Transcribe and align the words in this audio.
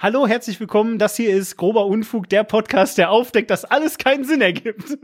Hallo, 0.00 0.28
herzlich 0.28 0.60
willkommen. 0.60 1.00
Das 1.00 1.16
hier 1.16 1.34
ist 1.34 1.56
Grober 1.56 1.86
Unfug, 1.86 2.28
der 2.28 2.44
Podcast, 2.44 2.98
der 2.98 3.10
aufdeckt, 3.10 3.50
dass 3.50 3.64
alles 3.64 3.98
keinen 3.98 4.22
Sinn 4.22 4.40
ergibt. 4.40 4.96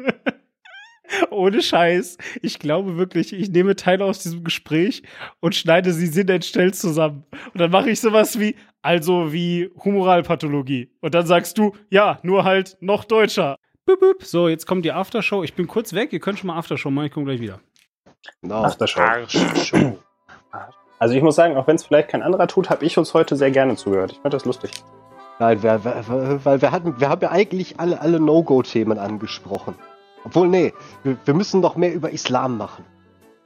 Ohne 1.30 1.62
Scheiß. 1.62 2.16
Ich 2.42 2.60
glaube 2.60 2.96
wirklich, 2.96 3.32
ich 3.32 3.50
nehme 3.50 3.74
Teile 3.74 4.04
aus 4.04 4.20
diesem 4.20 4.44
Gespräch 4.44 5.02
und 5.40 5.56
schneide 5.56 5.92
sie 5.92 6.06
sinnentstellt 6.06 6.76
zusammen. 6.76 7.24
Und 7.52 7.60
dann 7.60 7.72
mache 7.72 7.90
ich 7.90 8.00
sowas 8.00 8.38
wie, 8.38 8.54
also 8.82 9.32
wie 9.32 9.68
Humoralpathologie. 9.84 10.92
Und 11.00 11.12
dann 11.12 11.26
sagst 11.26 11.58
du, 11.58 11.74
ja, 11.90 12.20
nur 12.22 12.44
halt 12.44 12.76
noch 12.78 13.02
deutscher. 13.02 13.58
Büp, 13.86 13.98
büp. 13.98 14.22
So, 14.22 14.48
jetzt 14.48 14.64
kommt 14.64 14.84
die 14.84 14.92
Aftershow. 14.92 15.42
Ich 15.42 15.54
bin 15.54 15.66
kurz 15.66 15.92
weg. 15.92 16.12
Ihr 16.12 16.20
könnt 16.20 16.38
schon 16.38 16.46
mal 16.46 16.56
Aftershow 16.56 16.92
machen. 16.92 17.06
Ich 17.06 17.12
komme 17.12 17.26
gleich 17.26 17.40
wieder. 17.40 17.58
Genau. 18.42 18.62
Aftershow. 18.62 19.00
Arschshow. 19.00 19.98
Also 21.04 21.16
ich 21.16 21.22
muss 21.22 21.36
sagen, 21.36 21.58
auch 21.58 21.66
wenn 21.66 21.76
es 21.76 21.84
vielleicht 21.84 22.08
kein 22.08 22.22
anderer 22.22 22.46
tut, 22.46 22.70
habe 22.70 22.82
ich 22.82 22.96
uns 22.96 23.12
heute 23.12 23.36
sehr 23.36 23.50
gerne 23.50 23.76
zugehört. 23.76 24.12
Ich 24.12 24.20
fand 24.20 24.32
das 24.32 24.46
lustig. 24.46 24.70
Nein, 25.38 25.62
wir, 25.62 25.84
wir, 25.84 26.40
weil 26.46 26.62
wir 26.62 26.72
hatten, 26.72 26.98
wir 26.98 27.10
haben 27.10 27.20
ja 27.20 27.30
eigentlich 27.30 27.78
alle, 27.78 28.00
alle 28.00 28.18
No-Go-Themen 28.20 28.98
angesprochen. 28.98 29.74
Obwohl, 30.24 30.48
nee, 30.48 30.72
wir, 31.02 31.18
wir 31.22 31.34
müssen 31.34 31.60
noch 31.60 31.76
mehr 31.76 31.92
über 31.92 32.08
Islam 32.10 32.56
machen. 32.56 32.86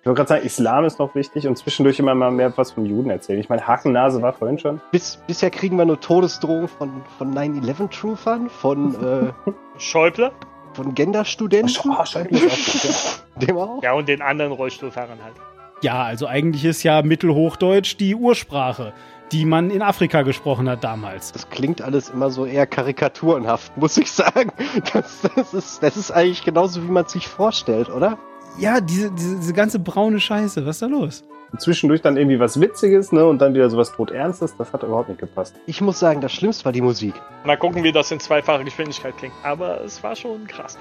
Ich 0.03 0.07
wollte 0.07 0.19
gerade 0.19 0.29
sagen, 0.29 0.47
Islam 0.47 0.85
ist 0.85 1.01
noch 1.01 1.17
wichtig 1.17 1.49
und 1.49 1.59
zwischendurch 1.59 1.99
immer 1.99 2.15
mal 2.15 2.31
mehr 2.31 2.57
was 2.57 2.71
vom 2.71 2.87
Juden 2.87 3.11
erzählen. 3.11 3.41
Ich 3.41 3.49
meine, 3.49 3.67
Hakennase 3.67 4.23
war 4.23 4.35
vorhin 4.35 4.61
schon. 4.61 4.81
Bis, 4.93 5.17
bisher 5.27 5.51
kriegen 5.51 5.77
wir 5.79 5.85
nur 5.85 5.99
Todesdrohungen 5.99 6.69
von, 6.69 7.03
von 7.19 7.35
9-11-Truthern, 7.35 8.51
von 8.51 8.95
äh, 9.05 9.51
Schäuble. 9.79 10.31
Von 10.75 10.95
Genderstudenten. 10.95 11.91
Oh, 11.91 12.05
Schäuble 12.05 12.39
ist 12.39 13.21
auch 13.35 13.41
Dem 13.41 13.57
auch. 13.57 13.83
Ja, 13.83 13.95
und 13.95 14.09
den 14.09 14.23
anderen 14.23 14.53
Rollstuhlfahrern 14.53 15.19
halt. 15.25 15.35
Ja, 15.81 16.03
also 16.03 16.27
eigentlich 16.27 16.65
ist 16.65 16.83
ja 16.83 17.03
Mittelhochdeutsch 17.03 17.97
die 17.99 18.17
Ursprache, 18.17 18.93
die 19.31 19.45
man 19.45 19.71
in 19.71 19.81
Afrika 19.81 20.23
gesprochen 20.23 20.69
hat 20.69 20.83
damals. 20.83 21.31
Das 21.31 21.51
klingt 21.51 21.83
alles 21.83 22.09
immer 22.09 22.31
so 22.31 22.47
eher 22.47 22.67
karikaturenhaft, 22.67 23.77
muss 23.77 23.97
ich 23.97 24.11
sagen. 24.11 24.51
Das, 24.93 25.21
das, 25.37 25.55
ist, 25.55 25.83
das 25.83 25.97
ist 25.97 26.11
eigentlich 26.11 26.45
genauso, 26.45 26.83
wie 26.83 26.91
man 26.91 27.05
es 27.05 27.13
sich 27.13 27.29
vorstellt, 27.29 27.91
oder? 27.91 28.19
Ja, 28.59 28.81
diese, 28.81 29.13
diese, 29.13 29.37
diese 29.37 29.53
ganze 29.53 29.79
braune 29.79 30.19
Scheiße, 30.19 30.67
was 30.67 30.77
ist 30.77 30.83
da 30.83 30.87
los? 30.87 31.23
Zwischendurch 31.59 32.03
dann 32.03 32.17
irgendwie 32.17 32.41
was 32.41 32.61
Witziges, 32.61 33.13
ne? 33.13 33.25
Und 33.25 33.41
dann 33.41 33.55
wieder 33.55 33.71
sowas 33.71 33.93
todernstes, 33.93 34.57
das 34.57 34.73
hat 34.73 34.83
überhaupt 34.83 35.09
nicht 35.09 35.21
gepasst. 35.21 35.55
Ich 35.67 35.81
muss 35.81 35.99
sagen, 35.99 36.21
das 36.21 36.33
Schlimmste 36.33 36.65
war 36.65 36.73
die 36.73 36.83
Musik. 36.83 37.15
Mal 37.45 37.57
gucken, 37.57 37.85
wie 37.85 37.93
das 37.93 38.11
in 38.11 38.21
zweifacher 38.21 38.65
Geschwindigkeit 38.65 39.17
klingt. 39.17 39.35
Aber 39.45 39.81
es 39.83 40.03
war 40.03 40.17
schon 40.17 40.47
krass. 40.47 40.77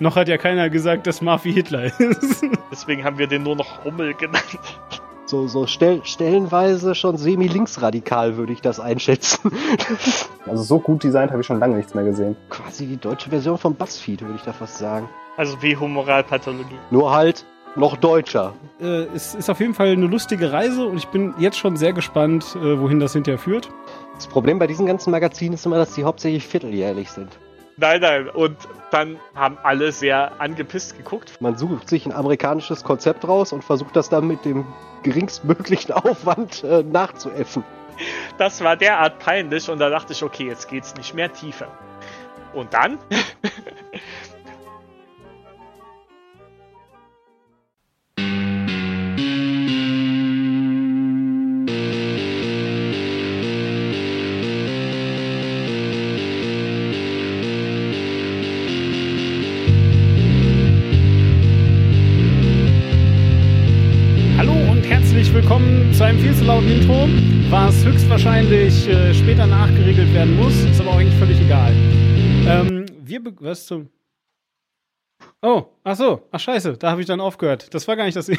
Noch 0.00 0.16
hat 0.16 0.28
ja 0.28 0.38
keiner 0.38 0.70
gesagt, 0.70 1.06
dass 1.06 1.22
Murphy 1.22 1.52
Hitler 1.52 1.84
ist. 1.84 2.44
Deswegen 2.70 3.04
haben 3.04 3.18
wir 3.18 3.26
den 3.26 3.42
nur 3.42 3.56
noch 3.56 3.84
Rummel 3.84 4.14
genannt. 4.14 4.58
So, 5.26 5.46
so 5.46 5.66
stell, 5.66 6.02
stellenweise 6.04 6.94
schon 6.94 7.16
semi-linksradikal 7.16 8.36
würde 8.36 8.52
ich 8.52 8.60
das 8.60 8.80
einschätzen. 8.80 9.50
Also 10.46 10.62
so 10.62 10.78
gut 10.78 11.02
designt 11.02 11.30
habe 11.30 11.40
ich 11.40 11.46
schon 11.46 11.58
lange 11.58 11.74
nichts 11.74 11.94
mehr 11.94 12.04
gesehen. 12.04 12.36
Quasi 12.50 12.84
die 12.84 12.98
deutsche 12.98 13.30
Version 13.30 13.56
von 13.56 13.74
BuzzFeed, 13.74 14.20
würde 14.20 14.34
ich 14.34 14.42
da 14.42 14.52
fast 14.52 14.76
sagen. 14.76 15.08
Also 15.38 15.62
wie 15.62 15.74
Humoralpathologie. 15.74 16.76
Nur 16.90 17.14
halt 17.14 17.46
noch 17.76 17.96
deutscher. 17.96 18.52
Äh, 18.78 19.06
es 19.14 19.34
ist 19.34 19.48
auf 19.48 19.60
jeden 19.60 19.72
Fall 19.72 19.88
eine 19.88 20.06
lustige 20.06 20.52
Reise 20.52 20.86
und 20.86 20.98
ich 20.98 21.08
bin 21.08 21.32
jetzt 21.38 21.56
schon 21.56 21.78
sehr 21.78 21.94
gespannt, 21.94 22.56
äh, 22.56 22.78
wohin 22.78 23.00
das 23.00 23.14
hinterher 23.14 23.38
führt. 23.38 23.70
Das 24.16 24.26
Problem 24.26 24.58
bei 24.58 24.66
diesen 24.66 24.84
ganzen 24.84 25.10
Magazinen 25.10 25.54
ist 25.54 25.64
immer, 25.64 25.78
dass 25.78 25.94
die 25.94 26.04
hauptsächlich 26.04 26.46
vierteljährlich 26.46 27.10
sind. 27.10 27.30
Nein, 27.76 28.00
nein. 28.00 28.28
Und 28.28 28.56
dann 28.90 29.18
haben 29.34 29.58
alle 29.62 29.90
sehr 29.90 30.40
angepisst 30.40 30.96
geguckt. 30.96 31.40
Man 31.40 31.56
sucht 31.58 31.88
sich 31.88 32.06
ein 32.06 32.12
amerikanisches 32.12 32.84
Konzept 32.84 33.26
raus 33.26 33.52
und 33.52 33.64
versucht 33.64 33.96
das 33.96 34.08
dann 34.08 34.26
mit 34.26 34.44
dem 34.44 34.66
geringstmöglichen 35.02 35.92
Aufwand 35.92 36.62
äh, 36.62 36.82
nachzuäffen. 36.82 37.64
Das 38.38 38.62
war 38.62 38.76
derart 38.76 39.18
peinlich 39.18 39.68
und 39.68 39.78
da 39.78 39.88
dachte 39.88 40.12
ich, 40.12 40.22
okay, 40.22 40.46
jetzt 40.46 40.68
geht's 40.68 40.94
nicht 40.96 41.14
mehr 41.14 41.32
tiefer. 41.32 41.68
Und 42.52 42.74
dann 42.74 42.98
zu 65.46 66.04
einem 66.04 66.18
viel 66.20 66.34
zu 66.34 66.44
lauten 66.44 66.70
Intro, 66.70 67.06
was 67.50 67.84
höchstwahrscheinlich 67.84 68.88
äh, 68.88 69.12
später 69.12 69.46
nachgeregelt 69.46 70.14
werden 70.14 70.36
muss, 70.36 70.54
ist 70.64 70.80
aber 70.80 70.90
auch 70.90 70.96
eigentlich 70.96 71.18
völlig 71.18 71.38
egal. 71.38 71.72
Ähm, 72.46 72.86
wir, 73.02 73.20
was 73.40 73.66
zum. 73.66 73.90
Oh, 75.42 75.64
ach 75.84 75.96
so, 75.96 76.26
ach 76.32 76.40
scheiße, 76.40 76.78
da 76.78 76.90
habe 76.92 77.02
ich 77.02 77.06
dann 77.06 77.20
aufgehört. 77.20 77.74
Das 77.74 77.86
war 77.86 77.94
gar 77.96 78.06
nicht 78.06 78.16
das. 78.16 78.28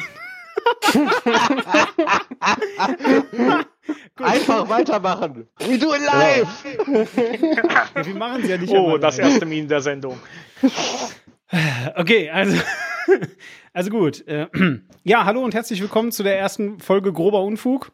Einfach 4.20 4.68
weitermachen. 4.68 5.46
We 5.60 5.78
do 5.78 5.94
it 5.94 6.02
live. 6.04 6.64
wir 8.04 8.14
machen 8.16 8.42
es 8.42 8.48
ja 8.48 8.58
nicht. 8.58 8.72
Oh, 8.72 8.98
das 8.98 9.18
erste 9.18 9.46
Meme 9.46 9.68
der 9.68 9.80
Sendung. 9.80 10.18
Okay, 11.94 12.28
also 12.30 12.56
also 13.76 13.90
gut. 13.90 14.26
Äh, 14.26 14.46
ja, 15.04 15.26
hallo 15.26 15.44
und 15.44 15.54
herzlich 15.54 15.82
willkommen 15.82 16.10
zu 16.10 16.22
der 16.22 16.38
ersten 16.38 16.80
Folge 16.80 17.12
Grober 17.12 17.42
Unfug. 17.42 17.92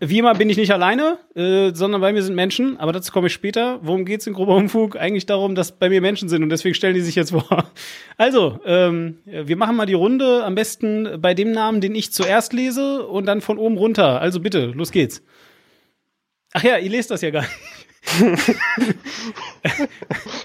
Wie 0.00 0.18
immer 0.18 0.34
bin 0.34 0.50
ich 0.50 0.58
nicht 0.58 0.70
alleine, 0.70 1.18
äh, 1.34 1.74
sondern 1.74 2.02
bei 2.02 2.12
mir 2.12 2.22
sind 2.22 2.34
Menschen, 2.34 2.78
aber 2.78 2.92
dazu 2.92 3.10
komme 3.10 3.28
ich 3.28 3.32
später. 3.32 3.78
Worum 3.82 4.04
geht 4.04 4.20
es 4.20 4.26
in 4.26 4.34
grober 4.34 4.56
Unfug? 4.56 4.96
Eigentlich 4.96 5.24
darum, 5.24 5.54
dass 5.54 5.72
bei 5.72 5.88
mir 5.88 6.02
Menschen 6.02 6.28
sind 6.28 6.42
und 6.42 6.50
deswegen 6.50 6.74
stellen 6.74 6.94
die 6.94 7.00
sich 7.00 7.14
jetzt 7.14 7.30
vor. 7.30 7.70
Also, 8.18 8.60
ähm, 8.66 9.18
wir 9.24 9.56
machen 9.56 9.76
mal 9.76 9.86
die 9.86 9.94
Runde, 9.94 10.44
am 10.44 10.54
besten 10.54 11.22
bei 11.22 11.32
dem 11.32 11.52
Namen, 11.52 11.80
den 11.80 11.94
ich 11.94 12.12
zuerst 12.12 12.52
lese 12.52 13.06
und 13.06 13.24
dann 13.24 13.40
von 13.40 13.56
oben 13.56 13.78
runter. 13.78 14.20
Also 14.20 14.40
bitte, 14.40 14.66
los 14.66 14.90
geht's. 14.90 15.22
Ach 16.52 16.62
ja, 16.62 16.76
ihr 16.76 16.90
lest 16.90 17.10
das 17.10 17.22
ja 17.22 17.30
gar 17.30 17.42
nicht. 17.42 17.52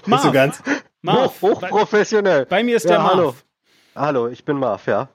Marv, 0.06 0.22
so 0.22 0.32
ganz. 0.32 0.62
Marv, 1.02 1.42
hoch, 1.42 1.60
hochprofessionell. 1.60 2.46
Bei, 2.46 2.56
bei, 2.56 2.62
mir 2.64 2.76
ist 2.76 2.84
ja, 2.84 2.92
der 2.92 2.98
Marv. 3.00 3.12
Hallo. 3.14 3.34
Hallo, 3.96 4.28
ich 4.28 4.44
bin 4.44 4.58
Marv, 4.58 4.86
ja. 4.86 5.08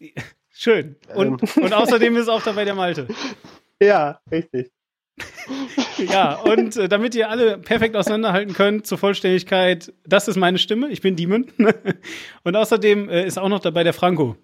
Schön. 0.50 0.96
Und, 1.14 1.42
ähm. 1.56 1.62
und 1.64 1.72
außerdem 1.72 2.16
ist 2.16 2.28
auch 2.28 2.42
dabei 2.42 2.64
der 2.64 2.74
Malte. 2.74 3.08
Ja, 3.80 4.20
richtig. 4.28 4.72
ja, 5.98 6.34
und 6.34 6.76
äh, 6.76 6.88
damit 6.88 7.14
ihr 7.14 7.30
alle 7.30 7.58
perfekt 7.58 7.94
auseinanderhalten 7.94 8.52
könnt, 8.52 8.88
zur 8.88 8.98
Vollständigkeit, 8.98 9.92
das 10.04 10.26
ist 10.26 10.34
meine 10.34 10.58
Stimme, 10.58 10.88
ich 10.88 11.00
bin 11.00 11.14
Demon. 11.14 11.46
und 12.42 12.56
außerdem 12.56 13.08
äh, 13.08 13.24
ist 13.24 13.38
auch 13.38 13.48
noch 13.48 13.60
dabei 13.60 13.84
der 13.84 13.92
Franco. 13.92 14.34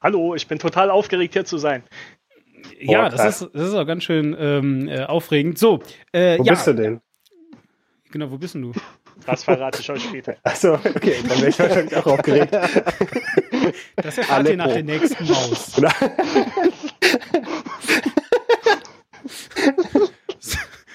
Hallo, 0.00 0.34
ich 0.34 0.48
bin 0.48 0.58
total 0.58 0.90
aufgeregt, 0.90 1.34
hier 1.34 1.44
zu 1.44 1.58
sein. 1.58 1.84
Ja, 2.80 3.06
oh, 3.06 3.08
das, 3.08 3.40
ist, 3.40 3.50
das 3.54 3.68
ist 3.68 3.74
auch 3.74 3.86
ganz 3.86 4.02
schön 4.02 4.36
ähm, 4.36 4.88
äh, 4.88 5.04
aufregend. 5.04 5.56
So, 5.56 5.80
äh, 6.10 6.38
wo 6.40 6.42
ja, 6.42 6.54
bist 6.54 6.66
du 6.66 6.74
denn? 6.74 7.00
Genau, 8.10 8.32
wo 8.32 8.36
bist 8.36 8.54
denn 8.54 8.62
du? 8.62 8.72
Das 9.26 9.44
verrate 9.44 9.80
ich 9.80 9.90
euch 9.90 10.02
später. 10.02 10.36
Achso, 10.42 10.74
okay, 10.74 11.16
dann 11.26 11.38
wäre 11.38 11.48
ich 11.48 11.58
wahrscheinlich 11.58 11.96
auch 11.96 12.06
aufgeregt. 12.06 12.54
Das 13.96 14.18
erfahrt 14.18 14.48
ihr 14.48 14.56
nach 14.56 14.72
der 14.72 14.82
nächsten 14.82 15.26
Maus. 15.26 15.72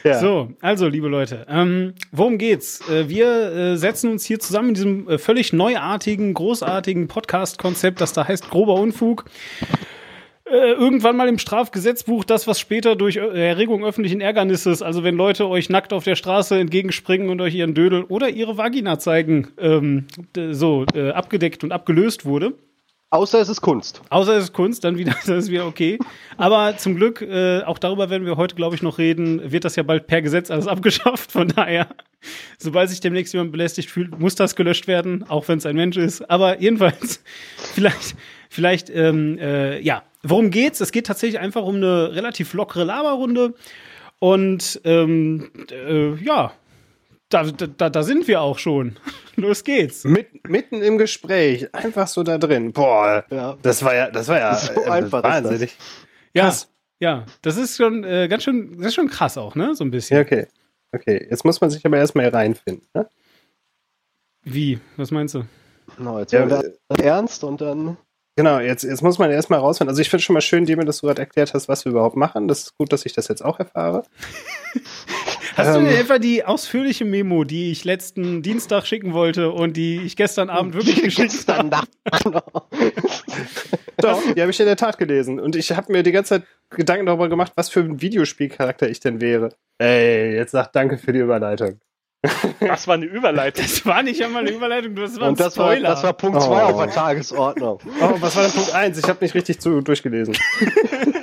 Ja. 0.04 0.20
So, 0.20 0.54
also 0.62 0.88
liebe 0.88 1.10
Leute, 1.10 1.46
ähm, 1.50 1.94
worum 2.14 2.38
geht's? 2.38 2.88
Äh, 2.90 3.10
wir 3.10 3.52
äh, 3.52 3.76
setzen 3.78 4.10
uns 4.10 4.24
hier 4.24 4.40
zusammen 4.40 4.70
in 4.70 4.74
diesem 4.74 5.10
äh, 5.10 5.18
völlig 5.18 5.52
neuartigen, 5.52 6.34
großartigen 6.34 7.10
Podcast-Konzept, 7.10 8.00
das 8.00 8.14
da 8.14 8.26
heißt 8.26 8.50
grober 8.50 8.76
Unfug. 8.76 9.26
Äh, 10.50 10.72
irgendwann 10.72 11.16
mal 11.16 11.30
im 11.30 11.38
Strafgesetzbuch 11.38 12.24
das, 12.24 12.48
was 12.48 12.60
später 12.60 12.96
durch 12.96 13.18
äh, 13.18 13.50
Erregung 13.50 13.86
öffentlichen 13.86 14.20
Ärgernisses, 14.20 14.82
also 14.82 15.04
wenn 15.04 15.16
Leute 15.16 15.48
euch 15.48 15.70
nackt 15.70 15.94
auf 15.94 16.06
der 16.06 16.16
Straße 16.16 16.58
entgegenspringen 16.58 17.30
und 17.30 17.40
euch 17.40 17.54
ihren 17.54 17.76
Dödel 17.76 18.04
oder 18.04 18.30
ihre 18.30 18.58
Vagina 18.58 18.98
zeigen, 18.98 19.50
ähm, 19.60 20.08
so 20.52 20.86
äh, 20.96 21.12
abgedeckt 21.12 21.64
und 21.64 21.72
abgelöst 21.72 22.26
wurde. 22.26 22.54
Außer 23.12 23.40
es 23.40 23.50
ist 23.50 23.62
Kunst. 23.62 24.02
Außer 24.10 24.38
es 24.38 24.46
ist 24.46 24.54
Kunst, 24.54 24.84
dann 24.84 24.98
wieder, 24.98 25.12
das 25.26 25.46
ist 25.46 25.52
wieder 25.52 25.68
okay. 25.68 26.00
Aber 26.38 26.78
zum 26.78 26.96
Glück, 26.96 27.22
äh, 27.22 27.62
auch 27.62 27.78
darüber 27.78 28.10
werden 28.10 28.26
wir 28.26 28.36
heute, 28.38 28.56
glaube 28.56 28.76
ich, 28.76 28.82
noch 28.82 28.98
reden, 28.98 29.52
wird 29.52 29.66
das 29.66 29.76
ja 29.76 29.84
bald 29.84 30.08
per 30.08 30.24
Gesetz 30.24 30.50
alles 30.50 30.68
abgeschafft. 30.68 31.32
Von 31.32 31.50
daher, 31.50 31.90
sobald 32.58 32.90
sich 32.90 33.02
demnächst 33.02 33.34
jemand 33.34 33.52
belästigt 33.52 33.92
fühlt, 33.92 34.20
muss 34.20 34.34
das 34.34 34.56
gelöscht 34.56 34.88
werden, 34.88 35.24
auch 35.30 35.48
wenn 35.48 35.60
es 35.60 35.68
ein 35.68 35.76
Mensch 35.76 35.98
ist. 35.98 36.28
Aber 36.28 36.60
jedenfalls, 36.60 37.24
vielleicht, 37.74 38.16
vielleicht, 38.50 38.90
ähm, 38.90 39.38
äh, 39.40 39.80
ja, 39.82 40.02
Worum 40.24 40.52
geht's? 40.52 40.82
Es 40.82 40.92
geht 40.92 41.08
tatsächlich 41.08 41.40
einfach 41.40 41.64
um 41.64 41.76
eine 41.76 42.14
relativ 42.14 42.54
lockere 42.54 42.84
Laberrunde. 42.84 43.54
Und 44.20 44.82
ähm, 44.84 45.52
äh, 45.72 46.16
ja, 46.16 46.52
da, 47.30 47.44
da, 47.44 47.90
da 47.90 48.04
sind 48.04 48.28
wir 48.28 48.42
auch 48.42 48.60
schon. 48.60 48.98
Los 49.36 49.64
geht's. 49.64 50.04
Mit, 50.04 50.48
mitten 50.48 50.82
im 50.82 50.98
Gespräch, 50.98 51.74
einfach 51.74 52.08
so 52.08 52.24
da 52.24 52.38
drin. 52.38 52.74
Boah, 52.74 53.24
ja. 53.30 53.58
das 53.62 53.84
war 53.84 53.96
ja, 53.96 54.12
das 54.12 54.28
war 54.28 54.40
ja 54.40 54.56
so 54.56 54.74
äh, 54.82 54.90
einfach 54.90 55.24
wahnsinnig. 55.24 55.78
Ja. 56.34 56.46
Krass. 56.46 56.70
Ja, 57.02 57.26
das 57.42 57.56
ist 57.56 57.78
schon 57.78 58.04
äh, 58.04 58.28
ganz 58.28 58.44
schön, 58.44 58.78
das 58.78 58.88
ist 58.88 58.96
schon 58.96 59.08
krass 59.08 59.38
auch, 59.38 59.56
ne? 59.56 59.74
So 59.74 59.86
ein 59.86 59.92
bisschen. 59.92 60.18
Ja, 60.18 60.24
okay. 60.24 60.48
Okay, 60.92 61.28
jetzt 61.30 61.46
muss 61.46 61.62
man 61.62 61.70
sich 61.70 61.86
aber 61.86 61.98
erstmal 61.98 62.26
hier 62.26 62.34
reinfinden. 62.34 62.88
Ne? 62.94 63.08
Wie? 64.44 64.80
Was 64.98 65.12
meinst 65.12 65.36
du? 65.36 65.44
Genau, 65.98 66.20
jetzt 66.20 66.34
Ja, 66.34 66.50
wir 66.50 66.74
ernst 66.98 67.44
und 67.44 67.62
dann. 67.62 67.98
Genau, 68.40 68.62
jetzt, 68.62 68.86
jetzt 68.86 69.04
muss 69.04 69.20
man 69.20 69.32
erstmal 69.32 69.60
rausfinden. 69.60 69.90
Also 69.90 70.02
ich 70.02 70.10
finde 70.10 70.24
schon 70.24 70.34
mal 70.34 70.40
schön, 70.40 70.66
Demir, 70.66 70.86
dass 70.86 71.02
du 71.02 71.08
gerade 71.08 71.22
erklärt 71.22 71.54
hast, 71.54 71.68
was 71.68 71.84
wir 71.84 71.92
überhaupt 71.92 72.16
machen. 72.16 72.48
Das 72.48 72.60
ist 72.62 72.78
gut, 72.78 72.94
dass 72.94 73.06
ich 73.06 73.12
das 73.12 73.28
jetzt 73.28 73.44
auch 73.44 73.60
erfahre. 73.60 74.04
Hast 75.58 75.76
du 75.76 75.80
Ähm. 75.80 75.88
mir 75.88 76.00
etwa 76.00 76.20
die 76.20 76.46
ausführliche 76.46 77.04
Memo, 77.04 77.44
die 77.44 77.70
ich 77.70 77.84
letzten 77.84 78.42
Dienstag 78.42 78.86
schicken 78.88 79.12
wollte 79.12 79.52
und 79.52 79.76
die 79.76 80.00
ich 80.06 80.16
gestern 80.16 80.50
Abend 80.50 80.74
wirklich 80.74 81.04
geschickt 81.04 81.34
habe? 81.50 81.68
Nacht. 81.68 81.90
Doch, 83.98 84.22
die 84.34 84.40
habe 84.40 84.52
ich 84.52 84.60
in 84.62 84.68
der 84.68 84.78
Tat 84.78 84.98
gelesen. 84.98 85.42
Und 85.42 85.58
ich 85.58 85.74
habe 85.74 85.92
mir 85.92 86.04
die 86.04 86.14
ganze 86.14 86.36
Zeit 86.36 86.44
Gedanken 86.70 87.08
darüber 87.08 87.28
gemacht, 87.28 87.52
was 87.56 87.68
für 87.68 87.82
ein 87.82 88.02
Videospielcharakter 88.02 88.88
ich 88.88 89.02
denn 89.02 89.20
wäre. 89.20 89.50
Ey, 89.80 90.34
jetzt 90.36 90.52
sag 90.52 90.72
danke 90.72 90.98
für 90.98 91.12
die 91.12 91.20
Überleitung. 91.20 91.82
Das 92.60 92.88
war 92.88 92.96
eine 92.96 93.06
Überleitung. 93.06 93.64
Das 93.66 93.86
war 93.86 94.04
nicht 94.04 94.22
einmal 94.24 94.42
eine 94.46 94.52
Überleitung, 94.52 94.96
das 94.96 95.16
war 95.18 95.24
ein 95.24 95.30
Und 95.30 95.40
das 95.40 95.58
war, 95.58 95.72
Spoiler. 95.72 95.90
das 95.90 96.04
war 96.04 96.14
Punkt 96.14 96.42
2 96.42 96.50
Oh. 96.50 96.54
auf 96.68 96.84
der 96.84 96.94
Tagesordnung. 96.94 97.80
Oh, 98.02 98.16
was 98.20 98.36
war 98.36 98.44
denn 98.44 98.52
Punkt 98.52 98.74
1? 98.74 98.98
Ich 98.98 99.08
habe 99.08 99.24
nicht 99.24 99.36
richtig 99.36 99.60
zu, 99.62 99.82
durchgelesen. 99.82 100.36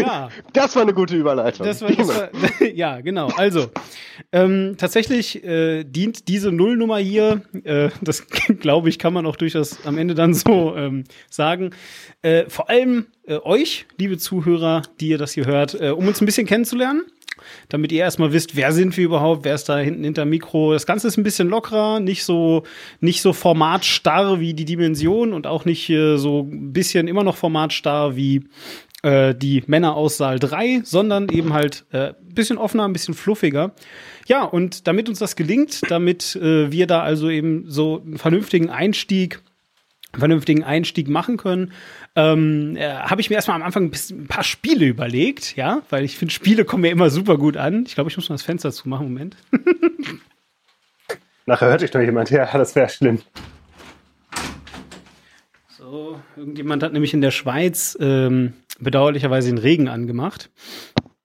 ja. 0.00 0.28
Das 0.52 0.74
war 0.76 0.82
eine 0.82 0.94
gute 0.94 1.16
Überleitung. 1.16 1.66
Das 1.66 1.82
war, 1.82 1.90
das 1.90 2.08
war, 2.08 2.30
ja, 2.74 3.00
genau. 3.00 3.28
Also, 3.36 3.70
ähm, 4.32 4.76
tatsächlich 4.78 5.42
äh, 5.44 5.84
dient 5.84 6.28
diese 6.28 6.52
Nullnummer 6.52 6.98
hier, 6.98 7.42
äh, 7.64 7.90
das 8.00 8.26
glaube 8.28 8.88
ich, 8.88 8.98
kann 8.98 9.12
man 9.12 9.26
auch 9.26 9.36
durchaus 9.36 9.84
am 9.84 9.98
Ende 9.98 10.14
dann 10.14 10.34
so 10.34 10.76
ähm, 10.76 11.04
sagen, 11.28 11.70
äh, 12.22 12.44
vor 12.48 12.70
allem 12.70 13.06
äh, 13.26 13.38
euch, 13.38 13.86
liebe 13.98 14.18
Zuhörer, 14.18 14.82
die 15.00 15.08
ihr 15.08 15.18
das 15.18 15.32
hier 15.32 15.46
hört, 15.46 15.80
äh, 15.80 15.90
um 15.90 16.06
uns 16.06 16.20
ein 16.20 16.26
bisschen 16.26 16.46
kennenzulernen. 16.46 17.02
Damit 17.68 17.92
ihr 17.92 18.00
erstmal 18.00 18.32
wisst, 18.32 18.56
wer 18.56 18.72
sind 18.72 18.96
wir 18.96 19.04
überhaupt, 19.04 19.44
wer 19.44 19.54
ist 19.54 19.68
da 19.68 19.78
hinten 19.78 20.04
hinter 20.04 20.24
Mikro. 20.24 20.72
Das 20.72 20.86
Ganze 20.86 21.08
ist 21.08 21.16
ein 21.16 21.22
bisschen 21.22 21.48
lockerer, 21.48 22.00
nicht 22.00 22.24
so, 22.24 22.64
nicht 23.00 23.22
so 23.22 23.32
formatstarr 23.32 24.40
wie 24.40 24.54
die 24.54 24.64
Dimension 24.64 25.32
und 25.32 25.46
auch 25.46 25.64
nicht 25.64 25.88
äh, 25.90 26.16
so 26.16 26.48
ein 26.50 26.72
bisschen 26.72 27.08
immer 27.08 27.24
noch 27.24 27.36
formatstarr 27.36 28.16
wie 28.16 28.44
äh, 29.02 29.34
die 29.34 29.62
Männer 29.66 29.96
aus 29.96 30.18
Saal 30.18 30.38
3, 30.38 30.82
sondern 30.84 31.28
eben 31.30 31.52
halt 31.52 31.86
äh, 31.90 32.12
bisschen 32.20 32.58
offener, 32.58 32.84
ein 32.84 32.92
bisschen 32.92 33.14
fluffiger. 33.14 33.72
Ja, 34.26 34.44
und 34.44 34.86
damit 34.86 35.08
uns 35.08 35.18
das 35.18 35.36
gelingt, 35.36 35.80
damit 35.88 36.36
äh, 36.36 36.70
wir 36.70 36.86
da 36.86 37.02
also 37.02 37.30
eben 37.30 37.64
so 37.66 38.02
einen 38.04 38.18
vernünftigen 38.18 38.68
Einstieg 38.68 39.40
vernünftigen 40.16 40.64
Einstieg 40.64 41.08
machen 41.08 41.36
können, 41.36 41.72
ähm, 42.16 42.76
äh, 42.76 42.88
habe 42.88 43.20
ich 43.20 43.30
mir 43.30 43.36
erstmal 43.36 43.56
am 43.56 43.62
Anfang 43.62 43.84
ein, 43.84 43.90
bisschen, 43.90 44.22
ein 44.22 44.26
paar 44.26 44.44
Spiele 44.44 44.86
überlegt, 44.86 45.56
ja, 45.56 45.82
weil 45.90 46.04
ich 46.04 46.16
finde, 46.16 46.34
Spiele 46.34 46.64
kommen 46.64 46.82
mir 46.82 46.90
immer 46.90 47.10
super 47.10 47.38
gut 47.38 47.56
an. 47.56 47.84
Ich 47.86 47.94
glaube, 47.94 48.10
ich 48.10 48.16
muss 48.16 48.28
mal 48.28 48.34
das 48.34 48.42
Fenster 48.42 48.72
zumachen, 48.72 49.06
Moment. 49.06 49.36
Nachher 51.46 51.68
hört 51.68 51.82
dich 51.82 51.92
noch 51.92 52.00
jemand. 52.00 52.30
Ja, 52.30 52.46
das 52.58 52.74
wäre 52.74 52.88
schlimm. 52.88 53.20
So, 55.68 56.20
irgendjemand 56.36 56.82
hat 56.82 56.92
nämlich 56.92 57.14
in 57.14 57.20
der 57.20 57.30
Schweiz 57.30 57.96
ähm, 58.00 58.52
bedauerlicherweise 58.78 59.48
den 59.48 59.58
Regen 59.58 59.88
angemacht. 59.88 60.50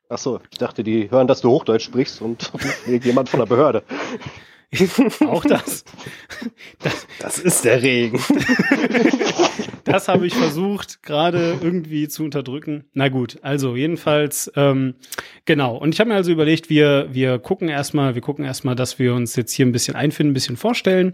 Achso, 0.07 0.39
ich 0.51 0.59
dachte, 0.59 0.83
die 0.83 1.09
hören, 1.09 1.27
dass 1.27 1.41
du 1.41 1.49
Hochdeutsch 1.49 1.83
sprichst 1.83 2.21
und 2.21 2.51
jemand 2.85 3.29
von 3.29 3.39
der 3.39 3.47
Behörde. 3.47 3.83
Auch 5.27 5.45
das. 5.45 5.85
Das 7.19 7.39
ist 7.39 7.65
der 7.65 7.81
Regen. 7.81 8.19
Das 9.85 10.07
habe 10.07 10.25
ich 10.25 10.33
versucht, 10.33 11.03
gerade 11.03 11.59
irgendwie 11.61 12.07
zu 12.07 12.23
unterdrücken. 12.23 12.85
Na 12.93 13.07
gut, 13.07 13.37
also 13.43 13.75
jedenfalls, 13.75 14.51
ähm, 14.55 14.95
genau. 15.45 15.77
Und 15.77 15.93
ich 15.93 15.99
habe 15.99 16.09
mir 16.09 16.15
also 16.15 16.31
überlegt, 16.31 16.71
wir, 16.71 17.07
wir 17.11 17.37
gucken 17.37 17.69
erstmal, 17.69 18.15
wir 18.15 18.23
gucken 18.23 18.43
erstmal, 18.45 18.75
dass 18.75 18.97
wir 18.97 19.13
uns 19.13 19.35
jetzt 19.35 19.51
hier 19.51 19.63
ein 19.63 19.71
bisschen 19.71 19.95
einfinden, 19.95 20.31
ein 20.31 20.33
bisschen 20.33 20.57
vorstellen. 20.57 21.13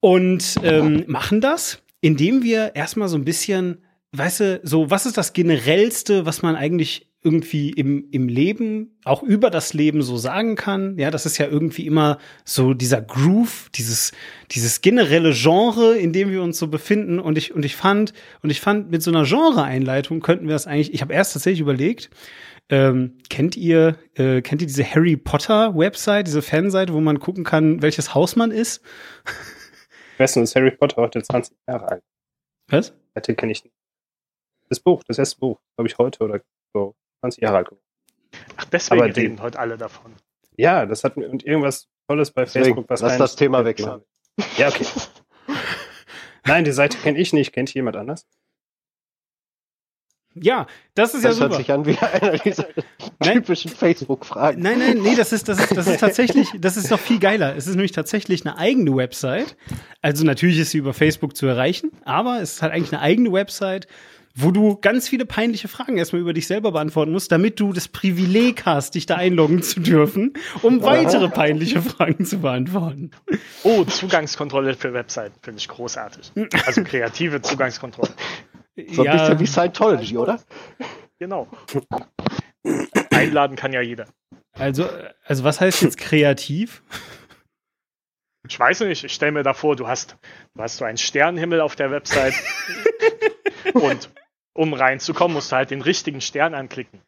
Und 0.00 0.56
ähm, 0.64 1.04
machen 1.06 1.42
das, 1.42 1.82
indem 2.00 2.42
wir 2.42 2.74
erstmal 2.74 3.08
so 3.08 3.18
ein 3.18 3.24
bisschen, 3.24 3.84
weißt 4.12 4.40
du, 4.40 4.60
so, 4.62 4.90
was 4.90 5.04
ist 5.04 5.18
das 5.18 5.34
Generellste, 5.34 6.24
was 6.24 6.40
man 6.40 6.56
eigentlich 6.56 7.11
irgendwie 7.24 7.70
im, 7.70 8.08
im 8.10 8.28
Leben, 8.28 8.98
auch 9.04 9.22
über 9.22 9.50
das 9.50 9.74
Leben 9.74 10.02
so 10.02 10.16
sagen 10.16 10.56
kann. 10.56 10.98
Ja, 10.98 11.10
das 11.10 11.24
ist 11.24 11.38
ja 11.38 11.46
irgendwie 11.46 11.86
immer 11.86 12.18
so 12.44 12.74
dieser 12.74 13.00
Groove, 13.00 13.70
dieses, 13.74 14.12
dieses 14.50 14.80
generelle 14.80 15.32
Genre, 15.32 15.96
in 15.96 16.12
dem 16.12 16.30
wir 16.30 16.42
uns 16.42 16.58
so 16.58 16.66
befinden. 16.66 17.20
Und 17.20 17.38
ich, 17.38 17.54
und 17.54 17.64
ich 17.64 17.76
fand, 17.76 18.12
und 18.42 18.50
ich 18.50 18.60
fand, 18.60 18.90
mit 18.90 19.02
so 19.02 19.10
einer 19.10 19.24
Genre-Einleitung 19.24 20.20
könnten 20.20 20.46
wir 20.46 20.54
das 20.54 20.66
eigentlich, 20.66 20.92
ich 20.94 21.00
habe 21.00 21.14
erst 21.14 21.34
tatsächlich 21.34 21.60
überlegt, 21.60 22.10
ähm, 22.70 23.18
kennt 23.28 23.56
ihr, 23.56 23.96
äh, 24.14 24.42
kennt 24.42 24.60
ihr 24.60 24.66
diese 24.66 24.84
Harry 24.84 25.16
Potter 25.16 25.76
Website, 25.76 26.26
diese 26.26 26.42
Fanseite, 26.42 26.92
wo 26.92 27.00
man 27.00 27.20
gucken 27.20 27.44
kann, 27.44 27.82
welches 27.82 28.14
Haus 28.14 28.34
man 28.34 28.50
ist? 28.50 28.82
Nur, 30.18 30.26
dass 30.26 30.54
Harry 30.56 30.70
Potter 30.72 31.02
heute 31.02 31.22
20 31.22 31.56
Jahre 31.68 31.88
alt. 31.88 32.02
Was? 32.68 32.94
Hätte 33.14 33.34
kenne 33.34 33.52
ich 33.52 33.64
nicht. 33.64 33.74
Das 34.68 34.80
Buch, 34.80 35.02
das 35.06 35.18
erste 35.18 35.38
Buch, 35.38 35.60
glaube 35.76 35.88
ich, 35.88 35.98
heute 35.98 36.24
oder 36.24 36.40
so 36.72 36.94
20 37.22 37.42
Jahre 37.42 37.56
alt 37.58 37.68
geworden. 37.68 37.84
Ach, 38.56 38.64
deswegen 38.66 39.00
Aber 39.02 39.10
die- 39.12 39.20
reden 39.20 39.40
heute 39.42 39.58
alle 39.58 39.76
davon. 39.78 40.12
Ja, 40.56 40.84
das 40.86 41.02
hat 41.04 41.16
mir 41.16 41.28
und 41.30 41.44
irgendwas 41.44 41.88
Tolles 42.08 42.30
bei 42.30 42.42
Deswegen, 42.44 42.64
Facebook, 42.66 42.90
was 42.90 43.00
lass 43.00 43.16
das 43.18 43.36
Thema 43.36 43.64
wechseln. 43.64 44.02
Ja, 44.58 44.68
okay. 44.68 44.84
Nein, 46.46 46.64
die 46.64 46.72
Seite 46.72 46.98
kenne 46.98 47.18
ich 47.18 47.32
nicht. 47.32 47.52
Kennt 47.52 47.72
jemand 47.72 47.96
anders? 47.96 48.26
Ja, 50.34 50.66
das 50.94 51.14
ist 51.14 51.24
Das 51.24 51.36
ja 51.38 51.42
hört 51.42 51.52
super. 51.52 51.62
sich 51.62 51.72
an 51.72 51.84
wie 51.86 51.98
einer 51.98 52.38
dieser 52.38 52.66
Nein. 53.20 53.34
typischen 53.34 53.70
Facebook-Fragen. 53.70 54.62
Nein, 54.62 54.78
nein, 54.78 54.98
nee, 55.02 55.14
das 55.14 55.30
ist, 55.32 55.46
das 55.48 55.58
ist, 55.60 55.76
das 55.76 55.86
ist 55.86 56.00
tatsächlich, 56.00 56.48
das 56.58 56.78
ist 56.78 56.90
noch 56.90 56.98
viel 57.00 57.18
geiler. 57.18 57.54
Es 57.54 57.66
ist 57.66 57.74
nämlich 57.74 57.92
tatsächlich 57.92 58.46
eine 58.46 58.56
eigene 58.56 58.96
Website. 58.96 59.56
Also 60.00 60.24
natürlich 60.24 60.58
ist 60.58 60.70
sie 60.70 60.78
über 60.78 60.94
Facebook 60.94 61.36
zu 61.36 61.46
erreichen, 61.46 61.90
aber 62.06 62.40
es 62.40 62.54
ist 62.54 62.62
halt 62.62 62.72
eigentlich 62.72 62.92
eine 62.94 63.02
eigene 63.02 63.30
Website, 63.30 63.86
wo 64.34 64.50
du 64.50 64.76
ganz 64.76 65.08
viele 65.08 65.26
peinliche 65.26 65.68
Fragen 65.68 65.98
erstmal 65.98 66.22
über 66.22 66.32
dich 66.32 66.46
selber 66.46 66.72
beantworten 66.72 67.12
musst, 67.12 67.32
damit 67.32 67.60
du 67.60 67.72
das 67.72 67.88
Privileg 67.88 68.64
hast, 68.64 68.94
dich 68.94 69.06
da 69.06 69.16
einloggen 69.16 69.62
zu 69.62 69.80
dürfen, 69.80 70.34
um 70.62 70.82
weitere 70.82 71.28
peinliche 71.28 71.82
Fragen 71.82 72.24
zu 72.24 72.38
beantworten. 72.38 73.10
Oh, 73.62 73.84
Zugangskontrolle 73.84 74.74
für 74.74 74.94
Webseiten 74.94 75.34
finde 75.42 75.58
ich 75.58 75.68
großartig. 75.68 76.32
Also 76.66 76.82
kreative 76.84 77.42
Zugangskontrolle. 77.42 78.12
So 78.88 79.04
ein 79.04 79.12
bisschen 79.12 79.38
wie 79.38 79.46
Scientology, 79.46 80.16
oder? 80.16 80.40
Genau. 81.18 81.46
Einladen 83.10 83.56
kann 83.56 83.72
ja 83.72 83.82
jeder. 83.82 84.06
also, 84.54 84.88
also 85.24 85.44
was 85.44 85.60
heißt 85.60 85.82
jetzt 85.82 85.98
kreativ? 85.98 86.82
Ich 88.48 88.58
weiß 88.58 88.80
nicht, 88.80 89.04
ich 89.04 89.12
stelle 89.12 89.32
mir 89.32 89.42
da 89.42 89.54
vor, 89.54 89.76
du 89.76 89.86
hast, 89.86 90.16
du 90.54 90.62
hast 90.62 90.78
so 90.78 90.84
einen 90.84 90.98
Sternenhimmel 90.98 91.60
auf 91.60 91.76
der 91.76 91.90
Website 91.90 92.34
und 93.74 94.10
um 94.54 94.74
reinzukommen, 94.74 95.34
musst 95.34 95.52
du 95.52 95.56
halt 95.56 95.70
den 95.70 95.82
richtigen 95.82 96.20
Stern 96.20 96.54
anklicken. 96.54 97.00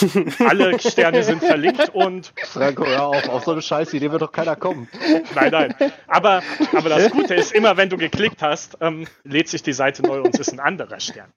Alle 0.38 0.78
Sterne 0.80 1.22
sind 1.22 1.42
verlinkt 1.42 1.90
und 1.90 2.32
Franco, 2.44 2.86
hör 2.86 3.06
auf, 3.06 3.28
auf 3.28 3.44
so 3.44 3.52
eine 3.52 3.62
Scheißidee 3.62 4.10
wird 4.10 4.22
doch 4.22 4.32
keiner 4.32 4.56
kommen. 4.56 4.88
nein, 5.34 5.50
nein. 5.50 5.74
Aber, 6.06 6.42
aber 6.72 6.88
das 6.88 7.10
Gute 7.10 7.34
ist, 7.34 7.52
immer 7.52 7.76
wenn 7.76 7.88
du 7.88 7.98
geklickt 7.98 8.42
hast, 8.42 8.78
ähm, 8.80 9.06
lädt 9.24 9.48
sich 9.48 9.62
die 9.62 9.72
Seite 9.72 10.02
neu 10.02 10.22
und 10.22 10.34
es 10.34 10.40
ist 10.40 10.52
ein 10.52 10.60
anderer 10.60 10.98
Stern. 10.98 11.32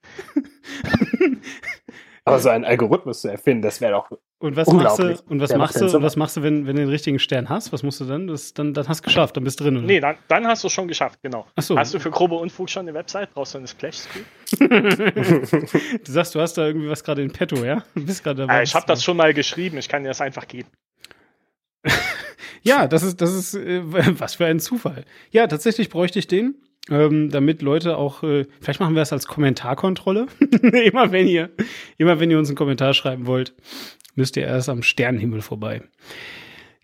Aber 2.24 2.38
so 2.40 2.48
einen 2.48 2.64
Algorithmus 2.64 3.20
zu 3.20 3.28
erfinden, 3.28 3.62
das 3.62 3.80
wäre 3.80 3.92
doch. 3.92 4.10
Und 4.38 4.54
was 4.54 4.68
machst 4.68 4.98
du, 4.98 5.18
und 5.28 5.40
was 5.40 5.54
machst 5.54 5.80
du, 5.80 5.96
und 5.96 6.02
was 6.02 6.16
machst 6.16 6.36
du, 6.36 6.42
wenn, 6.42 6.66
wenn 6.66 6.76
du 6.76 6.82
den 6.82 6.90
richtigen 6.90 7.18
Stern 7.18 7.48
hast? 7.48 7.72
Was 7.72 7.82
musst 7.82 8.00
du 8.02 8.04
dann? 8.04 8.26
Das, 8.26 8.52
dann, 8.52 8.74
dann 8.74 8.86
hast 8.86 9.00
du 9.00 9.04
geschafft, 9.04 9.34
dann 9.34 9.44
bist 9.44 9.60
du 9.60 9.64
drin, 9.64 9.78
oder? 9.78 9.86
Nee, 9.86 9.98
dann, 9.98 10.16
dann 10.28 10.46
hast 10.46 10.62
du 10.62 10.66
es 10.66 10.74
schon 10.74 10.88
geschafft, 10.88 11.20
genau. 11.22 11.46
Ach 11.54 11.62
so. 11.62 11.78
Hast 11.78 11.94
du 11.94 11.98
für 11.98 12.10
grobe 12.10 12.34
Unfug 12.34 12.68
schon 12.68 12.82
eine 12.82 12.92
Website? 12.92 13.32
Brauchst 13.32 13.54
du 13.54 13.58
eine 13.58 13.66
Splash-Screen? 13.66 14.24
Du 16.04 16.12
sagst, 16.12 16.34
du 16.34 16.40
hast 16.40 16.54
da 16.58 16.66
irgendwie 16.66 16.88
was 16.88 17.02
gerade 17.02 17.22
in 17.22 17.32
petto, 17.32 17.64
ja? 17.64 17.82
Du 17.94 18.04
bist 18.04 18.22
gerade 18.22 18.42
dabei. 18.42 18.60
Äh, 18.60 18.64
ich 18.64 18.74
habe 18.74 18.86
das 18.86 19.02
schon 19.02 19.16
mal 19.16 19.32
geschrieben, 19.32 19.78
ich 19.78 19.88
kann 19.88 20.02
dir 20.02 20.08
das 20.08 20.20
einfach 20.20 20.46
geben. 20.46 20.68
Ja, 22.62 22.88
das 22.88 23.04
ist, 23.04 23.20
das 23.20 23.32
ist, 23.32 23.54
äh, 23.54 23.80
was 24.18 24.34
für 24.34 24.46
ein 24.46 24.58
Zufall. 24.58 25.04
Ja, 25.30 25.46
tatsächlich 25.46 25.88
bräuchte 25.88 26.18
ich 26.18 26.26
den, 26.26 26.56
ähm, 26.90 27.30
damit 27.30 27.62
Leute 27.62 27.96
auch, 27.96 28.24
äh, 28.24 28.44
vielleicht 28.60 28.80
machen 28.80 28.96
wir 28.96 29.02
das 29.02 29.12
als 29.12 29.28
Kommentarkontrolle. 29.28 30.26
immer 30.84 31.12
wenn 31.12 31.28
ihr, 31.28 31.50
immer 31.96 32.18
wenn 32.18 32.28
ihr 32.28 32.38
uns 32.38 32.48
einen 32.48 32.56
Kommentar 32.56 32.92
schreiben 32.92 33.26
wollt, 33.28 33.54
müsst 34.16 34.36
ihr 34.36 34.44
erst 34.44 34.68
am 34.68 34.82
Sternenhimmel 34.82 35.40
vorbei. 35.42 35.82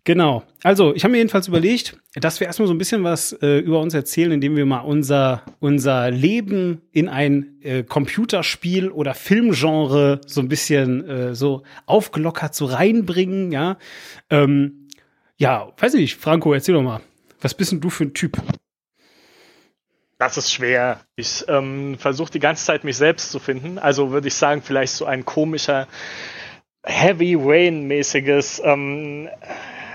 Genau. 0.04 0.42
Also, 0.64 0.94
ich 0.94 1.04
habe 1.04 1.12
mir 1.12 1.18
jedenfalls 1.18 1.46
überlegt, 1.46 1.96
dass 2.14 2.40
wir 2.40 2.48
erstmal 2.48 2.66
so 2.66 2.74
ein 2.74 2.78
bisschen 2.78 3.04
was 3.04 3.32
äh, 3.34 3.58
über 3.58 3.80
uns 3.80 3.94
erzählen, 3.94 4.32
indem 4.32 4.56
wir 4.56 4.66
mal 4.66 4.80
unser, 4.80 5.42
unser 5.60 6.10
Leben 6.10 6.82
in 6.90 7.08
ein 7.08 7.60
äh, 7.62 7.84
Computerspiel 7.84 8.90
oder 8.90 9.14
Filmgenre 9.14 10.20
so 10.26 10.40
ein 10.40 10.48
bisschen 10.48 11.08
äh, 11.08 11.34
so 11.36 11.62
aufgelockert 11.86 12.54
so 12.54 12.64
reinbringen, 12.64 13.52
ja. 13.52 13.78
Ähm, 14.28 14.88
ja, 15.36 15.72
weiß 15.78 15.94
nicht, 15.94 16.16
Franco, 16.16 16.52
erzähl 16.52 16.74
doch 16.74 16.82
mal. 16.82 17.00
Was 17.40 17.54
bist 17.54 17.70
denn 17.70 17.80
du 17.80 17.88
für 17.88 18.04
ein 18.04 18.14
Typ? 18.14 18.38
Das 20.18 20.36
ist 20.36 20.52
schwer. 20.52 21.00
Ich 21.16 21.44
ähm, 21.48 21.96
versuche 21.98 22.30
die 22.30 22.38
ganze 22.38 22.64
Zeit 22.64 22.84
mich 22.84 22.96
selbst 22.96 23.32
zu 23.32 23.40
finden. 23.40 23.78
Also 23.78 24.10
würde 24.10 24.28
ich 24.28 24.34
sagen, 24.34 24.62
vielleicht 24.62 24.94
so 24.94 25.04
ein 25.04 25.24
komischer 25.24 25.88
Heavy 26.84 27.34
Rain-mäßiges 27.36 28.60
ähm, 28.64 29.28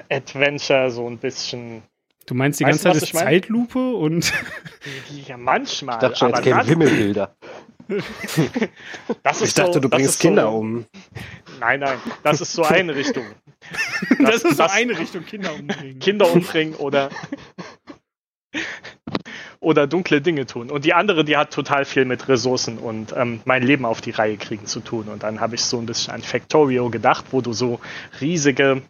Adventure, 0.09 0.89
so 0.91 1.07
ein 1.09 1.17
bisschen. 1.17 1.83
Du 2.25 2.33
meinst 2.33 2.59
die 2.59 2.65
Weißt 2.65 2.83
ganze 2.83 2.99
Zeit 2.99 3.09
ist? 3.09 3.15
Zeitlupe 3.17 3.93
und 3.95 4.33
Ja, 5.27 5.37
manchmal. 5.37 5.95
Ich 5.95 6.01
dachte 6.01 6.15
schon, 6.17 6.29
jetzt 6.29 6.43
kämen 6.43 6.65
Himmelbilder. 6.65 7.35
das 9.23 9.41
ist 9.41 9.47
Ich 9.47 9.53
dachte, 9.53 9.73
so, 9.73 9.79
du 9.79 9.87
das 9.87 9.97
bringst 9.97 10.09
ist 10.15 10.21
so, 10.21 10.27
Kinder 10.27 10.51
um. 10.51 10.85
Nein, 11.59 11.79
nein, 11.79 11.97
das 12.23 12.41
ist 12.41 12.51
so 12.53 12.63
eine 12.65 12.93
Richtung. 12.95 13.25
das, 14.19 14.35
ist 14.43 14.57
so 14.57 14.63
das- 14.63 14.73
eine 14.73 14.97
Richtung 14.97 15.25
Kinder 15.25 15.53
umbringen. 15.53 15.99
Kinder 15.99 16.31
umbringen 16.31 16.75
oder 16.75 17.09
oder 19.59 19.87
dunkle 19.87 20.21
Dinge 20.21 20.45
tun. 20.45 20.69
Und 20.69 20.85
die 20.85 20.93
andere, 20.93 21.25
die 21.25 21.37
hat 21.37 21.53
total 21.53 21.85
viel 21.85 22.05
mit 22.05 22.27
Ressourcen 22.27 22.77
und 22.77 23.13
ähm, 23.15 23.41
mein 23.45 23.63
Leben 23.63 23.85
auf 23.85 24.01
die 24.01 24.11
Reihe 24.11 24.37
kriegen 24.37 24.65
zu 24.65 24.79
tun. 24.79 25.07
Und 25.07 25.23
dann 25.23 25.39
habe 25.39 25.55
ich 25.55 25.63
so 25.63 25.77
ein 25.79 25.85
bisschen 25.85 26.13
an 26.13 26.21
Factorio 26.21 26.89
gedacht, 26.89 27.25
wo 27.31 27.41
du 27.41 27.53
so 27.53 27.79
riesige 28.21 28.81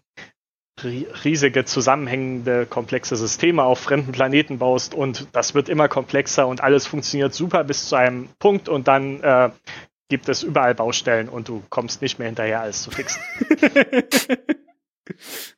ri- 0.82 1.08
riesige 1.24 1.66
zusammenhängende 1.66 2.66
komplexe 2.66 3.16
Systeme 3.16 3.64
auf 3.64 3.80
fremden 3.80 4.12
Planeten 4.12 4.58
baust 4.60 4.94
und 4.94 5.28
das 5.34 5.54
wird 5.54 5.70
immer 5.70 5.88
komplexer 5.88 6.48
und 6.48 6.62
alles 6.62 6.88
funktioniert 6.88 7.34
super 7.34 7.64
bis 7.64 7.90
zu 7.90 7.96
einem 7.96 8.30
Punkt 8.40 8.70
und 8.70 8.88
dann 8.88 9.22
äh, 9.22 9.50
gibt 10.10 10.30
es 10.30 10.44
überall 10.44 10.76
Baustellen 10.76 11.30
und 11.30 11.50
du 11.50 11.64
kommst 11.70 12.02
nicht 12.02 12.20
mehr 12.20 12.28
hinterher, 12.28 12.62
alles 12.62 12.84
zu 12.84 12.92
fixen. 12.92 13.22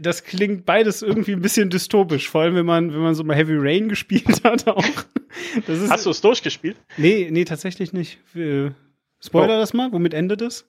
Das 0.00 0.24
klingt 0.24 0.64
beides 0.66 1.02
irgendwie 1.02 1.32
ein 1.32 1.40
bisschen 1.42 1.70
dystopisch, 1.70 2.28
vor 2.28 2.42
allem 2.42 2.54
wenn 2.54 2.66
man, 2.66 2.92
wenn 2.92 3.00
man 3.00 3.14
so 3.14 3.24
mal 3.24 3.36
Heavy 3.36 3.56
Rain 3.56 3.88
gespielt 3.90 4.44
hat 4.44 4.66
auch. 4.68 4.84
Das 5.66 5.78
ist, 5.80 5.90
Hast 5.90 6.06
du 6.06 6.10
es 6.10 6.20
durchgespielt? 6.20 6.76
Nee, 6.96 7.28
nee, 7.30 7.44
tatsächlich 7.44 7.92
nicht. 7.92 8.18
Äh, 8.34 8.70
Spoiler 9.22 9.56
Oh. 9.56 9.60
das 9.60 9.74
mal, 9.74 9.92
womit 9.92 10.14
endet 10.14 10.40
es? 10.42 10.66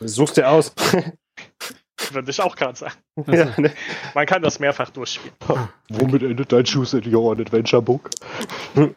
Such's 0.00 0.32
dir 0.34 0.48
aus. 0.48 0.74
Würde 2.12 2.30
ich 2.30 2.40
auch 2.40 2.54
gerade 2.56 2.78
sagen. 2.78 2.94
ja, 3.26 3.52
ne? 3.58 3.72
Man 4.14 4.24
kann 4.24 4.40
das 4.40 4.60
mehrfach 4.60 4.88
durchspielen. 4.90 5.34
Womit 5.88 6.22
endet 6.22 6.52
dein 6.52 6.64
Choose 6.64 7.02
Your 7.04 7.32
Adventure 7.32 7.82
Book? 7.82 8.08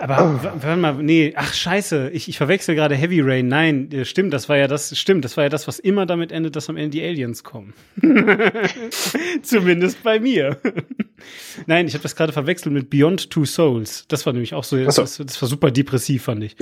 Aber 0.00 0.40
warte 0.42 0.76
mal, 0.76 0.94
nee, 0.94 1.32
ach 1.36 1.52
scheiße, 1.52 2.10
ich, 2.10 2.28
ich 2.28 2.38
verwechsel 2.38 2.74
gerade 2.74 2.94
Heavy 2.94 3.20
Rain. 3.20 3.48
Nein, 3.48 3.90
stimmt, 4.04 4.32
das 4.32 4.48
war 4.48 4.56
ja 4.56 4.66
das, 4.66 4.96
stimmt, 4.98 5.24
das 5.24 5.36
war 5.36 5.44
ja 5.44 5.50
das, 5.50 5.68
was 5.68 5.78
immer 5.78 6.06
damit 6.06 6.32
endet, 6.32 6.56
dass 6.56 6.68
am 6.68 6.76
Ende 6.76 6.90
die 6.90 7.02
Aliens 7.02 7.44
kommen. 7.44 7.74
Zumindest 9.42 10.02
bei 10.02 10.20
mir. 10.20 10.58
Nein, 11.66 11.86
ich 11.86 11.94
habe 11.94 12.02
das 12.02 12.16
gerade 12.16 12.32
verwechselt 12.32 12.72
mit 12.74 12.90
Beyond 12.90 13.30
Two 13.30 13.44
Souls. 13.44 14.06
Das 14.08 14.26
war 14.26 14.32
nämlich 14.32 14.54
auch 14.54 14.64
so, 14.64 14.76
so. 14.90 15.02
das, 15.02 15.16
das 15.18 15.40
war 15.40 15.48
super 15.48 15.70
depressiv, 15.70 16.24
fand 16.24 16.44
ich. 16.44 16.56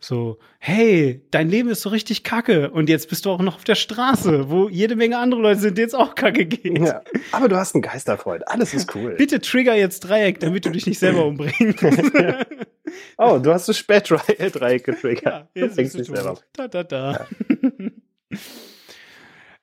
So, 0.00 0.38
hey, 0.58 1.22
dein 1.30 1.48
Leben 1.48 1.68
ist 1.68 1.82
so 1.82 1.88
richtig 1.88 2.22
kacke 2.22 2.70
und 2.70 2.88
jetzt 2.88 3.08
bist 3.08 3.24
du 3.24 3.30
auch 3.30 3.40
noch 3.40 3.56
auf 3.56 3.64
der 3.64 3.74
Straße, 3.74 4.50
wo 4.50 4.68
jede 4.68 4.96
Menge 4.96 5.18
andere 5.18 5.40
Leute 5.40 5.60
sind, 5.60 5.78
denen 5.78 5.88
es 5.88 5.94
auch 5.94 6.14
kacke 6.14 6.46
geht. 6.46 6.78
ja. 6.78 7.02
Aber 7.32 7.48
du 7.48 7.56
hast 7.56 7.74
einen 7.74 7.82
Geisterfreund. 7.82 8.46
Alles 8.48 8.74
ist 8.74 8.94
cool. 8.94 9.14
Bitte 9.16 9.40
trigger 9.40 9.74
jetzt 9.74 10.00
Dreieck, 10.00 10.40
damit 10.40 10.64
du 10.64 10.70
dich 10.70 10.86
nicht 10.86 10.98
selber 10.98 11.24
umbringst. 11.26 11.82
Oh, 13.18 13.38
du 13.38 13.52
hast 13.52 13.68
das 13.68 13.76
Spätdreieck 13.78 14.84
getriggert. 14.84 15.48
Ja, 15.54 15.66
jetzt 15.66 15.76
du 15.94 16.04
selber. 16.04 16.38
Da, 16.54 16.68
da, 16.68 16.82
da. 16.84 17.26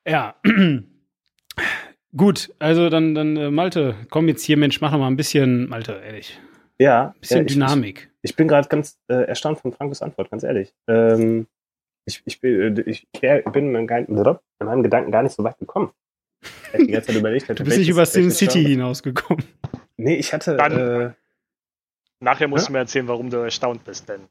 Ja. 0.06 0.34
Gut, 2.16 2.52
also 2.60 2.90
dann, 2.90 3.14
dann 3.14 3.36
äh, 3.36 3.50
Malte, 3.50 3.96
komm 4.10 4.28
jetzt 4.28 4.44
hier, 4.44 4.56
Mensch, 4.56 4.80
mach 4.80 4.92
noch 4.92 4.98
mal 5.00 5.08
ein 5.08 5.16
bisschen, 5.16 5.68
Malte, 5.68 6.00
ehrlich, 6.04 6.38
Ja. 6.78 7.08
ein 7.14 7.20
bisschen 7.20 7.38
ja, 7.38 7.42
ich, 7.44 7.52
Dynamik. 7.54 8.10
Ich, 8.22 8.30
ich 8.30 8.36
bin 8.36 8.46
gerade 8.46 8.68
ganz 8.68 8.98
äh, 9.08 9.24
erstaunt 9.24 9.58
von 9.58 9.72
Frankos 9.72 10.00
Antwort, 10.02 10.30
ganz 10.30 10.44
ehrlich. 10.44 10.72
Ähm, 10.86 11.48
ich, 12.06 12.22
ich, 12.24 12.40
bin- 12.40 12.76
äh, 12.76 12.80
ich 12.82 13.08
bin 13.10 13.42
in 13.66 13.72
meinem, 13.72 13.86
Gein- 13.88 14.06
in 14.06 14.66
meinem 14.66 14.82
Gedanken 14.84 15.10
gar 15.10 15.22
nicht 15.24 15.34
so 15.34 15.42
weit 15.42 15.58
gekommen. 15.58 15.90
Ich 16.74 16.86
die 16.86 16.92
ganze 16.92 17.08
Zeit 17.08 17.16
überlegt, 17.20 17.48
Du 17.48 17.64
bist 17.64 17.78
nicht 17.78 17.88
über 17.88 18.06
Sin 18.06 18.30
City 18.30 18.60
hin. 18.60 18.70
hinausgekommen. 18.72 19.44
Nee, 19.96 20.14
ich 20.16 20.32
hatte. 20.32 20.56
Dann- 20.56 20.78
Äh, 20.78 21.10
Nachher 22.24 22.48
musst 22.48 22.64
Ja? 22.64 22.66
du 22.68 22.72
mir 22.72 22.78
erzählen, 22.80 23.08
warum 23.08 23.30
du 23.30 23.36
erstaunt 23.38 23.84
bist, 23.84 24.08
denn 24.08 24.28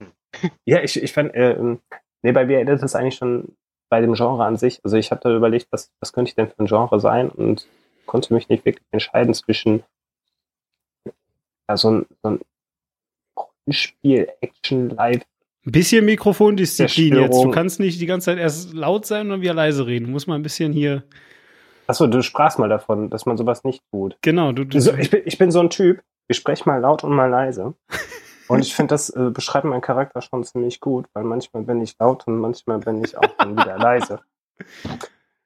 Ja, 0.64 0.82
ich, 0.82 1.00
ich 1.00 1.12
fand, 1.12 1.34
äh, 1.34 1.52
ähm, 1.52 1.80
nee, 2.22 2.32
bei 2.32 2.46
mir 2.46 2.60
endet 2.60 2.82
das 2.82 2.94
eigentlich 2.94 3.16
schon 3.16 3.56
bei 3.90 4.00
dem 4.00 4.14
Genre 4.14 4.44
an 4.44 4.56
sich. 4.56 4.80
Also 4.82 4.96
ich 4.96 5.10
hatte 5.10 5.34
überlegt, 5.34 5.68
was, 5.70 5.92
was 6.00 6.12
könnte 6.12 6.30
ich 6.30 6.34
denn 6.34 6.48
für 6.48 6.58
ein 6.58 6.66
Genre 6.66 6.98
sein 7.00 7.28
und 7.28 7.66
konnte 8.06 8.34
mich 8.34 8.48
nicht 8.48 8.64
wirklich 8.64 8.84
entscheiden 8.90 9.34
zwischen 9.34 9.82
ja, 11.68 11.76
so 11.76 11.90
ein, 11.90 12.06
so 12.22 12.30
ein 12.30 12.40
Rollenspiel, 13.38 14.28
Action, 14.40 14.90
Live. 14.90 15.22
Ein 15.66 15.72
bisschen 15.72 16.04
Mikrofondisziplin 16.04 17.14
jetzt. 17.14 17.42
Du 17.42 17.50
kannst 17.50 17.80
nicht 17.80 18.00
die 18.00 18.06
ganze 18.06 18.26
Zeit 18.26 18.38
erst 18.38 18.74
laut 18.74 19.06
sein 19.06 19.22
und 19.22 19.30
dann 19.30 19.40
wieder 19.40 19.54
leise 19.54 19.86
reden. 19.86 20.06
Du 20.06 20.10
musst 20.10 20.28
mal 20.28 20.34
ein 20.34 20.42
bisschen 20.42 20.72
hier. 20.72 21.04
Achso, 21.86 22.06
du 22.06 22.22
sprachst 22.22 22.58
mal 22.58 22.68
davon, 22.68 23.08
dass 23.10 23.24
man 23.24 23.36
sowas 23.36 23.64
nicht 23.64 23.82
tut. 23.90 24.16
Genau, 24.22 24.52
du. 24.52 24.64
du 24.64 24.80
So, 24.80 24.92
ich, 24.94 25.10
bin, 25.10 25.22
ich 25.24 25.38
bin 25.38 25.50
so 25.50 25.60
ein 25.60 25.70
Typ, 25.70 26.02
ich 26.28 26.36
spreche 26.36 26.68
mal 26.68 26.80
laut 26.80 27.04
und 27.04 27.12
mal 27.12 27.30
leise. 27.30 27.74
Und 28.48 28.60
ich 28.60 28.74
finde, 28.74 28.94
das 28.94 29.10
äh, 29.10 29.30
beschreibt 29.30 29.64
meinen 29.64 29.80
Charakter 29.80 30.20
schon 30.20 30.44
ziemlich 30.44 30.80
gut, 30.80 31.06
weil 31.14 31.24
manchmal 31.24 31.62
bin 31.62 31.80
ich 31.80 31.96
laut 31.98 32.26
und 32.26 32.38
manchmal 32.38 32.78
bin 32.78 33.02
ich 33.02 33.16
auch 33.16 33.36
dann 33.38 33.56
wieder 33.56 33.78
leise. 33.78 34.20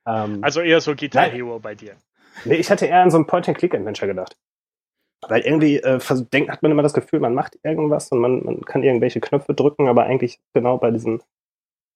Ähm, 0.04 0.42
also 0.42 0.60
eher 0.60 0.80
so 0.80 0.94
Guitar. 0.96 1.26
Hero 1.26 1.58
bei 1.60 1.74
dir. 1.74 1.96
Nee, 2.44 2.56
ich 2.56 2.70
hatte 2.70 2.86
eher 2.86 3.02
an 3.02 3.10
so 3.10 3.18
ein 3.18 3.26
Point-and-Click-Adventure 3.26 4.08
gedacht. 4.08 4.36
Weil 5.28 5.42
irgendwie 5.42 5.78
äh, 5.78 5.98
denkt, 6.32 6.50
hat 6.50 6.62
man 6.62 6.72
immer 6.72 6.82
das 6.82 6.92
Gefühl, 6.94 7.20
man 7.20 7.34
macht 7.34 7.58
irgendwas 7.62 8.10
und 8.10 8.20
man, 8.20 8.44
man 8.44 8.60
kann 8.62 8.82
irgendwelche 8.82 9.20
Knöpfe 9.20 9.54
drücken, 9.54 9.88
aber 9.88 10.04
eigentlich 10.04 10.40
genau 10.54 10.78
bei 10.78 10.90
diesem 10.90 11.20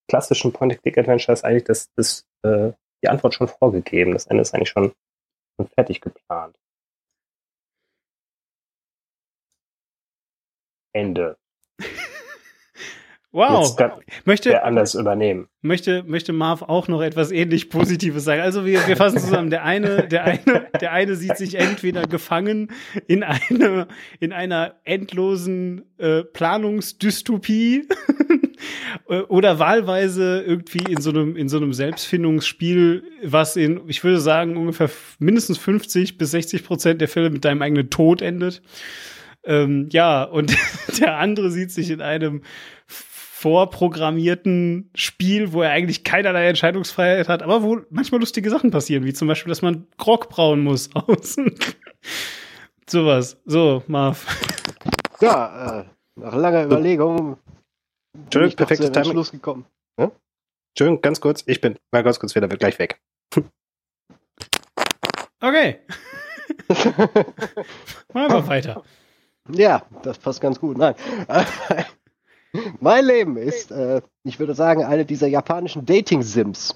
klassischen 0.09 0.51
Point-and-Click-Adventure 0.51 1.33
ist 1.33 1.45
eigentlich 1.45 1.63
das, 1.63 1.89
das, 1.95 2.27
äh, 2.43 2.71
die 3.01 3.09
Antwort 3.09 3.33
schon 3.33 3.47
vorgegeben. 3.47 4.13
Das 4.13 4.27
Ende 4.27 4.41
ist 4.41 4.53
eigentlich 4.53 4.69
schon, 4.69 4.93
schon 5.55 5.67
fertig 5.67 6.01
geplant. 6.01 6.57
Ende. 10.93 11.37
wow. 13.31 13.75
Möchte, 14.25 14.51
wer 14.51 14.65
anders 14.65 14.93
übernehmen. 14.93 15.47
möchte, 15.61 16.03
möchte 16.03 16.33
Marv 16.33 16.61
auch 16.61 16.87
noch 16.87 17.01
etwas 17.01 17.31
ähnlich 17.31 17.69
Positives 17.69 18.23
sagen. 18.23 18.41
Also 18.41 18.65
wir, 18.65 18.87
wir 18.87 18.95
fassen 18.95 19.19
zusammen. 19.19 19.49
Der 19.49 19.63
eine, 19.63 20.07
der 20.07 20.23
eine, 20.23 20.67
der 20.79 20.91
eine 20.91 21.15
sieht 21.15 21.37
sich 21.37 21.55
entweder 21.55 22.03
gefangen 22.03 22.71
in 23.07 23.23
eine, 23.23 23.87
in 24.19 24.31
einer 24.31 24.75
endlosen 24.83 25.83
äh, 25.97 26.23
Planungsdystopie 26.23 27.87
oder 29.27 29.59
wahlweise 29.59 30.43
irgendwie 30.45 30.91
in 30.91 31.01
so 31.01 31.09
einem, 31.09 31.35
in 31.35 31.49
so 31.49 31.57
einem 31.57 31.73
Selbstfindungsspiel, 31.73 33.03
was 33.23 33.55
in, 33.55 33.81
ich 33.87 34.03
würde 34.03 34.19
sagen, 34.19 34.57
ungefähr 34.57 34.89
mindestens 35.19 35.57
50 35.57 36.17
bis 36.17 36.31
60 36.31 36.63
Prozent 36.63 37.01
der 37.01 37.07
Fälle 37.07 37.31
mit 37.31 37.43
deinem 37.45 37.63
eigenen 37.63 37.89
Tod 37.89 38.21
endet. 38.21 38.61
Ähm, 39.45 39.89
ja, 39.91 40.23
und 40.23 40.55
der 40.99 41.17
andere 41.17 41.51
sieht 41.51 41.71
sich 41.71 41.89
in 41.89 42.01
einem 42.01 42.43
vorprogrammierten 42.87 44.89
Spiel, 44.95 45.51
wo 45.51 45.61
er 45.61 45.71
eigentlich 45.71 46.03
keinerlei 46.03 46.47
Entscheidungsfreiheit 46.47 47.27
hat, 47.27 47.43
aber 47.43 47.61
wo 47.61 47.81
manchmal 47.89 48.21
lustige 48.21 48.49
Sachen 48.49 48.71
passieren, 48.71 49.03
wie 49.03 49.13
zum 49.13 49.27
Beispiel, 49.27 49.49
dass 49.49 49.61
man 49.61 49.87
Grog 49.97 50.29
brauen 50.29 50.61
muss 50.61 50.89
außen. 50.95 51.53
Sowas. 52.89 53.37
So, 53.45 53.83
Marv. 53.87 54.25
Ja, 55.19 55.81
äh, 55.81 55.85
nach 56.15 56.35
langer 56.35 56.65
Überlegung 56.65 57.37
bin 58.13 58.49
zu 58.49 58.55
perfektes 58.55 58.91
Timing. 58.91 59.09
Entschluss 59.09 59.31
gekommen. 59.31 59.65
Entschuldigung, 60.73 61.01
ganz 61.03 61.21
kurz, 61.21 61.43
ich 61.45 61.61
bin 61.61 61.77
mal 61.91 62.01
ganz 62.01 62.19
kurz 62.19 62.33
wieder 62.33 62.47
gleich 62.47 62.79
weg. 62.79 62.99
Okay. 65.39 65.81
Machen 68.13 68.31
wir 68.31 68.47
weiter. 68.47 68.83
Ja, 69.51 69.83
das 70.03 70.17
passt 70.17 70.41
ganz 70.41 70.59
gut. 70.59 70.77
Nein. 70.77 70.95
Mein 72.79 73.05
Leben 73.05 73.35
ist, 73.35 73.71
äh, 73.71 74.01
ich 74.23 74.39
würde 74.39 74.53
sagen, 74.53 74.83
eine 74.83 75.05
dieser 75.05 75.25
japanischen 75.25 75.87
Dating-Sims. 75.87 76.75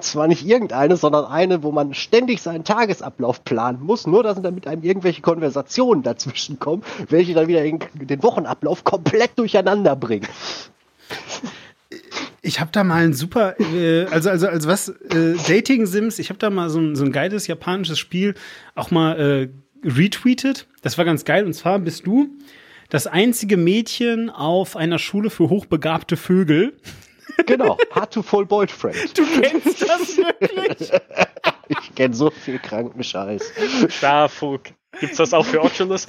Zwar 0.00 0.28
nicht 0.28 0.46
irgendeine, 0.46 0.96
sondern 0.96 1.24
eine, 1.24 1.64
wo 1.64 1.72
man 1.72 1.94
ständig 1.94 2.40
seinen 2.40 2.62
Tagesablauf 2.62 3.42
planen 3.42 3.82
muss, 3.82 4.06
nur 4.06 4.22
dass 4.22 4.40
damit 4.40 4.68
einem 4.68 4.84
irgendwelche 4.84 5.20
Konversationen 5.20 6.04
dazwischen 6.04 6.60
kommen, 6.60 6.84
welche 7.08 7.34
dann 7.34 7.48
wieder 7.48 7.62
den 7.62 7.80
den 7.94 8.22
Wochenablauf 8.22 8.84
komplett 8.84 9.36
durcheinander 9.36 9.96
bringen. 9.96 10.28
Ich 12.42 12.60
habe 12.60 12.70
da 12.72 12.84
mal 12.84 13.02
ein 13.02 13.12
super, 13.12 13.58
äh, 13.58 14.06
also 14.06 14.30
also 14.30 14.46
als 14.46 14.66
was 14.68 14.88
äh, 14.88 15.34
Dating 15.48 15.86
Sims. 15.86 16.20
Ich 16.20 16.30
habe 16.30 16.38
da 16.38 16.50
mal 16.50 16.70
so 16.70 16.78
ein, 16.78 16.94
so 16.94 17.04
ein 17.04 17.10
geiles 17.10 17.48
japanisches 17.48 17.98
Spiel 17.98 18.34
auch 18.76 18.92
mal 18.92 19.18
äh, 19.18 19.48
retweetet. 19.84 20.66
Das 20.82 20.98
war 20.98 21.04
ganz 21.04 21.24
geil. 21.24 21.44
Und 21.44 21.54
zwar 21.54 21.78
bist 21.78 22.06
du 22.06 22.28
das 22.88 23.06
einzige 23.06 23.56
Mädchen 23.56 24.30
auf 24.30 24.76
einer 24.76 24.98
Schule 24.98 25.30
für 25.30 25.48
hochbegabte 25.48 26.16
Vögel. 26.16 26.76
Genau, 27.46 27.78
Hard 27.92 28.12
to 28.12 28.22
Full 28.22 28.46
Boyfriend. 28.46 29.16
Du 29.16 29.24
kennst 29.40 29.82
das 29.82 30.16
wirklich? 30.16 30.90
Ich 31.68 31.94
kenne 31.94 32.12
so 32.14 32.30
viel 32.30 32.58
kranken 32.58 33.04
Scheiß. 33.04 33.52
Starfug. 33.90 34.62
Gibt's 34.98 35.18
das 35.18 35.32
auch 35.32 35.46
für 35.46 35.62
Oculus? 35.62 36.08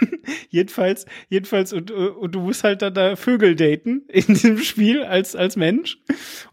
jedenfalls, 0.50 1.06
jedenfalls, 1.28 1.72
und, 1.72 1.90
und 1.90 2.34
du 2.34 2.40
musst 2.40 2.64
halt 2.64 2.82
dann 2.82 2.94
da 2.94 3.16
Vögel 3.16 3.54
daten 3.54 4.02
in 4.08 4.26
diesem 4.26 4.58
Spiel 4.58 5.04
als, 5.04 5.36
als 5.36 5.56
Mensch 5.56 5.98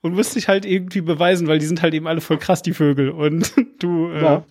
und 0.01 0.13
musst 0.13 0.35
dich 0.35 0.47
halt 0.47 0.65
irgendwie 0.65 1.01
beweisen, 1.01 1.47
weil 1.47 1.59
die 1.59 1.65
sind 1.65 1.81
halt 1.81 1.93
eben 1.93 2.07
alle 2.07 2.21
voll 2.21 2.37
krass, 2.37 2.61
die 2.61 2.73
Vögel. 2.73 3.09
Und 3.09 3.53
du, 3.79 4.11
äh, 4.11 4.41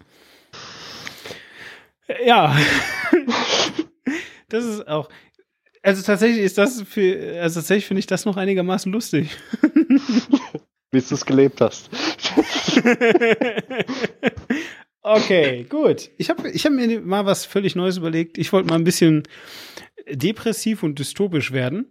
Ja. 2.24 2.56
das 4.48 4.64
ist 4.64 4.88
auch. 4.88 5.08
Also 5.82 6.02
tatsächlich 6.02 6.42
ist 6.42 6.56
das 6.56 6.82
für, 6.82 7.40
also 7.40 7.60
tatsächlich 7.60 7.86
finde 7.86 8.00
ich 8.00 8.06
das 8.06 8.24
noch 8.24 8.36
einigermaßen 8.36 8.90
lustig. 8.90 9.36
Bis 10.90 11.08
du 11.08 11.14
es 11.16 11.26
gelebt 11.26 11.60
hast. 11.60 11.90
okay, 15.02 15.64
gut. 15.64 16.10
Ich 16.16 16.30
habe 16.30 16.48
ich 16.50 16.64
hab 16.64 16.72
mir 16.72 17.00
mal 17.00 17.26
was 17.26 17.44
völlig 17.44 17.74
Neues 17.74 17.96
überlegt. 17.96 18.38
Ich 18.38 18.52
wollte 18.52 18.68
mal 18.68 18.76
ein 18.76 18.84
bisschen 18.84 19.24
depressiv 20.08 20.82
und 20.82 20.98
dystopisch 20.98 21.52
werden 21.52 21.86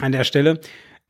an 0.00 0.12
der 0.12 0.24
Stelle. 0.24 0.60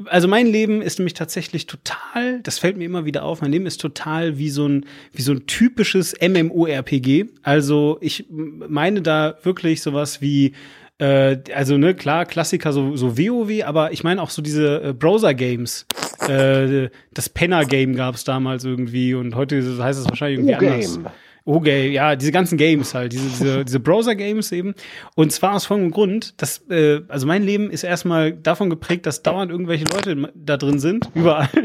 Also 0.06 0.28
mein 0.28 0.46
Leben 0.46 0.82
ist 0.82 0.98
nämlich 0.98 1.14
tatsächlich 1.14 1.66
total, 1.66 2.40
das 2.42 2.58
fällt 2.58 2.76
mir 2.76 2.84
immer 2.84 3.04
wieder 3.04 3.24
auf, 3.24 3.42
mein 3.42 3.52
Leben 3.52 3.66
ist 3.66 3.80
total 3.80 4.38
wie 4.38 4.50
so 4.50 4.66
ein, 4.66 4.86
wie 5.12 5.22
so 5.22 5.32
ein 5.32 5.46
typisches 5.46 6.14
MMORPG. 6.20 7.26
Also 7.42 7.98
ich 8.00 8.26
meine 8.30 9.02
da 9.02 9.36
wirklich 9.42 9.82
sowas 9.82 10.20
wie 10.20 10.54
äh, 10.98 11.38
also 11.54 11.78
ne, 11.78 11.94
klar, 11.94 12.26
Klassiker, 12.26 12.72
so, 12.72 12.96
so 12.96 13.16
WoW, 13.16 13.64
aber 13.64 13.92
ich 13.92 14.04
meine 14.04 14.22
auch 14.22 14.30
so 14.30 14.42
diese 14.42 14.82
äh, 14.82 14.92
Browser-Games. 14.92 15.86
Äh, 16.28 16.90
das 17.14 17.28
Penner-Game 17.30 17.96
gab 17.96 18.14
es 18.14 18.24
damals 18.24 18.64
irgendwie 18.64 19.14
und 19.14 19.34
heute 19.34 19.62
heißt 19.82 19.98
es 19.98 20.08
wahrscheinlich 20.08 20.40
irgendwie 20.40 20.54
anders. 20.54 21.00
O-Game. 21.44 21.70
O-Game, 21.70 21.92
ja, 21.92 22.16
diese 22.16 22.32
ganzen 22.32 22.58
Games 22.58 22.94
halt, 22.94 23.12
diese, 23.12 23.28
diese, 23.28 23.64
diese 23.64 23.80
Browser-Games 23.80 24.52
eben. 24.52 24.74
Und 25.14 25.32
zwar 25.32 25.54
aus 25.54 25.66
folgendem 25.66 25.92
Grund, 25.92 26.40
dass, 26.40 26.64
äh, 26.70 27.00
also 27.08 27.26
mein 27.26 27.42
Leben 27.42 27.70
ist 27.70 27.84
erstmal 27.84 28.32
davon 28.32 28.70
geprägt, 28.70 29.06
dass 29.06 29.22
dauernd 29.22 29.50
irgendwelche 29.50 29.84
Leute 29.84 30.32
da 30.34 30.56
drin 30.56 30.78
sind, 30.78 31.08
überall. 31.14 31.48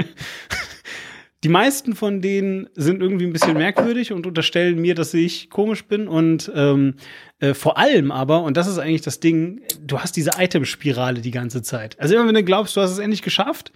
Die 1.43 1.49
meisten 1.49 1.93
von 1.93 2.21
denen 2.21 2.69
sind 2.73 3.03
irgendwie 3.03 3.27
ein 3.27 3.31
bisschen 3.33 3.55
merkwürdig 3.55 4.11
und 4.11 4.25
unterstellen 4.25 4.81
mir, 4.81 4.95
dass 4.95 5.13
ich 5.13 5.51
komisch 5.51 5.85
bin. 5.85 6.07
Und 6.07 6.51
ähm, 6.55 6.95
äh, 7.39 7.53
vor 7.53 7.77
allem 7.77 8.11
aber, 8.11 8.41
und 8.41 8.57
das 8.57 8.65
ist 8.65 8.79
eigentlich 8.79 9.03
das 9.03 9.19
Ding, 9.19 9.61
du 9.79 9.99
hast 9.99 10.15
diese 10.15 10.31
Itemspirale 10.39 11.21
die 11.21 11.29
ganze 11.29 11.61
Zeit. 11.61 11.99
Also 11.99 12.15
immer 12.15 12.25
wenn 12.25 12.33
du 12.33 12.43
glaubst, 12.43 12.75
du 12.75 12.81
hast 12.81 12.89
es 12.89 12.97
endlich 12.97 13.21
geschafft, 13.21 13.71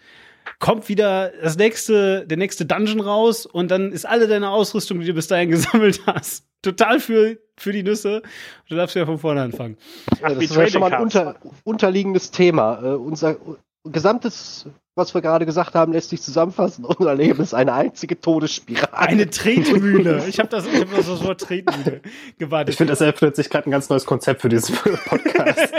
kommt 0.59 0.89
wieder 0.89 1.31
das 1.41 1.57
nächste, 1.57 2.25
der 2.27 2.37
nächste 2.37 2.65
Dungeon 2.65 2.99
raus 2.99 3.45
und 3.45 3.71
dann 3.71 3.91
ist 3.91 4.05
alle 4.05 4.27
deine 4.27 4.49
Ausrüstung, 4.49 4.99
die 4.99 5.05
du 5.05 5.13
bis 5.13 5.27
dahin 5.27 5.49
gesammelt 5.51 6.01
hast, 6.05 6.45
total 6.61 6.99
für, 6.99 7.37
für 7.57 7.71
die 7.71 7.83
Nüsse. 7.83 8.21
Du 8.67 8.75
darfst 8.75 8.95
ja 8.95 9.05
von 9.05 9.19
vorne 9.19 9.41
anfangen. 9.41 9.77
Ja, 10.21 10.29
das 10.29 10.43
ist 10.43 10.55
ja 10.55 10.67
schon 10.67 10.81
mal 10.81 10.93
ein 10.93 11.01
unter, 11.01 11.35
unterliegendes 11.63 12.31
Thema. 12.31 12.81
Äh, 12.83 12.95
unser 12.95 13.37
gesamtes, 13.85 14.65
was 14.95 15.13
wir 15.13 15.21
gerade 15.21 15.45
gesagt 15.45 15.73
haben, 15.73 15.93
lässt 15.93 16.09
sich 16.09 16.21
zusammenfassen. 16.21 16.83
Unser 16.85 17.15
Leben 17.15 17.41
ist 17.41 17.53
eine 17.53 17.73
einzige 17.73 18.19
Todesspirale. 18.19 18.97
Eine 18.97 19.29
Tretmühle. 19.29 20.25
Ich 20.27 20.39
habe 20.39 20.49
das, 20.49 20.65
ich 20.65 20.81
hab 20.81 20.95
das 20.95 21.23
Wort 21.23 21.41
Tretmühle 21.41 22.01
gewartet. 22.37 22.73
Ich 22.73 22.77
finde, 22.77 22.91
das 22.91 23.01
eröffnet 23.01 23.35
sich 23.35 23.49
gerade 23.49 23.69
ein 23.69 23.71
ganz 23.71 23.89
neues 23.89 24.05
Konzept 24.05 24.41
für 24.41 24.49
diesen 24.49 24.75
Podcast. 25.05 25.73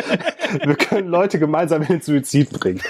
Wir 0.64 0.74
können 0.76 1.08
Leute 1.08 1.38
gemeinsam 1.38 1.82
in 1.82 1.88
den 1.88 2.00
Suizid 2.00 2.50
bringen. 2.50 2.80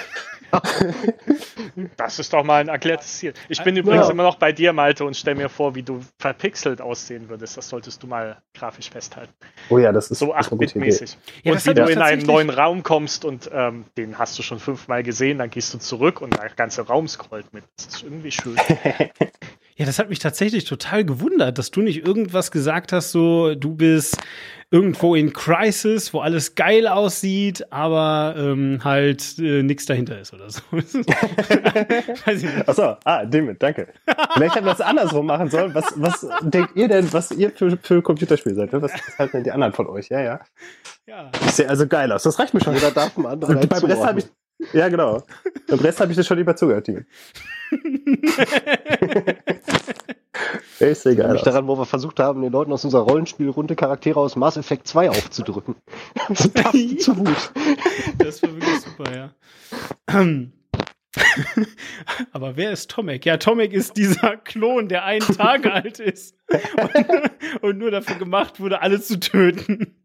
Das 1.97 2.19
ist 2.19 2.33
doch 2.33 2.43
mal 2.43 2.61
ein 2.61 2.67
erklärtes 2.67 3.17
Ziel. 3.17 3.33
Ich 3.47 3.63
bin 3.63 3.75
übrigens 3.75 4.09
immer 4.09 4.23
noch 4.23 4.35
bei 4.35 4.51
dir, 4.51 4.73
Malte, 4.73 5.05
und 5.05 5.15
stell 5.15 5.35
mir 5.35 5.49
vor, 5.49 5.75
wie 5.75 5.83
du 5.83 6.01
verpixelt 6.19 6.81
aussehen 6.81 7.29
würdest. 7.29 7.57
Das 7.57 7.69
solltest 7.69 8.03
du 8.03 8.07
mal 8.07 8.41
grafisch 8.53 8.89
festhalten. 8.89 9.33
Oh 9.69 9.77
ja, 9.77 9.91
das 9.91 10.11
ist 10.11 10.19
So 10.19 10.33
das 10.33 10.47
ist 10.47 10.51
eine 10.51 10.59
gute 10.59 10.77
Idee. 10.79 10.89
8-Bit-mäßig. 10.89 11.17
Ja, 11.43 11.53
und 11.53 11.65
wie 11.65 11.73
du 11.73 11.85
in 11.85 11.99
einen 11.99 12.25
neuen 12.25 12.49
Raum 12.49 12.83
kommst 12.83 13.25
und 13.25 13.49
ähm, 13.53 13.85
den 13.97 14.17
hast 14.17 14.37
du 14.37 14.43
schon 14.43 14.59
fünfmal 14.59 15.03
gesehen, 15.03 15.37
dann 15.37 15.49
gehst 15.49 15.73
du 15.73 15.77
zurück 15.77 16.21
und 16.21 16.35
der 16.37 16.49
ganze 16.49 16.81
Raum 16.81 17.07
scrollt 17.07 17.53
mit. 17.53 17.63
Das 17.77 17.87
ist 17.87 18.03
irgendwie 18.03 18.31
schön. 18.31 18.55
Ja, 19.75 19.85
das 19.85 19.99
hat 19.99 20.09
mich 20.09 20.19
tatsächlich 20.19 20.65
total 20.65 21.05
gewundert, 21.05 21.57
dass 21.57 21.71
du 21.71 21.81
nicht 21.81 22.05
irgendwas 22.05 22.51
gesagt 22.51 22.91
hast, 22.91 23.11
so 23.11 23.55
du 23.55 23.75
bist 23.75 24.17
irgendwo 24.69 25.15
in 25.15 25.33
Crisis, 25.33 26.13
wo 26.13 26.19
alles 26.19 26.55
geil 26.55 26.87
aussieht, 26.87 27.71
aber 27.71 28.35
ähm, 28.37 28.79
halt 28.83 29.37
äh, 29.37 29.63
nichts 29.63 29.85
dahinter 29.85 30.19
ist 30.19 30.33
oder 30.33 30.49
so. 30.49 30.61
Weiß. 30.71 32.45
Achso, 32.67 32.95
ah, 33.03 33.25
David, 33.25 33.61
danke. 33.61 33.89
Vielleicht 34.33 34.55
hätten 34.55 34.65
wir 34.65 34.71
das 34.71 34.81
andersrum 34.81 35.25
machen 35.25 35.49
sollen. 35.49 35.75
Was, 35.75 35.93
was 35.95 36.25
denkt 36.41 36.75
ihr 36.75 36.87
denn, 36.87 37.11
was 37.11 37.31
ihr 37.31 37.51
für, 37.51 37.77
für 37.77 38.01
Computerspiele 38.01 38.55
seid? 38.55 38.71
ne? 38.71 38.81
Was, 38.81 38.93
was 38.93 39.19
halten 39.19 39.37
denn 39.37 39.43
die 39.43 39.51
anderen 39.51 39.73
von 39.73 39.87
euch? 39.87 40.07
Ja, 40.09 40.21
ja. 40.21 40.39
Ja. 41.05 41.29
Ich 41.45 41.51
sehe 41.51 41.67
also 41.67 41.87
geil 41.87 42.11
aus. 42.11 42.23
Das 42.23 42.39
reicht 42.39 42.53
mir 42.53 42.61
schon. 42.61 42.73
Jeder 42.73 42.91
darf 42.91 43.13
dem 43.15 43.25
anderen 43.25 43.67
beim 43.67 43.83
Rest 43.83 44.05
habe 44.05 44.19
ich. 44.19 44.25
Ja, 44.73 44.87
genau. 44.87 45.23
Beim 45.67 45.79
Rest 45.79 45.99
habe 45.99 46.11
ich 46.11 46.17
das 46.17 46.27
schon 46.27 46.37
lieber 46.37 46.55
zugehört, 46.55 46.87
Geil 51.15 51.31
mich 51.33 51.39
aus. 51.39 51.43
daran, 51.43 51.67
wo 51.67 51.77
wir 51.77 51.85
versucht 51.85 52.19
haben, 52.19 52.41
den 52.41 52.51
Leuten 52.51 52.73
aus 52.73 52.83
unserer 52.83 53.03
Rollenspielrunde 53.03 53.75
Charaktere 53.75 54.19
aus 54.19 54.35
Mass 54.35 54.57
Effect 54.57 54.87
2 54.87 55.09
aufzudrücken. 55.09 55.75
Das 56.27 56.47
passt 56.49 57.01
zu 57.01 57.15
gut. 57.15 57.51
Das 58.17 58.41
war 58.41 58.49
wirklich 58.53 58.79
super, 58.81 59.13
ja. 59.13 59.33
Aber 62.31 62.55
wer 62.55 62.71
ist 62.71 62.89
Tomek? 62.89 63.25
Ja, 63.25 63.37
Tomek 63.37 63.73
ist 63.73 63.97
dieser 63.97 64.37
Klon, 64.37 64.87
der 64.87 65.03
einen 65.03 65.21
Tag 65.21 65.65
alt 65.71 65.99
ist 65.99 66.35
und, 66.49 67.61
und 67.61 67.77
nur 67.77 67.91
dafür 67.91 68.15
gemacht 68.15 68.59
wurde, 68.59 68.81
alle 68.81 69.01
zu 69.01 69.19
töten. 69.19 69.95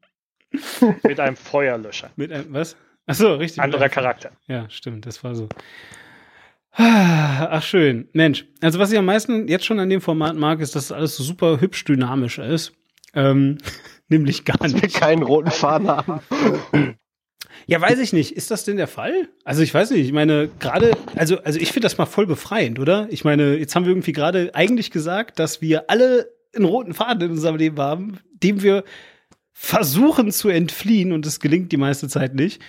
mit 1.03 1.21
einem 1.21 1.37
Feuerlöscher. 1.37 2.11
Mit 2.17 2.33
einem, 2.33 2.53
was? 2.53 2.77
Achso, 3.07 3.35
richtig. 3.35 3.63
Anderer 3.63 3.89
Charakter. 3.89 4.33
Ja, 4.47 4.69
stimmt, 4.69 5.07
das 5.07 5.23
war 5.23 5.35
so. 5.35 5.49
Ach, 6.79 7.63
schön. 7.63 8.09
Mensch, 8.13 8.47
also 8.61 8.79
was 8.79 8.93
ich 8.93 8.99
am 8.99 9.07
meisten 9.07 9.49
jetzt 9.49 9.65
schon 9.65 9.81
an 9.81 9.89
dem 9.89 10.01
Format 10.01 10.37
mag, 10.37 10.61
ist, 10.61 10.77
dass 10.77 10.85
es 10.85 10.93
alles 10.93 11.17
super 11.17 11.61
hübsch 11.61 11.85
dynamisch 11.85 12.39
ist. 12.39 12.73
Ähm, 13.15 13.59
nämlich 14.09 14.45
gar 14.45 14.59
Dass 14.59 14.75
wir 14.75 14.83
nicht. 14.83 14.97
keinen 14.97 15.23
roten 15.23 15.51
Faden 15.51 15.89
haben. 15.89 16.21
Ja, 17.67 17.81
weiß 17.81 17.99
ich 17.99 18.13
nicht. 18.13 18.33
Ist 18.33 18.51
das 18.51 18.65
denn 18.65 18.77
der 18.77 18.87
Fall? 18.89 19.29
Also 19.45 19.63
ich 19.63 19.73
weiß 19.73 19.91
nicht. 19.91 20.05
Ich 20.07 20.13
meine, 20.13 20.49
gerade, 20.61 20.93
also, 21.15 21.39
also 21.43 21.59
ich 21.59 21.69
finde 21.73 21.87
das 21.87 21.99
mal 21.99 22.07
voll 22.07 22.27
befreiend, 22.27 22.79
oder? 22.79 23.09
Ich 23.11 23.25
meine, 23.25 23.57
jetzt 23.57 23.75
haben 23.75 23.85
wir 23.85 23.93
irgendwie 23.93 24.13
gerade 24.13 24.55
eigentlich 24.55 24.91
gesagt, 24.91 25.39
dass 25.39 25.63
wir 25.63 25.89
alle 25.91 26.31
einen 26.55 26.67
roten 26.67 26.95
Faden 26.95 27.23
in 27.23 27.31
unserem 27.33 27.57
Leben 27.57 27.79
haben, 27.79 28.19
dem 28.33 28.63
wir 28.63 28.85
versuchen 29.53 30.31
zu 30.31 30.49
entfliehen 30.51 31.13
und 31.13 31.25
es 31.27 31.41
gelingt 31.41 31.73
die 31.73 31.77
meiste 31.79 32.09
Zeit 32.09 32.35
nicht. 32.35 32.61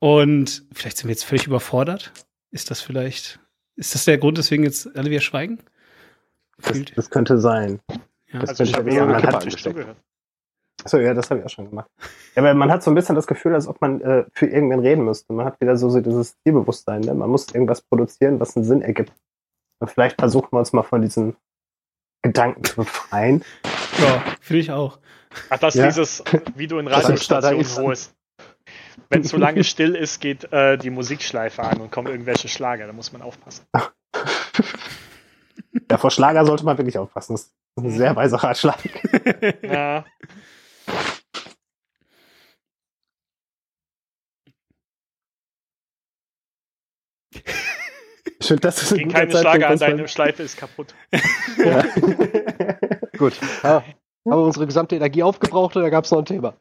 Und 0.00 0.64
vielleicht 0.72 0.98
sind 0.98 1.06
wir 1.06 1.12
jetzt 1.12 1.24
völlig 1.24 1.46
überfordert. 1.46 2.12
Ist 2.50 2.70
das 2.70 2.80
vielleicht, 2.80 3.38
ist 3.76 3.94
das 3.94 4.04
der 4.04 4.18
Grund, 4.18 4.38
weswegen 4.38 4.64
jetzt 4.64 4.94
alle 4.96 5.10
wieder 5.10 5.20
schweigen? 5.20 5.58
Das, 6.58 6.78
das 6.94 7.10
könnte 7.10 7.38
sein. 7.38 7.80
Ja. 7.88 8.40
Das 8.40 8.50
Also 8.50 8.64
ich 8.64 8.72
könnte 8.72 8.90
habe 8.90 8.96
ja 8.96 9.04
nur 9.06 9.14
man 9.14 9.22
hat, 9.22 9.50
zugehört. 9.52 9.96
Achso, 10.84 10.98
ja, 10.98 11.14
das 11.14 11.30
habe 11.30 11.40
ich 11.40 11.46
auch 11.46 11.50
schon 11.50 11.68
gemacht. 11.70 11.88
Ja, 12.34 12.42
aber 12.42 12.54
man 12.54 12.70
hat 12.70 12.82
so 12.82 12.90
ein 12.90 12.94
bisschen 12.94 13.14
das 13.14 13.26
Gefühl, 13.26 13.54
als 13.54 13.68
ob 13.68 13.80
man 13.80 14.00
äh, 14.00 14.24
für 14.32 14.46
irgendwen 14.46 14.80
reden 14.80 15.04
müsste. 15.04 15.32
Man 15.32 15.46
hat 15.46 15.60
wieder 15.60 15.76
so, 15.76 15.88
so 15.90 16.00
dieses 16.00 16.34
Zielbewusstsein. 16.42 17.02
Ne? 17.02 17.14
Man 17.14 17.30
muss 17.30 17.46
irgendwas 17.52 17.82
produzieren, 17.82 18.40
was 18.40 18.56
einen 18.56 18.64
Sinn 18.64 18.82
ergibt. 18.82 19.12
Und 19.80 19.90
vielleicht 19.90 20.18
versuchen 20.20 20.48
wir 20.52 20.58
uns 20.58 20.72
mal 20.72 20.82
von 20.82 21.02
diesen 21.02 21.36
Gedanken 22.22 22.64
zu 22.64 22.76
befreien. 22.76 23.44
ja, 23.98 24.22
finde 24.40 24.60
ich 24.60 24.72
auch. 24.72 24.98
Ach, 25.50 25.58
das 25.58 25.74
Ja. 25.74 25.86
ist 25.86 25.96
dieses, 25.96 26.24
wie 26.56 26.66
du 26.66 26.78
in 26.78 26.86
Radiostationen 26.88 27.42
Dadaisten. 27.64 28.14
Wenn 29.08 29.22
es 29.22 29.28
zu 29.28 29.36
lange 29.36 29.64
still 29.64 29.94
ist, 29.94 30.20
geht 30.20 30.52
äh, 30.52 30.76
die 30.78 30.90
Musikschleife 30.90 31.62
an 31.62 31.80
und 31.80 31.90
kommen 31.90 32.08
irgendwelche 32.08 32.48
Schlager. 32.48 32.86
Da 32.86 32.92
muss 32.92 33.12
man 33.12 33.22
aufpassen. 33.22 33.66
Ja, 35.90 35.98
vor 35.98 36.10
Schlager 36.10 36.46
sollte 36.46 36.64
man 36.64 36.78
wirklich 36.78 36.96
aufpassen. 36.96 37.34
Das 37.34 37.42
ist 37.42 37.52
ein 37.76 37.90
sehr 37.90 38.16
weiser 38.16 38.38
Ratschlag. 38.38 38.78
Ja, 39.62 40.04
Ich 48.42 48.48
finde, 48.48 48.60
das 48.62 48.82
ist 48.82 48.92
ein 48.92 48.98
gehen 48.98 49.08
guter 49.08 49.20
keine 49.20 49.38
Schlager 49.38 49.68
an, 49.68 49.78
deine 49.78 50.08
Schleife 50.08 50.42
ist 50.42 50.56
kaputt. 50.56 50.94
Ja. 51.58 51.84
Gut. 53.16 53.34
Ja, 53.62 53.82
haben 53.82 53.84
wir 54.24 54.36
unsere 54.36 54.66
gesamte 54.66 54.96
Energie 54.96 55.22
aufgebraucht 55.22 55.76
oder 55.76 55.90
gab 55.90 56.04
es 56.04 56.10
noch 56.10 56.18
ein 56.18 56.24
Thema? 56.24 56.54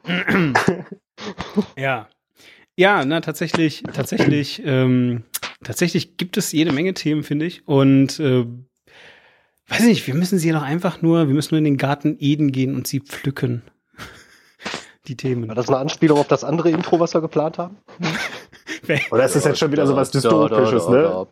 Ja. 1.75 2.07
Ja, 2.81 3.05
na, 3.05 3.21
tatsächlich, 3.21 3.83
tatsächlich, 3.93 4.59
ähm, 4.65 5.21
tatsächlich 5.63 6.17
gibt 6.17 6.35
es 6.35 6.51
jede 6.51 6.71
Menge 6.71 6.95
Themen, 6.95 7.21
finde 7.21 7.45
ich. 7.45 7.67
Und 7.67 8.19
äh, 8.19 8.43
weiß 9.67 9.81
nicht, 9.81 10.07
wir 10.07 10.15
müssen 10.15 10.39
sie 10.39 10.51
doch 10.51 10.63
einfach 10.63 11.03
nur, 11.03 11.27
wir 11.27 11.35
müssen 11.35 11.53
nur 11.53 11.59
in 11.59 11.65
den 11.65 11.77
Garten 11.77 12.17
Eden 12.17 12.51
gehen 12.51 12.73
und 12.73 12.87
sie 12.87 12.99
pflücken. 12.99 13.61
Die 15.07 15.15
Themen. 15.15 15.47
War 15.47 15.53
das 15.53 15.67
eine 15.67 15.77
Anspielung 15.77 16.17
auf 16.17 16.27
das 16.27 16.43
andere 16.43 16.71
Intro, 16.71 16.99
was 16.99 17.13
wir 17.13 17.21
geplant 17.21 17.59
haben? 17.59 17.77
Oder 19.11 19.25
ist 19.25 19.35
das 19.35 19.45
jetzt 19.45 19.59
schon 19.59 19.71
wieder 19.71 19.85
so 19.85 19.95
was 19.95 20.09
Dystopisches, 20.09 20.87
ne? 20.87 21.27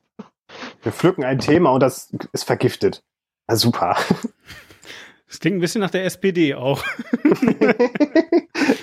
Wir 0.84 0.92
pflücken 0.92 1.24
ein 1.24 1.40
Thema 1.40 1.72
und 1.72 1.80
das 1.80 2.14
ist 2.32 2.44
vergiftet. 2.44 3.02
Na 3.48 3.56
super. 3.56 3.98
Das 5.28 5.40
klingt 5.40 5.58
ein 5.58 5.62
bisschen 5.62 5.82
nach 5.82 5.90
der 5.90 6.06
SPD 6.06 6.54
auch. 6.54 6.84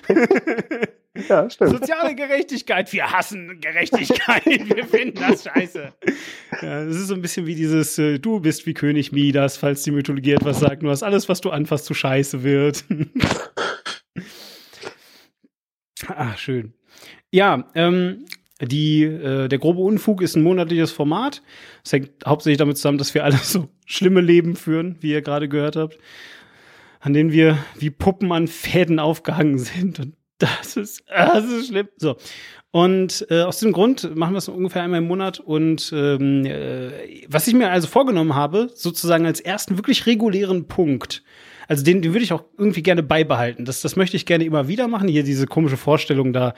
Ja, 1.29 1.49
stimmt. 1.51 1.71
Soziale 1.71 2.15
Gerechtigkeit, 2.15 2.93
wir 2.93 3.11
hassen 3.11 3.61
Gerechtigkeit, 3.61 4.45
wir 4.45 4.85
finden 4.87 5.21
das 5.21 5.45
scheiße. 5.45 5.93
Ja, 6.63 6.85
das 6.85 6.97
ist 6.97 7.09
so 7.09 7.15
ein 7.15 7.23
bisschen 7.23 7.47
wie 7.47 7.55
dieses, 7.55 7.99
äh, 7.99 8.19
du 8.19 8.41
bist 8.41 8.67
wie 8.67 8.75
König 8.75 9.13
Midas, 9.13 9.57
falls 9.57 9.83
die 9.83 9.91
Mythologie 9.91 10.33
etwas 10.33 10.61
sagt, 10.61 10.83
nur 10.83 10.93
hast 10.93 11.03
alles, 11.03 11.29
was 11.29 11.41
du 11.41 11.51
anfasst, 11.51 11.87
zu 11.87 11.95
scheiße 11.95 12.43
wird. 12.43 12.85
Ach, 16.09 16.39
schön. 16.39 16.75
Ja, 17.31 17.69
ähm, 17.75 18.25
die, 18.61 19.03
äh, 19.03 19.49
der 19.49 19.59
grobe 19.59 19.81
Unfug 19.81 20.23
ist 20.23 20.37
ein 20.37 20.43
monatliches 20.43 20.93
Format. 20.93 21.43
Das 21.83 21.93
hängt 21.93 22.11
hauptsächlich 22.25 22.59
damit 22.59 22.77
zusammen, 22.77 22.99
dass 22.99 23.15
wir 23.15 23.25
alle 23.25 23.37
so 23.43 23.69
schlimme 23.85 24.21
Leben 24.21 24.57
führen, 24.57 24.97
wie 25.01 25.13
ihr 25.13 25.23
gerade 25.23 25.49
gehört 25.49 25.77
habt, 25.77 25.99
an 27.01 27.13
denen 27.13 27.33
wir 27.33 27.59
wie 27.79 27.91
Puppen 27.91 28.33
an 28.33 28.49
Fäden 28.49 28.99
aufgehangen 28.99 29.59
sind. 29.59 30.01
Und 30.01 30.15
das 30.39 30.77
ist, 30.77 31.03
das 31.09 31.45
ist 31.45 31.69
schlimm. 31.69 31.89
So. 31.97 32.17
Und 32.71 33.27
äh, 33.31 33.43
aus 33.43 33.59
diesem 33.59 33.73
Grund 33.73 34.15
machen 34.17 34.35
wir 34.35 34.39
es 34.39 34.49
ungefähr 34.49 34.83
einmal 34.83 34.99
im 34.99 35.07
Monat. 35.07 35.41
Und 35.41 35.93
ähm, 35.95 36.45
äh, 36.45 37.25
was 37.29 37.49
ich 37.49 37.55
mir 37.55 37.71
also 37.71 37.89
vorgenommen 37.89 38.35
habe, 38.35 38.69
sozusagen 38.75 39.25
als 39.25 39.41
ersten 39.41 39.79
wirklich 39.79 40.07
regulären 40.07 40.69
Punkt, 40.69 41.23
also 41.69 41.83
den, 41.83 42.03
den 42.03 42.13
würde 42.13 42.25
ich 42.25 42.33
auch 42.33 42.45
irgendwie 42.59 42.83
gerne 42.83 43.03
beibehalten. 43.03 43.65
Das, 43.65 43.81
das 43.81 43.97
möchte 43.97 44.17
ich 44.17 44.27
gerne 44.27 44.45
immer 44.45 44.69
wieder 44.69 44.89
machen. 44.89 45.09
Hier 45.09 45.25
diese 45.25 45.47
komische 45.47 45.77
Vorstellung 45.77 46.33
da, 46.33 46.55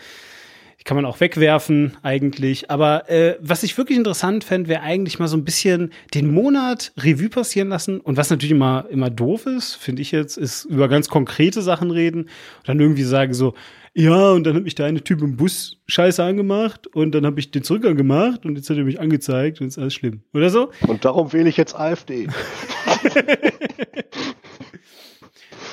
die 0.80 0.84
kann 0.84 0.96
man 0.96 1.04
auch 1.04 1.20
wegwerfen 1.20 1.96
eigentlich. 2.02 2.70
Aber 2.70 3.10
äh, 3.10 3.36
was 3.40 3.62
ich 3.62 3.76
wirklich 3.76 3.98
interessant 3.98 4.44
fände, 4.44 4.68
wäre 4.68 4.82
eigentlich 4.82 5.18
mal 5.18 5.26
so 5.26 5.36
ein 5.36 5.44
bisschen 5.44 5.92
den 6.14 6.32
Monat 6.32 6.92
Revue 6.96 7.28
passieren 7.28 7.68
lassen. 7.68 8.00
Und 8.00 8.16
was 8.16 8.30
natürlich 8.30 8.52
immer, 8.52 8.86
immer 8.90 9.10
doof 9.10 9.46
ist, 9.46 9.74
finde 9.74 10.02
ich 10.02 10.12
jetzt, 10.12 10.36
ist 10.36 10.64
über 10.66 10.88
ganz 10.88 11.08
konkrete 11.08 11.62
Sachen 11.62 11.90
reden 11.90 12.22
und 12.22 12.68
dann 12.68 12.78
irgendwie 12.78 13.02
sagen 13.02 13.34
so, 13.34 13.54
ja, 13.94 14.30
und 14.30 14.44
dann 14.44 14.54
hat 14.54 14.62
mich 14.62 14.76
der 14.76 14.86
eine 14.86 15.02
Typ 15.02 15.22
im 15.22 15.36
Bus 15.36 15.80
scheiße 15.88 16.22
angemacht 16.22 16.86
und 16.86 17.12
dann 17.12 17.26
habe 17.26 17.40
ich 17.40 17.50
den 17.50 17.64
zurück 17.64 17.84
angemacht 17.84 18.46
und 18.46 18.54
jetzt 18.54 18.70
hat 18.70 18.76
er 18.76 18.84
mich 18.84 19.00
angezeigt 19.00 19.60
und 19.60 19.66
ist 19.66 19.78
alles 19.78 19.94
schlimm. 19.94 20.22
Oder 20.32 20.50
so? 20.50 20.70
Und 20.86 21.04
darum 21.04 21.32
wähle 21.32 21.48
ich 21.48 21.56
jetzt 21.56 21.74
AfD. 21.74 22.28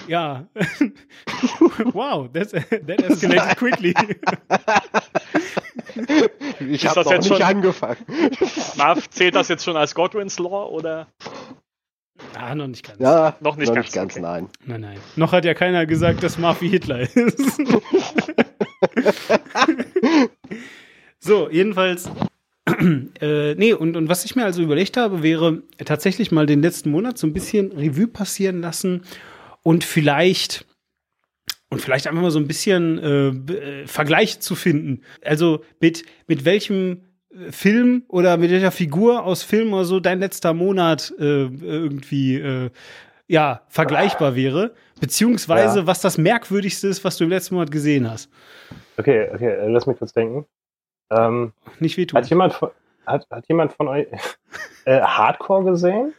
Ja. 0.07 0.45
wow, 1.93 2.29
that's, 2.31 2.51
that 2.51 3.01
escalated 3.01 3.57
quickly. 3.57 3.93
Ich 6.59 6.85
habe 6.85 6.95
das 6.95 7.05
noch 7.05 7.11
jetzt 7.13 7.29
nicht 7.29 7.37
schon- 7.37 7.41
angefangen. 7.41 7.97
Marv, 8.77 9.09
zählt 9.09 9.35
das 9.35 9.47
jetzt 9.47 9.63
schon 9.63 9.77
als 9.77 9.95
Godwin's 9.95 10.37
Law 10.39 10.67
oder? 10.69 11.07
ah, 12.37 12.53
noch 12.55 12.67
nicht 12.67 12.85
ganz. 12.85 12.99
Ja, 12.99 13.35
Noch 13.39 13.55
nicht 13.55 13.73
ganz, 13.73 13.95
okay. 14.13 14.21
nein. 14.21 14.49
Nein, 14.65 14.81
nein. 14.81 14.97
Noch 15.15 15.31
hat 15.31 15.45
ja 15.45 15.53
keiner 15.53 15.85
gesagt, 15.85 16.23
dass 16.23 16.37
Marv 16.37 16.61
wie 16.61 16.69
Hitler 16.69 17.01
ist. 17.01 17.61
so, 21.19 21.49
jedenfalls. 21.49 22.09
Äh, 23.21 23.53
nee, 23.55 23.73
und, 23.73 23.95
und 23.95 24.09
was 24.09 24.25
ich 24.25 24.35
mir 24.35 24.43
also 24.43 24.61
überlegt 24.61 24.97
habe, 24.97 25.21
wäre 25.21 25.61
tatsächlich 25.85 26.31
mal 26.31 26.47
den 26.47 26.63
letzten 26.63 26.89
Monat 26.89 27.17
so 27.17 27.27
ein 27.27 27.31
bisschen 27.31 27.71
Revue 27.71 28.07
passieren 28.07 28.59
lassen 28.59 29.03
und 29.65 29.83
vielleicht 29.83 30.65
und 31.69 31.81
vielleicht 31.81 32.05
einfach 32.07 32.21
mal 32.21 32.29
so 32.31 32.39
ein 32.39 32.47
bisschen 32.47 32.99
äh, 32.99 33.53
äh, 33.81 33.87
Vergleich 33.87 34.39
zu 34.39 34.53
finden. 34.55 35.01
Also 35.23 35.63
mit, 35.79 36.05
mit 36.27 36.45
welchem 36.45 37.01
äh, 37.31 37.51
Film 37.51 38.03
oder 38.07 38.37
mit 38.37 38.51
welcher 38.51 38.71
Figur 38.71 39.23
aus 39.23 39.41
Film 39.41 39.73
oder 39.73 39.83
so 39.85 39.99
dein 39.99 40.19
letzter 40.19 40.53
Monat 40.53 41.11
äh, 41.17 41.45
irgendwie 41.47 42.35
äh, 42.35 42.69
ja 43.27 43.63
vergleichbar 43.67 44.35
wäre, 44.35 44.75
beziehungsweise 45.01 45.79
Ja. 45.79 45.87
was 45.87 45.99
das 46.01 46.19
merkwürdigste 46.19 46.87
ist, 46.87 47.03
was 47.03 47.17
du 47.17 47.23
im 47.23 47.31
letzten 47.31 47.55
Monat 47.55 47.71
gesehen 47.71 48.09
hast. 48.09 48.29
Okay, 48.97 49.27
okay, 49.33 49.49
äh, 49.49 49.67
lass 49.67 49.87
mich 49.87 49.97
kurz 49.97 50.13
denken. 50.13 50.45
Ähm, 51.09 51.51
Nicht 51.79 51.97
wehtun. 51.97 52.19
hat, 52.19 52.29
jemand 52.29 52.53
von, 52.53 52.69
hat, 53.07 53.27
hat 53.31 53.47
jemand 53.47 53.73
von 53.73 53.87
euch 53.87 54.07
äh, 54.85 55.01
Hardcore 55.01 55.71
gesehen? 55.71 56.13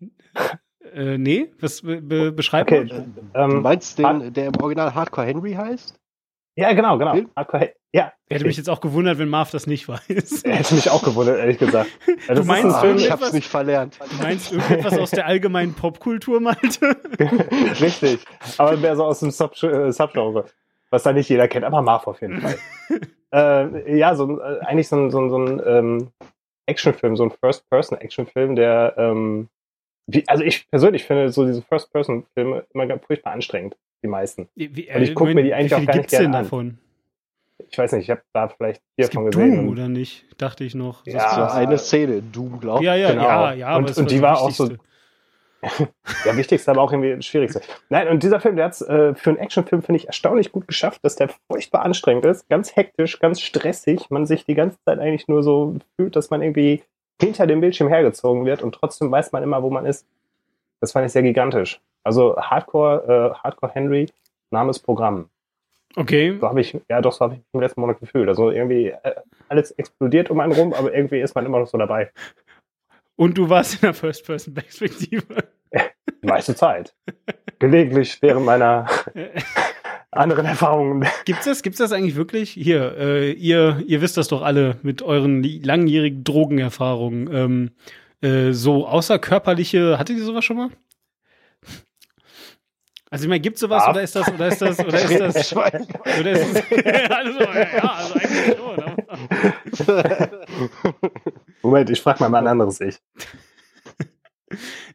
Äh, 0.94 1.18
nee, 1.18 1.50
was 1.60 1.82
be 1.82 2.00
be 2.00 2.32
beschreib 2.32 2.66
Okay, 2.66 2.84
mal. 2.84 3.06
Du 3.14 3.38
ähm, 3.38 3.62
meinst 3.62 3.98
den, 3.98 4.32
der 4.32 4.46
im 4.46 4.60
Original 4.60 4.94
Hardcore 4.94 5.26
Henry 5.26 5.52
heißt? 5.52 5.98
ja, 6.56 6.72
genau, 6.72 6.98
genau. 6.98 7.12
Film? 7.12 7.30
Hardcore, 7.36 7.74
ja, 7.94 8.12
Hätte 8.28 8.46
mich 8.46 8.56
jetzt 8.56 8.68
auch 8.68 8.80
gewundert, 8.80 9.18
wenn 9.18 9.28
Marv 9.28 9.52
das 9.52 9.68
nicht 9.68 9.88
weiß. 9.88 10.42
hätte 10.44 10.74
mich 10.74 10.90
auch 10.90 11.04
gewundert, 11.04 11.38
ehrlich 11.38 11.58
gesagt. 11.58 11.90
Das 12.26 12.44
meinst, 12.44 12.82
ist 12.82 13.04
ich 13.04 13.10
hab's 13.10 13.32
nicht 13.32 13.46
verlernt. 13.46 13.98
Du 14.00 14.22
meinst 14.22 14.50
irgendetwas 14.50 14.98
aus 14.98 15.10
der 15.12 15.26
allgemeinen 15.26 15.74
Popkultur, 15.74 16.40
Malte? 16.40 16.96
Richtig. 17.80 18.24
Aber 18.58 18.76
mehr 18.76 18.96
so 18.96 19.04
aus 19.04 19.20
dem 19.20 19.30
Sub 19.30 19.62
äh, 19.62 19.92
Subgenre. 19.92 20.46
Was 20.90 21.04
da 21.04 21.12
nicht 21.12 21.28
jeder 21.28 21.46
kennt, 21.46 21.64
aber 21.64 21.82
Marv 21.82 22.08
auf 22.08 22.20
jeden 22.20 22.40
Fall. 22.40 22.56
äh, 23.32 23.96
ja, 23.96 24.16
so 24.16 24.26
ein, 24.26 24.40
äh, 24.40 24.60
eigentlich 24.64 24.88
so 24.88 24.96
ein, 24.96 25.10
so 25.12 25.20
ein, 25.20 25.30
so 25.30 25.36
ein 25.38 25.62
ähm, 25.64 26.10
Actionfilm, 26.66 27.16
so 27.16 27.24
ein 27.24 27.30
First-Person-Actionfilm, 27.30 28.56
der, 28.56 28.94
ähm, 28.96 29.48
wie, 30.06 30.26
also 30.28 30.44
ich 30.44 30.68
persönlich 30.70 31.04
finde 31.04 31.30
so 31.30 31.46
diese 31.46 31.62
First-Person-Filme 31.62 32.66
immer 32.74 32.86
ganz 32.86 33.04
furchtbar 33.04 33.32
anstrengend, 33.32 33.76
die 34.02 34.08
meisten. 34.08 34.48
Wie, 34.54 34.74
wie, 34.76 34.90
Und 34.94 35.02
ich 35.02 35.14
guck 35.14 35.28
mir 35.28 35.42
die 35.42 35.54
eigentlich 35.54 35.70
wie 35.72 35.74
auch 35.76 35.78
gar 35.78 35.86
nicht 35.86 35.92
gibt's 35.94 36.10
denn 36.12 36.20
gerne 36.32 36.36
an. 36.38 36.42
davon? 36.44 36.78
Ich 37.70 37.78
weiß 37.78 37.92
nicht, 37.92 38.04
ich 38.04 38.10
habe 38.10 38.22
da 38.32 38.48
vielleicht 38.48 38.82
vier 38.98 39.08
von 39.08 39.26
gesehen. 39.26 39.54
Doom, 39.56 39.68
oder 39.68 39.88
nicht? 39.88 40.24
Dachte 40.38 40.64
ich 40.64 40.74
noch. 40.74 41.06
Ja. 41.06 41.14
Das 41.14 41.24
ist 41.30 41.34
So 41.36 41.42
eine 41.58 41.78
Szene, 41.78 42.20
Doom, 42.22 42.60
glaub 42.60 42.82
ja, 42.82 42.94
ja, 42.96 43.12
genau. 43.12 43.22
ja, 43.24 43.52
ja. 43.54 43.66
aber 43.68 43.78
Und- 43.88 43.96
und 43.96 44.10
die 44.10 44.20
war 44.20 44.40
auch 44.40 44.50
so- 44.50 44.64
Wichtigste. 44.70 44.84
Ja, 46.26 46.36
wichtigste, 46.36 46.70
aber 46.70 46.82
auch 46.82 46.92
irgendwie 46.92 47.16
das 47.16 47.24
Schwierigste. 47.24 47.62
Nein, 47.88 48.08
und 48.08 48.22
dieser 48.22 48.38
Film, 48.38 48.56
der 48.56 48.66
hat 48.66 48.72
es 48.72 48.82
äh, 48.82 49.14
für 49.14 49.30
einen 49.30 49.38
Actionfilm, 49.38 49.82
finde 49.82 49.96
ich, 49.98 50.06
erstaunlich 50.06 50.52
gut 50.52 50.68
geschafft, 50.68 51.00
dass 51.02 51.16
der 51.16 51.30
furchtbar 51.50 51.82
anstrengend 51.82 52.26
ist, 52.26 52.46
ganz 52.50 52.76
hektisch, 52.76 53.18
ganz 53.18 53.40
stressig, 53.40 54.10
man 54.10 54.26
sich 54.26 54.44
die 54.44 54.54
ganze 54.54 54.76
Zeit 54.84 54.98
eigentlich 54.98 55.26
nur 55.26 55.42
so 55.42 55.76
fühlt, 55.96 56.16
dass 56.16 56.28
man 56.28 56.42
irgendwie 56.42 56.82
hinter 57.20 57.46
dem 57.46 57.60
Bildschirm 57.60 57.88
hergezogen 57.88 58.44
wird 58.44 58.62
und 58.62 58.74
trotzdem 58.74 59.10
weiß 59.10 59.32
man 59.32 59.42
immer, 59.42 59.62
wo 59.62 59.70
man 59.70 59.86
ist. 59.86 60.06
Das 60.80 60.92
fand 60.92 61.06
ich 61.06 61.12
sehr 61.12 61.22
gigantisch. 61.22 61.80
Also 62.02 62.36
Hardcore, 62.36 63.34
äh, 63.34 63.38
Hardcore 63.42 63.72
Henry, 63.72 64.06
Name 64.50 64.70
ist 64.70 64.80
Programm. 64.80 65.30
Okay. 65.96 66.36
So 66.40 66.48
habe 66.48 66.60
ich, 66.60 66.78
ja 66.88 67.00
doch, 67.00 67.12
so 67.12 67.20
habe 67.20 67.34
ich 67.34 67.38
mich 67.38 67.46
im 67.52 67.60
letzten 67.60 67.80
Monat 67.80 68.00
gefühlt. 68.00 68.28
Also 68.28 68.50
irgendwie 68.50 68.88
äh, 68.88 69.14
alles 69.48 69.70
explodiert 69.72 70.30
um 70.30 70.40
einen 70.40 70.52
rum, 70.52 70.72
aber 70.72 70.92
irgendwie 70.92 71.20
ist 71.20 71.34
man 71.34 71.46
immer 71.46 71.60
noch 71.60 71.68
so 71.68 71.78
dabei. 71.78 72.10
Und 73.16 73.38
du 73.38 73.48
warst 73.48 73.74
in 73.74 73.80
der 73.82 73.94
First-Person-Perspektive. 73.94 75.22
Die 76.22 76.26
meiste 76.26 76.54
Zeit. 76.54 76.94
Gelegentlich 77.58 78.20
während 78.22 78.44
meiner 78.44 78.86
anderen 80.16 80.46
Erfahrungen. 80.46 81.06
Gibt's 81.24 81.44
das? 81.44 81.62
Gibt's 81.62 81.78
das 81.78 81.92
eigentlich 81.92 82.16
wirklich? 82.16 82.50
Hier, 82.50 82.96
äh, 82.98 83.32
ihr, 83.32 83.82
ihr 83.86 84.00
wisst 84.00 84.16
das 84.16 84.28
doch 84.28 84.42
alle 84.42 84.76
mit 84.82 85.02
euren 85.02 85.42
langjährigen 85.42 86.24
Drogenerfahrungen. 86.24 87.30
Ähm, 87.32 87.70
äh, 88.22 88.52
so 88.52 88.86
außerkörperliche, 88.86 89.98
hattet 89.98 90.16
ihr 90.18 90.24
sowas 90.24 90.44
schon 90.44 90.56
mal? 90.56 90.70
Also 93.10 93.24
ich 93.26 93.28
meine, 93.28 93.40
gibt's 93.40 93.60
sowas 93.60 93.84
Ja. 93.84 93.90
oder 93.90 94.02
ist 94.02 94.16
das, 94.16 94.28
oder 94.28 94.48
ist 94.48 94.60
das, 94.60 94.78
oder 94.80 95.00
ist 95.00 95.20
das, 95.20 95.52
oder 95.56 96.30
ist 96.32 96.56
das, 96.56 96.72
also, 97.10 97.40
ja, 97.40 97.92
also 97.92 98.14
eigentlich 98.14 98.56
schon. 98.56 98.82
Aber. 98.82 100.30
Moment, 101.62 101.90
ich 101.90 102.00
frage 102.00 102.20
mal 102.20 102.28
mein 102.28 102.46
anderes 102.48 102.80
Ich. 102.80 102.98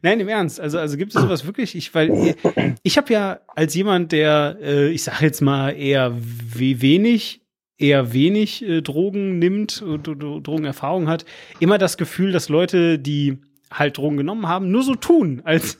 Nein, 0.02 0.20
im 0.20 0.28
Ernst. 0.28 0.60
Also, 0.60 0.78
also 0.78 0.96
gibt 0.96 1.14
es 1.14 1.20
sowas 1.20 1.46
wirklich? 1.46 1.74
Ich, 1.74 1.94
weil 1.94 2.10
ich, 2.10 2.36
ich 2.82 2.96
habe 2.96 3.12
ja 3.12 3.40
als 3.48 3.74
jemand, 3.74 4.12
der, 4.12 4.58
äh, 4.62 4.88
ich 4.88 5.02
sage 5.02 5.24
jetzt 5.24 5.40
mal 5.40 5.70
eher 5.70 6.16
we 6.16 6.80
wenig, 6.80 7.42
eher 7.78 8.12
wenig 8.12 8.62
äh, 8.62 8.82
Drogen 8.82 9.38
nimmt 9.38 9.82
und, 9.82 10.06
Drogenerfahrung 10.06 11.08
hat, 11.08 11.24
immer 11.58 11.78
das 11.78 11.96
Gefühl, 11.96 12.32
dass 12.32 12.48
Leute, 12.48 12.98
die 12.98 13.38
halt 13.72 13.98
Drogen 13.98 14.16
genommen 14.16 14.48
haben, 14.48 14.70
nur 14.70 14.82
so 14.82 14.94
tun, 14.94 15.42
als, 15.44 15.78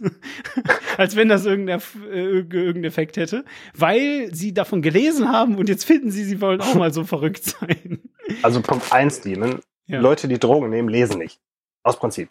als 0.96 1.16
wenn 1.16 1.28
das 1.28 1.44
irgendein, 1.44 1.80
äh, 2.10 2.20
irgendeinen 2.20 2.84
Effekt 2.84 3.16
hätte, 3.16 3.44
weil 3.74 4.32
sie 4.32 4.54
davon 4.54 4.80
gelesen 4.80 5.28
haben 5.28 5.56
und 5.56 5.68
jetzt 5.68 5.84
finden 5.84 6.10
sie, 6.10 6.24
sie 6.24 6.40
wollen 6.40 6.60
auch 6.60 6.74
mal 6.74 6.92
so 6.92 7.04
verrückt 7.04 7.44
sein. 7.44 8.00
Also 8.42 8.60
Punkt 8.60 8.92
1, 8.92 9.22
Demon. 9.22 9.60
Ja. 9.86 10.00
Leute, 10.00 10.28
die 10.28 10.38
Drogen 10.38 10.70
nehmen, 10.70 10.88
lesen 10.88 11.18
nicht. 11.18 11.40
Aus 11.82 11.98
Prinzip. 11.98 12.30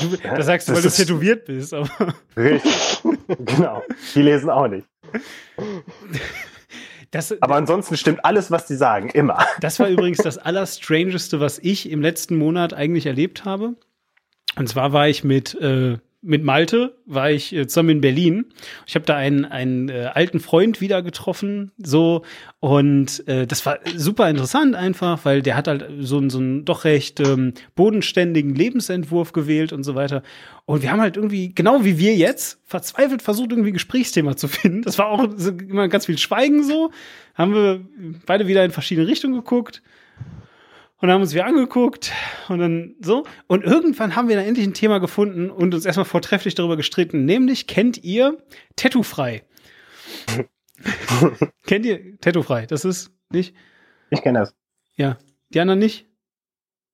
Du, 0.00 0.16
das 0.16 0.46
sagst 0.46 0.68
du, 0.68 0.74
weil 0.74 0.82
du 0.82 0.90
tätowiert 0.90 1.46
bist, 1.46 1.74
aber 1.74 2.14
Richtig. 2.36 3.02
genau. 3.44 3.82
Die 4.14 4.22
lesen 4.22 4.50
auch 4.50 4.68
nicht. 4.68 4.86
das, 7.10 7.40
Aber 7.42 7.56
ansonsten 7.56 7.96
stimmt 7.96 8.24
alles, 8.24 8.50
was 8.50 8.66
die 8.66 8.76
sagen. 8.76 9.08
Immer. 9.10 9.44
Das 9.60 9.80
war 9.80 9.88
übrigens 9.88 10.18
das 10.18 10.38
Allerstrangeste, 10.38 11.40
was 11.40 11.58
ich 11.58 11.90
im 11.90 12.02
letzten 12.02 12.36
Monat 12.36 12.74
eigentlich 12.74 13.06
erlebt 13.06 13.44
habe. 13.44 13.74
Und 14.56 14.68
zwar 14.68 14.92
war 14.92 15.08
ich 15.08 15.24
mit, 15.24 15.54
äh, 15.54 15.98
mit 16.24 16.42
Malte 16.42 16.96
war 17.06 17.30
ich 17.30 17.54
äh, 17.54 17.66
zusammen 17.66 17.90
in 17.90 18.00
Berlin. 18.00 18.46
Ich 18.86 18.94
habe 18.94 19.04
da 19.04 19.16
einen, 19.16 19.44
einen 19.44 19.88
äh, 19.88 20.10
alten 20.12 20.40
Freund 20.40 20.80
wieder 20.80 21.02
getroffen, 21.02 21.70
so 21.76 22.22
und 22.60 23.26
äh, 23.28 23.46
das 23.46 23.64
war 23.66 23.78
super 23.94 24.28
interessant 24.30 24.74
einfach, 24.74 25.24
weil 25.24 25.42
der 25.42 25.56
hat 25.56 25.68
halt 25.68 25.86
so, 26.00 26.26
so 26.28 26.38
einen 26.38 26.64
doch 26.64 26.84
recht 26.84 27.20
ähm, 27.20 27.52
bodenständigen 27.74 28.54
Lebensentwurf 28.54 29.32
gewählt 29.32 29.72
und 29.72 29.84
so 29.84 29.94
weiter. 29.94 30.22
Und 30.64 30.82
wir 30.82 30.90
haben 30.90 31.00
halt 31.00 31.16
irgendwie, 31.16 31.54
genau 31.54 31.84
wie 31.84 31.98
wir 31.98 32.14
jetzt, 32.16 32.60
verzweifelt 32.64 33.20
versucht, 33.20 33.50
irgendwie 33.50 33.70
ein 33.70 33.74
Gesprächsthema 33.74 34.36
zu 34.36 34.48
finden. 34.48 34.82
Das 34.82 34.98
war 34.98 35.10
auch 35.10 35.24
immer 35.68 35.88
ganz 35.88 36.06
viel 36.06 36.18
Schweigen 36.18 36.64
so. 36.64 36.90
Haben 37.34 37.54
wir 37.54 37.80
beide 38.24 38.46
wieder 38.46 38.64
in 38.64 38.70
verschiedene 38.70 39.06
Richtungen 39.06 39.34
geguckt 39.34 39.82
und 41.04 41.10
haben 41.10 41.20
uns 41.20 41.34
wieder 41.34 41.44
angeguckt 41.44 42.12
und 42.48 42.60
dann 42.60 42.94
so. 42.98 43.26
Und 43.46 43.62
irgendwann 43.62 44.16
haben 44.16 44.28
wir 44.28 44.36
dann 44.36 44.46
endlich 44.46 44.66
ein 44.66 44.72
Thema 44.72 45.00
gefunden 45.00 45.50
und 45.50 45.74
uns 45.74 45.84
erstmal 45.84 46.06
vortrefflich 46.06 46.54
darüber 46.54 46.78
gestritten. 46.78 47.26
Nämlich, 47.26 47.66
kennt 47.66 48.02
ihr 48.02 48.38
Tattoo-frei? 48.76 49.44
kennt 51.66 51.84
ihr 51.84 52.18
Tattoo-frei? 52.20 52.64
Das 52.64 52.86
ist 52.86 53.10
nicht? 53.30 53.54
Ich 54.08 54.22
kenne 54.22 54.38
das. 54.38 54.56
Ja. 54.96 55.18
Die 55.50 55.60
anderen 55.60 55.78
nicht? 55.78 56.08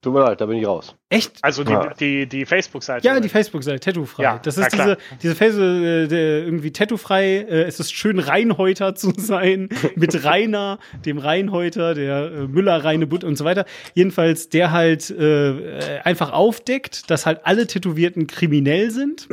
Tut 0.03 0.15
mir 0.15 0.21
leid, 0.21 0.41
da 0.41 0.47
bin 0.47 0.57
ich 0.57 0.67
raus. 0.67 0.95
Echt? 1.11 1.33
Also 1.43 1.63
die, 1.63 1.73
Ja. 1.73 1.93
die, 1.93 2.27
die 2.27 2.47
Facebook-Seite. 2.47 3.07
Ja, 3.07 3.21
die 3.21 3.29
Facebook-Seite, 3.29 3.81
Tattoo-frei. 3.81 4.23
Ja, 4.23 4.39
das 4.43 4.57
ist 4.57 4.73
diese, 4.73 4.97
diese 5.23 5.35
Facebook, 5.35 5.63
äh, 5.63 6.41
irgendwie 6.41 6.73
Tattoo-frei, 6.73 7.41
äh, 7.41 7.63
es 7.65 7.81
ist 7.81 7.93
schön 7.93 8.19
Reinhäuter 8.19 8.95
zu 8.95 9.13
sein, 9.19 9.69
mit 9.97 10.25
Rainer, 10.25 10.79
dem 11.05 11.19
Reinhäuter, 11.19 11.93
der 11.95 12.33
äh, 12.33 12.47
Müller, 12.49 12.83
Reine 12.83 13.07
Butt 13.07 13.25
und 13.25 13.37
so 13.37 13.45
weiter. 13.45 13.67
Jedenfalls, 13.95 14.49
der 14.49 14.73
halt 14.73 15.11
äh, 15.11 15.51
äh, 15.51 16.01
einfach 16.01 16.33
aufdeckt, 16.33 17.11
dass 17.11 17.27
halt 17.27 17.41
alle 17.45 17.67
Tätowierten 17.67 18.27
kriminell 18.27 18.91
sind. 18.91 19.29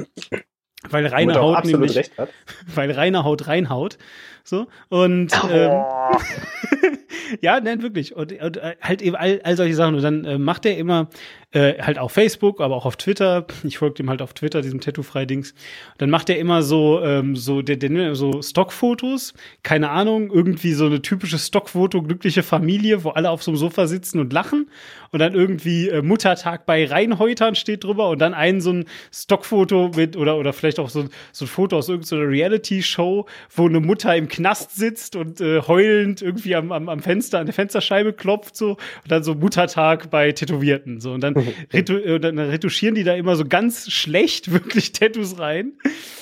Weil 0.90 1.06
Rainer 1.08 1.36
er 1.36 1.42
Haut 1.42 1.66
nämlich, 1.66 1.96
recht 1.96 2.18
hat. 2.18 2.30
weil 2.76 2.92
Rainer 2.92 3.24
Haut 3.24 3.48
reinhaut. 3.48 3.98
So. 4.44 4.68
Und 4.90 5.32
ähm, 5.50 5.72
Oh, 5.72 6.18
ja, 7.42 7.60
nein, 7.60 7.82
wirklich. 7.82 8.16
Und, 8.16 8.32
und 8.42 8.58
äh, 8.58 8.76
halt 8.82 9.02
eben 9.02 9.16
all, 9.16 9.42
all 9.44 9.56
solche 9.56 9.76
Sachen. 9.76 9.96
Und 9.96 10.02
dann 10.02 10.26
äh, 10.26 10.38
macht 10.38 10.66
er 10.66 10.78
immer 10.78 11.10
äh, 11.52 11.82
halt 11.82 11.98
auf 11.98 12.12
Facebook, 12.12 12.60
aber 12.60 12.76
auch 12.76 12.86
auf 12.86 12.98
Twitter. 12.98 13.46
Ich 13.64 13.78
folge 13.78 13.96
dem 13.96 14.10
halt 14.10 14.22
auf 14.22 14.34
Twitter, 14.34 14.62
diesem 14.62 14.82
Tattoo-Frei-Dings. 14.82 15.54
Dann 15.98 16.10
macht 16.10 16.30
er 16.30 16.38
immer 16.40 16.62
so, 16.62 17.02
ähm, 17.02 17.36
so, 17.36 17.62
der, 17.62 17.78
der, 17.78 18.16
so 18.16 18.42
Stockfotos. 18.42 19.34
Keine 19.64 19.90
Ahnung, 19.90 20.30
irgendwie 20.32 20.74
so 20.74 20.86
eine 20.86 21.02
typische 21.02 21.38
Stockfoto, 21.38 22.02
glückliche 22.02 22.44
Familie, 22.44 23.04
wo 23.04 23.10
alle 23.10 23.30
auf 23.30 23.44
so 23.44 23.52
einem 23.52 23.58
Sofa 23.58 23.88
sitzen 23.88 24.20
und 24.20 24.34
lachen. 24.34 24.70
Und 25.12 25.20
dann 25.20 25.34
irgendwie 25.34 25.88
äh, 25.90 26.02
Muttertag 26.02 26.66
bei 26.66 26.86
Reinhäutern 26.86 27.56
steht 27.56 27.86
drüber. 27.86 28.10
Und 28.10 28.20
dann 28.20 28.34
ein 28.34 28.60
so 28.60 28.72
ein 28.72 28.86
Stockfoto 29.14 29.92
mit, 29.96 30.18
oder, 30.18 30.38
oder 30.38 30.52
vielleicht 30.54 30.80
auch 30.80 30.90
so, 30.90 31.06
so 31.32 31.46
ein 31.46 31.48
Foto 31.48 31.78
aus 31.78 31.88
irgendeiner 31.88 32.30
Reality-Show, 32.30 33.26
wo 33.56 33.66
eine 33.66 33.80
Mutter 33.80 34.16
im 34.16 34.28
Knast 34.28 34.76
sitzt 34.76 35.16
und 35.16 35.40
äh, 35.40 35.62
heulend 35.62 36.22
irgendwie 36.22 36.56
am, 36.56 36.72
am, 36.72 36.90
am 36.90 37.00
Fenster, 37.00 37.40
an 37.40 37.46
der 37.46 37.54
Fensterscheibe 37.54 38.14
klopft 38.14 38.56
so 38.56 38.72
und 38.72 39.12
dann 39.12 39.24
so 39.24 39.34
Muttertag 39.34 40.10
bei 40.10 40.32
Tätowierten 40.34 41.00
so 41.00 41.14
und 41.14 41.22
dann, 41.22 41.37
retu 41.74 41.98
äh, 41.98 42.20
dann 42.20 42.40
retuschieren 42.40 42.96
die 42.96 43.04
da 43.04 43.16
immer 43.16 43.36
so 43.36 43.46
ganz 43.46 43.92
schlecht 43.92 44.52
wirklich 44.52 44.92
Tattoos 44.92 45.40
rein, 45.40 45.74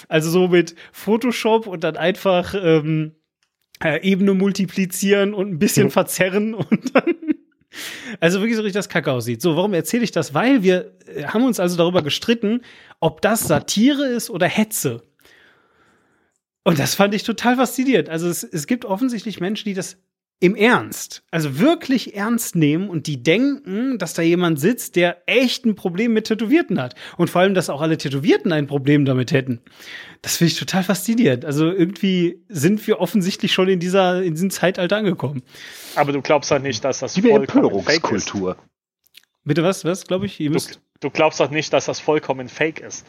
also 0.07 0.29
so 0.29 0.47
mit 0.47 0.75
Photoshop 0.91 1.67
und 1.67 1.83
dann 1.83 1.97
einfach 1.97 2.53
ähm, 2.57 3.13
äh, 3.83 4.01
Ebene 4.01 4.33
multiplizieren 4.33 5.33
und 5.33 5.49
ein 5.49 5.59
bisschen 5.59 5.89
verzerren 5.89 6.53
und 6.53 6.95
dann 6.95 7.15
also 8.19 8.39
wirklich 8.39 8.55
so 8.55 8.61
richtig 8.61 8.79
das 8.79 8.89
Kacke 8.89 9.11
aussieht. 9.11 9.41
So, 9.41 9.55
warum 9.55 9.73
erzähle 9.73 10.03
ich 10.03 10.11
das? 10.11 10.33
Weil 10.33 10.63
wir 10.63 10.93
äh, 11.07 11.25
haben 11.25 11.43
uns 11.43 11.59
also 11.59 11.77
darüber 11.77 12.01
gestritten, 12.01 12.61
ob 12.99 13.21
das 13.21 13.41
Satire 13.41 14.05
ist 14.05 14.29
oder 14.29 14.47
Hetze. 14.47 15.03
Und 16.63 16.79
das 16.79 16.95
fand 16.95 17.13
ich 17.13 17.23
total 17.23 17.57
faszinierend. 17.57 18.09
Also 18.09 18.27
es, 18.27 18.43
es 18.43 18.65
gibt 18.65 18.85
offensichtlich 18.85 19.39
Menschen, 19.39 19.65
die 19.65 19.75
das 19.75 19.97
im 20.41 20.55
Ernst, 20.55 21.23
also 21.31 21.59
wirklich 21.59 22.15
ernst 22.15 22.55
nehmen 22.55 22.89
und 22.89 23.07
die 23.07 23.23
denken, 23.23 23.97
dass 23.97 24.13
da 24.13 24.21
jemand 24.21 24.59
sitzt, 24.59 24.95
der 24.97 25.23
echt 25.27 25.65
ein 25.65 25.75
Problem 25.75 26.13
mit 26.13 26.27
Tätowierten 26.27 26.79
hat. 26.79 26.93
Und 27.17 27.29
vor 27.29 27.41
allem, 27.41 27.53
dass 27.53 27.69
auch 27.69 27.81
alle 27.81 27.97
Tätowierten 27.97 28.51
ein 28.51 28.67
Problem 28.67 29.05
damit 29.05 29.31
hätten. 29.31 29.61
Das 30.21 30.37
finde 30.37 30.51
ich 30.51 30.59
total 30.59 30.83
faszinierend. 30.83 31.45
Also 31.45 31.71
irgendwie 31.71 32.43
sind 32.49 32.85
wir 32.85 32.99
offensichtlich 32.99 33.53
schon 33.53 33.69
in 33.69 33.79
dieser, 33.79 34.21
in 34.23 34.33
diesem 34.33 34.49
Zeitalter 34.49 34.97
angekommen. 34.97 35.41
aber 35.95 36.11
du 36.11 36.21
glaubst 36.21 36.51
doch 36.51 36.59
nicht, 36.59 36.83
dass 36.83 36.99
das 36.99 37.13
Die 37.13 37.21
vollkommen 37.21 37.69
fake 37.83 38.11
ist. 38.11 38.27
Empörungskultur. 38.27 38.57
Bitte 39.45 39.63
was, 39.63 39.85
was, 39.85 40.05
glaube 40.05 40.25
ich? 40.25 40.39
Ihr 40.39 40.49
Du, 40.49 40.53
müsst. 40.53 40.81
du 40.99 41.09
glaubst 41.11 41.39
doch 41.39 41.49
nicht, 41.49 41.71
dass 41.71 41.85
das 41.85 41.99
vollkommen 42.01 42.49
fake 42.49 42.81
ist. 42.81 43.05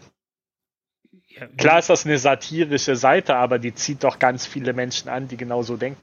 Ja, 1.28 1.46
Klar 1.58 1.80
ist 1.80 1.90
das 1.90 2.06
eine 2.06 2.18
satirische 2.18 2.94
Seite, 2.96 3.36
aber 3.36 3.58
die 3.58 3.74
zieht 3.74 4.04
doch 4.04 4.18
ganz 4.18 4.46
viele 4.46 4.72
Menschen 4.72 5.08
an, 5.08 5.28
die 5.28 5.36
genauso 5.36 5.76
denken. 5.76 6.00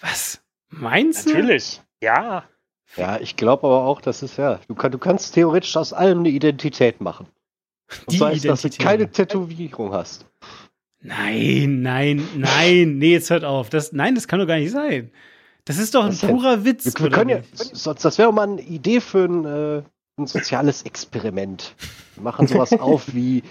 Was? 0.00 0.40
Meinst 0.70 1.26
du? 1.26 1.30
Natürlich. 1.30 1.82
Ja. 2.02 2.44
Ja, 2.96 3.18
ich 3.20 3.36
glaube 3.36 3.66
aber 3.66 3.84
auch, 3.84 4.00
das 4.00 4.22
ist 4.22 4.36
ja, 4.36 4.60
du, 4.68 4.74
kann, 4.74 4.92
du 4.92 4.98
kannst 4.98 5.34
theoretisch 5.34 5.76
aus 5.76 5.92
allem 5.92 6.20
eine 6.20 6.28
Identität 6.28 7.00
machen. 7.00 7.26
Und 8.06 8.12
Die 8.12 8.16
sei 8.18 8.34
es, 8.34 8.42
dass 8.42 8.62
du 8.62 8.68
Identität. 8.68 8.86
keine 8.86 9.10
Tätowierung 9.10 9.92
hast. 9.92 10.26
Nein, 11.00 11.82
nein, 11.82 12.26
nein. 12.36 12.98
Nee, 12.98 13.12
jetzt 13.12 13.30
hört 13.30 13.44
auf. 13.44 13.70
Das, 13.70 13.92
nein, 13.92 14.14
das 14.14 14.28
kann 14.28 14.40
doch 14.40 14.46
gar 14.46 14.58
nicht 14.58 14.72
sein. 14.72 15.10
Das 15.64 15.78
ist 15.78 15.94
doch 15.94 16.04
ein 16.04 16.16
denn? 16.16 16.30
purer 16.30 16.64
Witz. 16.64 16.84
Wir, 16.84 17.04
wir 17.04 17.10
können 17.10 17.30
ja, 17.30 17.40
sonst, 17.52 18.04
das 18.04 18.18
wäre 18.18 18.32
mal 18.32 18.48
eine 18.48 18.62
Idee 18.62 19.00
für 19.00 19.24
ein, 19.24 19.44
äh, 19.44 19.82
ein 20.18 20.26
soziales 20.26 20.82
Experiment. 20.82 21.74
Wir 22.14 22.22
machen 22.22 22.46
sowas 22.46 22.72
auf 22.80 23.14
wie 23.14 23.42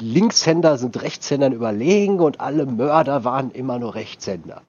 Linkshänder 0.00 0.78
sind 0.78 1.02
Rechtshändern 1.02 1.52
überlegen 1.52 2.20
und 2.20 2.40
alle 2.40 2.66
Mörder 2.66 3.24
waren 3.24 3.50
immer 3.50 3.78
nur 3.78 3.94
Rechtshänder. 3.94 4.62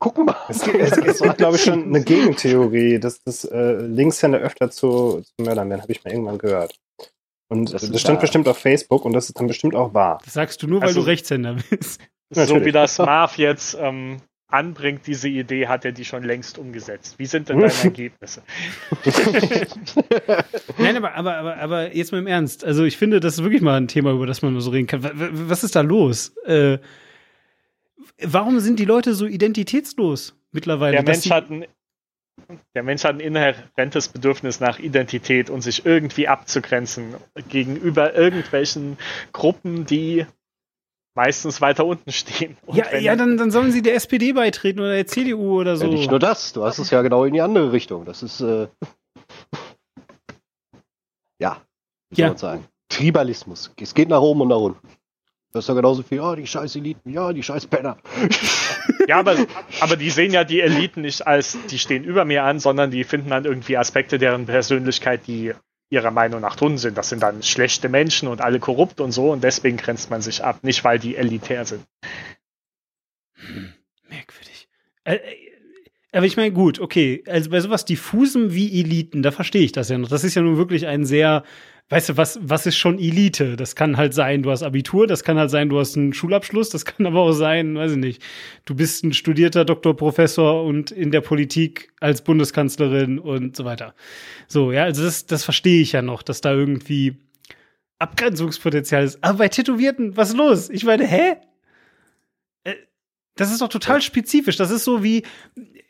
Gucken 0.00 0.26
wir 0.26 0.36
Es 0.48 0.62
gibt, 0.64 0.76
es, 0.80 0.92
es 0.98 1.20
gibt 1.20 1.38
glaube 1.38 1.56
ich, 1.56 1.62
schon 1.62 1.84
eine 1.84 2.02
Gegentheorie, 2.02 2.98
dass 2.98 3.22
das 3.22 3.44
äh, 3.44 3.72
Linkshänder 3.74 4.38
öfter 4.38 4.70
zu, 4.70 5.20
zu 5.22 5.32
Mördern 5.44 5.70
werden, 5.70 5.82
habe 5.82 5.92
ich 5.92 6.02
mal 6.02 6.10
irgendwann 6.10 6.38
gehört. 6.38 6.74
Und 7.48 7.72
Das 7.72 7.88
das, 7.88 8.00
stand 8.00 8.16
ja- 8.16 8.20
bestimmt 8.22 8.48
auf 8.48 8.58
Facebook 8.58 9.04
und 9.04 9.12
das 9.12 9.26
ist 9.28 9.38
dann 9.38 9.46
bestimmt 9.46 9.74
auch 9.74 9.92
wahr. 9.94 10.18
Das 10.24 10.34
sagst 10.34 10.62
du 10.62 10.66
nur, 10.66 10.80
weil 10.80 10.88
Also- 10.88 11.00
du 11.02 11.06
Rechtshänder 11.06 11.56
bist. 11.70 12.00
So 12.32 12.40
Natürlich. 12.40 12.64
wie 12.66 12.72
das 12.72 12.98
Marv 12.98 13.38
jetzt 13.38 13.76
ähm, 13.80 14.18
anbringt, 14.46 15.06
diese 15.06 15.28
Idee, 15.28 15.66
hat 15.66 15.84
er 15.84 15.90
die 15.92 16.04
schon 16.04 16.22
längst 16.22 16.58
umgesetzt. 16.58 17.18
Wie 17.18 17.26
sind 17.26 17.48
denn 17.48 17.58
deine 17.60 17.72
Ergebnisse? 17.84 18.42
Nein, 20.78 20.96
aber, 20.96 21.14
aber, 21.14 21.36
aber, 21.36 21.56
aber 21.58 21.94
jetzt 21.96 22.12
mal 22.12 22.18
im 22.18 22.26
Ernst. 22.26 22.64
Also 22.64 22.84
ich 22.84 22.96
finde, 22.96 23.20
das 23.20 23.34
ist 23.34 23.42
wirklich 23.42 23.62
mal 23.62 23.76
ein 23.76 23.88
Thema, 23.88 24.12
über 24.12 24.26
das 24.26 24.42
man 24.42 24.52
mal 24.54 24.60
so 24.60 24.70
reden 24.70 24.86
kann. 24.86 25.02
Wa- 25.02 25.12
wa- 25.14 25.28
Was 25.32 25.64
ist 25.64 25.76
da 25.76 25.80
los? 25.82 26.32
Äh, 26.46 26.78
warum 28.22 28.60
sind 28.60 28.78
die 28.78 28.84
Leute 28.84 29.14
so 29.14 29.26
identitätslos 29.26 30.34
mittlerweile? 30.52 30.92
Der 30.92 31.02
Mensch, 31.04 31.30
hat 31.30 31.50
ein, 31.50 31.66
der 32.74 32.82
Mensch 32.82 33.04
hat 33.04 33.14
ein 33.16 33.20
inhärentes 33.20 34.08
Bedürfnis 34.08 34.60
nach 34.60 34.78
Identität 34.78 35.50
und 35.50 35.62
sich 35.62 35.84
irgendwie 35.86 36.28
abzugrenzen 36.28 37.14
gegenüber 37.48 38.14
irgendwelchen 38.14 38.98
Gruppen, 39.32 39.86
die 39.86 40.26
meistens 41.14 41.60
weiter 41.60 41.84
unten 41.86 42.12
stehen. 42.12 42.56
Und 42.66 42.76
ja, 42.76 42.96
ja 42.96 43.16
dann, 43.16 43.36
dann 43.36 43.50
sollen 43.50 43.72
sie 43.72 43.82
der 43.82 43.94
SPD 43.94 44.32
beitreten 44.32 44.80
oder 44.80 44.94
der 44.94 45.06
CDU 45.06 45.60
oder 45.60 45.76
so. 45.76 45.84
Ja, 45.84 45.90
nicht 45.90 46.10
nur 46.10 46.20
das, 46.20 46.52
du 46.52 46.64
hast 46.64 46.78
es 46.78 46.90
ja 46.90 47.02
genau 47.02 47.24
in 47.24 47.34
die 47.34 47.40
andere 47.40 47.72
Richtung. 47.72 48.04
Das 48.04 48.22
ist, 48.22 48.40
äh, 48.40 48.68
ja, 51.40 51.60
wie 52.10 52.16
soll 52.16 52.22
Ja. 52.22 52.28
man 52.28 52.38
sagen? 52.38 52.64
Tribalismus. 52.88 53.72
Es 53.80 53.94
geht 53.94 54.08
nach 54.08 54.20
oben 54.20 54.42
und 54.42 54.48
nach 54.48 54.56
unten. 54.56 54.88
Das 55.52 55.64
ist 55.64 55.68
ja 55.68 55.74
genauso 55.74 56.02
viel, 56.02 56.20
oh, 56.20 56.34
die 56.34 56.46
scheiß 56.46 56.76
Eliten, 56.76 57.10
ja, 57.10 57.32
die 57.32 57.42
scheiß 57.42 57.66
Penner. 57.66 57.96
Ja, 59.08 59.18
aber, 59.18 59.34
aber 59.80 59.96
die 59.96 60.10
sehen 60.10 60.32
ja 60.32 60.44
die 60.44 60.60
Eliten 60.60 61.00
nicht 61.00 61.26
als, 61.26 61.58
die 61.68 61.80
stehen 61.80 62.04
über 62.04 62.24
mir 62.24 62.44
an, 62.44 62.60
sondern 62.60 62.92
die 62.92 63.02
finden 63.02 63.30
dann 63.30 63.44
irgendwie 63.44 63.76
Aspekte 63.76 64.18
deren 64.18 64.46
Persönlichkeit, 64.46 65.26
die 65.26 65.52
ihrer 65.88 66.12
Meinung 66.12 66.40
nach 66.40 66.54
drin 66.54 66.78
sind. 66.78 66.96
Das 66.96 67.08
sind 67.08 67.22
dann 67.22 67.42
schlechte 67.42 67.88
Menschen 67.88 68.28
und 68.28 68.40
alle 68.40 68.60
korrupt 68.60 69.00
und 69.00 69.10
so 69.10 69.32
und 69.32 69.42
deswegen 69.42 69.78
grenzt 69.78 70.10
man 70.10 70.22
sich 70.22 70.44
ab, 70.44 70.62
nicht 70.62 70.84
weil 70.84 71.00
die 71.00 71.16
elitär 71.16 71.64
sind. 71.64 71.84
Merkwürdig. 74.08 74.68
Äh, 75.04 75.16
äh, 75.16 75.50
aber 76.12 76.26
ich 76.26 76.36
meine, 76.36 76.52
gut, 76.52 76.78
okay. 76.78 77.22
Also 77.26 77.50
bei 77.50 77.60
sowas 77.60 77.84
diffusem 77.84 78.54
wie 78.54 78.80
Eliten, 78.80 79.22
da 79.22 79.30
verstehe 79.30 79.62
ich 79.62 79.72
das 79.72 79.88
ja 79.88 79.98
noch. 79.98 80.08
Das 80.08 80.24
ist 80.24 80.34
ja 80.34 80.42
nun 80.42 80.56
wirklich 80.56 80.86
ein 80.86 81.04
sehr, 81.04 81.44
weißt 81.90 82.10
du, 82.10 82.16
was, 82.16 82.38
was 82.42 82.66
ist 82.66 82.76
schon 82.76 82.98
Elite? 82.98 83.56
Das 83.56 83.74
kann 83.74 83.96
halt 83.96 84.14
sein, 84.14 84.42
du 84.42 84.50
hast 84.50 84.62
Abitur, 84.62 85.06
das 85.06 85.24
kann 85.24 85.38
halt 85.38 85.50
sein, 85.50 85.68
du 85.68 85.78
hast 85.78 85.96
einen 85.96 86.12
Schulabschluss, 86.14 86.70
das 86.70 86.84
kann 86.86 87.06
aber 87.06 87.20
auch 87.20 87.32
sein, 87.32 87.76
weiß 87.76 87.92
ich 87.92 87.98
nicht, 87.98 88.22
du 88.64 88.74
bist 88.74 89.04
ein 89.04 89.12
studierter 89.12 89.64
Doktor, 89.64 89.96
Professor 89.96 90.64
und 90.64 90.90
in 90.92 91.10
der 91.10 91.20
Politik 91.20 91.92
als 92.00 92.22
Bundeskanzlerin 92.22 93.18
und 93.18 93.56
so 93.56 93.64
weiter. 93.64 93.94
So, 94.48 94.72
ja, 94.72 94.84
also 94.84 95.02
das, 95.02 95.26
das 95.26 95.44
verstehe 95.44 95.82
ich 95.82 95.92
ja 95.92 96.02
noch, 96.02 96.22
dass 96.22 96.40
da 96.40 96.52
irgendwie 96.52 97.16
Abgrenzungspotenzial 97.98 99.04
ist. 99.04 99.22
Aber 99.22 99.38
bei 99.38 99.48
Tätowierten, 99.48 100.16
was 100.16 100.30
ist 100.30 100.36
los? 100.36 100.70
Ich 100.70 100.84
meine, 100.84 101.06
hä? 101.06 101.34
Äh, 102.64 102.74
Das 103.36 103.50
ist 103.52 103.60
doch 103.60 103.68
total 103.68 104.00
spezifisch. 104.00 104.56
Das 104.56 104.70
ist 104.70 104.84
so 104.84 105.02
wie, 105.02 105.22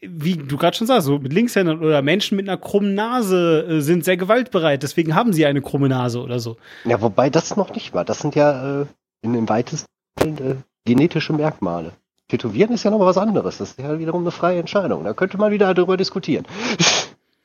wie 0.00 0.36
du 0.36 0.56
gerade 0.56 0.76
schon 0.76 0.86
sagst, 0.86 1.06
so 1.06 1.18
mit 1.18 1.32
Linkshändern 1.32 1.80
oder 1.80 2.02
Menschen 2.02 2.36
mit 2.36 2.48
einer 2.48 2.58
krummen 2.58 2.94
Nase 2.94 3.66
äh, 3.68 3.80
sind 3.80 4.04
sehr 4.04 4.16
gewaltbereit, 4.16 4.82
deswegen 4.82 5.14
haben 5.14 5.32
sie 5.32 5.46
eine 5.46 5.60
krumme 5.60 5.88
Nase 5.88 6.22
oder 6.22 6.40
so. 6.40 6.56
Ja, 6.84 7.00
wobei 7.02 7.30
das 7.30 7.56
noch 7.56 7.74
nicht 7.74 7.92
war. 7.92 8.04
Das 8.04 8.20
sind 8.20 8.34
ja 8.34 8.82
äh, 8.82 8.86
in 9.22 9.34
den 9.34 9.48
weitesten 9.48 9.86
äh, 10.22 10.56
genetische 10.84 11.32
Merkmale. 11.32 11.92
Tätowieren 12.28 12.72
ist 12.72 12.84
ja 12.84 12.90
noch 12.90 12.98
mal 12.98 13.06
was 13.06 13.18
anderes. 13.18 13.58
Das 13.58 13.70
ist 13.70 13.78
ja 13.78 13.98
wiederum 13.98 14.22
eine 14.22 14.30
freie 14.30 14.60
Entscheidung. 14.60 15.04
Da 15.04 15.12
könnte 15.12 15.36
man 15.36 15.52
wieder 15.52 15.74
darüber 15.74 15.96
diskutieren. 15.96 16.46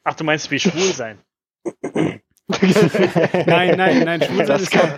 Ach, 0.04 0.14
du 0.14 0.24
meinst 0.24 0.52
wie 0.52 0.60
schwul 0.60 0.94
sein? 0.94 1.18
Nein, 3.48 3.76
nein, 3.76 4.04
nein, 4.04 4.22
Schwulsein 4.28 4.62
ist, 4.62 4.72
kann- 4.72 4.94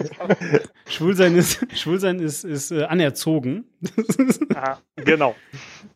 Schwulsein 0.87 1.35
ist, 1.35 1.59
Schwulsein 1.77 2.19
ist, 2.19 2.43
ist 2.43 2.71
äh, 2.71 2.83
anerzogen. 2.83 3.63
Aha, 4.53 4.79
genau. 4.97 5.33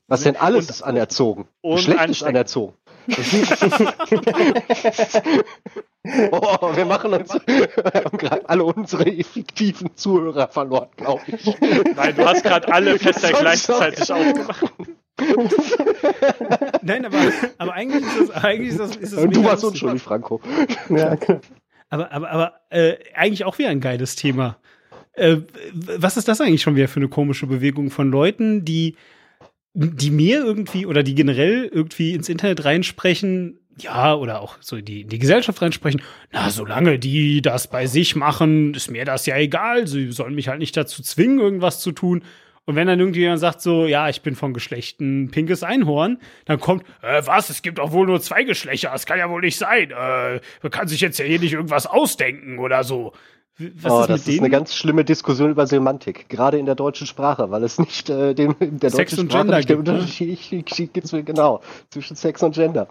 Was 0.08 0.22
denn 0.24 0.38
alles 0.38 0.66
Und- 0.66 0.70
ist 0.72 0.82
anerzogen? 0.82 1.48
und 1.62 1.76
Geschlecht 1.76 2.10
ist 2.10 2.24
anerzogen. 2.24 2.74
oh, 6.32 6.76
wir 6.76 6.86
machen 6.86 7.14
uns 7.14 7.34
wir 7.34 7.70
haben 7.94 8.18
gerade 8.18 8.48
alle 8.50 8.64
unsere 8.64 9.12
fiktiven 9.24 9.96
Zuhörer 9.96 10.48
verloren, 10.48 10.90
glaube 10.96 11.22
ich. 11.28 11.46
Nein, 11.96 12.16
du 12.16 12.26
hast 12.26 12.44
gerade 12.44 12.72
alle 12.72 12.98
Fässer 13.00 13.32
gleichzeitig 13.32 14.12
aufgemacht. 14.12 14.72
Nein, 16.82 17.06
aber, 17.06 17.18
aber 17.58 17.74
eigentlich 17.74 18.04
ist 18.04 18.30
das, 18.30 18.44
eigentlich 18.44 18.70
ist 18.70 18.80
das, 18.80 18.96
ist 18.96 19.14
das 19.14 19.24
Und 19.24 19.36
du 19.36 19.44
warst 19.44 19.64
unschuldig, 19.64 20.02
Franco. 20.02 20.42
ja. 20.90 21.18
Aber, 21.90 22.12
aber, 22.12 22.30
aber 22.32 22.54
äh, 22.70 22.96
eigentlich 23.14 23.44
auch 23.44 23.58
wieder 23.58 23.70
ein 23.70 23.82
geiles 23.82 24.16
Thema. 24.16 24.58
Äh, 25.14 25.38
was 25.74 26.18
ist 26.18 26.28
das 26.28 26.42
eigentlich 26.42 26.62
schon 26.62 26.76
wieder 26.76 26.88
für 26.88 27.00
eine 27.00 27.10
komische 27.10 27.48
Bewegung 27.48 27.92
von 27.92 28.10
Leuten, 28.10 28.64
die, 28.64 28.96
die 29.74 30.12
mir 30.12 30.44
irgendwie 30.44 30.86
oder 30.86 31.04
die 31.04 31.16
generell 31.16 31.70
irgendwie 31.72 32.14
ins 32.14 32.30
Internet 32.30 32.64
reinsprechen, 32.66 33.60
ja, 33.78 34.16
oder 34.16 34.42
auch 34.42 34.58
so 34.62 34.76
in 34.78 34.86
die, 34.86 35.02
in 35.02 35.10
die 35.10 35.20
Gesellschaft 35.20 35.62
reinsprechen, 35.62 36.02
na, 36.32 36.50
solange 36.50 37.00
die 37.00 37.42
das 37.42 37.68
bei 37.68 37.88
sich 37.88 38.16
machen, 38.16 38.74
ist 38.74 38.92
mir 38.92 39.06
das 39.06 39.26
ja 39.26 39.38
egal. 39.38 39.88
Sie 39.88 40.12
sollen 40.12 40.36
mich 40.36 40.48
halt 40.48 40.60
nicht 40.60 40.76
dazu 40.76 41.02
zwingen, 41.02 41.40
irgendwas 41.40 41.80
zu 41.80 41.92
tun. 41.92 42.24
Und 42.66 42.76
wenn 42.76 42.88
dann 42.88 43.00
irgendjemand 43.00 43.40
sagt 43.40 43.62
so, 43.62 43.86
ja, 43.86 44.08
ich 44.10 44.22
bin 44.22 44.36
von 44.36 44.54
Geschlecht 44.54 45.02
ein 45.02 45.32
pinkes 45.32 45.64
Einhorn, 45.64 46.20
dann 46.46 46.60
kommt, 46.60 46.84
äh, 47.02 47.22
was, 47.26 47.50
es 47.50 47.62
gibt 47.64 47.80
doch 47.80 47.92
wohl 47.92 48.06
nur 48.06 48.22
zwei 48.22 48.44
Geschlechter, 48.44 48.92
das 48.92 49.06
kann 49.06 49.18
ja 49.18 49.30
wohl 49.30 49.42
nicht 49.42 49.58
sein. 49.58 49.92
Äh, 49.92 50.42
man 50.62 50.72
kann 50.72 50.88
sich 50.88 51.02
jetzt 51.02 51.18
ja 51.18 51.26
hier 51.26 51.40
nicht 51.40 51.54
irgendwas 51.54 51.88
ausdenken 51.88 52.60
oder 52.60 52.84
so. 52.84 53.14
Was 53.58 53.92
oh, 53.92 54.02
ist 54.02 54.10
das 54.10 54.28
ist 54.28 54.40
eine 54.40 54.50
ganz 54.50 54.74
schlimme 54.74 55.04
Diskussion 55.04 55.52
über 55.52 55.68
Semantik, 55.68 56.30
gerade 56.30 56.58
in 56.58 56.66
der 56.66 56.76
deutschen 56.76 57.06
Sprache, 57.06 57.52
weil 57.52 57.64
es 57.64 57.78
nicht 57.78 58.10
äh, 58.10 58.34
den, 58.34 58.56
in 58.60 58.80
der 58.80 58.90
Sex 58.90 59.12
deutschen 59.12 59.26
und 59.26 59.32
Sprache 59.32 59.44
Gender 59.46 59.58
nicht 59.58 59.68
gibt, 59.68 59.88
ne? 59.88 59.94
Unterschied 59.94 60.94
gibt, 60.94 61.26
genau, 61.26 61.62
zwischen 61.90 62.16
Sex 62.16 62.42
und 62.42 62.56
Gender. 62.56 62.88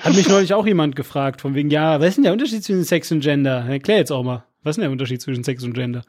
Hat 0.00 0.14
mich 0.14 0.28
neulich 0.28 0.54
auch 0.54 0.66
jemand 0.66 0.96
gefragt, 0.96 1.40
von 1.40 1.54
wegen, 1.54 1.70
ja, 1.70 2.00
was 2.00 2.10
ist 2.10 2.16
denn 2.16 2.24
der 2.24 2.32
Unterschied 2.32 2.64
zwischen 2.64 2.84
Sex 2.84 3.10
und 3.10 3.20
Gender? 3.20 3.66
Erklär 3.68 3.98
jetzt 3.98 4.12
auch 4.12 4.22
mal. 4.22 4.44
Was 4.62 4.72
ist 4.72 4.76
denn 4.76 4.82
der 4.82 4.92
Unterschied 4.92 5.20
zwischen 5.20 5.44
Sex 5.44 5.64
und 5.64 5.74
Gender? 5.74 6.02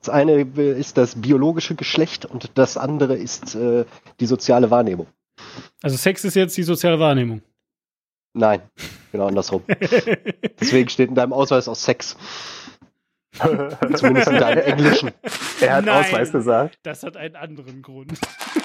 Das 0.00 0.08
eine 0.08 0.42
ist 0.42 0.96
das 0.96 1.20
biologische 1.20 1.74
Geschlecht 1.74 2.24
und 2.24 2.50
das 2.54 2.76
andere 2.76 3.16
ist 3.16 3.54
äh, 3.54 3.84
die 4.20 4.26
soziale 4.26 4.70
Wahrnehmung. 4.70 5.06
Also 5.82 5.96
Sex 5.96 6.24
ist 6.24 6.34
jetzt 6.34 6.56
die 6.56 6.62
soziale 6.62 6.98
Wahrnehmung. 6.98 7.42
Nein, 8.34 8.62
genau 9.12 9.28
andersrum. 9.28 9.62
Deswegen 10.60 10.88
steht 10.88 11.08
in 11.08 11.14
deinem 11.14 11.32
Ausweis 11.32 11.68
auch 11.68 11.76
Sex. 11.76 12.16
Zumindest 13.94 14.28
in 14.28 14.38
deinem 14.38 14.62
Englischen. 14.62 15.10
Er 15.60 15.76
hat 15.76 15.84
Nein. 15.84 16.04
Ausweis 16.04 16.32
gesagt. 16.32 16.78
Das 16.82 17.02
hat 17.02 17.16
einen 17.16 17.36
anderen 17.36 17.82
Grund. 17.82 18.12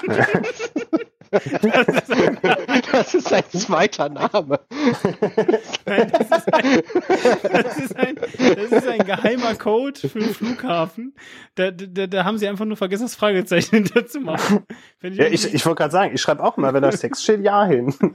Das 1.32 3.14
ist 3.14 3.32
ein 3.32 3.44
zweiter 3.50 4.10
Name. 4.10 4.60
Nein, 5.86 6.12
das 6.12 6.38
ist 6.38 6.54
ein, 6.54 6.82
das 7.42 7.78
ist 7.78 7.96
ein, 7.96 8.16
das 8.16 8.70
ist 8.70 8.86
ein 8.86 8.98
geheimer 8.98 9.54
Code 9.54 9.98
für 9.98 10.18
den 10.18 10.34
Flughafen. 10.34 11.14
Da, 11.54 11.70
da, 11.70 12.06
da 12.06 12.24
haben 12.24 12.36
sie 12.36 12.46
einfach 12.46 12.66
nur 12.66 12.76
vergessen, 12.76 13.04
das 13.04 13.14
Fragezeichen 13.14 13.76
hinter 13.76 14.06
zu 14.06 14.20
machen. 14.20 14.66
Wenn 15.00 15.14
Ja, 15.14 15.24
ich, 15.26 15.54
ich 15.54 15.64
wollte 15.64 15.78
gerade 15.78 15.92
sagen, 15.92 16.14
ich 16.14 16.20
schreibe 16.20 16.44
auch 16.44 16.58
immer, 16.58 16.74
wenn 16.74 16.82
da 16.82 16.92
Sex 16.92 17.22
steht, 17.22 17.40
ja 17.40 17.64
hin. 17.64 17.94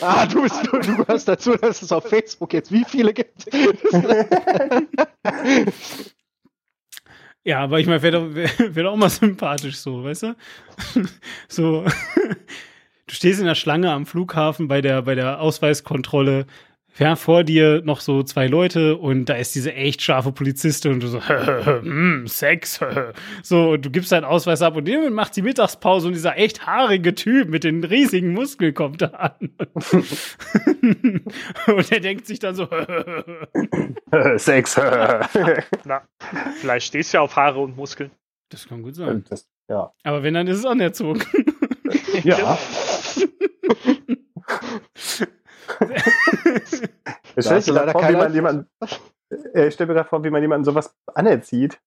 Ah, 0.00 0.26
du, 0.26 0.42
bist, 0.42 0.66
du, 0.66 0.78
du 0.78 0.96
gehörst 0.96 1.28
dazu, 1.28 1.56
dass 1.56 1.80
es 1.80 1.92
auf 1.92 2.08
Facebook 2.08 2.52
jetzt 2.52 2.72
wie 2.72 2.84
viele 2.84 3.12
gibt. 3.12 3.46
Ja, 7.44 7.60
aber 7.60 7.78
ich 7.78 7.86
meine, 7.86 8.02
wäre 8.02 8.12
doch, 8.12 8.34
wär, 8.34 8.48
wär 8.74 8.82
doch 8.84 8.92
auch 8.92 8.96
mal 8.96 9.10
sympathisch 9.10 9.76
so, 9.76 10.02
weißt 10.02 10.22
du? 10.24 10.36
so, 11.48 11.84
du 13.06 13.14
stehst 13.14 13.40
in 13.40 13.46
der 13.46 13.54
Schlange 13.54 13.92
am 13.92 14.06
Flughafen 14.06 14.66
bei 14.66 14.80
der, 14.80 15.02
bei 15.02 15.14
der 15.14 15.40
Ausweiskontrolle. 15.40 16.46
Ja, 16.96 17.16
vor 17.16 17.42
dir 17.42 17.82
noch 17.84 18.00
so 18.00 18.22
zwei 18.22 18.46
Leute 18.46 18.96
und 18.96 19.24
da 19.24 19.34
ist 19.34 19.54
diese 19.56 19.74
echt 19.74 20.00
scharfe 20.00 20.30
Polizistin 20.30 20.92
und 20.92 21.02
du 21.02 21.08
so, 21.08 21.20
hm, 21.28 22.26
Sex. 22.28 22.78
so, 23.42 23.70
und 23.70 23.84
du 23.84 23.90
gibst 23.90 24.12
deinen 24.12 24.24
Ausweis 24.24 24.62
ab 24.62 24.76
und 24.76 24.86
jemand 24.86 25.12
macht 25.12 25.34
die 25.34 25.42
Mittagspause 25.42 26.06
und 26.06 26.14
dieser 26.14 26.36
echt 26.36 26.66
haarige 26.66 27.14
Typ 27.16 27.48
mit 27.48 27.64
den 27.64 27.82
riesigen 27.82 28.32
Muskeln 28.32 28.74
kommt 28.74 29.02
da 29.02 29.06
an. 29.06 29.50
und 31.66 31.92
er 31.92 32.00
denkt 32.00 32.26
sich 32.26 32.38
dann 32.38 32.54
so, 32.54 32.68
Sex. 34.36 34.76
Na, 35.84 36.02
vielleicht 36.60 36.86
stehst 36.86 37.12
du 37.12 37.18
ja 37.18 37.22
auf 37.22 37.34
Haare 37.34 37.60
und 37.60 37.76
Muskeln. 37.76 38.12
das 38.50 38.68
kann 38.68 38.82
gut 38.82 38.94
sein. 38.94 39.24
das, 39.28 39.48
ja. 39.68 39.92
Aber 40.04 40.22
wenn, 40.22 40.34
dann 40.34 40.46
ist 40.46 40.58
es 40.58 40.64
anerzogen. 40.64 41.24
ja. 42.22 42.56
Ich 47.36 47.44
stelle 47.46 47.60
mir 47.66 47.72
leider 47.72 47.92
gerade 47.92 47.92
vor, 47.92 48.08
wie 48.08 48.16
man 48.16 48.34
jemanden, 48.34 48.68
äh, 49.54 49.66
ich 49.68 49.74
stell 49.74 49.86
mir 49.86 49.94
gerade 49.94 50.08
vor, 50.08 50.22
wie 50.22 50.30
man 50.30 50.40
jemanden 50.42 50.64
sowas 50.64 50.94
anerzieht. 51.14 51.80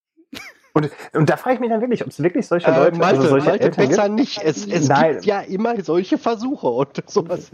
Und, 0.74 0.90
und 1.14 1.28
da 1.30 1.36
frage 1.38 1.54
ich 1.54 1.60
mich 1.60 1.70
dann 1.70 1.80
wirklich, 1.80 2.02
ob 2.02 2.08
es 2.08 2.22
wirklich 2.22 2.46
solche 2.46 2.66
Äh, 2.68 2.76
Leute, 2.76 2.98
Malte, 2.98 3.16
also 3.18 3.28
solche 3.30 3.46
Malte 3.48 3.64
Eltern 3.64 3.88
besser 3.88 4.02
gibt. 4.04 4.14
nicht. 4.16 4.42
Es, 4.44 4.66
es 4.66 4.88
gibt 4.88 5.24
ja 5.24 5.40
immer 5.40 5.82
solche 5.82 6.18
Versuche 6.18 6.66
und 6.68 7.02
sowas 7.10 7.50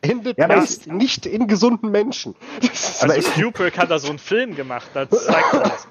endet 0.00 0.38
Ja, 0.38 0.46
aber 0.46 0.56
meist 0.56 0.86
nicht 0.86 1.26
in 1.26 1.46
gesunden 1.46 1.90
Menschen. 1.90 2.34
Aber 3.02 3.12
also 3.12 3.28
ich- 3.28 3.34
Kubrick 3.44 3.76
hat 3.78 3.90
da 3.90 3.98
so 3.98 4.08
einen 4.08 4.18
Film 4.18 4.56
gemacht, 4.56 4.88
da 4.94 5.08
zeigt 5.08 5.52
das. 5.52 5.86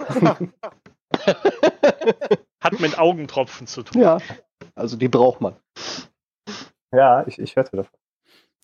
Hat 2.59 2.79
mit 2.79 2.97
Augentropfen 2.97 3.67
zu 3.67 3.83
tun. 3.83 4.01
Ja, 4.01 4.17
also 4.75 4.97
die 4.97 5.07
braucht 5.07 5.39
man. 5.41 5.55
Ja, 6.91 7.23
ich, 7.27 7.39
ich 7.39 7.55
hörte 7.55 7.77
davon. 7.77 7.93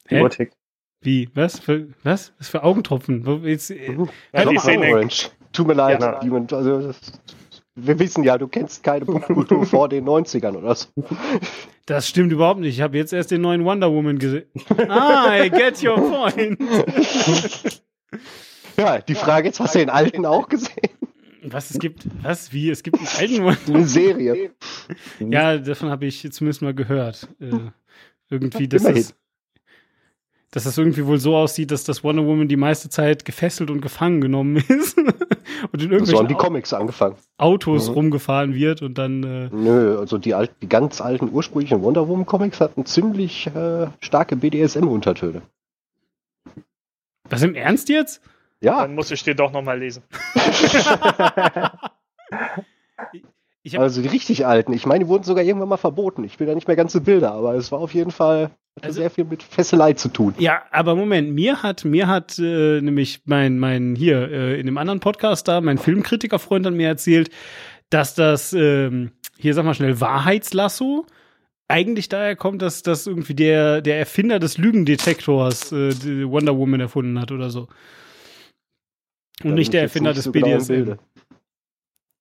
Die 0.09 0.15
Hä? 0.15 0.21
Uhr 0.23 0.29
tickt. 0.29 0.55
Wie? 1.01 1.29
Was? 1.33 1.59
Für, 1.59 1.87
was? 2.03 2.33
Was 2.39 2.49
für 2.49 2.63
Augentropfen? 2.63 3.43
Jetzt, 3.45 3.71
äh. 3.71 3.95
Ja, 4.33 4.45
die 4.45 4.57
Orange. 4.57 5.29
Tut 5.53 5.67
mir 5.67 5.73
leid, 5.73 6.01
Ja. 6.01 6.19
Demon. 6.19 6.47
Also, 6.51 6.81
das, 6.81 6.99
wir 7.75 7.97
wissen 7.99 8.23
ja, 8.23 8.37
du 8.37 8.47
kennst 8.47 8.83
keine 8.83 9.05
Popkultur 9.05 9.65
vor 9.65 9.87
den 9.89 10.05
90ern 10.05 10.55
oder 10.57 10.75
so. 10.75 10.87
das 11.85 12.07
stimmt 12.09 12.31
überhaupt 12.33 12.59
nicht. 12.59 12.75
Ich 12.75 12.81
habe 12.81 12.97
jetzt 12.97 13.13
erst 13.13 13.31
den 13.31 13.41
neuen 13.41 13.63
Wonder 13.63 13.91
Woman 13.91 14.19
gesehen. 14.19 14.45
Ah, 14.89 15.31
I 15.41 15.49
get 15.49 15.81
your 15.83 15.95
point. 15.95 16.59
Ja, 18.77 18.99
die 18.99 19.15
Frage 19.15 19.49
ist, 19.49 19.59
hast 19.59 19.75
du 19.75 19.79
den 19.79 19.89
alten 19.89 20.25
auch 20.25 20.47
gesehen? 20.47 20.71
Was 21.43 21.69
es 21.69 21.79
gibt? 21.79 22.05
Was? 22.21 22.53
Wie? 22.53 22.69
Es 22.69 22.81
gibt 22.81 22.97
einen 22.97 23.07
alten 23.17 23.43
Wonder 23.43 23.75
Eine 23.75 23.85
Serie. 23.85 24.51
Ja, 25.19 25.57
davon 25.57 25.89
habe 25.89 26.05
ich 26.05 26.31
zumindest 26.31 26.61
mal 26.61 26.73
gehört. 26.73 27.27
Äh, 27.41 27.51
irgendwie, 28.29 28.69
dass 28.69 28.83
Immerhin. 28.83 29.03
das, 29.03 29.15
dass 30.51 30.63
das 30.63 30.77
irgendwie 30.77 31.05
wohl 31.05 31.19
so 31.19 31.35
aussieht, 31.35 31.71
dass 31.71 31.83
das 31.83 32.03
Wonder 32.03 32.25
Woman 32.25 32.47
die 32.47 32.57
meiste 32.57 32.89
Zeit 32.89 33.23
gefesselt 33.25 33.69
und 33.69 33.81
gefangen 33.81 34.19
genommen 34.21 34.55
ist 34.67 34.97
und 34.97 35.07
in 35.07 35.79
So 35.79 35.85
haben 35.85 35.91
irgendwelchen 35.91 36.27
die 36.27 36.35
Au 36.35 36.37
Comics 36.39 36.73
angefangen. 36.73 37.15
Autos 37.37 37.87
Mhm. 37.89 37.93
rumgefahren 37.93 38.53
wird 38.55 38.81
und 38.81 38.97
dann 38.97 39.23
äh, 39.23 39.49
Nö, 39.51 39.97
also 39.99 40.17
die, 40.17 40.33
alt, 40.33 40.51
die 40.61 40.69
ganz 40.69 41.01
alten 41.01 41.29
ursprünglichen 41.31 41.81
Wonder 41.83 42.07
Woman 42.07 42.25
Comics 42.25 42.59
hatten 42.61 42.85
ziemlich 42.85 43.47
äh, 43.47 43.87
starke 44.01 44.35
BDSM-Untertöne. 44.35 45.41
was 47.29 47.43
im 47.43 47.53
Ernst 47.55 47.89
jetzt? 47.89 48.21
Ja, 48.61 48.81
Dann 48.81 48.95
muss 48.95 49.11
ich 49.11 49.23
dir 49.23 49.35
doch 49.35 49.51
nochmal 49.51 49.79
lesen. 49.79 50.03
Also 53.77 54.01
die 54.01 54.07
richtig 54.07 54.47
alten. 54.47 54.73
Ich 54.73 54.87
meine, 54.87 55.03
die 55.03 55.09
wurden 55.09 55.23
sogar 55.23 55.43
irgendwann 55.43 55.69
mal 55.69 55.77
verboten. 55.77 56.23
Ich 56.23 56.39
will 56.39 56.47
da 56.47 56.55
nicht 56.55 56.67
mehr 56.67 56.75
ganze 56.77 57.01
Bilder, 57.01 57.33
aber 57.33 57.53
es 57.53 57.71
war 57.71 57.79
auf 57.79 57.93
jeden 57.93 58.09
Fall 58.09 58.49
Also- 58.83 59.01
sehr 59.01 59.09
viel 59.09 59.25
mit 59.25 59.43
Fesselei 59.43 59.93
zu 59.93 60.09
tun. 60.09 60.33
Ja, 60.39 60.63
aber 60.71 60.95
Moment, 60.95 61.31
mir 61.33 61.63
hat, 61.63 61.85
mir 61.85 62.07
hat 62.07 62.37
äh, 62.39 62.81
nämlich 62.81 63.21
mein, 63.25 63.59
mein 63.59 63.95
hier 63.95 64.29
äh, 64.31 64.59
in 64.59 64.65
dem 64.65 64.77
anderen 64.77 64.99
Podcast 64.99 65.47
da, 65.47 65.61
mein 65.61 65.77
Filmkritikerfreund 65.77 66.65
hat 66.65 66.73
mir 66.73 66.87
erzählt, 66.87 67.29
dass 67.89 68.15
das, 68.15 68.53
ähm, 68.53 69.11
hier 69.37 69.53
sag 69.53 69.65
mal 69.65 69.73
schnell, 69.73 69.99
Wahrheitslasso 70.01 71.05
eigentlich 71.67 72.09
daher 72.09 72.35
kommt, 72.35 72.61
dass 72.63 72.81
das 72.81 73.05
irgendwie 73.07 73.35
der, 73.35 73.81
der 73.81 73.99
Erfinder 73.99 74.39
des 74.39 74.57
Lügendetektors 74.57 75.71
äh, 75.71 75.89
die 75.89 76.27
Wonder 76.27 76.57
Woman 76.57 76.79
erfunden 76.79 77.19
hat 77.19 77.31
oder 77.31 77.49
so. 77.51 77.67
Und 79.43 79.51
Da 79.51 79.55
nicht 79.55 79.71
der 79.73 79.83
Erfinder 79.83 80.13
des 80.13 80.31
genau 80.31 80.47
BDSM. 80.47 80.67
Bilde. 80.73 80.99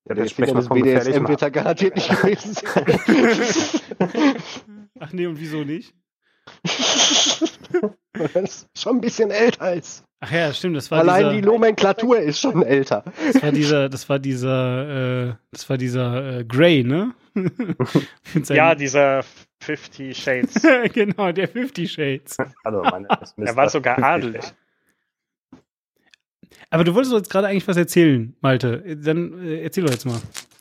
Ja, 0.09 0.15
Der 0.15 0.25
Erfinder 0.25 0.55
des 0.55 0.69
BDSM 0.69 1.29
wird 1.29 1.43
da 1.43 1.49
garantiert 1.49 1.97
nicht 1.97 2.09
gewesen 2.23 2.55
sein. 2.55 2.85
Ach 5.01 5.13
nee, 5.13 5.27
und 5.27 5.41
wieso 5.41 5.65
nicht? 5.65 5.95
Weil 8.15 8.45
es 8.45 8.67
schon 8.77 8.97
ein 8.97 9.01
bisschen 9.01 9.31
älter 9.31 9.75
ist. 9.75 10.05
Ach 10.21 10.33
ja, 10.33 10.53
stimmt, 10.53 10.77
das 10.77 10.91
war 10.91 10.99
Allein 10.99 11.25
dieser, 11.25 11.33
die 11.33 11.43
Nomenklatur 11.43 12.19
ist 12.19 12.41
schon 12.41 12.65
älter. 12.65 13.05
das 13.33 13.43
war 13.43 13.53
dieser, 13.53 13.89
das 13.89 14.09
war 14.09 14.19
dieser, 14.19 15.29
äh, 15.29 15.35
das 15.53 15.71
war 15.71 15.79
dieser 15.79 16.39
äh, 16.39 16.45
Grey, 16.45 16.83
ne? 16.83 17.15
Ja, 18.49 18.75
dieser 18.75 19.23
Fifty 19.61 20.13
Shades. 20.13 20.61
genau, 20.93 21.31
der 21.31 21.47
Fifty 21.47 21.87
Shades. 21.87 22.37
Hallo, 22.65 22.83
meine, 22.83 23.07
das 23.09 23.35
Er 23.37 23.55
war 23.55 23.69
sogar 23.69 23.95
50 23.95 24.13
adelig. 24.13 24.55
Aber 26.71 26.85
du 26.85 26.95
wolltest 26.95 27.15
jetzt 27.15 27.31
gerade 27.31 27.47
eigentlich 27.47 27.69
was 27.69 27.77
erzählen, 27.77 28.35
Malte. 28.41 28.97
Dann 28.97 29.41
äh, 29.47 29.63
erzähl 29.63 29.85
doch 29.85 29.93
jetzt 29.93 30.05
mal. 30.05 30.21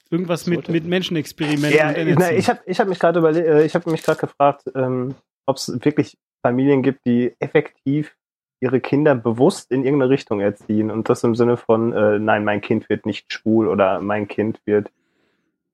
Irgendwas 0.10 0.48
mit, 0.48 0.70
mit 0.70 0.86
Menschenexperimenten 0.86 1.78
Ja, 1.78 1.90
und 1.90 2.20
na, 2.20 2.32
ich 2.32 2.48
habe 2.48 2.62
ich 2.66 2.80
hab 2.80 2.88
mich 2.88 2.98
gerade 2.98 3.20
überlegt, 3.20 3.46
äh, 3.46 3.66
ich 3.66 3.76
habe 3.76 3.90
mich 3.92 4.04
gerade 4.04 4.20
gefragt, 4.20 4.64
ähm, 4.74 5.16
ob 5.48 5.58
es 5.58 5.68
wirklich 5.84 6.18
Familien 6.44 6.84
gibt, 6.84 7.06
die 7.06 7.34
effektiv 7.40 8.16
ihre 8.60 8.80
Kinder 8.80 9.16
bewusst 9.16 9.72
in 9.72 9.84
irgendeine 9.84 10.12
Richtung 10.12 10.40
erziehen 10.40 10.92
und 10.92 11.10
das 11.10 11.24
im 11.24 11.36
Sinne 11.36 11.58
von, 11.58 11.94
äh, 11.94 12.20
nein, 12.20 12.44
mein 12.44 12.62
Kind 12.62 12.90
wird 12.90 13.06
nicht 13.06 13.32
schwul 13.32 13.68
oder 13.68 14.00
mein 14.02 14.28
Kind 14.28 14.60
wird 14.66 14.92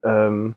ähm, 0.02 0.54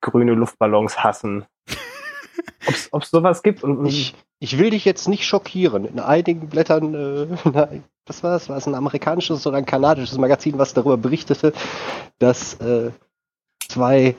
grüne 0.00 0.32
Luftballons 0.34 1.02
hassen. 1.02 1.44
Ob 2.90 3.02
es 3.02 3.10
sowas 3.10 3.42
gibt 3.42 3.62
und, 3.62 3.86
Ich, 3.86 4.14
ich 4.40 4.58
will 4.58 4.70
dich 4.70 4.84
jetzt 4.84 5.08
nicht 5.08 5.24
schockieren. 5.24 5.84
In 5.84 6.00
einigen 6.00 6.48
Blättern, 6.48 6.94
äh, 6.94 7.26
nein, 7.48 7.84
was 8.06 8.24
war 8.24 8.32
das? 8.32 8.48
War 8.48 8.56
es 8.56 8.66
ein 8.66 8.74
amerikanisches 8.74 9.46
oder 9.46 9.58
ein 9.58 9.66
kanadisches 9.66 10.18
Magazin, 10.18 10.58
was 10.58 10.74
darüber 10.74 10.96
berichtete, 10.96 11.52
dass 12.18 12.54
äh, 12.54 12.90
zwei 13.68 14.16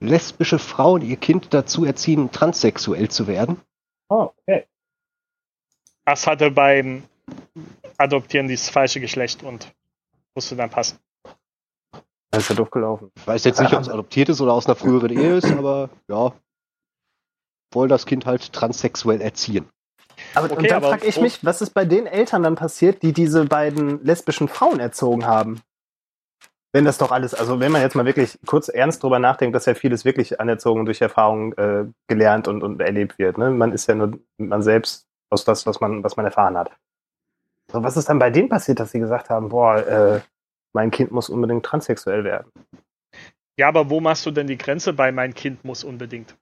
lesbische 0.00 0.58
Frauen 0.58 1.02
ihr 1.02 1.16
Kind 1.16 1.52
dazu 1.52 1.84
erziehen, 1.84 2.30
transsexuell 2.30 3.08
zu 3.08 3.26
werden? 3.26 3.60
oh, 4.08 4.30
okay. 4.36 4.66
Das 6.04 6.26
hatte 6.26 6.50
beim 6.50 7.02
Adoptieren 7.98 8.48
dieses 8.48 8.70
falsche 8.70 9.00
Geschlecht 9.00 9.42
und 9.42 9.74
musste 10.34 10.56
dann 10.56 10.70
passen. 10.70 10.98
Das 12.30 12.44
ist 12.44 12.48
ja 12.50 12.54
doof 12.54 12.70
gelaufen. 12.70 13.10
Ich 13.16 13.26
weiß 13.26 13.44
jetzt 13.44 13.60
nicht, 13.60 13.74
ob 13.74 13.80
es 13.80 13.88
adoptiert 13.90 14.28
ist 14.28 14.40
oder 14.40 14.52
aus 14.54 14.66
einer 14.66 14.76
früheren 14.76 15.10
Ehe 15.10 15.36
ist, 15.36 15.46
aber 15.46 15.90
ja, 16.08 16.32
wollen 17.72 17.88
das 17.88 18.06
Kind 18.06 18.24
halt 18.24 18.52
transsexuell 18.52 19.20
erziehen. 19.20 19.68
Aber 20.34 20.46
Okay, 20.46 20.56
und 20.56 20.70
dann 20.70 20.82
frage 20.82 21.06
ich 21.06 21.20
mich, 21.20 21.44
was 21.44 21.60
ist 21.60 21.74
bei 21.74 21.84
den 21.84 22.06
Eltern 22.06 22.42
dann 22.42 22.54
passiert, 22.54 23.02
die 23.02 23.12
diese 23.12 23.44
beiden 23.44 24.04
lesbischen 24.04 24.48
Frauen 24.48 24.80
erzogen 24.80 25.26
haben? 25.26 25.60
Wenn 26.78 26.84
das 26.84 26.96
doch 26.96 27.10
alles, 27.10 27.34
also 27.34 27.58
wenn 27.58 27.72
man 27.72 27.82
jetzt 27.82 27.96
mal 27.96 28.04
wirklich 28.04 28.38
kurz 28.46 28.68
ernst 28.68 29.02
drüber 29.02 29.18
nachdenkt, 29.18 29.52
dass 29.56 29.66
ja 29.66 29.74
vieles 29.74 30.04
wirklich 30.04 30.40
anerzogen 30.40 30.84
durch 30.84 31.00
Erfahrung 31.00 31.52
äh, 31.54 31.86
gelernt 32.06 32.46
und, 32.46 32.62
und 32.62 32.80
erlebt 32.80 33.18
wird. 33.18 33.36
Ne? 33.36 33.50
Man 33.50 33.72
ist 33.72 33.88
ja 33.88 33.96
nur 33.96 34.16
man 34.36 34.62
selbst 34.62 35.08
aus 35.28 35.44
das, 35.44 35.66
was 35.66 35.80
man, 35.80 36.04
was 36.04 36.16
man 36.16 36.24
erfahren 36.24 36.56
hat. 36.56 36.70
So, 37.72 37.82
was 37.82 37.96
ist 37.96 38.08
dann 38.08 38.20
bei 38.20 38.30
denen 38.30 38.48
passiert, 38.48 38.78
dass 38.78 38.92
sie 38.92 39.00
gesagt 39.00 39.28
haben, 39.28 39.48
boah, 39.48 39.84
äh, 39.88 40.20
mein 40.72 40.92
Kind 40.92 41.10
muss 41.10 41.28
unbedingt 41.28 41.66
transsexuell 41.66 42.22
werden? 42.22 42.48
Ja, 43.56 43.66
aber 43.66 43.90
wo 43.90 43.98
machst 43.98 44.24
du 44.24 44.30
denn 44.30 44.46
die 44.46 44.56
Grenze 44.56 44.92
bei 44.92 45.10
mein 45.10 45.34
Kind 45.34 45.64
muss 45.64 45.82
unbedingt? 45.82 46.36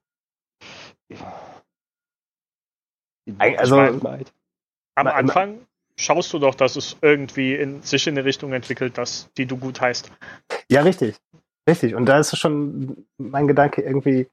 Also-. 3.39 3.99
Am 4.93 5.07
Anfang 5.07 5.66
schaust 5.99 6.31
du 6.33 6.39
doch, 6.39 6.55
dass 6.55 6.75
es 6.75 6.97
irgendwie 7.01 7.55
in, 7.55 7.81
sich 7.81 8.07
in 8.07 8.15
eine 8.17 8.25
Richtung 8.25 8.53
entwickelt, 8.53 8.97
dass, 8.97 9.29
die 9.37 9.45
du 9.45 9.57
gut 9.57 9.81
heißt. 9.81 10.11
Ja, 10.69 10.81
richtig. 10.81 11.15
Richtig. 11.67 11.95
Und 11.95 12.05
da 12.05 12.19
ist 12.19 12.37
schon 12.37 13.05
mein 13.17 13.47
Gedanke 13.47 13.81
irgendwie, 13.81 14.27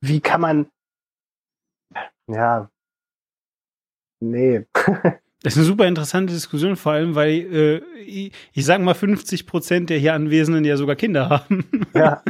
wie 0.00 0.20
kann 0.20 0.40
man, 0.40 0.66
ja, 2.30 2.70
nee. 4.20 4.66
Das 5.44 5.52
ist 5.52 5.58
eine 5.58 5.66
super 5.66 5.86
interessante 5.86 6.32
Diskussion, 6.32 6.74
vor 6.74 6.90
allem, 6.92 7.14
weil 7.14 7.30
äh, 7.54 7.76
ich, 8.00 8.32
ich 8.54 8.64
sage 8.64 8.82
mal 8.82 8.94
50 8.94 9.46
Prozent 9.46 9.88
der 9.88 9.96
hier 9.98 10.12
Anwesenden 10.14 10.64
ja 10.64 10.76
sogar 10.76 10.96
Kinder 10.96 11.28
haben. 11.28 11.64
ja, 11.94 12.24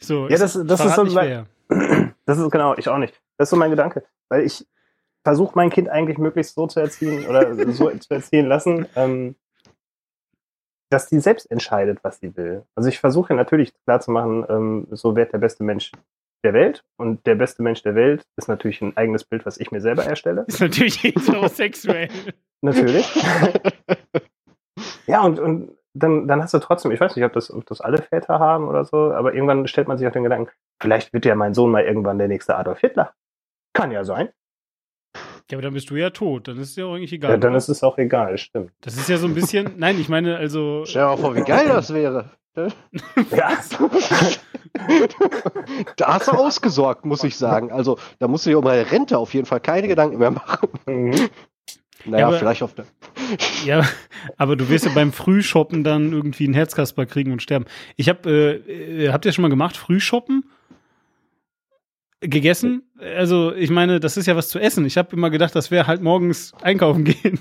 so, 0.00 0.28
Ja, 0.28 0.38
das- 0.38 0.52
das 0.64 0.84
ist 0.84 0.94
so 0.94 1.02
nicht 1.02 1.14
mein- 1.14 1.46
das 2.26 2.38
ist 2.38 2.50
genau, 2.52 2.76
ich 2.76 2.88
auch 2.88 2.98
nicht. 2.98 3.20
Das 3.36 3.46
ist 3.46 3.50
so 3.50 3.56
mein 3.56 3.70
Gedanke. 3.72 4.04
Weil 4.28 4.46
ich 4.46 4.64
versuche 5.24 5.52
mein 5.54 5.70
Kind 5.70 5.88
eigentlich 5.88 6.18
möglichst 6.18 6.54
so 6.54 6.66
zu 6.66 6.80
erziehen 6.80 7.26
oder 7.26 7.54
so 7.72 7.90
zu 7.90 8.14
erziehen 8.14 8.46
lassen, 8.46 8.86
ähm, 8.96 9.36
dass 10.90 11.08
die 11.08 11.20
selbst 11.20 11.50
entscheidet, 11.50 11.98
was 12.02 12.18
sie 12.18 12.36
will. 12.36 12.64
Also 12.74 12.88
ich 12.88 12.98
versuche 12.98 13.34
natürlich 13.34 13.72
klarzumachen, 13.84 14.44
ähm, 14.48 14.86
so 14.90 15.14
wird 15.14 15.32
der 15.32 15.38
beste 15.38 15.62
Mensch 15.62 15.92
der 16.44 16.52
Welt. 16.52 16.84
Und 16.96 17.26
der 17.26 17.34
beste 17.34 17.62
Mensch 17.62 17.82
der 17.82 17.94
Welt 17.94 18.26
ist 18.36 18.48
natürlich 18.48 18.80
ein 18.82 18.96
eigenes 18.96 19.24
Bild, 19.24 19.46
was 19.46 19.58
ich 19.58 19.70
mir 19.70 19.80
selber 19.80 20.04
erstelle. 20.04 20.44
Ist 20.48 20.60
natürlich 20.60 21.02
heterosexuell. 21.02 22.08
Natürlich. 22.62 23.06
ja, 25.06 25.22
und, 25.22 25.38
und 25.38 25.76
dann, 25.94 26.28
dann 26.28 26.42
hast 26.42 26.54
du 26.54 26.58
trotzdem, 26.58 26.92
ich 26.92 27.00
weiß 27.00 27.16
nicht, 27.16 27.24
ob 27.24 27.32
das, 27.32 27.52
ob 27.52 27.66
das 27.66 27.80
alle 27.80 27.98
Väter 27.98 28.38
haben 28.38 28.68
oder 28.68 28.84
so, 28.84 29.12
aber 29.12 29.34
irgendwann 29.34 29.66
stellt 29.66 29.88
man 29.88 29.98
sich 29.98 30.06
auch 30.06 30.12
den 30.12 30.22
Gedanken, 30.22 30.50
vielleicht 30.80 31.12
wird 31.12 31.24
ja 31.24 31.34
mein 31.34 31.54
Sohn 31.54 31.70
mal 31.70 31.84
irgendwann 31.84 32.18
der 32.18 32.28
nächste 32.28 32.56
Adolf 32.56 32.80
Hitler. 32.80 33.12
Kann 33.72 33.90
ja 33.90 34.04
sein. 34.04 34.30
Ja, 35.50 35.56
aber 35.56 35.62
dann 35.62 35.74
bist 35.74 35.90
du 35.90 35.96
ja 35.96 36.10
tot. 36.10 36.48
Dann 36.48 36.58
ist 36.58 36.70
es 36.70 36.76
ja 36.76 36.84
auch 36.86 36.94
eigentlich 36.94 37.12
egal. 37.12 37.32
Ja, 37.32 37.36
dann 37.36 37.50
oder? 37.50 37.58
ist 37.58 37.68
es 37.68 37.82
auch 37.82 37.98
egal, 37.98 38.38
stimmt. 38.38 38.70
das 38.80 38.96
ist 38.96 39.08
ja 39.08 39.16
so 39.16 39.26
ein 39.26 39.34
bisschen. 39.34 39.72
Nein, 39.78 40.00
ich 40.00 40.08
meine, 40.08 40.36
also. 40.36 40.84
Stell 40.86 41.02
dir 41.02 41.08
mal 41.08 41.16
vor, 41.16 41.34
wie 41.36 41.42
geil 41.42 41.68
das 41.68 41.92
wäre. 41.92 42.30
Ja, 42.56 42.68
Da 45.96 46.14
hast 46.14 46.28
du 46.28 46.32
ausgesorgt, 46.32 47.04
muss 47.04 47.22
ich 47.24 47.36
sagen. 47.36 47.70
Also, 47.70 47.98
da 48.18 48.28
musst 48.28 48.46
du 48.46 48.50
dir 48.50 48.58
um 48.58 48.64
deine 48.64 48.90
Rente 48.90 49.18
auf 49.18 49.34
jeden 49.34 49.46
Fall 49.46 49.60
keine 49.60 49.88
Gedanken 49.88 50.18
mehr 50.18 50.30
machen. 50.30 50.68
mhm. 50.86 51.28
Naja, 52.06 52.28
aber- 52.28 52.38
vielleicht 52.38 52.62
auf 52.62 52.74
der. 52.74 52.86
Ja, 53.64 53.84
aber 54.38 54.56
du 54.56 54.68
wirst 54.70 54.86
ja 54.86 54.90
beim 54.94 55.12
Frühshoppen 55.12 55.84
dann 55.84 56.12
irgendwie 56.12 56.44
einen 56.44 56.54
Herzkasper 56.54 57.04
kriegen 57.06 57.30
und 57.30 57.42
sterben. 57.42 57.66
Ich 57.96 58.08
habe, 58.08 58.28
äh, 58.30 59.04
äh, 59.06 59.12
habt 59.12 59.26
ihr 59.26 59.32
schon 59.32 59.42
mal 59.42 59.48
gemacht? 59.48 59.76
Frühshoppen? 59.76 60.44
Gegessen? 62.20 62.90
Also, 62.98 63.54
ich 63.54 63.70
meine, 63.70 64.00
das 64.00 64.16
ist 64.16 64.26
ja 64.26 64.36
was 64.36 64.48
zu 64.48 64.58
essen. 64.58 64.84
Ich 64.84 64.98
habe 64.98 65.14
immer 65.16 65.30
gedacht, 65.30 65.54
das 65.54 65.70
wäre 65.70 65.86
halt 65.86 66.02
morgens 66.02 66.52
einkaufen 66.62 67.04
gehen. 67.04 67.38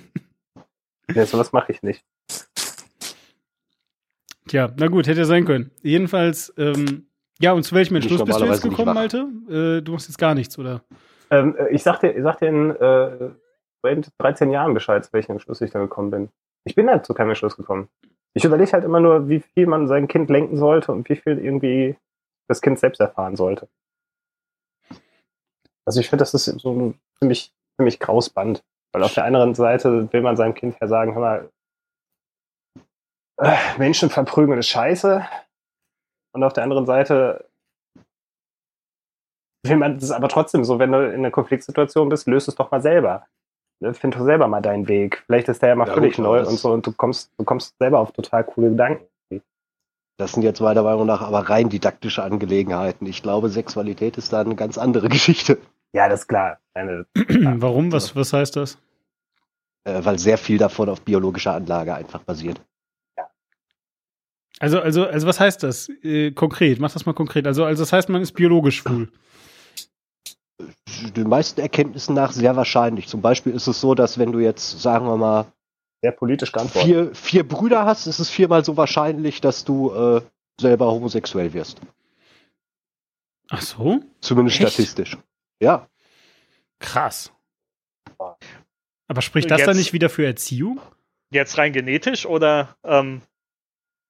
nee, 1.14 1.24
sowas 1.26 1.52
mache 1.52 1.72
ich 1.72 1.84
nicht. 1.84 2.04
Tja, 4.48 4.72
na 4.78 4.88
gut, 4.88 5.08
hätte 5.08 5.20
ja 5.20 5.26
sein 5.26 5.46
können. 5.46 5.72
Jedenfalls, 5.84 6.54
ähm, 6.58 7.08
ja, 7.40 7.52
und 7.54 7.64
zu 7.64 7.76
welchem 7.76 7.96
Entschluss 7.96 8.24
bist 8.24 8.40
du 8.40 8.46
jetzt 8.46 8.64
gekommen. 8.64 8.94
Malte? 8.94 9.28
Äh, 9.50 9.82
du 9.82 9.92
machst 9.92 10.08
jetzt 10.08 10.18
gar 10.18 10.34
nichts, 10.34 10.58
oder? 10.58 10.82
Ähm, 11.30 11.56
äh, 11.58 11.70
ich 11.70 11.84
sagte, 11.84 12.08
ich 12.08 12.24
sagte 12.24 12.48
in 12.48 12.72
äh, 12.76 13.30
in 13.88 14.06
13 14.18 14.50
Jahren 14.52 14.74
Bescheid, 14.74 15.06
zu 15.06 15.14
welchem 15.14 15.34
Entschluss 15.34 15.62
ich 15.62 15.72
da 15.72 15.80
gekommen 15.80 16.12
bin. 16.12 16.30
Ich 16.66 16.76
bin 16.76 16.90
halt 16.90 17.06
zu 17.06 17.14
keinem 17.14 17.30
Entschluss 17.30 17.56
gekommen. 17.56 17.90
Ich 18.34 18.44
überlege 18.44 18.72
halt 18.74 18.84
immer 18.84 19.00
nur, 19.00 19.30
wie 19.30 19.40
viel 19.40 19.66
man 19.66 19.88
sein 19.88 20.08
Kind 20.08 20.30
lenken 20.30 20.58
sollte 20.58 20.92
und 20.92 21.08
wie 21.10 21.16
viel 21.16 21.40
irgendwie 21.40 21.96
das 22.48 22.62
Kind 22.62 22.80
selbst 22.80 23.00
erfahren 23.00 23.36
sollte. 23.36 23.68
Also 25.90 26.02
ich 26.02 26.10
finde, 26.10 26.22
das 26.22 26.36
ist 26.36 26.46
so 26.46 26.72
ein 26.72 27.00
ziemlich, 27.18 27.52
ziemlich 27.76 28.00
graues 28.00 28.30
Band. 28.30 28.64
Weil 28.94 29.02
auf 29.02 29.16
der 29.16 29.26
anderen 29.26 29.56
Seite 29.56 30.14
will 30.14 30.22
man 30.22 30.38
seinem 30.38 30.54
Kind 30.54 30.78
ja 30.80 30.88
sagen, 30.88 31.16
hör 31.16 31.20
mal, 31.20 31.50
äh, 33.38 33.58
Menschen 33.80 34.12
verprügeln 34.12 34.60
ist 34.60 34.68
scheiße. 34.68 35.26
Und 36.36 36.44
auf 36.44 36.54
der 36.54 36.64
anderen 36.64 36.86
Seite 36.86 37.50
will 39.66 39.78
man 39.78 39.98
das 39.98 40.12
aber 40.12 40.30
trotzdem 40.30 40.64
so, 40.64 40.78
wenn 40.78 40.92
du 40.92 41.08
in 41.08 41.22
einer 41.22 41.32
Konfliktsituation 41.32 42.08
bist, 42.08 42.28
löst 42.28 42.48
es 42.48 42.54
doch 42.54 42.70
mal 42.70 42.84
selber. 42.84 43.26
Ne, 43.82 43.96
Find 43.96 44.14
doch 44.14 44.26
selber 44.26 44.48
mal 44.48 44.62
deinen 44.62 44.88
Weg. 44.88 45.24
Vielleicht 45.26 45.50
ist 45.50 45.64
der 45.64 45.70
ja 45.70 45.76
mal 45.76 45.88
Ja, 45.88 45.96
völlig 45.96 46.18
gut, 46.18 46.24
neu 46.24 46.46
und 46.46 46.60
so 46.60 46.72
und 46.72 46.86
du 46.86 46.92
kommst, 46.92 47.32
du 47.40 47.44
kommst 47.44 47.76
selber 47.80 47.98
auf 47.98 48.12
total 48.12 48.44
coole 48.44 48.70
Gedanken. 48.70 49.08
Das 50.20 50.34
sind 50.34 50.44
jetzt 50.44 50.62
meiner 50.62 50.84
Meinung 50.84 51.08
nach 51.08 51.24
aber 51.24 51.50
rein 51.50 51.70
didaktische 51.70 52.22
Angelegenheiten. 52.22 53.08
Ich 53.08 53.24
glaube, 53.24 53.50
Sexualität 53.50 54.20
ist 54.20 54.32
da 54.32 54.42
eine 54.42 54.54
ganz 54.54 54.78
andere 54.78 55.10
Geschichte. 55.10 55.58
Ja, 55.94 56.08
das 56.08 56.22
ist 56.22 56.28
klar. 56.28 56.60
Eine, 56.74 57.06
Warum? 57.16 57.92
Was, 57.92 58.16
was 58.16 58.34
heißt 58.34 58.56
das? 58.56 58.78
Äh, 59.84 60.04
weil 60.04 60.20
sehr 60.20 60.38
viel 60.38 60.58
davon 60.58 60.90
auf 60.90 61.02
biologischer 61.02 61.54
Anlage 61.54 61.96
einfach 61.96 62.24
basiert. 62.24 62.62
Also, 64.60 64.82
also, 64.82 65.06
also 65.06 65.26
was 65.26 65.40
heißt 65.40 65.64
das 65.64 65.90
äh, 66.04 66.32
konkret? 66.32 66.80
Mach 66.80 66.92
das 66.92 67.06
mal 67.06 67.14
konkret. 67.14 67.48
Also, 67.48 67.64
also 67.64 67.82
das 67.82 67.94
heißt, 67.94 68.10
man 68.10 68.22
ist 68.22 68.34
biologisch 68.34 68.78
schwul. 68.78 69.10
Den 71.16 71.30
meisten 71.30 71.62
Erkenntnissen 71.62 72.14
nach 72.14 72.34
sehr 72.34 72.58
wahrscheinlich. 72.58 73.08
Zum 73.08 73.22
Beispiel 73.22 73.54
ist 73.54 73.68
es 73.68 73.80
so, 73.80 73.96
dass 73.96 74.20
wenn 74.20 74.34
du 74.34 74.40
jetzt, 74.40 74.82
sagen 74.82 75.06
wir 75.06 75.16
mal, 75.16 75.46
sehr 76.02 76.12
politisch 76.12 76.52
geantwortet. 76.52 76.90
vier, 76.90 77.16
vier 77.16 77.48
Brüder 77.48 77.86
hast, 77.86 78.06
ist 78.08 78.20
es 78.20 78.30
viermal 78.30 78.66
so 78.66 78.76
wahrscheinlich, 78.76 79.40
dass 79.40 79.64
du 79.64 79.92
äh, 79.92 80.22
selber 80.60 80.88
homosexuell 80.88 81.54
wirst. 81.54 81.80
Ach 83.50 83.62
so? 83.62 84.02
Zumindest 84.20 84.60
Echt? 84.60 84.74
statistisch. 84.74 85.18
Ja. 85.60 85.88
Krass. 86.80 87.32
Aber 89.08 89.22
spricht 89.22 89.50
das 89.52 89.60
Jetzt- 89.60 89.68
dann 89.68 89.78
nicht 89.78 89.94
wieder 89.94 90.10
für 90.10 90.26
Erziehung? 90.26 90.80
Jetzt 91.32 91.58
rein 91.58 91.74
genetisch 91.74 92.26
oder 92.26 92.76
ähm, 92.84 93.22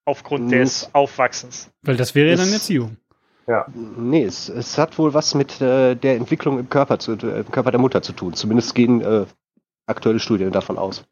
aufgrund 0.06 0.52
Hm. 0.52 0.60
des 0.60 0.94
Aufwachsens? 0.94 1.70
Weil 1.82 1.98
das 1.98 2.16
wäre 2.16 2.30
ja 2.30 2.36
dann 2.36 2.52
Erziehung. 2.54 2.98
Nee, 3.74 4.26
es, 4.26 4.48
es 4.48 4.78
hat 4.78 4.98
wohl 5.00 5.16
was 5.16 5.34
mit 5.34 5.60
äh, 5.60 5.96
der 5.96 6.16
Entwicklung 6.18 6.60
im 6.60 6.70
Körper, 6.70 7.00
zu, 7.00 7.14
äh, 7.14 7.40
im 7.40 7.50
Körper 7.52 7.72
der 7.72 7.80
Mutter 7.80 8.04
zu 8.04 8.14
tun. 8.14 8.36
Zumindest 8.36 8.76
gehen 8.76 9.02
äh, 9.02 9.26
aktuelle 9.88 10.20
Studien 10.20 10.52
davon 10.52 10.78
aus. 10.78 11.04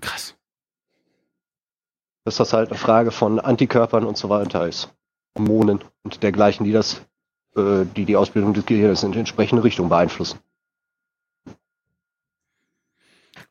Krass. 0.00 0.36
Dass 2.24 2.36
das 2.36 2.52
halt 2.52 2.68
eine 2.70 2.78
Frage 2.78 3.10
von 3.10 3.40
Antikörpern 3.40 4.04
und 4.04 4.16
so 4.16 4.28
weiter 4.28 4.68
ist. 4.68 4.94
Hormonen 5.36 5.82
und 6.04 6.22
dergleichen, 6.22 6.64
die 6.64 6.70
das, 6.72 7.02
äh, 7.56 7.84
die 7.96 8.04
die 8.04 8.16
Ausbildung 8.16 8.54
des 8.54 8.66
Gehirns 8.66 9.02
in 9.02 9.12
die 9.12 9.18
entsprechende 9.18 9.64
Richtung 9.64 9.88
beeinflussen. 9.88 10.38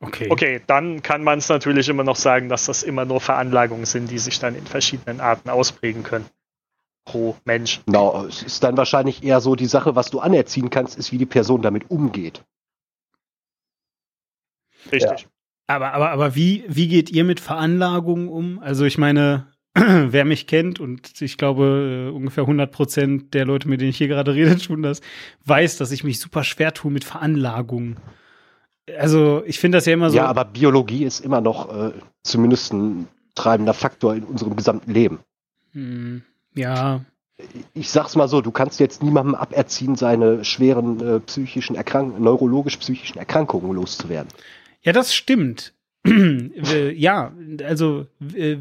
Okay. 0.01 0.27
Okay, 0.29 0.61
dann 0.65 1.01
kann 1.01 1.23
man 1.23 1.39
es 1.39 1.49
natürlich 1.49 1.89
immer 1.89 2.03
noch 2.03 2.15
sagen, 2.15 2.47
dass 2.47 2.65
das 2.65 2.83
immer 2.83 3.03
nur 3.03 3.19
Veranlagungen 3.19 3.85
sind, 3.85 4.09
die 4.09 4.19
sich 4.19 4.39
dann 4.39 4.55
in 4.55 4.65
verschiedenen 4.65 5.19
Arten 5.19 5.49
ausprägen 5.49 6.03
können. 6.03 6.25
Pro 7.03 7.35
Mensch. 7.43 7.81
Genau, 7.85 8.25
es 8.25 8.43
ist 8.43 8.63
dann 8.63 8.77
wahrscheinlich 8.77 9.23
eher 9.23 9.41
so 9.41 9.55
die 9.55 9.65
Sache, 9.65 9.95
was 9.95 10.09
du 10.09 10.19
anerziehen 10.19 10.69
kannst, 10.69 10.97
ist, 10.97 11.11
wie 11.11 11.17
die 11.17 11.25
Person 11.25 11.61
damit 11.61 11.89
umgeht. 11.89 12.43
Richtig. 14.91 15.27
Aber, 15.67 15.93
aber, 15.93 16.11
aber 16.11 16.35
wie, 16.35 16.63
wie 16.67 16.87
geht 16.87 17.09
ihr 17.09 17.23
mit 17.23 17.39
Veranlagungen 17.39 18.29
um? 18.29 18.59
Also 18.59 18.85
ich 18.85 18.97
meine, 18.97 19.48
wer 19.75 20.25
mich 20.25 20.47
kennt 20.47 20.79
und 20.79 21.21
ich 21.21 21.37
glaube 21.37 22.09
äh, 22.09 22.15
ungefähr 22.15 22.43
100 22.43 22.71
Prozent 22.71 23.33
der 23.33 23.45
Leute, 23.45 23.69
mit 23.69 23.81
denen 23.81 23.91
ich 23.91 23.97
hier 23.97 24.07
gerade 24.07 24.33
rede, 24.33 24.57
tun 24.59 24.81
das, 24.81 25.01
weiß, 25.45 25.77
dass 25.77 25.91
ich 25.91 26.03
mich 26.03 26.19
super 26.19 26.43
schwer 26.43 26.73
tue 26.73 26.91
mit 26.91 27.03
Veranlagungen. 27.03 27.97
Also 28.97 29.43
ich 29.45 29.59
finde 29.59 29.77
das 29.77 29.85
ja 29.85 29.93
immer 29.93 30.09
so. 30.09 30.17
Ja, 30.17 30.25
aber 30.25 30.45
Biologie 30.45 31.03
ist 31.03 31.19
immer 31.19 31.41
noch 31.41 31.71
äh, 31.71 31.91
zumindest 32.23 32.73
ein 32.73 33.07
treibender 33.35 33.75
Faktor 33.75 34.15
in 34.15 34.23
unserem 34.23 34.55
gesamten 34.55 34.91
Leben. 34.91 35.19
Hm, 35.73 36.23
ja, 36.55 37.05
Ich 37.73 37.89
sag's 37.89 38.15
mal 38.15 38.27
so, 38.27 38.41
du 38.41 38.51
kannst 38.51 38.79
jetzt 38.79 39.01
niemandem 39.03 39.35
aberziehen, 39.35 39.95
seine 39.95 40.43
schweren 40.43 40.99
äh, 40.99 41.19
psychischen 41.21 41.75
Erkrank 41.75 42.19
neurologisch-psychischen 42.19 43.17
Erkrankungen 43.17 43.73
loszuwerden. 43.73 44.31
ja, 44.81 44.91
das 44.91 45.13
stimmt. 45.13 45.73
Äh, 46.05 46.91
ja, 46.93 47.33
also 47.63 48.07
äh, 48.33 48.57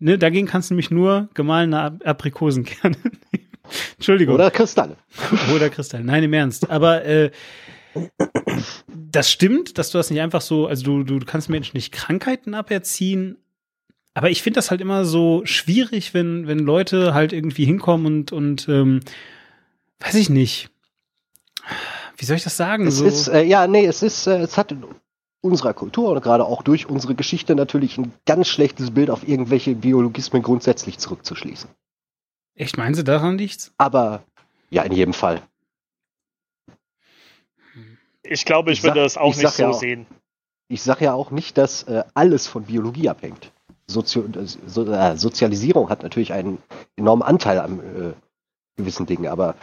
ne, 0.00 0.18
dagegen 0.18 0.46
kannst 0.46 0.70
du 0.70 0.74
nämlich 0.74 0.90
nur 0.90 1.28
gemahlene 1.34 1.80
Ap- 1.80 2.06
Aprikosenkerne 2.06 2.96
nehmen. 3.32 3.46
Entschuldigung. 3.96 4.34
Oder 4.34 4.50
Kristalle. 4.50 4.96
Oder 5.54 5.70
Kristall. 5.70 6.02
Nein, 6.02 6.24
im 6.24 6.32
Ernst. 6.32 6.68
Aber 6.70 7.04
äh, 7.04 7.30
das 8.88 9.30
stimmt, 9.30 9.78
dass 9.78 9.90
du 9.90 9.98
das 9.98 10.10
nicht 10.10 10.20
einfach 10.20 10.40
so, 10.40 10.66
also 10.66 10.82
du, 10.82 11.18
du 11.18 11.24
kannst 11.24 11.48
Menschen 11.48 11.76
nicht 11.76 11.92
Krankheiten 11.92 12.54
aberziehen. 12.54 13.36
Aber 14.14 14.28
ich 14.30 14.42
finde 14.42 14.58
das 14.58 14.70
halt 14.72 14.80
immer 14.80 15.04
so 15.04 15.42
schwierig, 15.44 16.14
wenn, 16.14 16.48
wenn 16.48 16.58
Leute 16.58 17.14
halt 17.14 17.32
irgendwie 17.32 17.64
hinkommen 17.64 18.06
und, 18.06 18.32
und 18.32 18.68
ähm, 18.68 19.00
weiß 20.00 20.16
ich 20.16 20.30
nicht. 20.30 20.70
Wie 22.16 22.24
soll 22.24 22.36
ich 22.36 22.42
das 22.44 22.56
sagen? 22.56 22.86
Es 22.88 22.96
so, 22.96 23.04
ist, 23.04 23.28
äh, 23.28 23.42
ja, 23.42 23.66
nee, 23.68 23.86
es 23.86 24.02
ist, 24.02 24.26
äh, 24.26 24.38
es 24.40 24.58
hat 24.58 24.74
unserer 25.42 25.72
Kultur 25.74 26.10
und 26.10 26.22
gerade 26.22 26.44
auch 26.44 26.62
durch 26.62 26.88
unsere 26.88 27.14
Geschichte 27.14 27.54
natürlich 27.54 27.96
ein 27.98 28.12
ganz 28.26 28.48
schlechtes 28.48 28.90
Bild 28.92 29.10
auf 29.10 29.26
irgendwelche 29.26 29.74
Biologismen 29.74 30.42
grundsätzlich 30.42 30.98
zurückzuschließen. 30.98 31.70
echt, 32.54 32.76
meinen 32.76 32.94
Sie 32.94 33.04
daran 33.04 33.36
nichts? 33.36 33.72
Aber 33.78 34.22
ja, 34.70 34.82
in 34.82 34.92
jedem 34.92 35.14
Fall. 35.14 35.40
Ich 38.22 38.44
glaube, 38.44 38.70
ich, 38.70 38.78
Ich 38.78 38.82
sag- 38.82 38.90
würde 38.94 39.02
das 39.02 39.16
auch 39.16 39.30
ich 39.30 39.38
nicht 39.38 39.48
sag 39.50 39.58
ja 39.58 39.70
so 39.72 39.76
auch- 39.76 39.80
sehen. 39.80 40.06
Ich 40.68 40.82
sage 40.82 41.06
ja 41.06 41.14
auch 41.14 41.30
nicht, 41.32 41.58
dass 41.58 41.82
äh, 41.84 42.04
alles 42.14 42.46
von 42.46 42.64
Biologie 42.64 43.08
abhängt. 43.08 43.50
Sozio 43.88 44.24
so, 44.66 44.84
äh, 44.92 45.16
Sozialisierung 45.16 45.88
hat 45.88 46.04
natürlich 46.04 46.32
einen 46.32 46.58
enormen 46.96 47.22
Anteil 47.24 47.58
an 47.58 47.80
äh, 47.80 48.12
gewissen 48.76 49.06
Dingen, 49.06 49.26
aber 49.26 49.56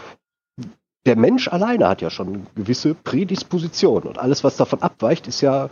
der 1.08 1.16
Mensch 1.16 1.48
alleine 1.48 1.88
hat 1.88 2.02
ja 2.02 2.10
schon 2.10 2.28
eine 2.28 2.46
gewisse 2.56 2.94
Prädisposition 2.94 4.04
und 4.04 4.20
alles, 4.20 4.44
was 4.44 4.58
davon 4.58 4.82
abweicht, 4.82 5.28
ist 5.28 5.42
ja 5.42 5.70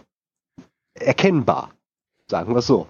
erkennbar. 0.94 1.72
Sagen 2.28 2.56
wir 2.56 2.62
so. 2.62 2.88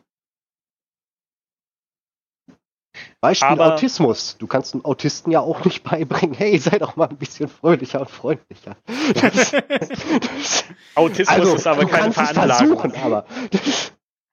Beispiel 3.20 3.48
Aber- 3.50 3.74
Autismus. 3.74 4.38
Du 4.38 4.48
kannst 4.48 4.74
einem 4.74 4.86
Autisten 4.86 5.32
ja 5.32 5.40
auch 5.42 5.66
nicht 5.66 5.84
beibringen, 5.90 6.36
hey, 6.36 6.58
sei 6.60 6.78
doch 6.80 6.96
mal 6.96 7.10
ein 7.10 7.18
bisschen 7.18 7.50
fröhlicher 7.50 8.02
und 8.02 8.10
freundlicher. 8.10 8.78
Das, 9.16 9.52
Autismus 10.96 11.54
ist 11.56 11.68
aber 11.68 11.82
Also, 11.82 11.88
du 11.88 11.88
keine 11.88 12.10
es 12.10 12.16
Veranlagung. 12.16 12.96
aber 12.96 13.26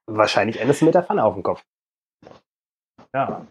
Wahrscheinlich 0.06 0.60
endest 0.60 0.80
du 0.82 0.84
mit 0.84 0.94
der 0.94 1.02
Pfanne 1.02 1.24
auf 1.24 1.34
dem 1.34 1.42
Kopf. 1.42 1.62
Ja. 3.14 3.46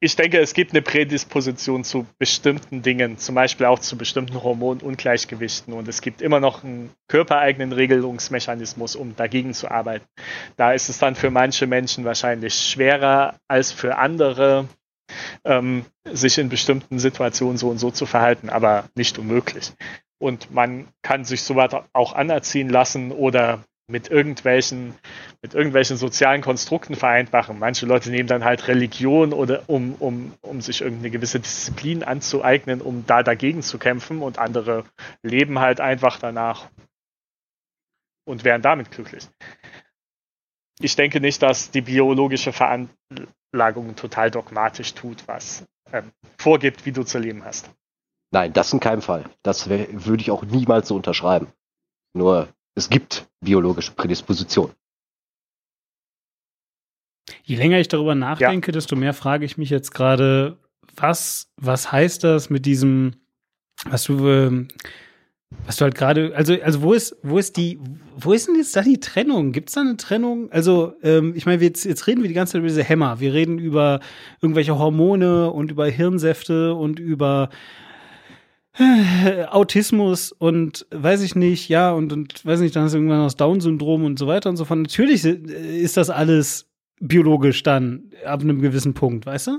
Ich 0.00 0.14
denke, 0.14 0.38
es 0.38 0.54
gibt 0.54 0.70
eine 0.70 0.82
Prädisposition 0.82 1.82
zu 1.82 2.06
bestimmten 2.18 2.82
Dingen, 2.82 3.18
zum 3.18 3.34
Beispiel 3.34 3.66
auch 3.66 3.80
zu 3.80 3.98
bestimmten 3.98 4.40
Hormonungleichgewichten. 4.40 5.74
Und 5.74 5.88
es 5.88 6.02
gibt 6.02 6.22
immer 6.22 6.38
noch 6.38 6.62
einen 6.62 6.90
körpereigenen 7.08 7.72
Regelungsmechanismus, 7.72 8.94
um 8.94 9.16
dagegen 9.16 9.54
zu 9.54 9.68
arbeiten. 9.68 10.04
Da 10.56 10.72
ist 10.72 10.88
es 10.88 10.98
dann 10.98 11.16
für 11.16 11.30
manche 11.30 11.66
Menschen 11.66 12.04
wahrscheinlich 12.04 12.54
schwerer 12.54 13.40
als 13.48 13.72
für 13.72 13.98
andere, 13.98 14.68
ähm, 15.44 15.84
sich 16.04 16.38
in 16.38 16.48
bestimmten 16.48 17.00
Situationen 17.00 17.58
so 17.58 17.68
und 17.68 17.78
so 17.78 17.90
zu 17.90 18.06
verhalten, 18.06 18.50
aber 18.50 18.84
nicht 18.94 19.18
unmöglich. 19.18 19.72
Und 20.18 20.52
man 20.52 20.86
kann 21.02 21.24
sich 21.24 21.42
sowas 21.42 21.74
auch 21.92 22.12
anerziehen 22.12 22.68
lassen 22.68 23.10
oder 23.10 23.64
mit 23.90 24.10
irgendwelchen, 24.10 24.94
mit 25.40 25.54
irgendwelchen 25.54 25.96
sozialen 25.96 26.42
Konstrukten 26.42 26.94
vereinfachen. 26.94 27.58
Manche 27.58 27.86
Leute 27.86 28.10
nehmen 28.10 28.28
dann 28.28 28.44
halt 28.44 28.68
Religion 28.68 29.32
oder 29.32 29.62
um, 29.66 29.94
um, 29.94 30.34
um 30.42 30.60
sich 30.60 30.82
irgendeine 30.82 31.10
gewisse 31.10 31.40
Disziplin 31.40 32.04
anzueignen, 32.04 32.82
um 32.82 33.06
da 33.06 33.22
dagegen 33.22 33.62
zu 33.62 33.78
kämpfen 33.78 34.20
und 34.20 34.38
andere 34.38 34.84
leben 35.22 35.58
halt 35.58 35.80
einfach 35.80 36.18
danach 36.18 36.68
und 38.26 38.44
wären 38.44 38.60
damit 38.60 38.90
glücklich. 38.90 39.26
Ich 40.80 40.94
denke 40.94 41.20
nicht, 41.20 41.42
dass 41.42 41.70
die 41.70 41.80
biologische 41.80 42.52
Veranlagung 42.52 43.96
total 43.96 44.30
dogmatisch 44.30 44.94
tut, 44.94 45.26
was 45.26 45.64
ähm, 45.92 46.12
vorgibt, 46.36 46.84
wie 46.84 46.92
du 46.92 47.02
zu 47.04 47.18
leben 47.18 47.44
hast. 47.44 47.70
Nein, 48.30 48.52
das 48.52 48.72
in 48.72 48.80
keinem 48.80 49.00
Fall. 49.00 49.24
Das 49.42 49.68
würde 49.70 50.20
ich 50.20 50.30
auch 50.30 50.44
niemals 50.44 50.88
so 50.88 50.96
unterschreiben. 50.96 51.48
Nur, 52.12 52.48
es 52.78 52.88
gibt 52.88 53.28
biologische 53.40 53.92
Prädispositionen. 53.92 54.74
Je 57.42 57.56
länger 57.56 57.78
ich 57.78 57.88
darüber 57.88 58.14
nachdenke, 58.14 58.72
desto 58.72 58.96
mehr 58.96 59.12
frage 59.12 59.44
ich 59.44 59.58
mich 59.58 59.68
jetzt 59.68 59.92
gerade, 59.92 60.56
was, 60.96 61.50
was 61.56 61.92
heißt 61.92 62.24
das 62.24 62.50
mit 62.50 62.66
diesem, 62.66 63.16
was 63.84 64.04
du, 64.04 64.28
ähm, 64.28 64.68
was 65.66 65.76
du 65.76 65.84
halt 65.84 65.94
gerade, 65.94 66.34
also, 66.34 66.54
also 66.62 66.82
wo 66.82 66.92
ist, 66.92 67.16
wo 67.22 67.38
ist 67.38 67.56
die, 67.56 67.80
wo 68.16 68.32
ist 68.32 68.48
denn 68.48 68.56
jetzt 68.56 68.76
da 68.76 68.82
die 68.82 69.00
Trennung? 69.00 69.52
Gibt 69.52 69.68
es 69.68 69.74
da 69.74 69.80
eine 69.80 69.96
Trennung? 69.96 70.50
Also, 70.52 70.94
ähm, 71.02 71.32
ich 71.34 71.46
meine, 71.46 71.60
wir 71.60 71.68
jetzt, 71.68 71.84
jetzt 71.84 72.06
reden 72.06 72.22
wir 72.22 72.28
die 72.28 72.34
ganze 72.34 72.52
Zeit 72.52 72.60
über 72.60 72.68
diese 72.68 72.84
Hämmer. 72.84 73.20
Wir 73.20 73.32
reden 73.32 73.58
über 73.58 74.00
irgendwelche 74.40 74.78
Hormone 74.78 75.50
und 75.50 75.70
über 75.70 75.86
Hirnsäfte 75.86 76.74
und 76.74 76.98
über 76.98 77.50
äh, 77.52 77.56
Autismus 79.50 80.32
und 80.32 80.86
weiß 80.90 81.22
ich 81.22 81.34
nicht, 81.34 81.68
ja, 81.68 81.92
und, 81.92 82.12
und 82.12 82.44
weiß 82.44 82.60
nicht, 82.60 82.76
dann 82.76 82.84
hast 82.84 82.92
du 82.92 82.98
irgendwann 82.98 83.22
das 83.24 83.36
Down-Syndrom 83.36 84.04
und 84.04 84.18
so 84.18 84.26
weiter 84.26 84.50
und 84.50 84.56
so 84.56 84.64
fort. 84.64 84.78
Natürlich 84.80 85.22
si- 85.22 85.30
ist 85.30 85.96
das 85.96 86.10
alles 86.10 86.66
biologisch 87.00 87.62
dann 87.62 88.10
ab 88.24 88.40
einem 88.42 88.60
gewissen 88.60 88.94
Punkt, 88.94 89.26
weißt 89.26 89.48
du? 89.48 89.58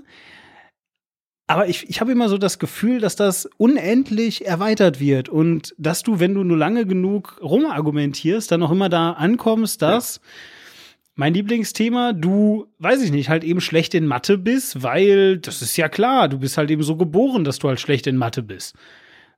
Aber 1.48 1.68
ich, 1.68 1.90
ich 1.90 2.00
habe 2.00 2.12
immer 2.12 2.30
so 2.30 2.38
das 2.38 2.60
Gefühl, 2.60 3.00
dass 3.00 3.16
das 3.16 3.50
unendlich 3.58 4.46
erweitert 4.46 5.00
wird 5.00 5.30
und 5.30 5.74
dass 5.80 6.04
du, 6.04 6.20
wenn 6.20 6.36
du 6.36 6.44
nur 6.44 6.58
lange 6.58 6.86
genug 6.86 7.40
rumargumentierst, 7.42 8.52
dann 8.52 8.62
auch 8.62 8.72
immer 8.72 8.88
da 8.88 9.14
ankommst, 9.14 9.82
dass 9.82 10.22
mein 11.16 11.34
Lieblingsthema, 11.34 12.14
du, 12.14 12.68
weiß 12.78 13.02
ich 13.02 13.12
nicht, 13.12 13.30
halt 13.30 13.44
eben 13.44 13.62
schlecht 13.62 13.94
in 13.96 14.06
Mathe 14.06 14.38
bist, 14.38 14.84
weil 14.84 15.40
das 15.40 15.62
ist 15.64 15.76
ja 15.76 15.90
klar, 15.90 16.30
du 16.30 16.38
bist 16.40 16.58
halt 16.58 16.70
eben 16.70 16.84
so 16.84 16.96
geboren, 16.96 17.44
dass 17.44 17.58
du 17.60 17.68
halt 17.68 17.80
schlecht 17.80 18.06
in 18.06 18.16
Mathe 18.16 18.44
bist. 18.44 18.76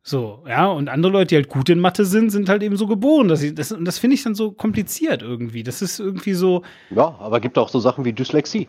So, 0.03 0.43
ja, 0.47 0.65
und 0.67 0.89
andere 0.89 1.11
Leute, 1.11 1.27
die 1.27 1.35
halt 1.35 1.47
gut 1.49 1.69
in 1.69 1.79
Mathe 1.79 2.05
sind, 2.05 2.31
sind 2.31 2.49
halt 2.49 2.63
eben 2.63 2.75
so 2.75 2.87
geboren. 2.87 3.27
Dass 3.27 3.39
sie, 3.41 3.53
das, 3.53 3.71
und 3.71 3.85
das 3.85 3.99
finde 3.99 4.15
ich 4.15 4.23
dann 4.23 4.33
so 4.33 4.51
kompliziert 4.51 5.21
irgendwie. 5.21 5.61
Das 5.63 5.81
ist 5.83 5.99
irgendwie 5.99 6.33
so, 6.33 6.63
Ja, 6.89 7.15
aber 7.19 7.39
gibt 7.39 7.57
auch 7.57 7.69
so 7.69 7.79
Sachen 7.79 8.03
wie 8.03 8.11
Dyslexie. 8.13 8.67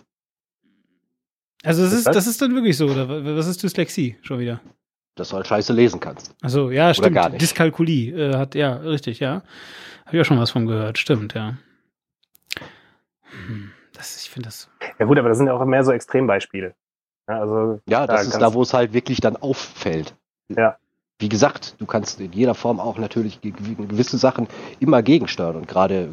also 1.65 1.83
das 1.83 1.93
ist, 1.93 1.99
ist 2.01 2.07
das? 2.09 2.15
das 2.17 2.27
ist 2.27 2.43
dann 2.43 2.55
wirklich 2.55 2.77
so. 2.77 2.87
Oder 2.87 3.09
wa- 3.09 3.37
was 3.37 3.47
ist 3.47 3.63
Dyslexie 3.63 4.17
schon 4.23 4.41
wieder? 4.41 4.61
Dass 5.15 5.31
du 5.31 5.37
halt 5.37 5.47
scheiße 5.47 5.73
lesen 5.73 6.01
kannst. 6.01 6.35
Also 6.43 6.71
ja, 6.71 6.93
stimmt. 6.93 7.15
gar 7.15 7.29
nicht. 7.31 7.41
Dyskalkulie 7.41 8.13
äh, 8.33 8.37
hat, 8.37 8.55
ja, 8.55 8.75
richtig, 8.77 9.21
ja. 9.21 9.43
Habe 10.07 10.17
ich 10.17 10.21
auch 10.21 10.25
schon 10.27 10.39
was 10.39 10.51
von 10.51 10.67
gehört, 10.67 10.99
stimmt, 10.99 11.33
ja. 11.35 11.57
Hm, 13.47 13.71
Das, 13.95 14.23
ich 14.23 14.31
finde 14.31 14.49
das. 14.49 14.69
Ja 14.99 15.07
gut, 15.07 15.19
aber 15.19 15.29
das 15.31 15.39
sind 15.39 15.47
ja 15.47 15.55
auch 15.55 15.65
mehr 15.65 15.85
so 15.85 15.93
Extrembeispiele. 15.93 16.75
Ja, 17.29 17.41
also 17.41 17.81
Ja, 17.89 18.07
das 18.07 18.23
Ja, 18.25 18.29
ist 18.33 18.39
da, 18.39 18.53
wo 18.53 18.63
es 18.63 18.75
halt 18.75 18.93
wirklich 18.93 19.21
dann 19.21 19.37
auffällt. 19.37 20.15
Ja. 20.49 20.77
Wie 21.23 21.29
gesagt, 21.29 21.77
du 21.79 21.87
kannst 21.87 22.21
in 22.21 22.33
jeder 22.33 22.55
Form 22.55 22.81
auch 22.81 22.99
natürlich 22.99 23.41
ge- 23.41 23.53
ge- 23.53 23.87
gewisse 23.87 24.19
Sachen 24.19 24.49
immer 24.81 25.03
gegensteuern. 25.05 25.55
Und 25.55 25.69
gerade 25.69 26.09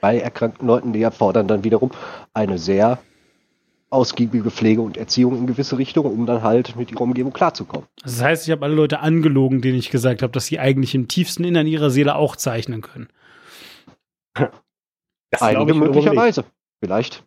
bei 0.00 0.18
erkrankten 0.18 0.66
Leuten, 0.66 0.92
die 0.92 1.02
erfordern 1.02 1.46
dann 1.46 1.62
wiederum 1.62 1.92
eine 2.34 2.58
sehr 2.58 2.98
ausgiebige 3.90 4.50
Pflege 4.50 4.80
und 4.80 4.96
Erziehung 4.96 5.36
in 5.38 5.46
gewisse 5.46 5.78
Richtungen, 5.78 6.12
um 6.12 6.26
dann 6.26 6.42
halt 6.42 6.74
mit 6.74 6.90
ihrer 6.90 7.00
Umgebung 7.02 7.32
klarzukommen. 7.32 7.86
Also 8.02 8.16
das 8.16 8.24
heißt, 8.24 8.48
ich 8.48 8.50
habe 8.50 8.64
alle 8.64 8.74
Leute 8.74 8.98
angelogen, 8.98 9.62
denen 9.62 9.78
ich 9.78 9.90
gesagt 9.90 10.20
habe, 10.22 10.32
dass 10.32 10.46
sie 10.46 10.58
eigentlich 10.58 10.96
im 10.96 11.06
tiefsten 11.06 11.44
Innern 11.44 11.68
ihrer 11.68 11.90
Seele 11.90 12.16
auch 12.16 12.34
zeichnen 12.34 12.80
können. 12.82 13.08
Das 15.30 15.42
Einige 15.42 15.74
möglicherweise. 15.74 16.44
Vielleicht 16.82 17.24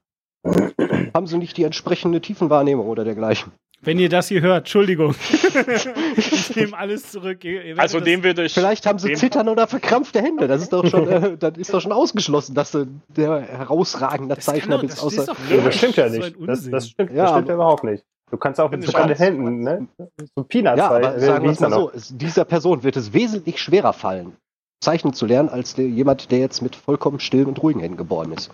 haben 1.13 1.27
sie 1.27 1.37
nicht 1.37 1.55
die 1.55 1.63
entsprechende 1.63 2.19
Tiefenwahrnehmung 2.19 2.87
oder 2.87 3.05
dergleichen. 3.05 3.53
Wenn 3.83 3.99
ihr 3.99 4.09
das 4.09 4.27
hier 4.29 4.41
hört, 4.41 4.59
Entschuldigung. 4.59 5.13
ich 6.15 6.55
nehme 6.55 6.77
alles 6.77 7.11
zurück. 7.11 7.43
Ihr- 7.43 7.51
ihr 7.61 7.63
werdet 7.77 7.79
Also 7.79 7.99
dem 7.99 8.23
würde 8.23 8.45
ich. 8.45 8.53
Vielleicht 8.53 8.85
haben 8.85 8.99
sie 8.99 9.13
zittern 9.13 9.49
oder 9.49 9.67
verkrampfte 9.67 10.21
Hände. 10.21 10.47
Das 10.47 10.61
ist 10.61 10.71
doch 10.73 10.85
schon, 10.87 11.07
äh, 11.09 11.37
das 11.39 11.57
ist 11.57 11.73
doch 11.73 11.81
schon 11.81 11.91
ausgeschlossen, 11.91 12.55
dass 12.55 12.71
du 12.71 12.87
der 13.09 13.41
herausragender 13.41 14.35
Das 14.35 14.45
kann 14.45 14.55
Zeichner 14.55 14.77
bist. 14.79 14.93
das 14.97 15.03
Außer. 15.03 15.25
Das 15.63 15.75
stimmt 15.75 15.95
ja 15.97 16.09
so 16.09 16.17
nicht. 16.19 16.35
Das, 16.45 16.69
das 16.69 16.89
stimmt, 16.89 17.11
Ja, 17.11 17.23
das 17.23 17.29
stimmt 17.31 17.43
aber- 17.43 17.47
ja 17.49 17.53
überhaupt 17.55 17.83
nicht. 17.83 18.03
Du 18.31 18.37
kannst 18.37 18.59
auch 18.59 18.71
mit 18.71 18.81
den. 18.87 19.15
Händen, 19.15 19.59
ne? 19.63 19.87
So 20.35 20.43
Peanuts, 20.43 20.77
ja, 20.79 20.89
aber 20.89 21.15
äh, 21.15 21.19
sagen 21.19 21.43
wir 21.43 21.51
es 21.51 21.59
mal 21.59 21.69
noch? 21.69 21.77
so, 21.77 21.91
es, 21.93 22.17
dieser 22.17 22.45
Person 22.45 22.81
wird 22.83 22.97
es 22.97 23.13
wesentlich 23.13 23.61
schwerer 23.61 23.93
fallen, 23.93 24.33
zeichnen 24.81 25.13
zu 25.13 25.27
lernen, 25.27 25.49
als 25.49 25.75
der, 25.75 25.85
jemand, 25.85 26.31
der 26.31 26.39
jetzt 26.39 26.61
mit 26.63 26.75
vollkommen 26.75 27.19
stillen 27.19 27.45
und 27.45 27.61
ruhigen 27.61 27.79
Händen 27.81 27.97
geboren 27.97 28.31
ist. 28.31 28.49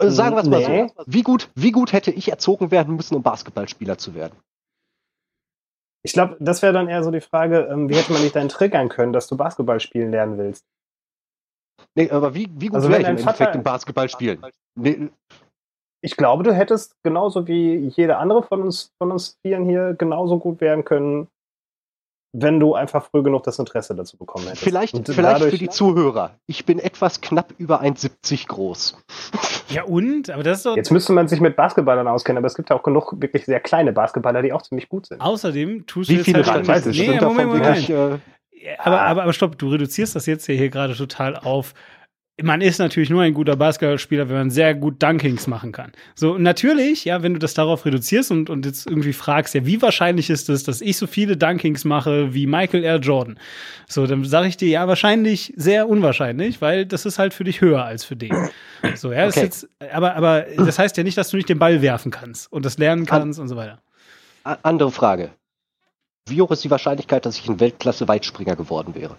Also 0.00 0.16
sagen 0.16 0.34
wir 0.34 0.42
es 0.42 0.48
mal 0.48 0.60
Nee. 0.60 0.88
so. 0.96 1.04
Wie 1.06 1.22
gut, 1.22 1.50
wie 1.54 1.72
gut 1.72 1.92
hätte 1.92 2.10
ich 2.10 2.30
erzogen 2.30 2.70
werden 2.70 2.96
müssen, 2.96 3.14
um 3.14 3.22
Basketballspieler 3.22 3.98
zu 3.98 4.14
werden? 4.14 4.38
Ich 6.02 6.14
glaube, 6.14 6.36
das 6.40 6.62
wäre 6.62 6.72
dann 6.72 6.88
eher 6.88 7.04
so 7.04 7.10
die 7.10 7.20
Frage, 7.20 7.68
ähm, 7.70 7.88
wie 7.88 7.94
hätte 7.94 8.12
man 8.12 8.22
dich 8.22 8.32
dann 8.32 8.48
triggern 8.48 8.88
können, 8.88 9.12
dass 9.12 9.26
du 9.26 9.36
Basketball 9.36 9.80
spielen 9.80 10.10
lernen 10.10 10.38
willst? 10.38 10.64
Nee, 11.94 12.10
aber 12.10 12.34
wie, 12.34 12.48
wie 12.54 12.68
gut 12.68 12.76
Also 12.76 12.88
wäre 12.88 13.02
ich 13.02 13.08
im 13.08 13.16
Endeffekt 13.18 13.54
im 13.54 13.62
Basketballspielen? 13.62 14.40
Nee, 14.76 15.10
Ich 16.02 16.16
glaube, 16.16 16.42
du 16.44 16.54
hättest 16.54 16.94
genauso 17.02 17.46
wie 17.46 17.88
jeder 17.88 18.18
andere 18.18 18.42
von 18.42 18.62
uns, 18.62 18.92
von 18.98 19.12
uns 19.12 19.38
Vieren 19.42 19.66
hier 19.66 19.94
genauso 19.94 20.38
gut 20.38 20.60
werden 20.60 20.84
können, 20.84 21.28
wenn 22.32 22.60
du 22.60 22.74
einfach 22.74 23.06
früh 23.06 23.22
genug 23.22 23.42
das 23.42 23.58
Interesse 23.58 23.94
dazu 23.94 24.16
bekommen 24.16 24.44
hättest. 24.44 24.62
vielleicht 24.62 24.94
Und 24.94 25.08
vielleicht 25.08 25.42
für 25.42 25.58
die 25.58 25.68
Zuhörer. 25.68 26.36
Ich 26.46 26.64
bin 26.64 26.78
etwas 26.78 27.20
knapp 27.20 27.52
über 27.58 27.82
1,70 27.82 28.46
groß. 28.46 28.96
Ja, 29.68 29.84
und? 29.84 30.30
Aber 30.30 30.42
das 30.42 30.58
ist 30.58 30.66
doch. 30.66 30.76
Jetzt 30.76 30.90
müsste 30.90 31.12
man 31.12 31.28
sich 31.28 31.40
mit 31.40 31.56
Basketballern 31.56 32.06
auskennen, 32.08 32.38
aber 32.38 32.46
es 32.46 32.54
gibt 32.54 32.70
ja 32.70 32.76
auch 32.76 32.82
genug 32.82 33.14
wirklich 33.20 33.44
sehr 33.46 33.60
kleine 33.60 33.92
Basketballer, 33.92 34.42
die 34.42 34.52
auch 34.52 34.62
ziemlich 34.62 34.88
gut 34.88 35.06
sind. 35.06 35.20
Außerdem 35.20 35.86
tust 35.86 36.08
du 36.08 36.12
Wie 36.12 36.16
jetzt 36.18 36.24
viele 36.26 36.46
halt 36.46 36.68
ich, 36.68 36.98
nee, 36.98 37.06
sind 37.06 37.06
Moment, 37.06 37.22
davon 37.22 37.36
Moment, 37.36 37.64
wirklich, 37.66 37.88
Moment. 37.88 38.22
äh, 38.52 38.76
Aber, 38.78 39.00
aber, 39.02 39.22
aber 39.22 39.32
stopp, 39.32 39.58
du 39.58 39.68
reduzierst 39.68 40.14
das 40.14 40.26
jetzt 40.26 40.46
hier, 40.46 40.56
hier 40.56 40.70
gerade 40.70 40.94
total 40.94 41.36
auf. 41.36 41.74
Man 42.42 42.60
ist 42.60 42.78
natürlich 42.78 43.10
nur 43.10 43.22
ein 43.22 43.34
guter 43.34 43.56
Basketballspieler, 43.56 44.28
wenn 44.28 44.36
man 44.36 44.50
sehr 44.50 44.74
gut 44.74 45.02
Dunkings 45.02 45.46
machen 45.46 45.72
kann. 45.72 45.92
So, 46.14 46.38
natürlich, 46.38 47.04
ja, 47.04 47.22
wenn 47.22 47.34
du 47.34 47.38
das 47.38 47.54
darauf 47.54 47.84
reduzierst 47.84 48.30
und, 48.30 48.50
und 48.50 48.66
jetzt 48.66 48.86
irgendwie 48.86 49.12
fragst, 49.12 49.54
ja, 49.54 49.66
wie 49.66 49.80
wahrscheinlich 49.82 50.30
ist 50.30 50.48
es, 50.48 50.64
dass 50.64 50.80
ich 50.80 50.96
so 50.96 51.06
viele 51.06 51.36
Dunkings 51.36 51.84
mache 51.84 52.32
wie 52.34 52.46
Michael 52.46 52.84
R. 52.84 52.96
Jordan? 52.98 53.38
So, 53.88 54.06
dann 54.06 54.24
sage 54.24 54.48
ich 54.48 54.56
dir, 54.56 54.68
ja, 54.68 54.88
wahrscheinlich 54.88 55.52
sehr 55.56 55.88
unwahrscheinlich, 55.88 56.60
weil 56.60 56.86
das 56.86 57.06
ist 57.06 57.18
halt 57.18 57.34
für 57.34 57.44
dich 57.44 57.60
höher 57.60 57.84
als 57.84 58.04
für 58.04 58.16
den. 58.16 58.32
So, 58.96 59.12
ja, 59.12 59.20
Okay. 59.26 59.28
ist 59.28 59.36
jetzt, 59.36 59.68
aber, 59.92 60.14
aber 60.16 60.46
das 60.56 60.78
heißt 60.78 60.96
ja 60.96 61.02
nicht, 61.02 61.18
dass 61.18 61.30
du 61.30 61.36
nicht 61.36 61.48
den 61.48 61.58
Ball 61.58 61.82
werfen 61.82 62.10
kannst 62.10 62.52
und 62.52 62.64
das 62.64 62.78
lernen 62.78 63.06
kannst 63.06 63.38
und 63.38 63.48
so 63.48 63.56
weiter. 63.56 63.80
Andere 64.44 64.90
Frage. 64.90 65.30
Wie 66.28 66.40
hoch 66.40 66.50
ist 66.50 66.64
die 66.64 66.70
Wahrscheinlichkeit, 66.70 67.26
dass 67.26 67.38
ich 67.38 67.48
ein 67.48 67.60
Weltklasse-Weitspringer 67.60 68.56
geworden 68.56 68.94
wäre? 68.94 69.16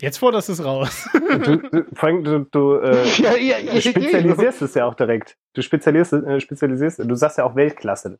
Jetzt 0.00 0.18
forderst 0.18 0.48
du 0.48 0.54
es 0.54 0.64
raus. 0.64 1.08
Du, 1.12 1.56
du, 1.56 1.84
allem, 1.96 2.24
du, 2.24 2.40
du, 2.50 2.74
äh, 2.78 3.04
ja, 3.18 3.36
ja, 3.36 3.72
du 3.72 3.80
spezialisierst 3.80 4.62
es 4.62 4.74
ja 4.74 4.86
auch 4.86 4.94
direkt. 4.94 5.36
Du 5.54 5.62
spezialisierst, 5.62 6.26
äh, 6.26 6.40
spezialisierst, 6.40 6.98
du 6.98 7.14
sagst 7.14 7.38
ja 7.38 7.44
auch 7.44 7.54
Weltklasse. 7.54 8.18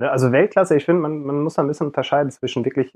Ne? 0.00 0.10
Also 0.10 0.30
Weltklasse, 0.32 0.76
ich 0.76 0.84
finde, 0.84 1.02
man, 1.02 1.22
man 1.22 1.42
muss 1.42 1.54
da 1.54 1.62
ein 1.62 1.68
bisschen 1.68 1.88
unterscheiden 1.88 2.30
zwischen 2.30 2.64
wirklich 2.64 2.92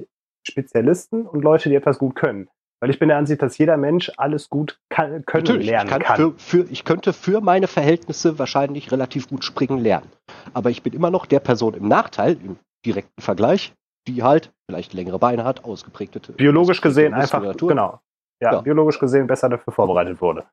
Spezialisten 0.46 1.26
und 1.26 1.42
Leute, 1.42 1.68
die 1.68 1.74
etwas 1.74 1.98
gut 1.98 2.14
können. 2.14 2.48
Weil 2.80 2.90
ich 2.90 2.98
bin 2.98 3.08
der 3.08 3.18
Ansicht, 3.18 3.40
dass 3.40 3.56
jeder 3.56 3.76
Mensch 3.76 4.12
alles 4.16 4.50
gut 4.50 4.78
kann, 4.90 5.24
können 5.24 5.44
Natürlich, 5.44 5.66
lernen 5.68 5.86
ich, 5.86 5.92
kann 5.92 6.02
kann. 6.02 6.16
Für, 6.16 6.38
für, 6.38 6.70
ich 6.70 6.84
könnte 6.84 7.12
für 7.12 7.40
meine 7.40 7.66
Verhältnisse 7.66 8.38
wahrscheinlich 8.38 8.92
relativ 8.92 9.28
gut 9.28 9.44
springen 9.44 9.78
lernen. 9.78 10.10
Aber 10.52 10.70
ich 10.70 10.82
bin 10.82 10.92
immer 10.92 11.10
noch 11.10 11.26
der 11.26 11.40
Person 11.40 11.74
im 11.74 11.88
Nachteil, 11.88 12.36
im 12.44 12.56
direkten 12.84 13.22
Vergleich, 13.22 13.72
die 14.06 14.22
halt 14.22 14.52
vielleicht 14.68 14.92
längere 14.94 15.18
Beine 15.18 15.44
hat, 15.44 15.64
ausgeprägte. 15.64 16.20
biologisch 16.32 16.80
gesehen 16.80 17.14
einfach, 17.14 17.42
genau. 17.56 18.00
Ja, 18.40 18.52
Ja. 18.54 18.60
biologisch 18.60 18.98
gesehen 18.98 19.26
besser 19.26 19.48
dafür 19.48 19.72
vorbereitet 19.72 20.20
wurde. 20.20 20.44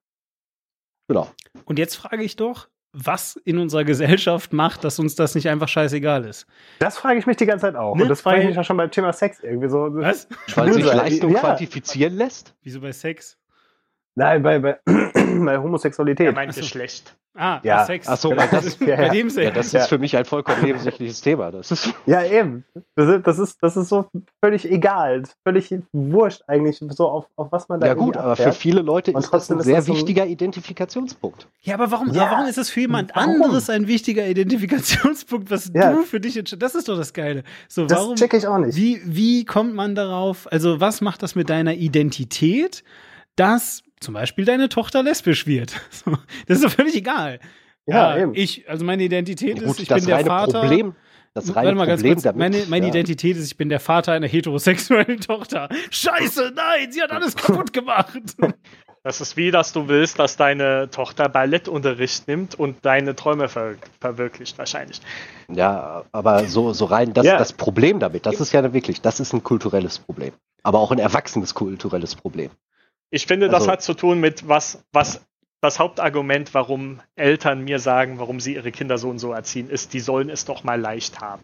genau. 1.10 1.30
Und 1.66 1.78
jetzt 1.80 1.96
frage 1.96 2.24
ich 2.24 2.36
doch, 2.36 2.68
was 2.94 3.36
in 3.38 3.58
unserer 3.58 3.84
Gesellschaft 3.86 4.52
macht, 4.54 4.84
dass 4.84 5.00
uns 5.00 5.16
das 5.16 5.34
nicht 5.36 5.48
einfach 5.50 5.68
scheißegal 5.70 6.26
ist. 6.26 6.46
Das 6.80 6.98
frage 6.98 7.20
ich 7.20 7.26
mich 7.26 7.38
die 7.38 7.46
ganze 7.46 7.68
Zeit 7.68 7.76
auch. 7.76 7.96
Ne? 7.96 8.04
Und 8.04 8.10
das 8.10 8.22
frage 8.22 8.42
ich 8.42 8.48
mich 8.48 8.60
auch 8.60 8.64
schon 8.66 8.76
beim 8.78 8.92
Thema 8.92 9.14
Sex 9.14 9.40
irgendwie 9.40 9.70
so. 9.70 9.88
Was? 9.96 10.28
Weil 10.56 10.74
sich. 10.74 10.86
Leistung 10.86 11.32
Ja. 11.34 11.40
quantifizieren 11.40 12.16
lässt. 12.16 12.54
Wieso 12.64 12.82
bei 12.82 12.92
Sex? 12.92 13.38
Nein, 14.16 14.44
bei, 14.44 14.60
bei, 14.60 14.80
bei 14.86 15.58
Homosexualität. 15.58 16.28
Er 16.28 16.34
meint. 16.34 16.54
Geschlecht. 16.56 17.16
Ah, 17.34 17.62
Ja. 17.64 17.86
Sex. 17.86 18.10
Ach 18.10 18.18
so, 18.18 18.36
weil 18.36 18.50
das- 18.50 18.78
Ja, 18.82 18.98
bei 18.98 19.06
ja. 19.06 19.10
dem 19.14 19.30
Sex. 19.30 19.46
Ja, 19.46 19.52
das 19.52 19.72
Ja. 19.72 19.80
ist 19.82 19.88
für 19.88 19.98
mich 19.98 20.18
ein 20.18 20.26
vollkommen 20.26 20.62
nebensächliches 20.64 21.22
Thema. 21.22 21.50
Das 21.50 21.72
ist 21.72 21.94
Ja, 22.06 22.24
eben. 22.26 22.66
Das 22.98 23.08
ist, 23.08 23.26
das 23.26 23.40
ist, 23.40 23.58
das 23.64 23.78
ist 23.78 23.88
so 23.88 24.06
völlig 24.44 24.70
egal. 24.70 25.24
Völlig 25.48 25.74
wurscht 25.94 26.42
eigentlich, 26.48 26.82
so 26.90 27.08
auf, 27.08 27.28
auf 27.38 27.50
was 27.54 27.70
man 27.70 27.80
da 27.80 27.88
ja 27.88 27.94
gut, 27.94 28.18
aber 28.18 28.36
für 28.36 28.52
viele 28.52 28.82
Leute 28.82 29.12
ist 29.12 29.16
das 29.18 29.30
trotzdem 29.30 29.56
ein 29.58 29.60
ist 29.62 29.66
sehr 29.68 29.78
das 29.78 29.86
so 29.86 29.94
wichtiger 29.96 30.26
Identifikationspunkt. 30.26 31.48
ja, 31.62 31.76
aber 31.76 31.90
warum, 31.92 32.12
Ja. 32.14 32.30
warum 32.32 32.48
ist 32.48 32.58
es 32.58 32.70
für 32.70 32.82
jemand 32.82 33.16
Warum? 33.16 33.42
anderes 33.42 33.70
ein 33.70 33.88
wichtiger 33.88 34.28
Identifikationspunkt, 34.28 35.50
was 35.50 35.72
Ja. 35.74 35.94
du 35.94 36.02
für 36.04 36.20
dich 36.20 36.36
entscheidest? 36.36 36.62
Das 36.62 36.76
ist 36.76 36.90
doch 36.90 36.98
das 36.98 37.14
Geile. 37.14 37.44
So, 37.70 37.86
Das 37.86 37.98
warum, 38.00 38.16
check 38.16 38.34
ich 38.34 38.46
auch 38.46 38.58
nicht. 38.58 38.76
wie, 38.76 39.02
wie 39.06 39.46
kommt 39.46 39.74
man 39.74 39.96
darauf? 39.96 40.52
Also, 40.52 40.82
was 40.82 41.00
macht 41.00 41.24
das 41.24 41.36
mit 41.36 41.50
deiner 41.50 41.76
Identität, 41.76 42.84
dass 43.38 43.84
zum 44.02 44.14
Beispiel 44.14 44.44
deine 44.46 44.68
Tochter 44.70 45.04
lesbisch 45.04 45.48
wird? 45.48 45.80
Das 46.48 46.58
ist 46.58 46.66
doch 46.66 46.72
völlig 46.72 46.96
egal. 46.96 47.40
Ja, 47.86 48.18
eben. 48.18 48.34
Ich, 48.36 48.70
also 48.70 48.84
meine 48.86 49.04
Identität 49.04 49.58
Ja, 49.58 49.64
ist, 49.64 49.68
gut, 49.68 49.80
ich 49.80 49.88
das 49.88 50.02
bin 50.02 50.08
der 50.08 50.18
reine 50.18 50.28
Vater. 50.28 50.60
Problem, 50.62 50.96
das 51.34 51.48
reine 51.56 51.68
Warte 51.68 51.78
mal 51.78 51.86
ganz 51.88 52.02
Problem 52.02 52.16
kurz. 52.16 52.24
damit. 52.24 52.40
meine 52.40 52.66
meine 52.68 52.86
ja. 52.88 52.92
Identität 52.92 53.38
ist, 53.38 53.46
ich 53.48 53.58
bin 53.58 53.70
der 53.70 53.80
Vater 53.80 54.12
einer 54.12 54.28
heterosexuellen 54.28 55.20
Tochter. 55.22 55.70
Scheiße, 55.90 56.52
nein, 56.56 56.92
sie 56.92 57.02
hat 57.02 57.12
alles 57.12 57.36
kaputt 57.36 57.72
gemacht. 57.74 58.20
Das 59.04 59.20
ist 59.20 59.36
wie, 59.36 59.50
dass 59.50 59.74
du 59.74 59.88
willst, 59.88 60.20
dass 60.20 60.38
deine 60.38 60.90
Tochter 60.92 61.28
Ballettunterricht 61.28 62.28
nimmt 62.28 62.54
und 62.54 62.86
deine 62.86 63.16
Träume 63.16 63.50
ver 63.50 63.76
verwirklicht, 64.00 64.58
wahrscheinlich. 64.60 65.02
Ja, 65.52 66.04
aber 66.12 66.46
so, 66.46 66.74
so 66.74 66.86
rein, 66.86 67.14
das, 67.14 67.26
Ja. 67.26 67.38
das 67.38 67.54
Problem 67.54 68.00
damit, 68.00 68.26
das 68.28 68.40
ist 68.40 68.52
ja 68.54 68.74
wirklich, 68.74 69.02
das 69.02 69.20
ist 69.20 69.34
ein 69.34 69.44
kulturelles 69.44 69.98
Problem. 70.00 70.34
Aber 70.64 70.80
auch 70.80 70.92
ein 70.92 71.00
erwachsenes 71.00 71.56
kulturelles 71.56 72.14
Problem. 72.16 72.52
Ich 73.12 73.28
finde, 73.28 73.48
das 73.48 73.62
Also- 73.62 73.72
hat 73.72 73.84
zu 73.84 73.94
tun 73.94 74.20
mit 74.20 74.48
was, 74.48 74.84
was 74.92 75.22
das 75.62 75.78
Hauptargument, 75.78 76.54
warum 76.56 77.02
Eltern 77.16 77.62
mir 77.64 77.78
sagen, 77.80 78.18
warum 78.18 78.40
sie 78.40 78.56
ihre 78.56 78.72
Kinder 78.72 78.98
so 78.98 79.10
und 79.10 79.20
so 79.20 79.32
erziehen, 79.32 79.70
ist, 79.70 79.94
die 79.94 80.00
sollen 80.00 80.30
es 80.30 80.46
doch 80.46 80.64
mal 80.64 80.80
leicht 80.80 81.20
haben. 81.22 81.44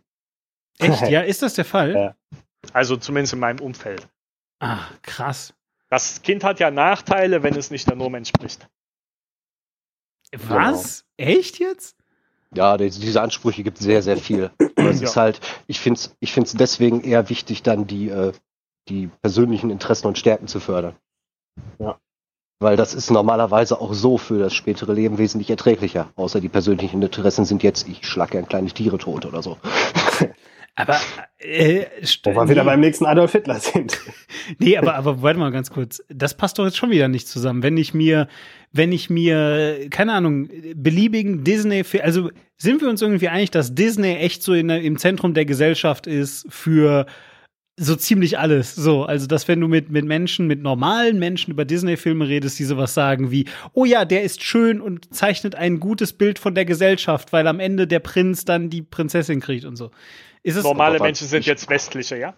Echt, 0.80 1.08
ja, 1.10 1.22
ist 1.22 1.42
das 1.44 1.54
der 1.54 1.66
Fall? 1.66 1.94
Ja. 1.94 2.16
Also 2.74 2.98
zumindest 2.98 3.34
in 3.34 3.40
meinem 3.40 3.60
Umfeld. 3.60 4.08
Ah, 4.60 4.80
krass. 5.04 5.54
Das 5.90 6.22
Kind 6.24 6.44
hat 6.44 6.60
ja 6.60 6.72
Nachteile, 6.72 7.44
wenn 7.44 7.56
es 7.56 7.70
nicht 7.70 7.88
der 7.88 7.96
Norm 7.96 8.16
entspricht. 8.16 8.68
Was? 10.36 11.06
Echt 11.18 11.60
jetzt? 11.60 11.96
Ja, 12.54 12.78
die- 12.78 12.90
diese 12.90 13.22
Ansprüche 13.22 13.64
gibt 13.64 13.78
es 13.78 13.84
sehr, 13.84 14.02
sehr 14.02 14.18
viel. 14.18 14.52
Aber 14.76 14.90
es 14.90 15.00
Ja. 15.02 15.08
ist 15.08 15.16
halt, 15.18 15.40
ich 15.68 15.80
finde 15.80 16.00
es 16.00 16.16
ich 16.20 16.34
find's 16.34 16.54
deswegen 16.54 17.02
eher 17.04 17.30
wichtig, 17.30 17.64
dann 17.64 17.88
die, 17.88 18.10
äh, 18.10 18.34
die 18.90 19.08
persönlichen 19.22 19.70
Interessen 19.70 20.08
und 20.08 20.18
Stärken 20.18 20.48
zu 20.48 20.60
fördern. 20.60 20.96
Ja. 21.80 22.00
Weil 22.60 22.76
das 22.76 22.96
ist 22.96 23.12
normalerweise 23.12 23.80
auch 23.80 23.94
so 23.94 24.18
für 24.18 24.40
das 24.40 24.54
spätere 24.54 24.94
Leben 24.94 25.20
wesentlich 25.20 25.50
erträglicher. 25.50 26.10
Außer 26.16 26.42
die 26.42 26.50
persönlichen 26.50 27.02
Interessen 27.02 27.46
sind 27.46 27.62
jetzt, 27.62 27.88
ich 27.88 28.08
schlage 28.08 28.32
gern 28.32 28.48
kleine 28.48 28.70
Tiere 28.70 28.98
tot 28.98 29.26
oder 29.26 29.44
so. 29.44 29.58
Aber 30.78 31.00
äh, 31.40 31.86
Wo 32.24 32.36
wir 32.36 32.44
nee, 32.44 32.50
wieder 32.52 32.64
beim 32.64 32.80
nächsten 32.80 33.08
Adolf 33.08 33.32
Hitler 33.32 33.60
sind. 33.60 34.00
nee, 34.60 34.78
aber 34.78 34.94
aber 34.94 35.24
warte 35.24 35.40
mal 35.40 35.52
ganz 35.52 35.72
kurz. 35.72 36.04
Das 36.08 36.38
passt 36.38 36.60
doch 36.60 36.66
jetzt 36.66 36.78
schon 36.78 36.92
wieder 36.92 37.08
nicht 37.08 37.28
zusammen. 37.28 37.64
Wenn 37.64 37.78
ich 37.78 37.96
mir 37.96 38.28
wenn 38.72 38.92
ich 38.92 39.10
mir 39.10 39.90
keine 39.90 40.14
Ahnung 40.14 40.50
beliebigen 40.76 41.44
Disney 41.44 41.84
also 42.04 42.30
sind 42.58 42.82
wir 42.82 42.90
uns 42.90 43.02
irgendwie 43.02 43.28
einig, 43.28 43.50
dass 43.50 43.74
Disney 43.74 44.18
echt 44.18 44.44
so 44.44 44.54
in, 44.54 44.70
im 44.70 45.00
Zentrum 45.00 45.34
der 45.34 45.46
Gesellschaft 45.46 46.06
ist 46.06 46.46
für 46.50 47.08
so 47.80 47.96
ziemlich 47.96 48.40
alles. 48.40 48.76
So, 48.76 49.04
also 49.04 49.28
dass 49.28 49.48
wenn 49.48 49.62
du 49.62 49.68
mit 49.68 49.92
mit 49.92 50.04
Menschen, 50.04 50.48
mit 50.48 50.62
normalen 50.62 51.20
Menschen 51.20 51.52
über 51.52 51.64
Disney-Filme 51.64 52.28
redest, 52.28 52.58
die 52.58 52.64
sowas 52.64 52.96
sagen 52.96 53.30
wie, 53.32 53.46
oh 53.74 53.86
ja, 53.86 54.04
der 54.04 54.24
ist 54.24 54.44
schön 54.44 54.82
und 54.82 55.14
zeichnet 55.14 55.54
ein 55.56 55.80
gutes 55.80 56.14
Bild 56.14 56.40
von 56.40 56.56
der 56.56 56.66
Gesellschaft, 56.66 57.32
weil 57.32 57.48
am 57.48 57.60
Ende 57.60 57.86
der 57.88 58.00
Prinz 58.00 58.46
dann 58.46 58.72
die 58.72 58.82
Prinzessin 58.82 59.40
kriegt 59.40 59.66
und 59.66 59.76
so. 59.76 59.92
Ist 60.44 60.56
es 60.56 60.64
Normale 60.64 61.00
Menschen 61.00 61.28
sind 61.28 61.46
jetzt 61.46 61.70
westliche, 61.70 62.18
ja? 62.18 62.34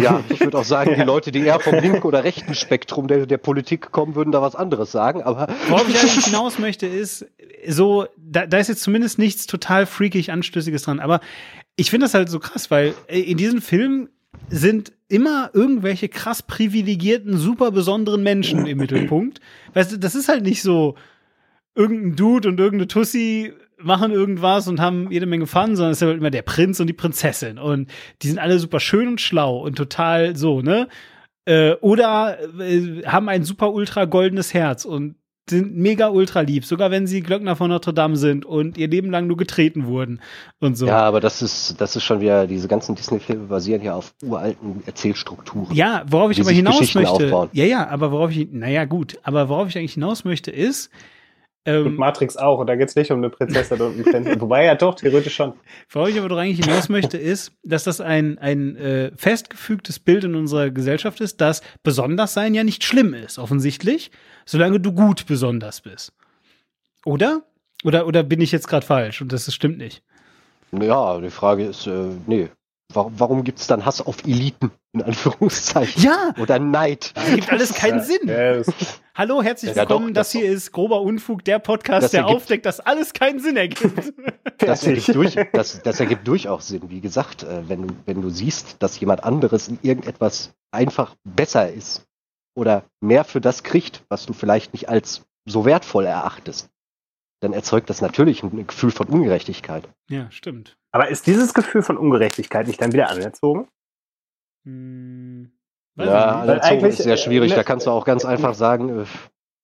Ja, 0.00 0.22
ich 0.28 0.40
würde 0.40 0.56
auch 0.56 0.64
sagen, 0.64 0.94
die 0.94 1.02
Leute, 1.02 1.32
die 1.32 1.40
eher 1.40 1.58
vom 1.58 1.74
linken 1.74 2.06
oder 2.06 2.22
rechten 2.22 2.54
Spektrum 2.54 3.08
der, 3.08 3.26
der 3.26 3.38
Politik 3.38 3.90
kommen, 3.90 4.14
würden 4.14 4.30
da 4.30 4.40
was 4.40 4.54
anderes 4.54 4.92
sagen. 4.92 5.22
Aber 5.22 5.48
Worauf 5.68 5.88
ich 5.88 5.98
eigentlich 5.98 6.26
hinaus 6.26 6.58
möchte, 6.58 6.86
ist, 6.86 7.26
so, 7.66 8.06
da, 8.16 8.46
da 8.46 8.58
ist 8.58 8.68
jetzt 8.68 8.82
zumindest 8.82 9.18
nichts 9.18 9.46
total 9.46 9.86
freakig 9.86 10.30
Anstößiges 10.30 10.82
dran. 10.82 11.00
Aber 11.00 11.20
ich 11.74 11.90
finde 11.90 12.04
das 12.04 12.14
halt 12.14 12.28
so 12.28 12.38
krass, 12.38 12.70
weil 12.70 12.94
äh, 13.08 13.18
in 13.20 13.36
diesem 13.36 13.60
Film 13.60 14.10
sind 14.48 14.92
immer 15.08 15.50
irgendwelche 15.52 16.08
krass 16.08 16.42
privilegierten, 16.42 17.36
super 17.36 17.70
besonderen 17.70 18.22
Menschen 18.22 18.66
im 18.66 18.78
Mittelpunkt. 18.78 19.40
Weißt 19.74 19.92
du, 19.92 19.98
das 19.98 20.14
ist 20.14 20.28
halt 20.28 20.44
nicht 20.44 20.62
so, 20.62 20.96
irgendein 21.74 22.16
Dude 22.16 22.48
und 22.48 22.60
irgendeine 22.60 22.88
Tussi 22.88 23.52
machen 23.78 24.12
irgendwas 24.12 24.68
und 24.68 24.80
haben 24.80 25.10
jede 25.10 25.26
Menge 25.26 25.46
Fun, 25.46 25.76
sondern 25.76 25.92
es 25.92 26.02
ist 26.02 26.06
halt 26.06 26.18
immer 26.18 26.30
der 26.30 26.42
Prinz 26.42 26.80
und 26.80 26.86
die 26.86 26.92
Prinzessin. 26.92 27.58
Und 27.58 27.90
die 28.22 28.28
sind 28.28 28.38
alle 28.38 28.58
super 28.58 28.80
schön 28.80 29.08
und 29.08 29.20
schlau 29.20 29.58
und 29.58 29.76
total 29.76 30.36
so, 30.36 30.60
ne? 30.60 30.88
Äh, 31.46 31.72
oder 31.80 32.38
äh, 32.60 33.02
haben 33.06 33.28
ein 33.30 33.44
super 33.44 33.72
ultra 33.72 34.04
goldenes 34.04 34.52
Herz 34.52 34.84
und 34.84 35.14
sind 35.50 35.76
mega 35.76 36.08
ultra 36.08 36.40
lieb, 36.40 36.64
sogar 36.64 36.90
wenn 36.90 37.06
sie 37.06 37.20
Glöckner 37.20 37.56
von 37.56 37.68
Notre 37.68 37.92
Dame 37.92 38.16
sind 38.16 38.46
und 38.46 38.78
ihr 38.78 38.88
Leben 38.88 39.10
lang 39.10 39.26
nur 39.26 39.36
getreten 39.36 39.86
wurden 39.86 40.20
und 40.60 40.76
so. 40.76 40.86
ja, 40.86 41.02
aber 41.02 41.20
das 41.20 41.42
ist, 41.42 41.80
das 41.80 41.96
ist 41.96 42.04
schon 42.04 42.20
wieder, 42.20 42.46
diese 42.46 42.68
ganzen 42.68 42.94
Disney-Filme 42.94 43.46
basieren 43.46 43.82
ja 43.82 43.94
auf 43.94 44.14
uralten 44.22 44.82
Erzählstrukturen. 44.86 45.74
Ja, 45.74 46.04
worauf 46.08 46.30
ich 46.30 46.40
aber 46.40 46.50
hinaus 46.50 46.94
möchte. 46.94 47.10
aufbauen. 47.10 47.50
Ja, 47.52 47.64
ja, 47.64 47.88
aber 47.88 48.10
worauf 48.10 48.30
ich, 48.30 48.48
naja, 48.50 48.86
gut, 48.86 49.18
aber 49.22 49.48
worauf 49.48 49.68
ich 49.68 49.76
eigentlich 49.76 49.94
hinaus 49.94 50.24
möchte 50.24 50.50
ist, 50.50 50.90
Und 51.66 51.74
ähm, 51.74 51.96
Matrix 51.96 52.36
auch. 52.36 52.58
Und 52.58 52.68
da 52.68 52.76
geht 52.76 52.88
es 52.88 52.96
nicht 52.96 53.10
um 53.10 53.18
eine 53.18 53.30
Prinzessin 53.30 53.80
und 53.80 53.94
einen 53.94 54.04
Prinzen. 54.04 54.40
Wobei 54.40 54.64
ja 54.64 54.74
doch, 54.74 54.94
theoretisch 54.94 55.34
schon. 55.34 55.52
worauf 55.90 56.08
ich 56.08 56.18
aber 56.18 56.28
doch 56.28 56.38
eigentlich 56.38 56.64
hinaus 56.64 56.88
möchte 56.88 57.18
ist, 57.18 57.52
dass 57.62 57.84
das 57.84 58.00
ein, 58.00 58.38
ein 58.38 58.76
äh, 58.76 59.12
festgefügtes 59.16 59.98
Bild 59.98 60.24
in 60.24 60.34
unserer 60.34 60.70
Gesellschaft 60.70 61.20
ist, 61.20 61.40
dass 61.40 61.60
besonders 61.82 62.32
sein 62.32 62.54
ja 62.54 62.64
nicht 62.64 62.84
schlimm 62.84 63.12
ist, 63.12 63.38
offensichtlich, 63.38 64.10
solange 64.46 64.80
du 64.80 64.92
gut 64.92 65.26
besonders 65.26 65.82
bist. 65.82 66.12
Oder? 67.04 67.42
Oder, 67.84 68.06
oder 68.06 68.22
bin 68.22 68.40
ich 68.40 68.52
jetzt 68.52 68.68
gerade 68.68 68.84
falsch 68.84 69.20
und 69.20 69.32
das 69.32 69.52
stimmt 69.52 69.78
nicht? 69.78 70.02
Ja, 70.72 71.20
die 71.20 71.30
Frage 71.30 71.64
ist, 71.66 71.86
äh, 71.86 72.10
nee, 72.26 72.48
warum, 72.92 73.12
warum 73.18 73.44
gibt 73.44 73.58
es 73.58 73.66
dann 73.66 73.84
Hass 73.84 74.00
auf 74.00 74.24
Eliten, 74.26 74.70
in 74.92 75.02
Anführungszeichen? 75.02 76.02
Ja, 76.02 76.34
Oder 76.40 76.58
Neid? 76.58 77.12
das 77.14 77.26
gibt 77.34 77.50
alles 77.50 77.74
keinen 77.74 78.02
Sinn. 78.02 78.26
Ja, 78.28 78.54
das, 78.58 78.66
Hallo, 79.14 79.42
herzlich 79.42 79.74
Ja, 79.74 79.84
doch, 79.84 79.90
willkommen. 79.96 80.14
das, 80.14 80.28
das 80.32 80.40
hier 80.40 80.50
ist 80.50 80.72
grober 80.72 81.00
Unfug, 81.02 81.44
der 81.44 81.58
Podcast, 81.58 82.04
Das 82.04 82.10
der 82.12 82.20
ergibt- 82.22 82.36
aufdeckt, 82.36 82.66
dass 82.66 82.80
alles 82.80 83.12
keinen 83.12 83.40
Sinn 83.40 83.56
ergibt. 83.56 83.82
Das 84.58 84.86
ergibt, 84.86 85.14
durch, 85.14 85.36
das, 85.54 85.80
das 85.82 86.00
ergibt 86.00 86.28
durchaus 86.28 86.68
Sinn. 86.68 86.82
Wie 86.90 87.00
gesagt, 87.00 87.44
äh, 87.44 87.66
wenn 87.70 87.88
du, 87.88 87.94
wenn 88.04 88.20
du 88.20 88.28
siehst, 88.28 88.76
dass 88.82 89.00
jemand 89.00 89.24
anderes 89.24 89.68
in 89.68 89.78
irgendetwas 89.80 90.52
einfach 90.70 91.14
besser 91.24 91.72
ist 91.72 92.02
oder 92.54 92.84
mehr 93.00 93.24
für 93.24 93.40
das 93.40 93.62
kriegt, 93.62 94.02
was 94.10 94.26
du 94.26 94.34
vielleicht 94.34 94.74
nicht 94.74 94.90
als 94.90 95.22
so 95.46 95.64
wertvoll 95.64 96.04
erachtest, 96.04 96.68
dann 97.40 97.52
erzeugt 97.52 97.88
das 97.90 98.00
natürlich 98.00 98.42
ein 98.42 98.66
Gefühl 98.66 98.90
von 98.90 99.08
Ungerechtigkeit. 99.08 99.88
ja, 100.10 100.30
stimmt. 100.30 100.76
Aber 100.92 101.08
ist 101.08 101.26
dieses 101.26 101.54
Gefühl 101.54 101.82
von 101.82 101.96
Ungerechtigkeit 101.96 102.66
nicht 102.66 102.80
dann 102.82 102.92
wieder 102.92 103.10
anerzogen? 103.10 103.68
Hm, 104.64 105.50
Ja, 105.96 106.40
anerzogen 106.40 106.84
ist 106.86 106.98
sehr 106.98 107.16
schwierig. 107.16 107.52
äh, 107.52 107.56
Da 107.56 107.62
kannst 107.64 107.86
du 107.86 107.90
auch 107.90 108.04
ganz 108.04 108.24
einfach 108.24 108.54
sagen, 108.54 109.00
äh, 109.00 109.04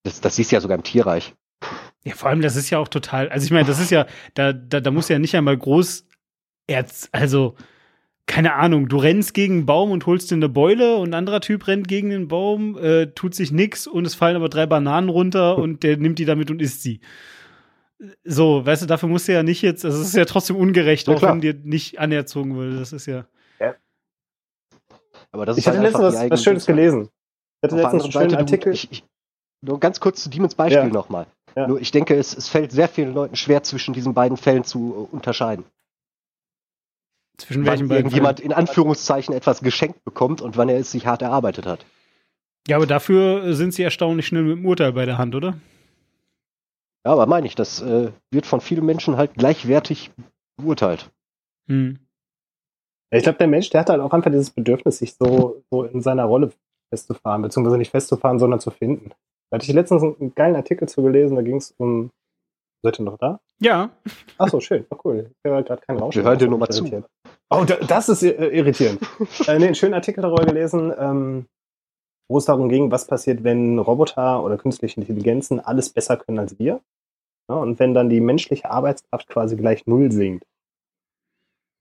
das, 0.04 0.20
das 0.20 0.36
siehst 0.36 0.52
du 0.52 0.56
ja 0.56 0.60
sogar 0.60 0.76
im 0.76 0.84
Tierreich. 0.84 1.34
Ja, 2.04 2.14
vor 2.14 2.28
allem, 2.28 2.40
das 2.42 2.56
ist 2.56 2.70
ja 2.70 2.78
auch 2.78 2.88
total, 2.88 3.28
also 3.30 3.44
ich 3.44 3.50
meine, 3.50 3.66
das 3.66 3.80
ist 3.80 3.90
ja, 3.90 4.06
da, 4.34 4.52
da, 4.52 4.80
da 4.80 4.90
muss 4.90 5.08
ja 5.08 5.18
nicht 5.18 5.34
einmal 5.34 5.56
groß, 5.56 6.06
Erz, 6.68 7.08
also, 7.12 7.56
keine 8.26 8.54
Ahnung, 8.54 8.88
du 8.88 8.96
rennst 8.98 9.34
gegen 9.34 9.54
einen 9.54 9.66
Baum 9.66 9.90
und 9.90 10.06
holst 10.06 10.30
dir 10.30 10.34
eine 10.36 10.48
Beule 10.48 10.96
und 10.96 11.10
ein 11.10 11.14
anderer 11.14 11.40
Typ 11.40 11.66
rennt 11.66 11.88
gegen 11.88 12.10
den 12.10 12.28
Baum, 12.28 12.76
äh, 12.78 13.06
tut 13.08 13.34
sich 13.34 13.50
nix 13.52 13.86
und 13.86 14.04
es 14.06 14.14
fallen 14.14 14.36
aber 14.36 14.48
drei 14.48 14.66
Bananen 14.66 15.08
runter 15.08 15.58
und 15.58 15.82
der 15.82 15.96
nimmt 15.96 16.18
die 16.18 16.24
damit 16.24 16.50
und 16.50 16.60
isst 16.62 16.82
sie. 16.82 17.00
So, 18.24 18.64
weißt 18.66 18.82
du, 18.82 18.86
dafür 18.86 19.08
musst 19.08 19.26
du 19.28 19.32
ja 19.32 19.42
nicht 19.42 19.62
jetzt, 19.62 19.84
also 19.84 19.98
es 20.00 20.08
ist 20.08 20.14
ja 20.16 20.26
trotzdem 20.26 20.56
ungerecht, 20.56 21.08
Ja, 21.08 21.14
auch 21.14 21.18
klar. 21.18 21.32
wenn 21.32 21.40
dir 21.40 21.54
nicht 21.54 21.98
anerzogen 21.98 22.54
würde. 22.56 22.78
Das 22.78 22.92
ist 22.92 23.06
ja. 23.06 23.26
Aber 25.32 25.44
das 25.46 25.56
Ich 25.58 25.62
ist 25.64 25.66
hatte 25.68 25.78
halt 25.78 25.88
letztens 25.92 26.04
einfach 26.14 26.20
die 26.24 26.30
was, 26.30 26.38
was 26.38 26.44
Schönes 26.44 26.68
eigene- 26.68 26.76
gelesen. 26.82 27.08
Ich 27.62 27.62
hatte 27.70 27.76
letztens 27.82 28.02
einen 28.04 28.12
schönen 28.12 28.30
Seite, 28.30 28.38
Artikel. 28.42 28.64
Du, 28.72 28.74
ich, 28.74 28.92
ich, 28.92 29.04
nur 29.62 29.80
ganz 29.80 30.00
kurz 30.00 30.22
zu 30.22 30.30
Demons 30.30 30.54
Beispiel 30.54 30.78
Ja. 30.78 30.88
nochmal. 30.88 31.26
Ja. 31.56 31.66
Nur 31.68 31.80
ich 31.80 31.90
denke, 31.90 32.14
es, 32.14 32.36
es 32.36 32.48
fällt 32.48 32.70
sehr 32.70 32.88
vielen 32.88 33.12
Leuten 33.14 33.36
schwer, 33.36 33.62
zwischen 33.62 33.92
diesen 33.94 34.14
beiden 34.14 34.36
Fällen 34.36 34.64
zu 34.64 35.08
äh, 35.10 35.14
unterscheiden. 35.14 35.64
Zwischen 37.38 37.62
Wann 37.64 37.72
welchen 37.72 37.88
beiden. 37.88 37.98
irgendjemand 38.04 38.40
in 38.40 38.52
Anführungszeichen 38.52 39.34
etwas 39.34 39.60
geschenkt 39.62 40.04
bekommt 40.04 40.40
und 40.42 40.56
wann 40.56 40.68
er 40.68 40.78
es 40.78 40.90
sich 40.90 41.06
hart 41.06 41.22
erarbeitet 41.22 41.66
hat. 41.66 41.84
Ja, 42.68 42.76
aber 42.76 42.86
dafür 42.86 43.44
äh, 43.44 43.54
sind 43.54 43.74
sie 43.74 43.82
erstaunlich 43.82 44.26
schnell 44.26 44.42
mit 44.42 44.58
dem 44.58 44.66
Urteil 44.66 44.92
bei 44.92 45.06
der 45.06 45.18
Hand, 45.18 45.34
oder? 45.34 45.58
Ja, 47.06 47.12
aber 47.12 47.26
meine 47.26 47.46
ich, 47.46 47.54
das 47.54 47.80
äh, 47.82 48.10
wird 48.32 48.46
von 48.46 48.60
vielen 48.60 48.84
Menschen 48.84 49.16
halt 49.16 49.34
gleichwertig 49.34 50.10
beurteilt. 50.56 51.08
Hm. 51.68 52.00
Ich 53.12 53.22
glaube, 53.22 53.38
der 53.38 53.46
Mensch, 53.46 53.70
der 53.70 53.82
hat 53.82 53.90
halt 53.90 54.00
auch 54.00 54.10
einfach 54.10 54.32
dieses 54.32 54.50
Bedürfnis, 54.50 54.98
sich 54.98 55.14
so, 55.14 55.62
so 55.70 55.84
in 55.84 56.02
seiner 56.02 56.24
Rolle 56.24 56.50
festzufahren, 56.90 57.42
beziehungsweise 57.42 57.78
nicht 57.78 57.92
festzufahren, 57.92 58.40
sondern 58.40 58.58
zu 58.58 58.72
finden. 58.72 59.10
Da 59.50 59.54
hatte 59.54 59.66
ich 59.68 59.72
letztens 59.72 60.02
einen 60.02 60.34
geilen 60.34 60.56
Artikel 60.56 60.88
zu 60.88 61.00
gelesen, 61.00 61.36
da 61.36 61.42
ging 61.42 61.58
es 61.58 61.72
um. 61.78 62.10
Seid 62.82 62.98
ihr 62.98 63.04
noch 63.04 63.18
da? 63.18 63.38
Ja. 63.60 63.90
Achso, 64.36 64.58
schön, 64.58 64.84
oh, 64.90 64.96
cool. 65.04 65.30
Ich 65.30 65.48
höre 65.48 65.62
gerade 65.62 65.82
keinen 65.82 66.00
Rauschen. 66.00 66.24
Wir 66.24 66.28
hören 66.28 66.38
dir 66.40 66.46
Das 66.46 66.50
nur 66.50 66.58
mal 66.58 66.68
ist 66.68 66.74
zu. 66.74 66.82
irritierend. 66.82 67.06
Oh, 67.50 67.64
da, 67.64 67.76
das 67.86 68.08
ist 68.08 68.24
äh, 68.24 68.48
irritierend. 68.48 69.00
äh, 69.46 69.60
nee, 69.60 69.66
einen 69.66 69.76
schönen 69.76 69.94
Artikel 69.94 70.22
darüber 70.22 70.44
gelesen, 70.44 70.92
ähm, 70.98 71.46
wo 72.28 72.38
es 72.38 72.46
darum 72.46 72.68
ging, 72.68 72.90
was 72.90 73.06
passiert, 73.06 73.44
wenn 73.44 73.78
Roboter 73.78 74.42
oder 74.42 74.56
künstliche 74.56 75.00
Intelligenzen 75.00 75.60
alles 75.60 75.90
besser 75.90 76.16
können 76.16 76.40
als 76.40 76.58
wir. 76.58 76.80
Ja, 77.48 77.56
und 77.56 77.78
wenn 77.78 77.94
dann 77.94 78.08
die 78.08 78.20
menschliche 78.20 78.70
Arbeitskraft 78.70 79.28
quasi 79.28 79.56
gleich 79.56 79.86
null 79.86 80.10
sinkt. 80.10 80.44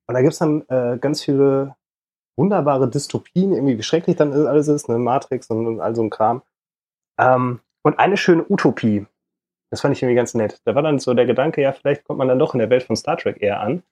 Und 0.07 0.13
da 0.13 0.21
gibt's 0.21 0.37
dann 0.37 0.63
äh, 0.69 0.97
ganz 0.99 1.23
viele 1.23 1.75
wunderbare 2.37 2.89
Dystopien, 2.89 3.53
irgendwie 3.53 3.77
wie 3.77 3.83
schrecklich 3.83 4.15
dann 4.17 4.33
alles 4.33 4.67
ist, 4.67 4.89
ne, 4.89 4.97
Matrix 4.99 5.49
und, 5.49 5.65
und 5.65 5.79
all 5.79 5.95
so 5.95 6.03
ein 6.03 6.09
Kram. 6.09 6.43
Ähm, 7.19 7.61
und 7.83 7.97
eine 7.97 8.17
schöne 8.17 8.45
Utopie, 8.47 9.05
das 9.71 9.81
fand 9.81 9.95
ich 9.95 10.03
irgendwie 10.03 10.15
ganz 10.17 10.33
nett. 10.35 10.59
Da 10.65 10.75
war 10.75 10.83
dann 10.83 10.99
so 10.99 11.13
der 11.13 11.25
Gedanke, 11.25 11.61
ja, 11.61 11.71
vielleicht 11.71 12.03
kommt 12.03 12.19
man 12.19 12.27
dann 12.27 12.39
doch 12.39 12.53
in 12.53 12.59
der 12.59 12.69
Welt 12.69 12.83
von 12.83 12.95
Star 12.95 13.17
Trek 13.17 13.41
eher 13.41 13.61
an, 13.61 13.83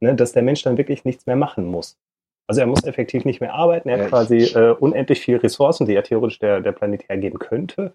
ne, 0.00 0.14
dass 0.14 0.32
der 0.32 0.42
Mensch 0.42 0.62
dann 0.62 0.78
wirklich 0.78 1.04
nichts 1.04 1.26
mehr 1.26 1.36
machen 1.36 1.66
muss. 1.66 1.98
Also 2.46 2.62
er 2.62 2.66
muss 2.66 2.84
effektiv 2.84 3.26
nicht 3.26 3.40
mehr 3.40 3.52
arbeiten, 3.52 3.90
er 3.90 3.98
Ja, 3.98 4.04
hat 4.04 4.30
ich- 4.30 4.52
quasi 4.54 4.58
äh, 4.58 4.70
unendlich 4.72 5.20
viel 5.20 5.36
Ressourcen, 5.36 5.86
die 5.86 5.92
ja 5.92 6.00
theoretisch 6.02 6.38
der, 6.38 6.60
der 6.60 6.72
Planet 6.72 7.06
hergeben 7.08 7.38
könnte. 7.38 7.94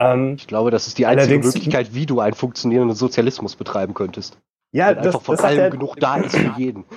Ähm, 0.00 0.34
Ich 0.38 0.46
glaube, 0.46 0.70
das 0.70 0.86
ist 0.86 0.98
die 0.98 1.06
einzige 1.06 1.38
Möglichkeit, 1.38 1.94
wie 1.94 2.06
du 2.06 2.20
einen 2.20 2.34
funktionierenden 2.34 2.96
Sozialismus 2.96 3.56
betreiben 3.56 3.94
könntest. 3.94 4.38
ja, 4.72 4.88
Wenn 4.88 4.96
das, 4.96 5.06
einfach 5.06 5.22
von 5.22 5.36
das 5.36 5.44
allem 5.44 5.70
genug 5.70 5.96
da 6.00 6.16
ist 6.16 6.36
für 6.36 6.54
jeden. 6.56 6.84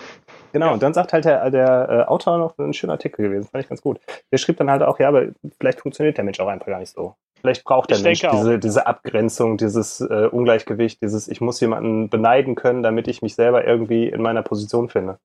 Genau, 0.54 0.74
und 0.74 0.84
dann 0.84 0.94
sagt 0.94 1.14
halt 1.14 1.24
der, 1.24 1.50
der 1.50 1.88
äh, 1.90 2.04
Autor 2.10 2.38
noch 2.38 2.58
einen 2.58 2.74
schönen 2.74 2.92
Artikel 2.92 3.26
gewesen, 3.26 3.48
fand 3.50 3.64
ich 3.64 3.70
ganz 3.70 3.82
gut. 3.82 4.02
Der 4.34 4.38
schrieb 4.38 4.58
dann 4.58 4.70
halt 4.70 4.84
auch, 4.84 5.00
ja, 5.00 5.08
aber 5.08 5.28
vielleicht 5.58 5.80
funktioniert 5.80 6.18
der 6.18 6.26
Mensch 6.26 6.42
auch 6.42 6.48
einfach 6.50 6.66
gar 6.66 6.80
nicht 6.80 6.92
so. 6.94 7.16
Vielleicht 7.40 7.64
braucht 7.64 7.90
der 7.90 7.96
Ich 8.00 8.04
Mensch 8.04 8.26
auch. 8.26 8.32
diese, 8.34 8.60
diese 8.60 8.86
Abgrenzung, 8.86 9.56
dieses 9.56 10.02
äh, 10.02 10.28
Ungleichgewicht, 10.30 11.02
dieses, 11.02 11.30
ich 11.30 11.40
muss 11.40 11.62
jemanden 11.62 12.10
beneiden 12.10 12.56
können, 12.56 12.84
damit 12.84 13.08
ich 13.08 13.22
mich 13.22 13.36
selber 13.36 13.66
irgendwie 13.66 14.10
in 14.10 14.22
meiner 14.22 14.42
Position 14.44 14.90
finde. 14.90 15.20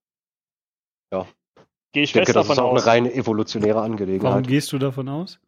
Gehe 1.92 2.02
ich 2.04 2.10
Ich 2.10 2.12
denke, 2.12 2.26
fest 2.26 2.36
das 2.36 2.48
ist 2.50 2.56
davon 2.56 2.64
auch 2.64 2.70
eine 2.70 2.78
aus. 2.78 2.86
reine 2.86 3.12
evolutionäre 3.12 3.76
Warum 3.76 3.90
Angelegenheit. 3.92 4.46
gehst 4.46 4.70
du 4.72 4.78
davon 4.78 5.08
aus? 5.08 5.40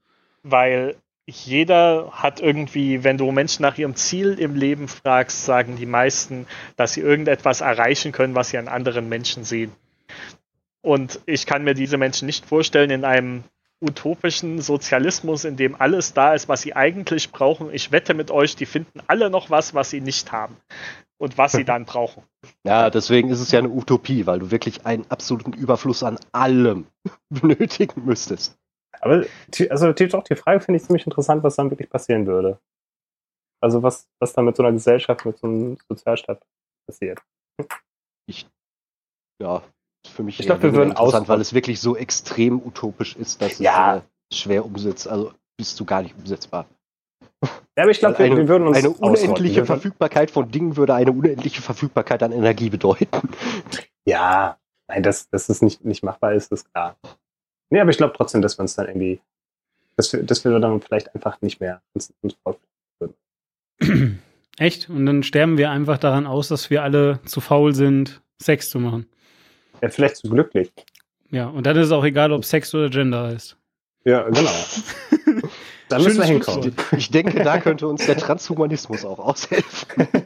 weil 0.42 0.96
jeder 1.28 2.10
hat 2.12 2.40
irgendwie, 2.40 3.04
wenn 3.04 3.18
du 3.18 3.30
Menschen 3.30 3.62
nach 3.62 3.76
ihrem 3.76 3.94
Ziel 3.94 4.38
im 4.38 4.56
Leben 4.56 4.88
fragst, 4.88 5.44
sagen 5.44 5.76
die 5.76 5.86
meisten, 5.86 6.46
dass 6.76 6.94
sie 6.94 7.02
irgendetwas 7.02 7.60
erreichen 7.60 8.12
können, 8.12 8.34
was 8.34 8.48
sie 8.48 8.58
an 8.58 8.66
anderen 8.66 9.10
Menschen 9.10 9.44
sehen. 9.44 9.72
Und 10.80 11.20
ich 11.26 11.44
kann 11.44 11.64
mir 11.64 11.74
diese 11.74 11.98
Menschen 11.98 12.24
nicht 12.24 12.46
vorstellen 12.46 12.90
in 12.90 13.04
einem 13.04 13.44
utopischen 13.80 14.60
Sozialismus, 14.60 15.44
in 15.44 15.56
dem 15.56 15.78
alles 15.78 16.14
da 16.14 16.32
ist, 16.32 16.48
was 16.48 16.62
sie 16.62 16.74
eigentlich 16.74 17.30
brauchen. 17.30 17.72
Ich 17.72 17.92
wette 17.92 18.14
mit 18.14 18.30
euch, 18.30 18.56
die 18.56 18.66
finden 18.66 19.00
alle 19.06 19.28
noch 19.28 19.50
was, 19.50 19.74
was 19.74 19.90
sie 19.90 20.00
nicht 20.00 20.32
haben 20.32 20.56
und 21.18 21.36
was 21.36 21.52
sie 21.52 21.64
dann 21.66 21.84
brauchen. 21.84 22.22
Ja, 22.64 22.88
deswegen 22.88 23.28
ist 23.28 23.40
es 23.40 23.52
ja 23.52 23.58
eine 23.58 23.68
Utopie, 23.68 24.26
weil 24.26 24.38
du 24.38 24.50
wirklich 24.50 24.86
einen 24.86 25.04
absoluten 25.10 25.52
Überfluss 25.52 26.02
an 26.02 26.18
allem 26.32 26.86
benötigen 27.28 28.06
müsstest. 28.06 28.57
Aber 29.00 29.24
die- 29.48 29.70
also 29.70 29.92
die, 29.92 30.08
doch, 30.08 30.24
die 30.24 30.36
Frage 30.36 30.60
finde 30.60 30.78
ich 30.78 30.84
ziemlich 30.86 31.06
interessant, 31.06 31.42
was 31.42 31.56
dann 31.56 31.70
wirklich 31.70 31.88
passieren 31.90 32.26
würde. 32.26 32.58
Also 33.60 33.82
was, 33.82 34.08
was 34.20 34.32
dann 34.32 34.44
mit 34.44 34.56
so 34.56 34.62
einer 34.62 34.72
Gesellschaft, 34.72 35.24
mit 35.24 35.38
so 35.38 35.46
einem 35.46 35.78
Sozialstaat 35.88 36.40
passiert. 36.86 37.20
Ja, 39.40 39.62
ist 40.04 40.12
für 40.14 40.22
mich 40.22 40.38
Ich 40.40 40.46
glaub, 40.46 40.62
wir 40.62 40.74
würden 40.74 40.90
interessant, 40.90 41.22
aus- 41.24 41.28
weil 41.28 41.40
es 41.40 41.54
wirklich 41.54 41.80
so 41.80 41.96
extrem 41.96 42.60
utopisch 42.64 43.16
ist, 43.16 43.40
dass 43.42 43.58
Ja. 43.58 43.96
es 43.96 44.02
äh, 44.02 44.36
schwer 44.36 44.64
umsetzt. 44.64 45.06
Also 45.08 45.32
bist 45.56 45.78
du 45.78 45.84
gar 45.84 46.02
nicht 46.02 46.16
umsetzbar. 46.16 46.66
Ja, 47.76 47.84
aber 47.84 47.90
ich 47.90 48.00
glaube, 48.00 48.18
wir, 48.18 48.26
eine, 48.26 48.36
wir 48.36 48.48
würden 48.48 48.66
uns 48.66 48.76
eine 48.78 48.90
unendliche 48.90 49.64
Verfügbarkeit 49.64 50.30
von 50.32 50.50
Dingen 50.50 50.76
würde 50.76 50.94
eine 50.94 51.12
unendliche 51.12 51.62
Verfügbarkeit 51.62 52.22
an 52.24 52.32
Energie 52.32 52.70
bedeuten. 52.70 53.06
Ja, 54.06 54.58
Nein, 54.90 55.02
dass, 55.02 55.28
dass 55.28 55.48
das 55.48 55.60
nicht, 55.60 55.84
nicht 55.84 56.02
machbar 56.02 56.32
ist, 56.32 56.50
ist 56.50 56.72
klar. 56.72 56.96
Nee, 57.70 57.80
aber 57.80 57.90
ich 57.90 57.96
glaube 57.96 58.14
trotzdem, 58.16 58.42
dass 58.42 58.58
wir 58.58 58.62
uns 58.62 58.74
dann 58.74 58.86
irgendwie, 58.86 59.20
dass 59.96 60.12
wir, 60.12 60.22
dass 60.22 60.44
wir 60.44 60.58
dann 60.58 60.80
vielleicht 60.80 61.14
einfach 61.14 61.40
nicht 61.42 61.60
mehr 61.60 61.82
uns, 61.94 62.12
uns 62.22 62.36
würden. 62.98 64.18
Echt? 64.58 64.90
Und 64.90 65.06
dann 65.06 65.22
sterben 65.22 65.56
wir 65.58 65.70
einfach 65.70 65.98
daran 65.98 66.26
aus, 66.26 66.48
dass 66.48 66.70
wir 66.70 66.82
alle 66.82 67.20
zu 67.24 67.40
faul 67.40 67.74
sind, 67.74 68.20
Sex 68.40 68.70
zu 68.70 68.80
machen. 68.80 69.06
Ja, 69.82 69.88
vielleicht 69.90 70.16
zu 70.16 70.28
glücklich. 70.28 70.72
Ja, 71.30 71.46
und 71.48 71.66
dann 71.66 71.76
ist 71.76 71.86
es 71.86 71.92
auch 71.92 72.04
egal, 72.04 72.32
ob 72.32 72.44
Sex 72.44 72.74
oder 72.74 72.88
Gender 72.88 73.24
heißt. 73.24 73.56
Ja, 74.04 74.28
genau. 74.28 74.50
da 75.88 75.98
müssen 75.98 76.18
wir 76.18 76.24
hinkommen. 76.24 76.74
Ich 76.96 77.10
denke, 77.10 77.42
da 77.42 77.58
könnte 77.58 77.88
uns 77.88 78.06
der 78.06 78.16
Transhumanismus 78.16 79.04
auch 79.04 79.18
aushelfen. 79.18 80.08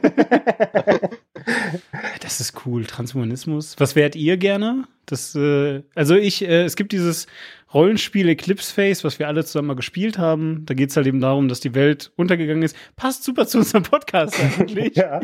Das 2.21 2.39
ist 2.39 2.65
cool, 2.65 2.85
Transhumanismus. 2.85 3.75
Was 3.79 3.95
wärt 3.95 4.15
ihr 4.15 4.37
gerne? 4.37 4.85
Das, 5.05 5.35
äh, 5.35 5.83
also 5.93 6.15
ich, 6.15 6.41
äh, 6.41 6.63
es 6.63 6.75
gibt 6.75 6.93
dieses 6.93 7.27
Rollenspiel 7.73 8.29
Eclipse 8.29 8.73
Face, 8.73 9.03
was 9.03 9.19
wir 9.19 9.27
alle 9.27 9.43
zusammen 9.43 9.67
mal 9.69 9.75
gespielt 9.75 10.17
haben. 10.17 10.65
Da 10.65 10.73
geht 10.73 10.89
es 10.89 10.95
halt 10.95 11.07
eben 11.07 11.19
darum, 11.19 11.49
dass 11.49 11.59
die 11.59 11.75
Welt 11.75 12.11
untergegangen 12.15 12.63
ist. 12.63 12.77
Passt 12.95 13.23
super 13.23 13.45
zu 13.45 13.59
unserem 13.59 13.83
Podcast 13.83 14.39
eigentlich. 14.39 14.95
ja. 14.95 15.19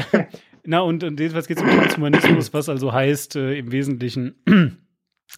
Na, 0.64 0.80
und, 0.80 1.02
und 1.02 1.18
jedenfalls 1.18 1.48
geht 1.48 1.56
es 1.56 1.62
um 1.62 1.70
Transhumanismus, 1.70 2.54
was 2.54 2.68
also 2.68 2.92
heißt 2.92 3.36
äh, 3.36 3.58
im 3.58 3.72
Wesentlichen, 3.72 4.36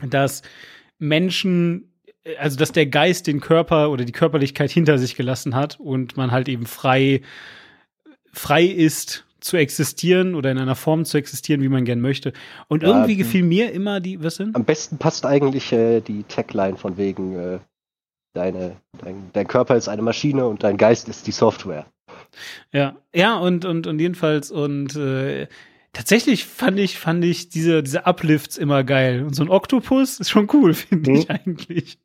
dass 0.06 0.42
Menschen, 0.98 1.93
also 2.38 2.56
dass 2.56 2.72
der 2.72 2.86
Geist 2.86 3.26
den 3.26 3.40
Körper 3.40 3.90
oder 3.90 4.04
die 4.04 4.12
Körperlichkeit 4.12 4.70
hinter 4.70 4.98
sich 4.98 5.16
gelassen 5.16 5.54
hat 5.54 5.78
und 5.80 6.16
man 6.16 6.30
halt 6.32 6.48
eben 6.48 6.66
frei, 6.66 7.20
frei 8.32 8.64
ist 8.64 9.24
zu 9.40 9.56
existieren 9.58 10.34
oder 10.34 10.50
in 10.50 10.58
einer 10.58 10.74
Form 10.74 11.04
zu 11.04 11.18
existieren, 11.18 11.60
wie 11.62 11.68
man 11.68 11.84
gern 11.84 12.00
möchte. 12.00 12.32
Und 12.68 12.82
Ja, 12.82 12.88
irgendwie 12.88 13.12
hm. 13.12 13.18
gefiel 13.18 13.42
mir 13.42 13.72
immer 13.72 14.00
die, 14.00 14.22
was 14.22 14.36
denn? 14.38 14.54
Am 14.54 14.64
besten 14.64 14.96
passt 14.96 15.26
eigentlich 15.26 15.70
äh, 15.72 16.00
die 16.00 16.22
Tagline 16.24 16.78
von 16.78 16.96
wegen, 16.96 17.36
äh, 17.38 17.58
deine, 18.32 18.76
dein, 19.02 19.30
dein 19.34 19.46
Körper 19.46 19.76
ist 19.76 19.88
eine 19.88 20.00
Maschine 20.02 20.46
und 20.46 20.62
dein 20.64 20.78
Geist 20.78 21.08
ist 21.08 21.26
die 21.26 21.32
Software. 21.32 21.84
Ja, 22.72 22.96
ja, 23.14 23.36
und, 23.36 23.64
und, 23.66 23.86
und 23.86 23.98
jedenfalls, 24.00 24.50
und 24.50 24.96
äh, 24.96 25.46
tatsächlich 25.92 26.46
fand 26.46 26.78
ich, 26.78 26.98
fand 26.98 27.22
ich 27.24 27.50
diese, 27.50 27.82
diese 27.82 28.06
Uplifts 28.06 28.56
immer 28.56 28.82
geil. 28.82 29.22
Und 29.24 29.36
so 29.36 29.42
ein 29.44 29.50
Oktopus 29.50 30.20
ist 30.20 30.30
schon 30.30 30.48
cool, 30.54 30.72
finde 30.74 31.10
Mhm. 31.10 31.16
ich 31.16 31.30
eigentlich. 31.30 31.98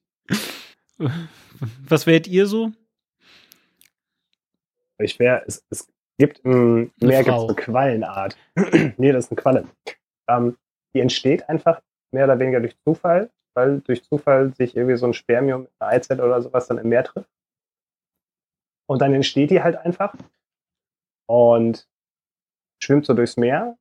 Was 1.88 2.06
wärt 2.08 2.28
ihr 2.28 2.46
so? 2.46 2.72
Ich 5.00 5.18
wäre, 5.20 5.44
es, 5.48 5.66
es 5.70 5.88
gibt 6.18 6.40
im 6.40 6.92
Eine 7.02 7.10
Meer 7.10 7.24
gibt's 7.24 7.44
eine 7.44 7.56
Quallenart. 7.56 8.38
nee, 8.98 9.12
das 9.12 9.26
ist 9.26 9.32
eine 9.32 9.42
Qualle. 9.42 9.68
Ähm, 10.28 10.58
die 10.94 11.00
entsteht 11.00 11.48
einfach 11.48 11.82
mehr 12.12 12.26
oder 12.26 12.40
weniger 12.40 12.60
durch 12.60 12.78
Zufall, 12.84 13.32
weil 13.56 13.82
durch 13.82 14.04
Zufall 14.04 14.54
sich 14.56 14.76
irgendwie 14.76 14.98
so 14.98 15.06
ein 15.06 15.14
Spermium 15.14 15.64
mit 15.64 15.72
einer 15.80 15.92
Eizelle 15.92 16.24
oder 16.24 16.42
sowas 16.42 16.68
dann 16.68 16.78
im 16.78 16.90
Meer 16.90 17.04
trifft. 17.04 17.30
Und 18.88 19.02
dann 19.02 19.14
entsteht 19.14 19.52
die 19.52 19.62
halt 19.62 19.78
einfach 19.78 20.14
und 21.28 21.88
schwimmt 22.82 23.06
so 23.06 23.14
durchs 23.14 23.38
Meer, 23.38 23.78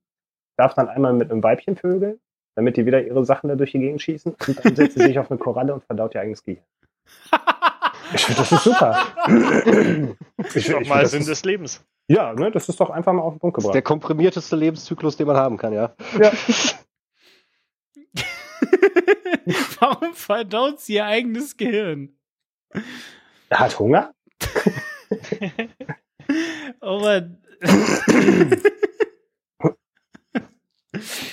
darf 0.56 0.74
dann 0.74 0.88
einmal 0.88 1.14
mit 1.14 1.30
einem 1.30 1.42
Weibchen 1.42 1.76
vögeln, 1.76 2.20
damit 2.58 2.76
die 2.76 2.84
wieder 2.86 3.00
ihre 3.06 3.24
Sachen 3.24 3.46
da 3.48 3.54
durch 3.54 3.70
die 3.70 3.78
Gegend 3.78 4.02
schießen 4.02 4.34
und 4.34 4.64
dann 4.64 4.74
setzt 4.74 4.98
sie 4.98 5.04
sich 5.04 5.16
auf 5.18 5.30
eine 5.30 5.38
Koralle 5.38 5.72
und 5.74 5.84
verdaut 5.84 6.12
ihr 6.16 6.20
eigenes 6.22 6.42
Gehirn. 6.42 6.64
Ich 8.12 8.24
finde, 8.24 8.40
das 8.40 8.50
ist 8.52 8.64
super. 8.64 9.06
Ich, 10.38 10.56
Ist 10.56 10.68
doch 10.72 10.80
ich 10.80 10.88
mal 10.88 10.94
find, 10.96 11.04
das 11.04 11.10
Sinn 11.12 11.24
des 11.26 11.44
Lebens. 11.44 11.84
ja, 12.08 12.32
ne, 12.34 12.50
das 12.50 12.68
ist 12.68 12.80
doch 12.80 12.90
einfach 12.90 13.12
mal 13.12 13.22
auf 13.22 13.34
den 13.34 13.38
Punkt 13.40 13.56
Das 13.56 13.62
ist 13.62 13.66
gebracht. 13.66 13.74
der 13.74 13.82
komprimierteste 13.82 14.56
Lebenszyklus, 14.56 15.16
den 15.16 15.26
man 15.28 15.36
haben 15.36 15.56
kann, 15.56 15.72
ja. 15.72 15.94
Ja. 16.20 16.32
Warum 19.80 20.14
verdaut 20.14 20.80
sie 20.80 20.94
ihr 20.94 21.04
eigenes 21.06 21.56
Gehirn? 21.56 22.18
Er 23.50 23.60
hat 23.60 23.78
Hunger? 23.78 24.12
Oh 26.82 26.98
Mann. 27.00 27.38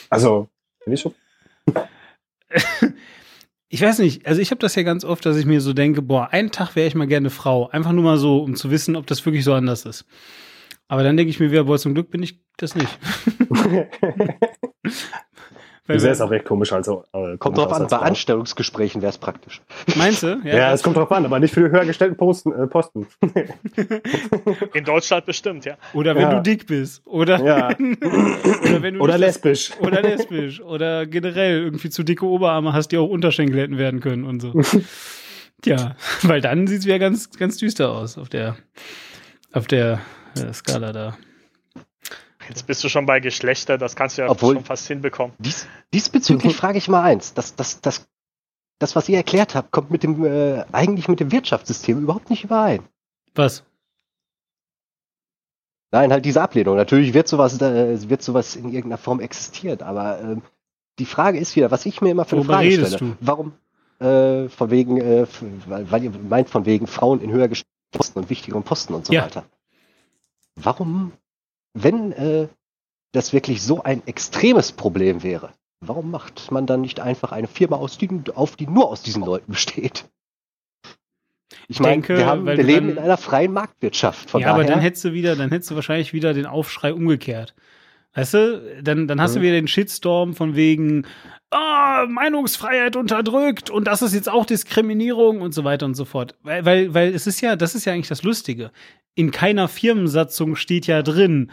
Also, 0.10 0.50
schon. 0.98 1.14
Ich 3.68 3.82
weiß 3.82 4.00
nicht, 4.00 4.26
also 4.26 4.40
ich 4.42 4.52
habe 4.52 4.60
das 4.60 4.76
ja 4.76 4.84
ganz 4.84 5.04
oft, 5.04 5.26
dass 5.26 5.36
ich 5.36 5.46
mir 5.46 5.60
so 5.60 5.74
denke, 5.74 6.02
boah, 6.02 6.30
einen 6.32 6.52
Tag 6.52 6.78
wäre 6.78 6.88
ich 6.88 6.96
mal 6.96 7.08
gerne 7.08 7.30
Frau. 7.30 7.68
Einfach 7.68 7.92
nur 7.92 8.06
mal 8.06 8.18
so, 8.18 8.38
um 8.38 8.56
zu 8.56 8.72
wissen, 8.72 8.96
ob 8.96 9.06
das 9.06 9.26
wirklich 9.26 9.44
so 9.44 9.54
anders 9.54 9.86
ist. 9.86 10.06
Aber 10.88 11.04
dann 11.04 11.18
denke 11.18 11.32
ich 11.32 11.42
mir 11.42 11.52
wieder, 11.52 11.66
boah, 11.66 11.78
zum 11.78 11.94
Glück 11.94 12.10
bin 12.10 12.24
ich 12.24 12.40
das 12.56 12.76
nicht. 12.76 12.98
Weil, 15.88 15.98
Du 15.98 16.02
sähst 16.02 16.20
auch 16.22 16.32
recht 16.32 16.46
komisch, 16.46 16.74
also. 16.74 17.04
Äh, 17.14 17.38
Kommt 17.38 17.58
drauf 17.60 17.72
an, 17.72 17.86
bei. 17.88 17.98
Anstellungsgesprächen 17.98 19.02
wäre 19.04 19.12
es 19.12 19.20
praktisch. 19.20 19.62
meinst 19.96 20.24
du? 20.24 20.40
Ja, 20.44 20.74
es 20.74 20.82
kommt 20.82 20.98
drauf 20.98 21.12
an, 21.12 21.26
aber 21.26 21.40
nicht 21.40 21.54
für 21.54 21.62
die 21.64 21.70
höher 21.70 21.86
gestellten 21.86 22.18
Posten. 22.18 22.52
Äh, 22.52 22.66
Posten. 22.68 23.06
In 24.74 24.84
Deutschland 24.84 25.26
bestimmt, 25.26 25.66
ja. 25.66 25.78
Oder 25.94 26.16
wenn 26.16 26.24
Ja. 26.24 26.34
du 26.36 26.42
dick 26.42 26.66
bist. 26.66 27.02
Oder, 27.06 27.44
Ja. 27.44 27.68
oder 27.70 27.78
wenn 28.82 28.96
du 28.96 29.00
Oder 29.02 29.18
lesbisch. 29.20 29.72
Oder 29.80 30.02
lesbisch. 30.02 30.60
Oder 30.62 31.06
generell 31.06 31.62
irgendwie 31.64 31.90
zu 31.92 32.02
dicke 32.04 32.26
Oberarme 32.26 32.74
hast, 32.74 32.88
die 32.92 32.98
auch 32.98 33.10
Unterschenkel 33.10 33.60
hätten 33.60 33.78
werden 33.78 34.00
können 34.00 34.24
und 34.24 34.40
so. 34.42 34.54
Tja, 35.62 35.96
weil 36.24 36.42
dann 36.42 36.68
sieht 36.68 36.80
es 36.80 36.86
wieder 36.86 37.00
ganz, 37.00 37.30
ganz 37.38 37.58
düster 37.58 37.92
aus 37.92 38.18
auf 38.18 38.30
der, 38.30 38.56
auf 39.54 39.68
der 39.68 40.00
äh, 40.36 40.52
Skala 40.54 40.92
da. 40.94 41.18
Jetzt 42.50 42.68
bist 42.68 42.84
du 42.84 42.90
schon 42.90 43.06
bei 43.06 43.20
Geschlechter, 43.20 43.78
das 43.78 43.96
kannst 43.96 44.18
du 44.18 44.24
ja 44.24 44.30
Obwohl- 44.30 44.56
schon 44.56 44.66
fast 44.66 44.88
hinbekommen. 44.88 45.36
Dies, 45.40 45.68
diesbezüglich 45.94 46.56
frage 46.56 46.78
ich 46.78 46.88
mal 46.88 47.02
eins. 47.04 47.34
Das, 47.34 47.56
das, 47.56 47.82
das, 47.82 48.08
das, 48.80 48.96
was 48.96 49.10
ihr 49.10 49.18
erklärt 49.18 49.56
habt, 49.56 49.72
kommt 49.72 49.90
mit 49.92 50.04
dem, 50.04 50.24
äh, 50.26 50.64
eigentlich 50.72 51.08
mit 51.08 51.20
dem 51.20 51.32
Wirtschaftssystem 51.32 52.00
überhaupt 52.02 52.30
nicht 52.30 52.44
überein. 52.44 52.84
Was? 53.34 53.64
Nein, 55.92 56.12
halt 56.12 56.26
diese 56.26 56.42
Ablehnung. 56.42 56.76
Natürlich 56.76 57.14
wird 57.14 57.28
sowas, 57.28 57.60
äh, 57.62 58.10
wird 58.10 58.22
sowas 58.22 58.56
in 58.56 58.66
irgendeiner 58.66 58.98
Form 58.98 59.20
existieren, 59.20 59.82
aber 59.82 60.20
ähm, 60.22 60.42
die 61.00 61.06
Frage 61.06 61.40
ist 61.40 61.56
wieder, 61.56 61.72
was 61.72 61.86
ich 61.86 62.02
mir 62.02 62.10
immer 62.12 62.26
für 62.26 62.36
eine 62.36 62.46
Frage 62.46 62.72
stelle. 62.72 62.98
du? 62.98 63.16
Warum, 63.22 63.54
äh, 64.00 64.50
von 64.50 64.72
wegen, 64.72 65.00
äh, 65.00 65.26
weil, 65.68 65.90
weil 65.92 66.04
ihr 66.04 66.12
meint 66.12 66.50
von 66.50 66.66
wegen 66.66 66.88
Frauen 66.88 67.22
in 67.22 67.32
höher 67.32 67.48
gestellten 67.48 67.72
Posten 67.92 68.20
und 68.20 68.30
wichtigeren 68.30 68.64
Posten 68.64 68.94
und 68.94 69.06
so 69.06 69.14
Ja. 69.14 69.24
weiter. 69.24 69.46
Warum, 70.56 71.14
wenn 71.76 72.12
äh, 72.14 72.48
das 73.12 73.32
wirklich 73.34 73.62
so 73.62 73.84
ein 73.84 74.02
extremes 74.08 74.72
Problem 74.72 75.22
wäre, 75.22 75.52
warum 75.82 76.10
macht 76.10 76.52
man 76.52 76.66
dann 76.66 76.82
nicht 76.82 77.00
einfach 77.00 77.32
eine 77.32 77.48
Firma 77.48 77.76
aus, 77.76 77.98
die, 78.00 78.10
auf, 78.34 78.56
die 78.56 78.66
nur 78.66 78.90
aus 78.90 79.04
diesen 79.04 79.24
Leuten 79.24 79.52
besteht? 79.52 80.06
Ich 81.68 81.80
meine, 81.80 81.94
denke, 81.94 82.18
wir, 82.18 82.26
haben, 82.26 82.46
wir 82.46 82.56
du 82.56 82.62
leben 82.64 82.88
dann- 82.88 82.98
in 82.98 83.04
einer 83.04 83.18
freien 83.18 83.52
Marktwirtschaft. 83.54 84.30
Von 84.30 84.42
ja, 84.42 84.48
daher, 84.48 84.62
aber 84.62 84.70
dann 84.72 84.80
hättest 84.82 85.06
du 85.06 85.14
wieder, 85.14 85.36
dann 85.36 85.50
hättest 85.50 85.72
du 85.72 85.76
wahrscheinlich 85.76 86.14
wieder 86.14 86.34
den 86.34 86.46
Aufschrei 86.46 86.94
umgekehrt. 86.94 87.54
Weißt 88.14 88.34
du, 88.34 88.82
dann, 88.82 89.08
dann 89.08 89.20
hast 89.20 89.36
du 89.36 89.40
Mhm. 89.40 89.44
wieder 89.44 89.54
den 89.56 89.68
Shitstorm 89.68 90.34
von 90.36 90.56
wegen, 90.56 91.06
ah, 91.56 92.06
Meinungsfreiheit 92.08 92.96
unterdrückt 92.96 93.70
und 93.70 93.88
das 93.88 94.02
ist 94.02 94.14
jetzt 94.14 94.30
auch 94.30 94.46
Diskriminierung 94.46 95.42
und 95.42 95.54
so 95.54 95.64
weiter 95.64 95.86
und 95.86 95.96
so 95.96 96.06
fort. 96.06 96.36
Weil, 96.44 96.66
weil, 96.66 96.94
weil 96.94 97.14
es 97.14 97.28
ist 97.28 97.42
ja, 97.42 97.56
das 97.56 97.76
ist 97.76 97.86
ja 97.86 97.94
eigentlich 97.94 98.10
das 98.10 98.24
Lustige. 98.24 98.72
In 99.16 99.32
keiner 99.32 99.68
Firmensatzung 99.68 100.56
steht 100.56 100.88
ja 100.88 101.02
drin, 101.02 101.52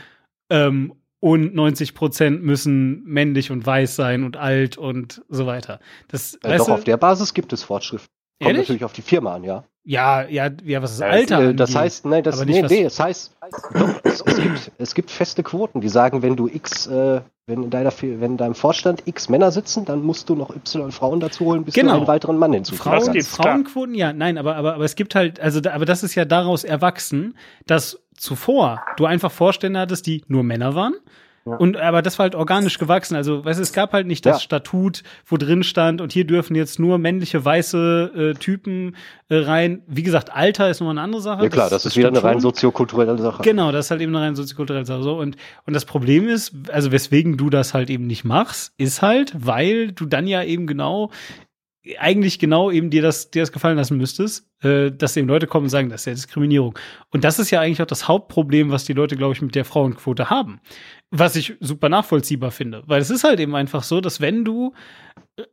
ähm, 0.50 0.92
und 1.22 1.54
90 1.54 1.94
Prozent 1.94 2.42
müssen 2.42 3.04
männlich 3.04 3.52
und 3.52 3.64
weiß 3.64 3.94
sein 3.94 4.24
und 4.24 4.36
alt 4.36 4.76
und 4.76 5.22
so 5.28 5.46
weiter. 5.46 5.78
Das, 6.08 6.34
äh, 6.42 6.58
doch 6.58 6.66
du, 6.66 6.72
auf 6.72 6.84
der 6.84 6.96
Basis 6.96 7.32
gibt 7.32 7.52
es 7.52 7.62
Fortschritt. 7.62 8.02
Kommt 8.42 8.54
Ehrlich? 8.54 8.68
natürlich 8.68 8.84
auf 8.84 8.92
die 8.92 9.02
Firma 9.02 9.34
an, 9.34 9.44
ja. 9.44 9.64
ja, 9.84 10.22
ja, 10.28 10.50
ja, 10.64 10.82
was 10.82 10.98
das 10.98 11.00
Ja, 11.00 11.06
Alter 11.06 11.50
Äh, 11.50 11.54
das 11.54 11.74
heißt, 11.74 12.06
nein, 12.06 12.22
das, 12.22 12.44
nee, 12.44 12.62
nee, 12.62 12.82
das 12.84 12.98
heißt, 12.98 13.32
doch, 13.74 13.88
es, 14.02 14.20
es, 14.20 14.36
gibt, 14.36 14.72
es 14.78 14.94
gibt 14.94 15.10
feste 15.10 15.42
Quoten, 15.42 15.80
die 15.80 15.88
sagen, 15.88 16.22
wenn 16.22 16.36
du 16.36 16.48
X, 16.48 16.86
äh, 16.86 17.20
wenn 17.46 17.62
in 17.64 17.70
deiner, 17.70 17.92
wenn 18.00 18.32
in 18.32 18.36
deinem 18.36 18.54
Vorstand 18.54 19.02
X 19.06 19.28
Männer 19.28 19.50
sitzen, 19.50 19.84
dann 19.84 20.02
musst 20.02 20.28
du 20.28 20.34
noch 20.34 20.54
Y 20.54 20.90
Frauen 20.92 21.20
dazu 21.20 21.44
holen, 21.44 21.64
bis 21.64 21.74
Genau. 21.74 21.92
du 21.92 21.98
einen 21.98 22.06
weiteren 22.08 22.36
Mann 22.38 22.52
hinzufügen 22.52 22.82
Frauen, 22.82 23.12
kannst. 23.12 23.28
Frauenquoten, 23.28 23.94
ja, 23.94 24.12
nein, 24.12 24.38
aber, 24.38 24.56
aber, 24.56 24.74
aber 24.74 24.84
es 24.84 24.94
gibt 24.96 25.14
halt, 25.14 25.40
also, 25.40 25.60
aber 25.70 25.84
das 25.84 26.02
ist 26.02 26.14
ja 26.14 26.24
daraus 26.24 26.64
erwachsen, 26.64 27.36
dass 27.66 27.98
zuvor 28.16 28.82
du 28.96 29.06
einfach 29.06 29.32
Vorstände 29.32 29.80
hattest, 29.80 30.06
die 30.06 30.22
nur 30.28 30.42
Männer 30.42 30.74
waren. 30.74 30.94
Ja. 31.44 31.56
Und 31.56 31.76
aber 31.76 32.02
das 32.02 32.18
war 32.18 32.24
halt 32.24 32.34
organisch 32.34 32.78
gewachsen. 32.78 33.16
Also, 33.16 33.44
weißt 33.44 33.58
du, 33.58 33.62
es 33.62 33.72
gab 33.72 33.92
halt 33.92 34.06
nicht 34.06 34.24
das 34.24 34.36
Ja. 34.36 34.40
Statut, 34.40 35.02
wo 35.26 35.36
drin 35.36 35.64
stand, 35.64 36.00
und 36.00 36.12
hier 36.12 36.24
dürfen 36.24 36.54
jetzt 36.54 36.78
nur 36.78 36.98
männliche 36.98 37.44
weiße 37.44 38.12
äh, 38.14 38.38
Typen 38.38 38.96
äh, 39.28 39.38
rein. 39.38 39.82
Wie 39.86 40.02
gesagt, 40.02 40.32
Alter 40.32 40.70
ist 40.70 40.80
nochmal 40.80 40.94
eine 40.94 41.02
andere 41.02 41.22
Sache. 41.22 41.42
Ja 41.42 41.48
klar, 41.48 41.68
das, 41.68 41.84
ist 41.84 41.96
wieder 41.96 42.08
eine 42.08 42.22
rein 42.22 42.40
soziokulturelle 42.40 43.18
Sache. 43.18 43.42
Genau, 43.42 43.72
das 43.72 43.86
ist 43.86 43.90
halt 43.90 44.00
eben 44.00 44.14
eine 44.14 44.24
rein 44.24 44.36
soziokulturelle 44.36 44.86
Sache. 44.86 45.02
So, 45.02 45.18
und, 45.18 45.36
und 45.66 45.74
das 45.74 45.84
Problem 45.84 46.28
ist, 46.28 46.54
also 46.70 46.92
weswegen 46.92 47.36
du 47.36 47.50
das 47.50 47.74
halt 47.74 47.90
eben 47.90 48.06
nicht 48.06 48.24
machst, 48.24 48.72
ist 48.78 49.02
halt, 49.02 49.32
weil 49.34 49.92
du 49.92 50.06
dann 50.06 50.26
ja 50.26 50.44
eben 50.44 50.66
genau 50.66 51.10
eigentlich 51.98 52.38
genau 52.38 52.70
eben 52.70 52.90
dir 52.90 53.02
das, 53.02 53.30
dir 53.30 53.42
das 53.42 53.52
gefallen 53.52 53.76
lassen 53.76 53.96
müsstest, 53.96 54.48
äh, 54.62 54.90
dass 54.92 55.16
eben 55.16 55.26
Leute 55.26 55.46
kommen 55.46 55.64
und 55.64 55.70
sagen, 55.70 55.88
das 55.88 56.02
ist 56.02 56.06
ja 56.06 56.12
Diskriminierung. 56.12 56.78
Und 57.10 57.24
das 57.24 57.38
ist 57.38 57.50
ja 57.50 57.60
eigentlich 57.60 57.82
auch 57.82 57.86
das 57.86 58.06
Hauptproblem, 58.06 58.70
was 58.70 58.84
die 58.84 58.92
Leute, 58.92 59.16
glaube 59.16 59.34
ich, 59.34 59.42
mit 59.42 59.54
der 59.54 59.64
Frauenquote 59.64 60.30
haben. 60.30 60.60
Was 61.12 61.36
ich 61.36 61.54
super 61.60 61.88
nachvollziehbar 61.88 62.50
finde. 62.50 62.82
Weil 62.86 63.00
es 63.00 63.10
ist 63.10 63.22
halt 63.22 63.38
eben 63.38 63.54
einfach 63.54 63.82
so, 63.82 64.00
dass 64.00 64.20
wenn 64.20 64.44
du 64.44 64.72
äh, 65.36 65.44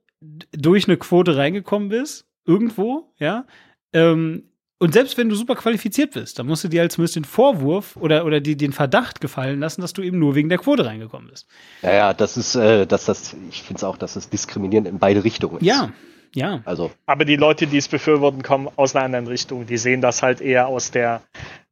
durch 0.52 0.88
eine 0.88 0.98
Quote 0.98 1.38
reingekommen 1.38 1.90
bist, 1.90 2.26
irgendwo, 2.46 3.14
ja, 3.18 3.46
ähm, 3.94 4.50
und 4.82 4.94
selbst 4.94 5.18
wenn 5.18 5.28
du 5.28 5.36
super 5.36 5.56
qualifiziert 5.56 6.14
bist, 6.14 6.40
dann 6.40 6.48
musst 6.48 6.64
du 6.64 6.70
dir 6.70 6.82
als 6.82 6.94
zumindest 6.94 7.18
den 7.18 7.26
Vorwurf 7.26 7.98
oder, 7.98 8.26
oder 8.26 8.40
die, 8.40 8.56
den 8.56 8.72
Verdacht 8.72 9.20
gefallen 9.20 9.60
lassen, 9.60 9.82
dass 9.82 9.92
du 9.92 10.02
eben 10.02 10.18
nur 10.20 10.36
wegen 10.36 10.48
der 10.48 10.58
Quote 10.58 10.86
reingekommen 10.86 11.30
bist. 11.30 11.48
Ja, 11.82 11.92
ja, 11.92 12.14
das 12.14 12.38
ist, 12.38 12.56
äh, 12.56 12.88
dass 12.88 13.04
das, 13.04 13.36
ich 13.50 13.62
finde 13.62 13.80
es 13.80 13.84
auch, 13.84 13.98
dass 13.98 14.16
es 14.16 14.30
diskriminierend 14.30 14.88
in 14.88 14.98
beide 14.98 15.26
Richtungen 15.26 15.58
ist. 15.58 15.66
Ja, 15.66 15.92
ja. 16.34 16.62
Also, 16.64 16.92
Aber 17.06 17.26
die 17.26 17.36
Leute, 17.36 17.68
die 17.68 17.78
es 17.78 17.90
befürworten, 17.90 18.42
kommen 18.42 18.70
aus 18.78 18.96
einer 18.96 19.04
anderen 19.04 19.28
Richtung. 19.28 19.66
Die 19.66 19.78
sehen 19.78 20.00
das 20.00 20.24
halt 20.24 20.40
eher 20.40 20.68
aus 20.68 20.92
der, 20.92 21.24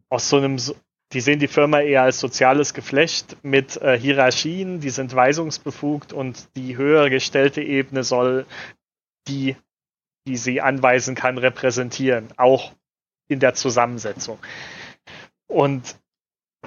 aus 0.09 0.27
so 0.27 0.37
einem, 0.37 0.57
die 1.13 1.21
sehen 1.21 1.39
die 1.39 1.47
Firma 1.47 1.79
eher 1.79 2.03
als 2.03 2.19
soziales 2.19 2.73
Geflecht 2.73 3.37
mit 3.41 3.77
äh, 3.77 3.97
Hierarchien, 3.97 4.81
die 4.81 4.89
sind 4.89 5.15
weisungsbefugt 5.15 6.11
und 6.11 6.49
die 6.55 6.77
höher 6.77 7.09
gestellte 7.09 7.61
Ebene 7.61 8.03
soll 8.03 8.45
die, 9.27 9.55
die 10.27 10.37
sie 10.37 10.61
anweisen 10.61 11.15
kann, 11.15 11.37
repräsentieren, 11.37 12.27
auch 12.35 12.73
in 13.29 13.39
der 13.39 13.53
Zusammensetzung. 13.53 14.39
Und 15.47 15.95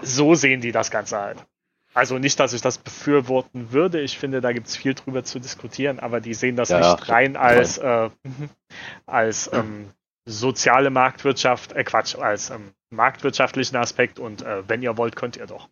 so 0.00 0.34
sehen 0.34 0.60
die 0.62 0.72
das 0.72 0.90
Ganze 0.90 1.18
halt. 1.18 1.46
Also 1.92 2.18
nicht, 2.18 2.38
dass 2.38 2.52
ich 2.52 2.62
das 2.62 2.78
befürworten 2.78 3.72
würde. 3.72 4.00
Ich 4.00 4.18
finde, 4.18 4.40
da 4.40 4.52
gibt 4.52 4.68
es 4.68 4.76
viel 4.76 4.94
drüber 4.94 5.24
zu 5.24 5.40
diskutieren, 5.40 5.98
aber 5.98 6.20
die 6.20 6.34
sehen 6.34 6.56
das 6.56 6.68
Ja, 6.68 6.92
nicht 6.92 7.08
rein 7.08 7.36
als, 7.36 7.78
äh, 7.78 8.10
als 9.06 9.50
ähm, 9.52 9.90
soziale 10.30 10.90
Marktwirtschaft, 10.90 11.72
äh 11.72 11.84
Quatsch, 11.84 12.14
als 12.16 12.50
ähm, 12.50 12.72
marktwirtschaftlichen 12.90 13.76
Aspekt 13.76 14.18
und 14.18 14.42
äh, 14.42 14.68
wenn 14.68 14.82
ihr 14.82 14.96
wollt, 14.96 15.16
könnt 15.16 15.36
ihr 15.36 15.46
doch. 15.46 15.68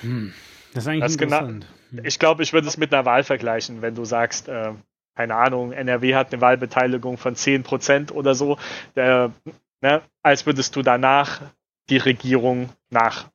Hm. 0.00 0.32
Das 0.72 0.84
ist 0.84 0.88
eigentlich 0.88 1.02
Das 1.02 1.12
ist 1.12 1.18
genau- 1.18 1.38
interessant. 1.38 1.66
Hm. 1.90 2.04
Ich 2.04 2.18
glaube, 2.18 2.42
ich 2.42 2.52
würde 2.52 2.68
es 2.68 2.76
mit 2.76 2.92
einer 2.94 3.04
Wahl 3.04 3.24
vergleichen, 3.24 3.82
wenn 3.82 3.94
du 3.94 4.04
sagst, 4.04 4.48
äh, 4.48 4.72
keine 5.16 5.34
Ahnung, 5.34 5.72
NRW 5.72 6.14
hat 6.14 6.32
eine 6.32 6.40
Wahlbeteiligung 6.40 7.18
von 7.18 7.34
10% 7.34 8.12
oder 8.12 8.34
so, 8.34 8.58
der, 8.96 9.32
ne, 9.80 10.02
als 10.22 10.46
würdest 10.46 10.76
du 10.76 10.82
danach 10.82 11.42
die 11.90 11.96
Regierung 11.98 12.70
nach 12.90 13.26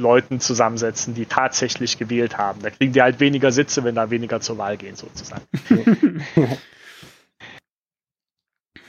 Leuten 0.00 0.40
zusammensetzen, 0.40 1.14
die 1.14 1.26
tatsächlich 1.26 1.98
gewählt 1.98 2.38
haben. 2.38 2.62
Da 2.62 2.70
kriegen 2.70 2.92
die 2.92 3.02
halt 3.02 3.20
weniger 3.20 3.52
Sitze, 3.52 3.84
wenn 3.84 3.94
da 3.96 4.10
weniger 4.10 4.40
zur 4.40 4.56
Wahl 4.56 4.76
gehen, 4.76 4.96
sozusagen. 4.96 5.44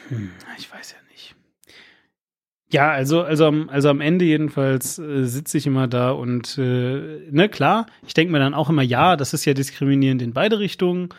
Hm, 0.09 0.31
ich 0.57 0.71
weiß 0.71 0.91
ja 0.91 0.97
nicht. 1.11 1.35
Ja, 2.71 2.91
also, 2.91 3.21
also, 3.23 3.45
am- 3.47 3.69
also 3.69 3.89
am 3.89 3.99
Ende 3.99 4.25
jedenfalls 4.25 4.99
äh, 4.99 5.25
sitze 5.25 5.57
ich 5.57 5.65
immer 5.65 5.87
da 5.87 6.11
und, 6.11 6.57
äh, 6.59 7.27
ne, 7.31 7.49
klar, 7.49 7.87
ich 8.05 8.13
denke 8.13 8.31
mir 8.31 8.39
dann 8.39 8.53
auch 8.53 8.69
immer, 8.69 8.83
ja, 8.83 9.15
das 9.15 9.33
ist 9.33 9.45
ja 9.45 9.53
diskriminierend 9.55 10.21
in 10.21 10.33
beide 10.33 10.59
Richtungen. 10.59 11.09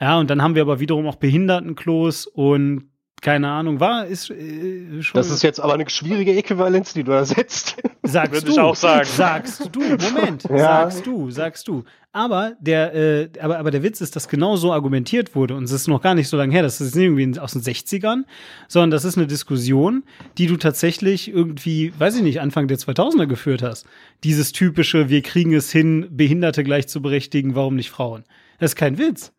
Ja, 0.00 0.18
und 0.18 0.30
dann 0.30 0.42
haben 0.42 0.54
wir 0.54 0.62
aber 0.62 0.80
wiederum 0.80 1.06
auch 1.06 1.16
Behindertenklos 1.16 2.26
und 2.26 2.88
keine 3.24 3.48
Ahnung, 3.48 3.80
war, 3.80 4.06
ist 4.06 4.28
äh, 4.28 5.02
schon. 5.02 5.18
das 5.18 5.30
ist 5.30 5.42
jetzt 5.42 5.58
aber 5.58 5.72
eine 5.72 5.88
schwierige 5.88 6.36
Äquivalenz, 6.36 6.92
die 6.92 7.04
du 7.04 7.12
da 7.12 7.24
setzt. 7.24 7.76
Sagst 8.02 8.32
Würde 8.34 8.46
du, 8.46 8.52
ich 8.52 8.60
auch 8.60 8.76
sagen. 8.76 9.06
Sagst 9.06 9.70
du, 9.72 9.80
Moment, 9.80 10.44
Ja. 10.50 10.58
sagst 10.58 11.06
du, 11.06 11.30
sagst 11.30 11.66
du. 11.66 11.84
Aber 12.12 12.52
der, 12.60 12.94
äh, 12.94 13.28
aber, 13.40 13.58
aber 13.58 13.70
der 13.70 13.82
Witz 13.82 14.02
ist, 14.02 14.14
dass 14.14 14.28
genau 14.28 14.56
so 14.56 14.74
argumentiert 14.74 15.34
wurde 15.34 15.56
und 15.56 15.64
es 15.64 15.72
ist 15.72 15.88
noch 15.88 16.02
gar 16.02 16.14
nicht 16.14 16.28
so 16.28 16.36
lange 16.36 16.52
her, 16.52 16.62
das 16.62 16.82
ist 16.82 16.94
nicht 16.94 17.04
irgendwie 17.04 17.40
aus 17.40 17.54
den 17.54 17.62
60ern, 17.62 18.24
sondern 18.68 18.90
das 18.90 19.06
ist 19.06 19.16
eine 19.16 19.26
Diskussion, 19.26 20.04
die 20.36 20.46
du 20.46 20.58
tatsächlich 20.58 21.28
irgendwie, 21.28 21.94
weiß 21.98 22.16
ich 22.16 22.22
nicht, 22.22 22.42
Anfang 22.42 22.68
der 22.68 22.76
2000er 22.76 23.26
geführt 23.26 23.62
hast. 23.62 23.86
Dieses 24.22 24.52
typische, 24.52 25.08
wir 25.08 25.22
kriegen 25.22 25.54
es 25.54 25.72
hin, 25.72 26.08
Behinderte 26.10 26.62
gleich 26.62 26.88
zu 26.88 27.00
berechtigen, 27.00 27.54
warum 27.54 27.74
nicht 27.74 27.90
Frauen? 27.90 28.24
Das 28.58 28.72
ist 28.72 28.76
kein 28.76 28.98
Witz. 28.98 29.32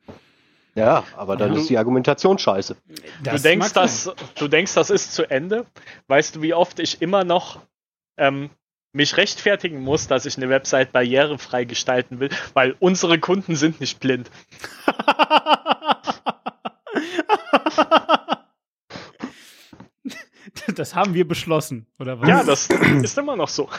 Ja, 0.75 1.05
aber 1.15 1.37
dann 1.37 1.53
Ja. 1.53 1.59
ist 1.59 1.69
die 1.69 1.77
Argumentation 1.77 2.37
scheiße. 2.37 2.75
Das 3.23 3.41
du, 3.41 3.47
denkst, 3.47 3.71
das, 3.73 4.13
du 4.35 4.47
denkst, 4.49 4.73
das 4.73 4.89
ist 4.89 5.13
zu 5.13 5.29
Ende. 5.29 5.65
Weißt 6.07 6.35
du, 6.35 6.41
wie 6.41 6.53
oft 6.53 6.79
ich 6.79 7.01
immer 7.01 7.23
noch 7.23 7.61
ähm, 8.17 8.49
mich 8.91 9.15
rechtfertigen 9.17 9.81
muss, 9.81 10.07
dass 10.07 10.25
ich 10.25 10.37
eine 10.37 10.49
Website 10.49 10.91
barrierefrei 10.91 11.63
gestalten 11.65 12.19
will, 12.19 12.29
weil 12.53 12.75
unsere 12.79 13.19
Kunden 13.19 13.55
sind 13.55 13.79
nicht 13.79 13.99
blind. 13.99 14.29
das 20.75 20.95
haben 20.95 21.13
wir 21.13 21.27
beschlossen, 21.27 21.87
oder 21.99 22.19
was? 22.19 22.29
Ja, 22.29 22.43
das 22.43 22.69
ist 22.69 23.17
immer 23.17 23.35
noch 23.35 23.49
so. 23.49 23.69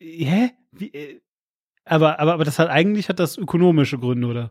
Hä? 0.00 0.50
Wie, 0.72 0.92
äh, 0.92 1.20
aber, 1.84 2.18
aber, 2.18 2.34
aber 2.34 2.44
das 2.44 2.58
hat 2.58 2.70
eigentlich 2.70 3.08
hat 3.08 3.18
das 3.18 3.36
ökonomische 3.36 3.98
Gründe, 3.98 4.26
oder? 4.26 4.50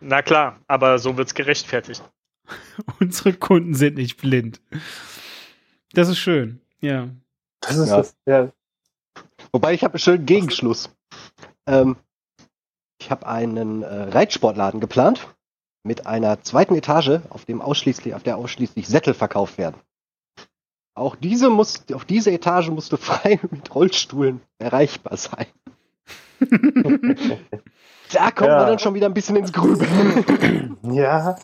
Na 0.00 0.22
klar, 0.22 0.60
aber 0.68 0.98
so 0.98 1.16
wird's 1.16 1.34
gerechtfertigt. 1.34 2.02
Unsere 3.00 3.32
Kunden 3.34 3.74
sind 3.74 3.96
nicht 3.96 4.16
blind. 4.20 4.60
Das 5.92 6.08
ist 6.08 6.18
schön. 6.18 6.60
Ja. 6.80 7.08
Das 7.60 7.76
ist 7.76 7.88
Ja. 7.90 7.96
das, 7.96 8.16
ja. 8.26 8.52
Wobei 9.52 9.74
ich 9.74 9.82
habe 9.84 9.94
einen 9.94 10.00
schönen 10.00 10.26
Gegenschluss. 10.26 10.90
Ähm, 11.66 11.96
ich 13.00 13.10
habe 13.10 13.26
einen 13.26 13.82
äh, 13.82 14.02
Reitsportladen 14.04 14.80
geplant 14.80 15.26
mit 15.82 16.06
einer 16.06 16.42
zweiten 16.42 16.74
Etage, 16.74 17.20
auf 17.30 17.44
dem 17.44 17.60
ausschließlich, 17.60 18.14
auf 18.14 18.22
der 18.22 18.36
ausschließlich 18.36 18.86
Sättel 18.86 19.14
verkauft 19.14 19.58
werden. 19.58 19.76
Auch 20.94 21.16
diese 21.16 21.48
muss, 21.50 21.84
auf 21.92 22.04
diese 22.04 22.30
Etage 22.32 22.68
musste 22.68 22.96
frei 22.98 23.40
mit 23.50 23.74
Rollstuhlen 23.74 24.40
erreichbar 24.58 25.16
sein. 25.16 25.46
Da 28.12 28.30
kommt 28.30 28.48
Ja. 28.48 28.56
man 28.58 28.66
dann 28.68 28.78
schon 28.78 28.94
wieder 28.94 29.06
ein 29.06 29.12
bisschen 29.14 29.36
ins 29.36 29.52
Grübeln. 29.52 30.78
ja, 30.92 31.36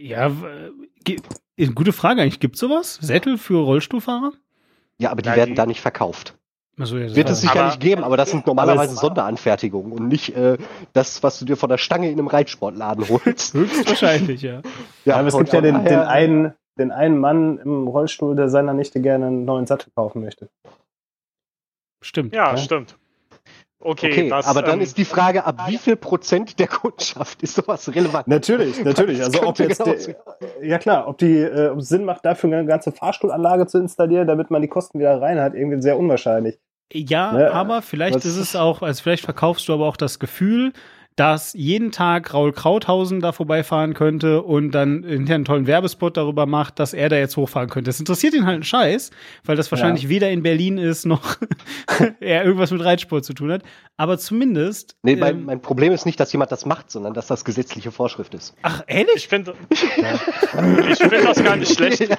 Ja, 0.00 0.26
äh, 1.56 1.66
gute 1.68 1.92
Frage 1.92 2.22
eigentlich. 2.22 2.40
Gibt 2.40 2.56
sowas? 2.56 2.98
Sättel 3.00 3.38
für 3.38 3.62
Rollstuhlfahrer? 3.62 4.32
Ja, 4.98 5.10
aber 5.12 5.22
die 5.22 5.28
Na, 5.28 5.36
werden 5.36 5.50
die- 5.50 5.54
da 5.54 5.64
nicht 5.66 5.80
verkauft. 5.80 6.34
Also, 6.76 6.96
ja, 6.96 7.14
Wird 7.14 7.28
es 7.30 7.40
sicherlich 7.40 7.72
Aber- 7.72 7.76
geben, 7.78 8.02
aber 8.04 8.16
das 8.16 8.30
sind 8.32 8.46
normalerweise 8.48 8.94
es- 8.94 9.00
Sonderanfertigungen 9.00 9.92
und 9.92 10.08
nicht 10.08 10.34
äh, 10.36 10.58
das, 10.92 11.22
was 11.22 11.38
du 11.38 11.44
dir 11.44 11.56
von 11.56 11.68
der 11.68 11.78
Stange 11.78 12.10
in 12.10 12.18
einem 12.18 12.26
Reitsportladen 12.28 13.08
holst. 13.08 13.54
Höchstwahrscheinlich, 13.54 14.42
ja. 14.42 14.62
ja, 15.04 15.16
aber 15.16 15.28
es 15.28 15.36
gibt 15.38 15.52
ja 15.52 15.60
den, 15.60 15.84
den, 15.84 15.98
einen, 16.00 16.52
den 16.78 16.90
einen 16.90 17.18
Mann 17.18 17.58
im 17.58 17.86
Rollstuhl, 17.86 18.34
der 18.34 18.48
seiner 18.48 18.74
Nichte 18.74 19.00
gerne 19.00 19.26
einen 19.28 19.44
neuen 19.44 19.66
Sattel 19.66 19.90
kaufen 19.94 20.20
möchte. 20.22 20.48
Stimmt. 22.00 22.34
Ja, 22.34 22.50
Ja. 22.50 22.56
stimmt. 22.56 22.96
Okay, 23.80 24.10
Okay, 24.10 24.28
das, 24.28 24.46
aber 24.46 24.62
dann 24.62 24.78
ähm, 24.78 24.80
ist 24.80 24.98
die 24.98 25.04
Frage, 25.04 25.44
ab 25.44 25.62
wie 25.68 25.78
viel 25.78 25.94
Prozent 25.94 26.58
der 26.58 26.66
Kundschaft 26.66 27.42
ist 27.44 27.54
sowas 27.54 27.88
relevant? 27.94 28.26
Natürlich, 28.26 28.82
natürlich. 28.82 29.22
Also 29.22 29.42
ob 29.44 29.56
jetzt 29.60 29.82
genauso- 29.84 30.12
der, 30.60 30.66
ja 30.68 30.78
klar, 30.78 31.06
ob 31.06 31.18
die, 31.18 31.38
äh, 31.38 31.68
ob 31.68 31.78
es 31.78 31.88
Sinn 31.88 32.04
macht, 32.04 32.24
dafür 32.24 32.52
eine 32.52 32.66
ganze 32.66 32.90
Fahrstuhlanlage 32.90 33.66
zu 33.68 33.78
installieren, 33.78 34.26
damit 34.26 34.50
man 34.50 34.62
die 34.62 34.68
Kosten 34.68 34.98
wieder 34.98 35.20
rein 35.20 35.38
hat, 35.40 35.54
irgendwie 35.54 35.80
sehr 35.80 35.96
unwahrscheinlich. 35.96 36.58
Ja, 36.92 37.32
Ne, 37.32 37.52
aber 37.52 37.82
vielleicht 37.82 38.16
was- 38.16 38.24
ist 38.24 38.36
es 38.38 38.56
auch, 38.56 38.82
also 38.82 39.00
vielleicht 39.02 39.24
verkaufst 39.24 39.68
du 39.68 39.74
aber 39.74 39.86
auch 39.86 39.96
das 39.96 40.18
Gefühl, 40.18 40.72
dass 41.18 41.52
jeden 41.54 41.90
Tag 41.90 42.32
Raul 42.32 42.52
Krauthausen 42.52 43.18
da 43.18 43.32
vorbeifahren 43.32 43.92
könnte 43.92 44.40
und 44.42 44.70
dann 44.70 45.02
hinterher 45.02 45.34
einen 45.34 45.44
tollen 45.44 45.66
Werbespot 45.66 46.16
darüber 46.16 46.46
macht, 46.46 46.78
dass 46.78 46.94
er 46.94 47.08
da 47.08 47.16
jetzt 47.16 47.36
hochfahren 47.36 47.68
könnte. 47.68 47.88
Das 47.88 47.98
interessiert 47.98 48.34
ihn 48.34 48.46
halt 48.46 48.54
einen 48.54 48.62
Scheiß, 48.62 49.10
weil 49.44 49.56
das 49.56 49.68
wahrscheinlich 49.72 50.08
weder 50.08 50.30
in 50.30 50.44
Berlin 50.44 50.78
ist, 50.78 51.06
noch 51.06 51.36
er 52.20 52.44
irgendwas 52.44 52.70
mit 52.70 52.84
Reitsport 52.84 53.24
zu 53.24 53.32
tun 53.32 53.50
hat. 53.50 53.62
Aber 53.96 54.16
zumindest. 54.16 54.94
Nee, 55.02 55.16
mein, 55.16 55.38
ähm, 55.38 55.44
mein 55.44 55.60
Problem 55.60 55.92
ist 55.92 56.06
nicht, 56.06 56.20
dass 56.20 56.32
jemand 56.32 56.52
das 56.52 56.64
macht, 56.66 56.88
sondern 56.88 57.14
dass 57.14 57.26
das 57.26 57.44
gesetzliche 57.44 57.90
Vorschrift 57.90 58.34
ist. 58.34 58.54
ach, 58.62 58.84
ehrlich? 58.86 59.16
ich 59.16 59.28
finde 59.28 59.54
ich 59.70 60.98
finde 60.98 61.22
das 61.24 61.42
gar 61.42 61.56
nicht 61.56 61.74
schlecht. 61.74 62.08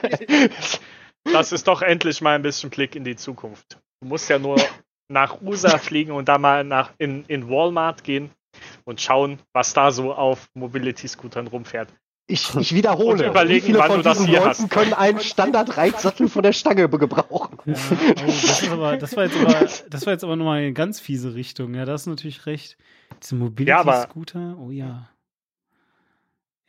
Das 1.33 1.51
ist 1.51 1.67
doch 1.67 1.81
endlich 1.81 2.21
mal 2.21 2.35
ein 2.35 2.41
bisschen 2.41 2.69
Blick 2.69 2.95
in 2.95 3.03
die 3.03 3.17
Zukunft. 3.17 3.77
Du 4.01 4.07
musst 4.07 4.29
ja 4.29 4.39
nur 4.39 4.55
nach 5.09 5.41
USA 5.41 5.77
fliegen 5.77 6.13
und 6.13 6.29
da 6.29 6.37
mal 6.37 6.63
nach, 6.63 6.91
in, 6.97 7.25
in 7.27 7.49
Walmart 7.49 8.05
gehen 8.05 8.31
und 8.85 9.01
schauen, 9.01 9.39
was 9.53 9.73
da 9.73 9.91
so 9.91 10.13
auf 10.13 10.49
Mobility-Scootern 10.53 11.47
rumfährt. 11.47 11.89
Ich, 12.27 12.55
ich 12.55 12.75
wiederhole. 12.75 13.23
Und 13.23 13.31
überlegen, 13.31 13.63
wie 13.63 13.67
viele 13.67 13.79
wann 13.79 13.87
von 13.87 13.97
du 13.97 14.03
das 14.03 14.19
diesen 14.19 14.31
Leuten 14.31 14.45
hast. 14.45 14.69
können 14.69 14.93
einen 14.93 15.19
Standard-Reitsattel 15.19 16.29
von 16.29 16.43
der 16.43 16.53
Stange 16.53 16.87
gebrauchen? 16.87 17.57
Ja, 17.65 17.73
oh, 17.73 18.25
das, 18.27 18.61
ist 18.61 18.69
aber, 18.69 18.97
das 18.97 19.17
war 19.17 19.23
jetzt 19.23 19.37
aber, 19.37 19.67
das 19.89 20.05
war 20.05 20.13
jetzt 20.13 20.23
aber 20.23 20.35
nochmal 20.35 20.59
eine 20.59 20.73
ganz 20.73 20.99
fiese 20.99 21.33
Richtung. 21.33 21.73
Ja, 21.73 21.85
da 21.85 21.93
hast 21.93 22.05
du 22.05 22.11
natürlich 22.11 22.45
recht. 22.45 22.77
Diese 23.23 23.35
Ja, 23.35 23.41
Mobility-Scooter, 23.41 24.57
oh 24.59 24.69
ja. 24.69 25.09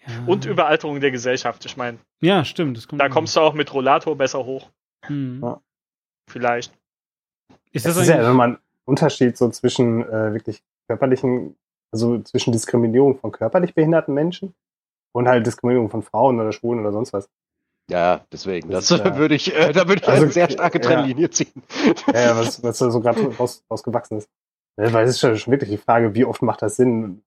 ja. 0.07 0.25
Und 0.27 0.47
Überalterung 0.47 0.99
der 1.01 1.11
Gesellschaft. 1.11 1.67
Ich 1.67 1.77
meine, 1.77 1.99
Ja, 2.23 2.43
stimmt. 2.47 2.79
Das 2.79 2.89
kommt 2.89 3.03
da 3.03 3.11
kommst 3.11 3.37
du 3.37 3.41
auch 3.41 3.53
mit 3.53 3.73
Rollator 3.75 4.17
besser 4.17 4.47
hoch. 4.47 4.71
Hm. 5.05 5.41
Ja. 5.43 5.61
Vielleicht. 6.27 6.73
Ist 7.73 7.85
Das 7.85 7.97
das 7.97 8.05
ist 8.05 8.09
ja 8.09 8.27
nochmal 8.27 8.53
ein 8.53 8.59
Unterschied 8.87 9.37
so 9.37 9.51
zwischen 9.51 10.03
äh, 10.09 10.33
wirklich 10.33 10.63
körperlichen 10.89 11.55
Also 11.93 12.21
zwischen 12.21 12.53
Diskriminierung 12.53 13.19
von 13.19 13.33
körperlich 13.33 13.75
behinderten 13.75 14.15
Menschen 14.15 14.55
und 15.13 15.29
halt 15.29 15.47
Diskriminierung 15.47 15.91
von 15.91 16.03
Frauen 16.03 16.39
oder 16.41 16.53
Schwulen 16.53 16.81
oder 16.81 16.93
sonst 16.93 17.13
was. 17.13 17.29
Ja, 17.91 18.21
deswegen. 18.33 18.71
Das, 18.71 18.87
Das 18.89 19.01
äh, 19.01 19.17
würde 19.17 19.35
ich, 19.35 19.55
äh, 19.55 19.73
da 19.73 19.89
würde 19.89 20.03
ich 20.03 20.09
also, 20.09 20.23
eine 20.23 20.33
sehr 20.33 20.51
starke 20.51 20.79
ja. 20.79 20.85
Trennlinie 20.85 21.31
ziehen. 21.31 21.63
Ja, 22.13 22.21
ja 22.21 22.37
was, 22.37 22.63
was 22.63 22.79
da 22.79 22.91
so 22.91 23.01
gerade 23.01 23.37
raus, 23.37 23.65
rausgewachsen 23.71 24.19
ist. 24.19 24.29
Ja, 24.77 24.93
weil 24.93 25.05
es 25.05 25.11
ist 25.11 25.21
schon 25.21 25.37
schon 25.37 25.51
wirklich 25.51 25.71
die 25.71 25.79
Frage, 25.79 26.15
wie 26.15 26.25
oft 26.25 26.43
macht 26.43 26.63
das 26.63 26.77
Sinn? 26.77 27.23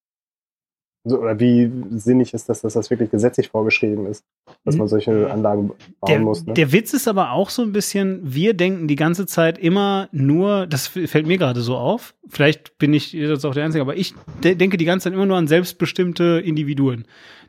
Oder 1.05 1.37
wie 1.37 1.69
sinnig 1.91 2.33
ist 2.33 2.47
das, 2.47 2.61
dass 2.61 2.73
das 2.73 2.89
wirklich 2.89 3.11
gesetzlich 3.11 3.49
vorgeschrieben 3.49 4.05
ist, 4.05 4.23
dass 4.63 4.77
man 4.77 4.87
solche 4.87 5.29
Anlagen 5.29 5.67
bauen 5.99 6.07
Der, 6.07 6.19
muss. 6.19 6.45
Ne? 6.45 6.53
der 6.53 6.71
Witz 6.71 6.93
ist 6.93 7.09
aber 7.09 7.31
auch 7.31 7.49
so 7.49 7.61
ein 7.61 7.73
bisschen, 7.73 8.21
wir 8.23 8.53
denken 8.53 8.87
die 8.87 8.95
ganze 8.95 9.25
Zeit 9.25 9.57
immer 9.57 10.07
nur, 10.13 10.65
das 10.65 10.87
fällt 10.87 11.27
mir 11.27 11.37
gerade 11.37 11.59
so 11.59 11.75
auf, 11.75 12.15
vielleicht 12.29 12.77
bin 12.77 12.93
ich 12.93 13.11
jetzt 13.11 13.45
auch 13.45 13.53
der 13.53 13.65
Einzige, 13.65 13.81
aber 13.81 13.97
ich 13.97 14.13
de 14.43 14.55
denke 14.55 14.77
die 14.77 14.85
ganze 14.85 15.05
Zeit 15.05 15.13
immer 15.13 15.25
nur 15.25 15.35
an 15.35 15.47
selbstbestimmte 15.47 16.41
Individuen, 16.45 17.05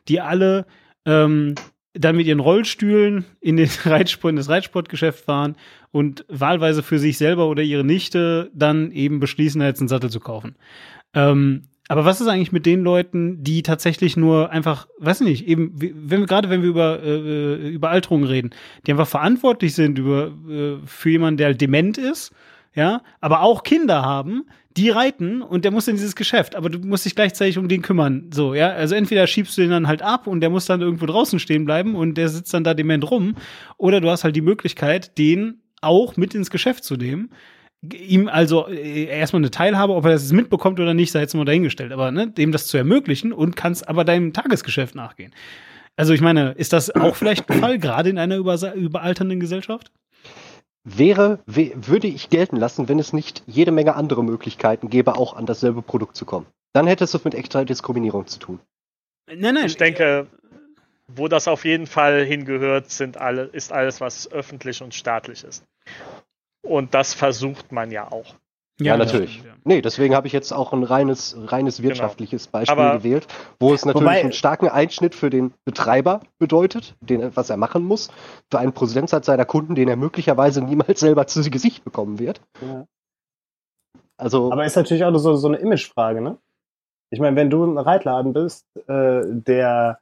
die 0.09 0.21
alle 0.21 0.67
ähm, 1.07 1.55
dann 1.93 2.17
mit 2.17 2.27
ihren 2.27 2.41
Rollstühlen 2.41 3.25
in, 3.41 3.57
den 3.57 3.69
Reitsport, 3.85 4.31
in 4.31 4.37
das 4.37 4.49
Reitsportgeschäft 4.49 5.25
fahren 5.25 5.55
und 5.93 6.25
wahlweise 6.29 6.83
für 6.83 6.99
sich 6.99 7.19
selber 7.19 7.47
oder 7.47 7.63
ihre 7.63 7.85
Nichte 7.85 8.51
dann 8.53 8.91
eben 8.91 9.21
beschließen, 9.21 9.63
jetzt 9.63 9.81
einen 9.81 9.89
Sattel 9.89 10.11
zu 10.11 10.19
kaufen. 10.19 10.57
Ähm, 11.15 11.69
aber 11.89 12.05
was 12.05 12.21
ist 12.21 12.29
eigentlich 12.29 12.53
mit 12.53 12.65
den 12.65 12.83
Leuten, 12.83 13.45
die 13.45 13.63
tatsächlich 13.63 14.17
nur 14.17 14.51
einfach, 14.51 14.89
weiß 14.99 15.21
nicht, 15.21 15.47
eben, 15.47 15.73
wenn 15.77 16.21
wir 16.21 16.27
gerade 16.27 16.49
wenn 16.49 16.63
wir 16.63 16.69
über 16.69 17.03
äh, 17.03 17.69
über 17.69 17.91
Alterung 17.91 18.25
reden, 18.25 18.51
die 18.87 18.93
einfach 18.93 19.07
verantwortlich 19.07 19.75
sind 19.75 19.99
über 19.99 20.33
äh, 20.49 20.77
für 20.87 21.11
jemanden, 21.11 21.37
der 21.37 21.49
halt 21.49 21.61
dement 21.61 21.99
ist, 21.99 22.33
ja, 22.75 23.03
aber 23.21 23.43
auch 23.43 23.63
Kinder 23.63 24.03
haben, 24.03 24.47
die 24.77 24.89
reiten 24.91 25.43
und 25.43 25.65
der 25.65 25.71
muss 25.71 25.87
in 25.87 25.97
dieses 25.97 26.17
Geschäft, 26.17 26.57
aber 26.57 26.71
du 26.71 26.79
musst 26.79 27.05
dich 27.05 27.15
gleichzeitig 27.15 27.59
um 27.59 27.69
den 27.69 27.83
kümmern, 27.83 28.31
so, 28.33 28.55
ja, 28.55 28.71
also 28.71 28.95
entweder 28.95 29.27
schiebst 29.27 29.57
du 29.57 29.63
den 29.63 29.71
dann 29.71 29.87
halt 29.87 30.03
ab 30.03 30.27
und 30.27 30.41
der 30.41 30.51
muss 30.51 30.67
dann 30.67 30.81
irgendwo 30.81 31.07
draußen 31.07 31.39
stehen 31.39 31.65
bleiben 31.67 31.95
und 31.95 32.15
der 32.15 32.29
sitzt 32.29 32.53
dann 32.55 32.65
da 32.65 32.75
dement 32.75 33.09
rum, 33.11 33.37
oder 33.77 34.01
du 34.01 34.11
hast 34.11 34.25
halt 34.25 34.35
die 34.35 34.41
Möglichkeit, 34.41 35.17
den 35.19 35.61
auch 35.83 36.17
mit 36.17 36.35
ins 36.35 36.51
Geschäft 36.51 36.83
zu 36.83 36.97
nehmen 36.97 37.31
ihm 37.93 38.29
also 38.29 38.69
äh, 38.69 39.05
erstmal 39.05 39.41
eine 39.41 39.51
Teilhabe, 39.51 39.95
ob 39.95 40.05
er 40.05 40.13
das 40.13 40.33
mitbekommt 40.33 40.81
oder 40.81 40.95
nicht, 40.95 41.13
sei 41.13 41.21
jetzt 41.21 41.35
mal 41.35 41.45
dahingestellt, 41.45 41.93
aber 41.93 42.11
ne, 42.11 42.31
dem 42.31 42.53
das 42.53 42.67
zu 42.67 42.77
ermöglichen 42.77 43.33
und 43.33 43.57
kannst 43.57 43.89
aber 43.89 44.05
deinem 44.05 44.33
Tagesgeschäft 44.33 44.95
nachgehen. 44.95 45.35
Also 45.97 46.13
ich 46.13 46.21
meine, 46.21 46.53
ist 46.53 46.73
das 46.73 46.91
auch 46.95 47.15
vielleicht 47.17 47.49
ein 47.51 47.61
Fall, 47.61 47.79
gerade 47.79 48.11
in 48.11 48.19
einer 48.19 48.37
überalternden 48.37 49.41
Gesellschaft? 49.41 49.93
Wäre, 50.85 51.39
würde 51.47 52.09
ich 52.09 52.29
gelten 52.29 52.57
lassen, 52.57 52.89
wenn 52.89 52.99
es 52.99 53.13
nicht 53.13 53.43
jede 53.47 53.73
Menge 53.73 53.95
andere 53.95 54.23
Möglichkeiten 54.23 54.91
gäbe, 54.91 55.17
auch 55.17 55.35
an 55.35 55.47
dasselbe 55.47 55.81
Produkt 55.81 56.17
zu 56.17 56.27
kommen. 56.27 56.47
Dann 56.75 56.87
hätte 56.87 57.05
es 57.05 57.15
was 57.15 57.25
mit 57.25 57.35
extra 57.35 57.65
Diskriminierung 57.65 58.27
zu 58.27 58.39
tun. 58.39 58.61
Nein, 59.29 59.55
nein. 59.55 59.67
Ich 59.67 59.77
denke, 59.77 60.27
wo 61.07 61.29
das 61.29 61.49
auf 61.49 61.65
jeden 61.65 61.87
Fall 61.87 62.25
hingehört, 62.25 62.91
sind 62.91 63.17
alle, 63.17 63.45
ist 63.45 63.73
alles, 63.73 64.01
was 64.01 64.31
öffentlich 64.31 64.83
und 64.83 64.95
staatlich 64.95 65.45
ist. 65.45 65.65
Und 66.65 66.95
das 66.95 67.15
versucht 67.15 67.71
man 67.73 67.91
ja 67.91 68.11
auch. 68.11 68.35
Ja, 68.81 68.97
das 68.97 69.13
natürlich. 69.13 69.39
ja. 69.45 69.53
Nee, 69.63 69.83
deswegen 69.83 70.17
habe 70.17 70.27
ich 70.27 70.33
jetzt 70.33 70.51
auch 70.53 70.73
ein 70.73 70.83
reines, 70.83 71.37
reines 71.39 71.81
wirtschaftliches 71.81 72.49
Beispiel 72.49 72.77
Aber- 72.77 72.99
gewählt, 72.99 73.29
wo 73.61 73.73
es 73.73 73.85
natürlich 73.85 74.05
Wobei- 74.09 74.21
einen 74.21 74.33
starken 74.33 74.69
Einschnitt 74.69 75.15
für 75.15 75.31
den 75.31 75.55
Betreiber 75.65 76.21
bedeutet, 76.41 76.97
den, 77.01 77.37
was 77.37 77.51
er 77.51 77.57
machen 77.57 77.85
muss, 77.85 78.11
für 78.51 78.59
einen 78.59 78.73
Prozentsatz 78.73 79.27
seiner 79.27 79.45
Kunden, 79.45 79.77
den 79.77 79.89
er 79.89 79.95
möglicherweise 79.97 80.61
niemals 80.61 80.99
selber 80.99 81.29
zu 81.29 81.49
Gesicht 81.51 81.85
bekommen 81.85 82.19
wird. 82.19 82.41
Ja. 82.61 82.87
Also, 84.17 84.51
Aber 84.51 84.65
ist 84.65 84.77
natürlich 84.77 85.05
auch 85.05 85.17
so, 85.19 85.37
so 85.37 85.49
eine 85.49 85.59
Imagefrage, 85.59 86.21
ne? 86.21 86.39
Ich 87.11 87.21
meine, 87.21 87.37
wenn 87.37 87.51
du 87.51 87.65
ein 87.65 87.79
Reitladen 87.79 88.33
bist, 88.33 88.65
äh, 88.89 89.21
der 89.25 90.01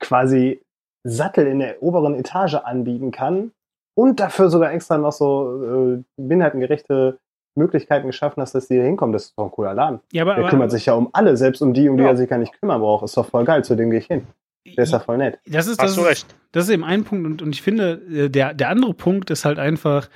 quasi 0.00 0.62
Sattel 1.04 1.46
in 1.46 1.60
der 1.60 1.80
oberen 1.82 2.14
Etage 2.16 2.54
anbieten 2.54 3.12
kann 3.12 3.52
und 3.94 4.20
dafür 4.20 4.50
sogar 4.50 4.72
extra 4.72 4.98
noch 4.98 5.12
so 5.12 5.94
äh, 5.96 6.02
behindertengerechte 6.16 7.18
Möglichkeiten 7.56 8.06
geschaffen 8.06 8.40
hast, 8.40 8.54
dass 8.54 8.68
die 8.68 8.74
hier 8.74 8.84
hinkommen, 8.84 9.12
das 9.12 9.26
ist 9.26 9.34
doch 9.36 9.44
ein 9.44 9.50
cooler 9.50 9.74
Laden. 9.74 10.00
Ja, 10.12 10.22
aber, 10.22 10.34
Der 10.34 10.44
aber, 10.44 10.50
kümmert 10.50 10.70
sich 10.70 10.86
ja 10.86 10.94
um 10.94 11.08
alle, 11.12 11.36
selbst 11.36 11.60
um 11.62 11.74
die, 11.74 11.88
um 11.88 11.96
die 11.96 12.04
Ja. 12.04 12.10
er 12.10 12.16
sich 12.16 12.28
gar 12.28 12.38
nicht 12.38 12.58
kümmern 12.60 12.80
braucht. 12.80 13.04
Ist 13.04 13.16
doch 13.16 13.26
voll 13.28 13.44
geil, 13.44 13.64
zu 13.64 13.74
dem 13.74 13.90
gehe 13.90 13.98
ich 14.00 14.06
hin. 14.06 14.26
Der 14.76 14.84
ist 14.84 14.92
ja 14.92 15.00
voll 15.00 15.16
nett. 15.18 15.38
das 15.46 15.66
ist 15.66 15.80
das 15.80 15.88
Hast 15.88 15.96
du 15.96 16.02
ist, 16.02 16.08
recht. 16.08 16.36
Das 16.52 16.64
ist 16.64 16.70
eben 16.70 16.84
ein 16.84 17.04
Punkt 17.04 17.26
und, 17.26 17.42
und 17.42 17.54
ich 17.54 17.62
finde, 17.62 18.00
äh, 18.10 18.28
der, 18.28 18.54
der 18.54 18.68
andere 18.68 18.94
Punkt 18.94 19.30
ist 19.30 19.44
halt 19.44 19.58
einfach, 19.58 20.08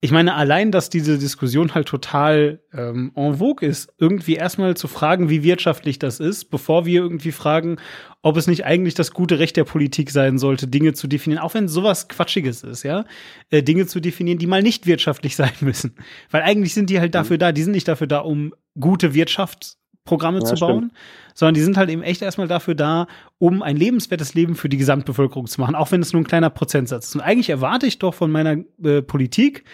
ich 0.00 0.12
meine, 0.12 0.34
allein, 0.34 0.70
dass 0.70 0.88
diese 0.88 1.18
Diskussion 1.18 1.74
halt 1.74 1.86
total 1.86 2.60
ähm, 2.72 3.12
en 3.14 3.34
vogue 3.34 3.68
ist, 3.68 3.92
irgendwie 3.98 4.34
erstmal 4.36 4.74
zu 4.76 4.88
fragen, 4.88 5.28
wie 5.28 5.42
wirtschaftlich 5.42 5.98
das 5.98 6.20
ist, 6.20 6.46
bevor 6.50 6.86
wir 6.86 7.02
irgendwie 7.02 7.32
fragen, 7.32 7.76
ob 8.22 8.36
es 8.36 8.46
nicht 8.46 8.64
eigentlich 8.64 8.94
das 8.94 9.12
gute 9.12 9.38
Recht 9.38 9.56
der 9.56 9.64
Politik 9.64 10.10
sein 10.10 10.38
sollte, 10.38 10.66
Dinge 10.66 10.92
zu 10.92 11.06
definieren, 11.06 11.42
auch 11.42 11.54
wenn 11.54 11.68
sowas 11.68 12.08
Quatschiges 12.08 12.62
ist, 12.62 12.82
ja, 12.82 13.04
äh, 13.50 13.62
Dinge 13.62 13.86
zu 13.86 14.00
definieren, 14.00 14.38
die 14.38 14.46
mal 14.46 14.62
nicht 14.62 14.86
wirtschaftlich 14.86 15.36
sein 15.36 15.52
müssen. 15.60 15.94
Weil 16.30 16.42
eigentlich 16.42 16.74
sind 16.74 16.90
die 16.90 17.00
halt 17.00 17.14
dafür 17.14 17.38
da, 17.38 17.52
die 17.52 17.62
sind 17.62 17.72
nicht 17.72 17.88
dafür 17.88 18.06
da, 18.06 18.18
um 18.18 18.54
gute 18.78 19.14
Wirtschaftsprogramme 20.04 20.38
Ja, 20.38 20.44
zu 20.44 20.56
stimmt. 20.56 20.70
bauen, 20.70 20.92
sondern 21.34 21.54
die 21.54 21.60
sind 21.60 21.76
halt 21.76 21.90
eben 21.90 22.02
echt 22.02 22.22
erstmal 22.22 22.48
dafür 22.48 22.74
da, 22.74 23.06
um 23.38 23.62
ein 23.62 23.76
lebenswertes 23.76 24.34
Leben 24.34 24.54
für 24.54 24.68
die 24.68 24.76
Gesamtbevölkerung 24.76 25.46
zu 25.46 25.60
machen, 25.60 25.74
auch 25.74 25.90
wenn 25.92 26.02
es 26.02 26.12
nur 26.12 26.22
ein 26.22 26.26
kleiner 26.26 26.50
Prozentsatz 26.50 27.08
ist. 27.08 27.14
Und 27.14 27.20
eigentlich 27.22 27.50
erwarte 27.50 27.86
ich 27.86 27.98
doch 27.98 28.14
von 28.14 28.30
meiner 28.30 28.56
äh, 28.82 29.02
Politik, 29.02 29.64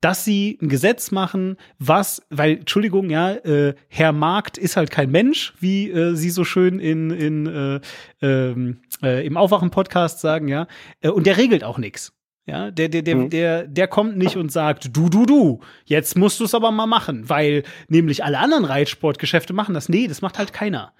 dass 0.00 0.24
sie 0.24 0.58
ein 0.60 0.68
Gesetz 0.68 1.10
machen, 1.10 1.56
was, 1.78 2.22
weil, 2.30 2.58
Entschuldigung, 2.58 3.10
ja, 3.10 3.32
äh, 3.32 3.74
Herr 3.88 4.12
Markt 4.12 4.58
ist 4.58 4.76
halt 4.76 4.90
kein 4.90 5.10
Mensch, 5.10 5.54
wie 5.58 5.90
äh, 5.90 6.14
Sie 6.14 6.30
so 6.30 6.44
schön 6.44 6.78
in, 6.78 7.10
in, 7.10 7.46
äh, 7.46 7.80
ähm, 8.20 8.80
äh, 9.02 9.26
im 9.26 9.36
Aufwachen-Podcast 9.36 10.20
sagen, 10.20 10.48
ja, 10.48 10.66
äh, 11.00 11.08
und 11.08 11.26
der 11.26 11.38
regelt 11.38 11.64
auch 11.64 11.78
nichts. 11.78 12.12
Ja, 12.48 12.70
der, 12.70 12.88
der, 12.88 13.02
der, 13.02 13.16
Mhm. 13.16 13.30
der, 13.30 13.66
der 13.66 13.88
kommt 13.88 14.16
nicht 14.16 14.36
und 14.36 14.52
sagt, 14.52 14.96
du, 14.96 15.08
du, 15.08 15.26
du, 15.26 15.60
jetzt 15.84 16.16
musst 16.16 16.38
du 16.38 16.44
es 16.44 16.54
aber 16.54 16.70
mal 16.70 16.86
machen, 16.86 17.28
weil 17.28 17.64
nämlich 17.88 18.22
alle 18.24 18.38
anderen 18.38 18.64
Reitsportgeschäfte 18.64 19.52
machen 19.52 19.74
das. 19.74 19.88
Nee, 19.88 20.06
das 20.06 20.22
macht 20.22 20.38
halt 20.38 20.52
keiner. 20.52 20.92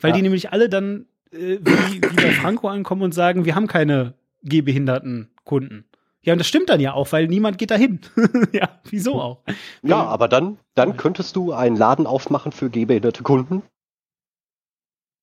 Weil 0.00 0.10
Ja. 0.10 0.16
die 0.16 0.22
nämlich 0.22 0.52
alle 0.52 0.68
dann, 0.68 1.06
äh, 1.32 1.58
wie, 1.60 2.00
wie 2.02 2.16
bei 2.16 2.32
Franco 2.32 2.66
ankommen 2.68 3.02
und 3.02 3.14
sagen, 3.14 3.44
wir 3.44 3.54
haben 3.54 3.68
keine 3.68 4.14
gehbehinderten 4.42 5.30
Kunden. 5.44 5.84
Ja, 6.22 6.32
und 6.34 6.38
das 6.40 6.48
stimmt 6.48 6.68
dann 6.68 6.80
ja 6.80 6.92
auch, 6.92 7.12
weil 7.12 7.28
niemand 7.28 7.56
geht 7.58 7.70
dahin. 7.70 8.00
ja, 8.52 8.68
wieso 8.90 9.20
auch? 9.20 9.42
ja, 9.82 10.02
aber 10.04 10.26
dann, 10.28 10.58
dann 10.74 10.96
könntest 10.96 11.36
du 11.36 11.52
einen 11.52 11.76
Laden 11.76 12.06
aufmachen 12.06 12.50
für 12.52 12.68
gehbehinderte 12.68 13.22
Kunden. 13.22 13.62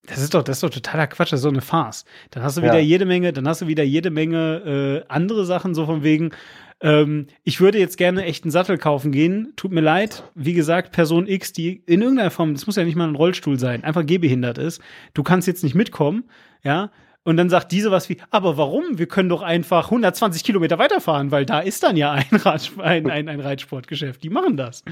Das 0.05 0.19
ist 0.19 0.33
doch, 0.33 0.43
das 0.43 0.57
ist 0.57 0.63
doch 0.63 0.69
totaler 0.69 1.07
Quatsch, 1.07 1.33
das 1.33 1.39
ist 1.39 1.43
so 1.43 1.49
eine 1.49 1.61
Farce. 1.61 2.05
Dann 2.31 2.43
hast 2.43 2.55
du 2.57 2.61
Ja. 2.61 2.67
wieder 2.67 2.79
jede 2.79 3.05
Menge, 3.05 3.33
dann 3.33 3.47
hast 3.47 3.61
du 3.61 3.67
wieder 3.67 3.83
jede 3.83 4.09
Menge 4.09 5.03
äh, 5.05 5.11
andere 5.11 5.45
Sachen, 5.45 5.75
so 5.75 5.85
von 5.85 6.01
wegen, 6.03 6.31
ähm, 6.79 7.27
ich 7.43 7.59
würde 7.59 7.79
jetzt 7.79 7.97
gerne 7.97 8.23
echt 8.23 8.43
einen 8.45 8.51
Sattel 8.51 8.77
kaufen 8.77 9.11
gehen. 9.11 9.51
Tut 9.57 9.71
mir 9.71 9.81
leid, 9.81 10.23
wie 10.35 10.53
gesagt, 10.53 10.91
Person 10.93 11.27
X, 11.27 11.51
die 11.51 11.81
in 11.87 12.01
irgendeiner 12.01 12.31
Form, 12.31 12.53
das 12.53 12.67
muss 12.67 12.75
ja 12.77 12.83
nicht 12.85 12.95
mal 12.95 13.07
ein 13.07 13.15
Rollstuhl 13.15 13.59
sein, 13.59 13.83
einfach 13.83 14.05
gehbehindert 14.05 14.57
ist. 14.59 14.81
Du 15.13 15.23
kannst 15.23 15.47
jetzt 15.47 15.63
nicht 15.63 15.75
mitkommen, 15.75 16.25
ja. 16.63 16.91
Und 17.23 17.35
dann 17.35 17.49
sagt 17.49 17.73
diese 17.73 17.91
was 17.91 18.07
wie, 18.07 18.15
aber 18.29 18.55
warum? 18.55 18.97
Wir 18.99 19.07
können 19.07 19.27
doch 19.27 19.41
einfach 19.41 19.85
120 19.91 20.45
Kilometer 20.45 20.77
weiterfahren, 20.79 21.29
weil 21.31 21.45
da 21.45 21.59
ist 21.59 21.83
dann 21.83 21.97
ja 21.97 22.13
ein, 22.13 22.23
Rad, 22.31 22.71
ein, 22.77 23.09
ein, 23.09 23.27
ein 23.27 23.41
Reitsportgeschäft. 23.41 24.23
Die 24.23 24.29
machen 24.29 24.55
das. 24.55 24.85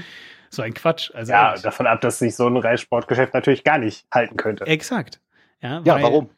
So 0.50 0.62
ein 0.62 0.74
Quatsch. 0.74 1.10
Also 1.14 1.32
Ja, 1.32 1.48
ehrlich. 1.48 1.62
davon 1.62 1.86
ab, 1.86 2.00
dass 2.00 2.18
sich 2.18 2.34
so 2.36 2.46
ein 2.46 2.56
Reitsportgeschäft 2.56 3.34
natürlich 3.34 3.64
gar 3.64 3.78
nicht 3.78 4.06
halten 4.12 4.36
könnte. 4.36 4.66
exakt. 4.66 5.20
Ja, 5.60 5.80
Ja, 5.84 5.94
weil- 5.96 6.02
warum? 6.02 6.30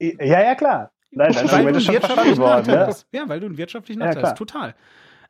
Ja, 0.00 0.42
ja, 0.42 0.54
klar. 0.54 0.90
Nein, 1.12 1.34
weil 1.34 1.72
du 1.72 1.80
schon 1.80 1.94
wirtschaftlichen 1.94 2.38
worden. 2.38 2.58
Nachteil 2.66 2.78
Ne? 2.78 2.86
hast. 2.86 3.06
Ja, 3.12 3.28
weil 3.28 3.40
du 3.40 3.46
einen 3.46 3.56
wirtschaftlichen 3.56 4.00
Ja, 4.00 4.06
Nachteil 4.06 4.22
klar. 4.22 4.32
hast. 4.32 4.38
Total. 4.38 4.74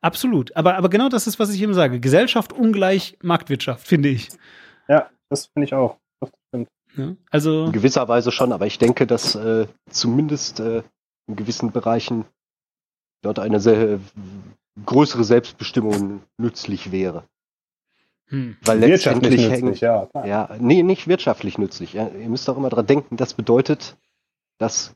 Absolut. 0.01 0.55
Aber, 0.57 0.77
aber 0.77 0.89
genau 0.89 1.09
das 1.09 1.27
ist, 1.27 1.39
was 1.39 1.53
ich 1.53 1.61
eben 1.63 1.75
sage. 1.75 2.01
Gesellschaft 2.01 2.53
ungleich 2.53 3.17
Marktwirtschaft, 3.23 3.87
finde 3.87 4.09
ich. 4.11 4.29
Ja, 4.89 5.09
das 5.31 5.47
finde 5.47 5.67
ich 5.67 5.75
auch. 5.75 5.99
Das 6.21 6.31
stimmt. 6.49 6.69
Ja? 6.97 7.17
Also, 7.31 7.67
In 7.67 7.73
gewisser 7.73 8.07
Weise 8.09 8.33
schon, 8.33 8.53
aber 8.53 8.67
ich 8.67 8.79
denke, 8.79 9.07
dass 9.07 9.35
äh, 9.35 9.67
zumindest 9.91 10.61
äh, 10.61 10.83
in 11.27 11.37
gewissen 11.37 11.71
Bereichen 11.73 12.25
dort 13.23 13.39
eine 13.39 13.61
sehr 13.61 13.93
äh, 13.95 13.99
größere 14.85 15.25
Selbstbestimmung 15.25 16.23
nützlich 16.39 16.93
wäre. 16.93 17.25
Hm. 18.29 18.57
Weil 18.65 18.81
Wirtschaftlich 18.81 19.33
letztendlich 19.33 19.63
nützlich, 19.63 19.83
hängen, 19.83 20.09
ja. 20.15 20.27
ja, 20.27 20.57
nee, 20.59 20.83
nicht 20.83 21.09
wirtschaftlich 21.09 21.59
nützlich. 21.59 21.93
Ja. 21.93 22.09
Ihr 22.09 22.29
müsst 22.29 22.49
auch 22.49 22.57
immer 22.57 22.71
dran 22.71 22.87
denken, 22.87 23.17
das 23.17 23.35
bedeutet, 23.35 23.97
dass 24.59 24.95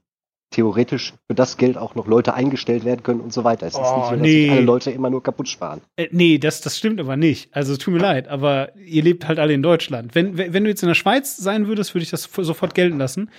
theoretisch 0.50 1.12
für 1.26 1.34
das 1.34 1.58
Geld 1.58 1.76
auch 1.76 1.94
noch 1.94 2.06
Leute 2.06 2.32
eingestellt 2.32 2.84
werden 2.84 3.02
können 3.02 3.20
und 3.20 3.32
so 3.32 3.44
weiter. 3.44 3.66
Es 3.66 3.74
ist 3.74 3.80
Oh, 3.80 3.96
nicht 3.96 4.04
so, 4.06 4.10
dass 4.12 4.20
nee. 4.20 4.42
sich 4.44 4.50
alle 4.52 4.60
Leute 4.62 4.90
immer 4.90 5.10
nur 5.10 5.22
kaputt 5.22 5.48
sparen. 5.48 5.82
Äh, 5.96 6.08
nee, 6.10 6.38
das, 6.38 6.62
das 6.62 6.78
stimmt 6.78 7.00
aber 7.00 7.16
nicht. 7.16 7.54
Also, 7.54 7.74
es 7.74 7.78
tut 7.78 7.92
mir 7.92 8.00
leid, 8.00 8.28
aber 8.28 8.74
ihr 8.76 9.02
lebt 9.02 9.28
halt 9.28 9.38
alle 9.38 9.52
in 9.52 9.62
Deutschland. 9.62 10.14
Wenn, 10.14 10.38
wenn 10.38 10.54
wenn 10.54 10.64
du 10.64 10.70
jetzt 10.70 10.82
in 10.82 10.88
der 10.88 10.94
Schweiz 10.94 11.36
sein 11.36 11.66
würdest, 11.66 11.94
würde 11.94 12.04
ich 12.04 12.10
das 12.10 12.22
sofort 12.34 12.74
gelten 12.74 12.98
lassen. 12.98 13.30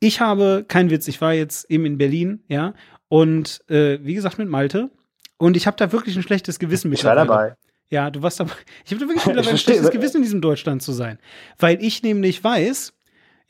Ich 0.00 0.20
habe, 0.20 0.64
kein 0.66 0.88
Witz, 0.88 1.08
ich 1.08 1.20
war 1.20 1.34
jetzt 1.34 1.70
eben 1.70 1.84
in 1.84 1.98
Berlin, 1.98 2.42
ja, 2.48 2.72
und 3.08 3.60
äh, 3.68 3.98
wie 4.02 4.14
gesagt 4.14 4.38
mit 4.38 4.48
Malte. 4.48 4.90
Und 5.36 5.56
ich 5.58 5.66
habe 5.66 5.76
da 5.76 5.92
wirklich 5.92 6.16
ein 6.16 6.22
schlechtes 6.22 6.58
Gewissen 6.58 6.90
Ich 6.92 7.04
war 7.04 7.14
dabei. 7.14 7.54
Ja, 7.90 8.10
du 8.10 8.22
warst 8.22 8.40
aber. 8.40 8.52
Ich 8.84 8.92
habe 8.92 9.00
wirklich 9.00 9.26
wieder 9.26 9.46
ein 9.46 9.58
schlechtes 9.58 9.90
Gewissen 9.90 10.18
in 10.18 10.22
diesem 10.22 10.40
Deutschland 10.40 10.82
zu 10.82 10.92
sein. 10.92 11.18
Weil 11.58 11.82
ich 11.82 12.02
nämlich 12.02 12.42
weiß, 12.42 12.94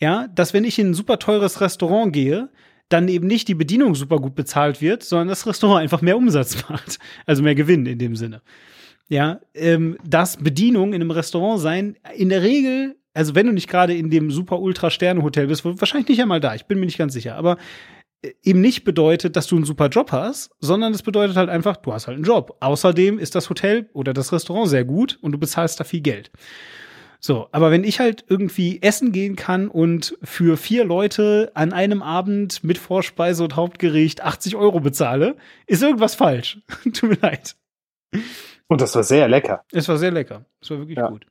ja, 0.01 0.29
dass 0.29 0.55
wenn 0.55 0.65
ich 0.65 0.79
in 0.79 0.91
ein 0.91 0.95
super 0.95 1.19
teures 1.19 1.61
Restaurant 1.61 2.13
gehe, 2.13 2.49
dann 2.89 3.07
eben 3.09 3.27
nicht 3.27 3.47
die 3.49 3.55
Bedienung 3.55 3.95
super 3.95 4.19
gut 4.19 4.35
bezahlt 4.35 4.81
wird, 4.81 5.03
sondern 5.03 5.29
das 5.29 5.47
Restaurant 5.47 5.81
einfach 5.83 6.03
mehr 6.03 6.17
Umsatz 6.17 6.69
macht. 6.69 6.99
Also 7.27 7.43
mehr 7.43 7.55
Gewinn 7.55 7.87
in 7.87 7.99
dem 7.99 8.17
Sinne. 8.17 8.43
Ja, 9.09 9.41
ähm, 9.55 9.97
dass 10.05 10.37
Bedienung 10.37 10.93
in 10.93 11.01
einem 11.01 11.11
Restaurant 11.11 11.61
sein, 11.61 11.97
in 12.17 12.29
der 12.29 12.43
Regel, 12.43 12.97
also 13.13 13.35
wenn 13.35 13.47
du 13.47 13.53
nicht 13.53 13.69
gerade 13.69 13.95
in 13.95 14.09
dem 14.09 14.31
super 14.31 14.61
ultra 14.61 14.89
Sterne 14.89 15.23
Hotel 15.23 15.49
bist, 15.49 15.65
wahrscheinlich 15.65 16.09
nicht 16.09 16.23
einmal 16.23 16.41
da, 16.41 16.55
ich 16.55 16.67
bin 16.67 16.79
mir 16.79 16.87
nicht 16.87 16.99
ganz 16.99 17.13
sicher, 17.13 17.35
aber 17.35 17.57
eben 18.43 18.61
nicht 18.61 18.85
bedeutet, 18.85 19.37
dass 19.37 19.47
du 19.47 19.57
einen 19.57 19.65
super 19.65 19.89
Job 19.89 20.13
hast, 20.13 20.51
sondern 20.61 20.93
es 20.93 21.03
bedeutet 21.03 21.37
halt 21.37 21.49
einfach, 21.49 21.77
du 21.79 21.93
hast 21.93 22.07
halt 22.07 22.17
einen 22.17 22.25
Job. 22.25 22.57
Außerdem 22.61 23.19
ist 23.19 23.35
das 23.35 23.49
Hotel 23.51 23.89
oder 23.93 24.13
das 24.13 24.33
Restaurant 24.33 24.69
sehr 24.69 24.85
gut 24.85 25.19
und 25.23 25.33
du 25.33 25.39
bezahlst 25.39 25.81
da 25.81 25.85
viel 25.85 26.01
Geld. 26.01 26.31
So, 27.23 27.49
aber 27.53 27.71
wenn 27.71 27.85
ich 27.85 28.01
halt 28.01 28.25
irgendwie 28.29 28.81
essen 28.81 29.13
gehen 29.13 29.37
kann 29.37 29.69
und 29.69 30.17
für 30.23 30.57
vier 30.57 30.85
Leute 30.85 31.51
an 31.55 31.73
einem 31.75 32.03
Abend 32.03 32.65
mit 32.65 32.79
Vorspeise 32.79 33.45
und 33.45 33.57
Hauptgericht 33.57 34.23
80 34.23 34.57
Euro 34.57 34.81
bezahle, 34.81 35.37
ist 35.67 35.83
irgendwas 35.83 36.15
falsch. 36.15 36.59
Tut 36.95 37.03
mir 37.11 37.19
leid. 37.21 37.57
Und 38.69 38.81
das 38.81 38.95
war 38.95 39.03
sehr 39.03 39.29
lecker. 39.29 39.65
Es 39.73 39.87
war 39.89 39.99
sehr 39.99 40.11
lecker. 40.13 40.47
Es 40.63 40.71
war 40.71 40.79
wirklich 40.79 40.97
Ja. 40.97 41.09
gut. 41.09 41.27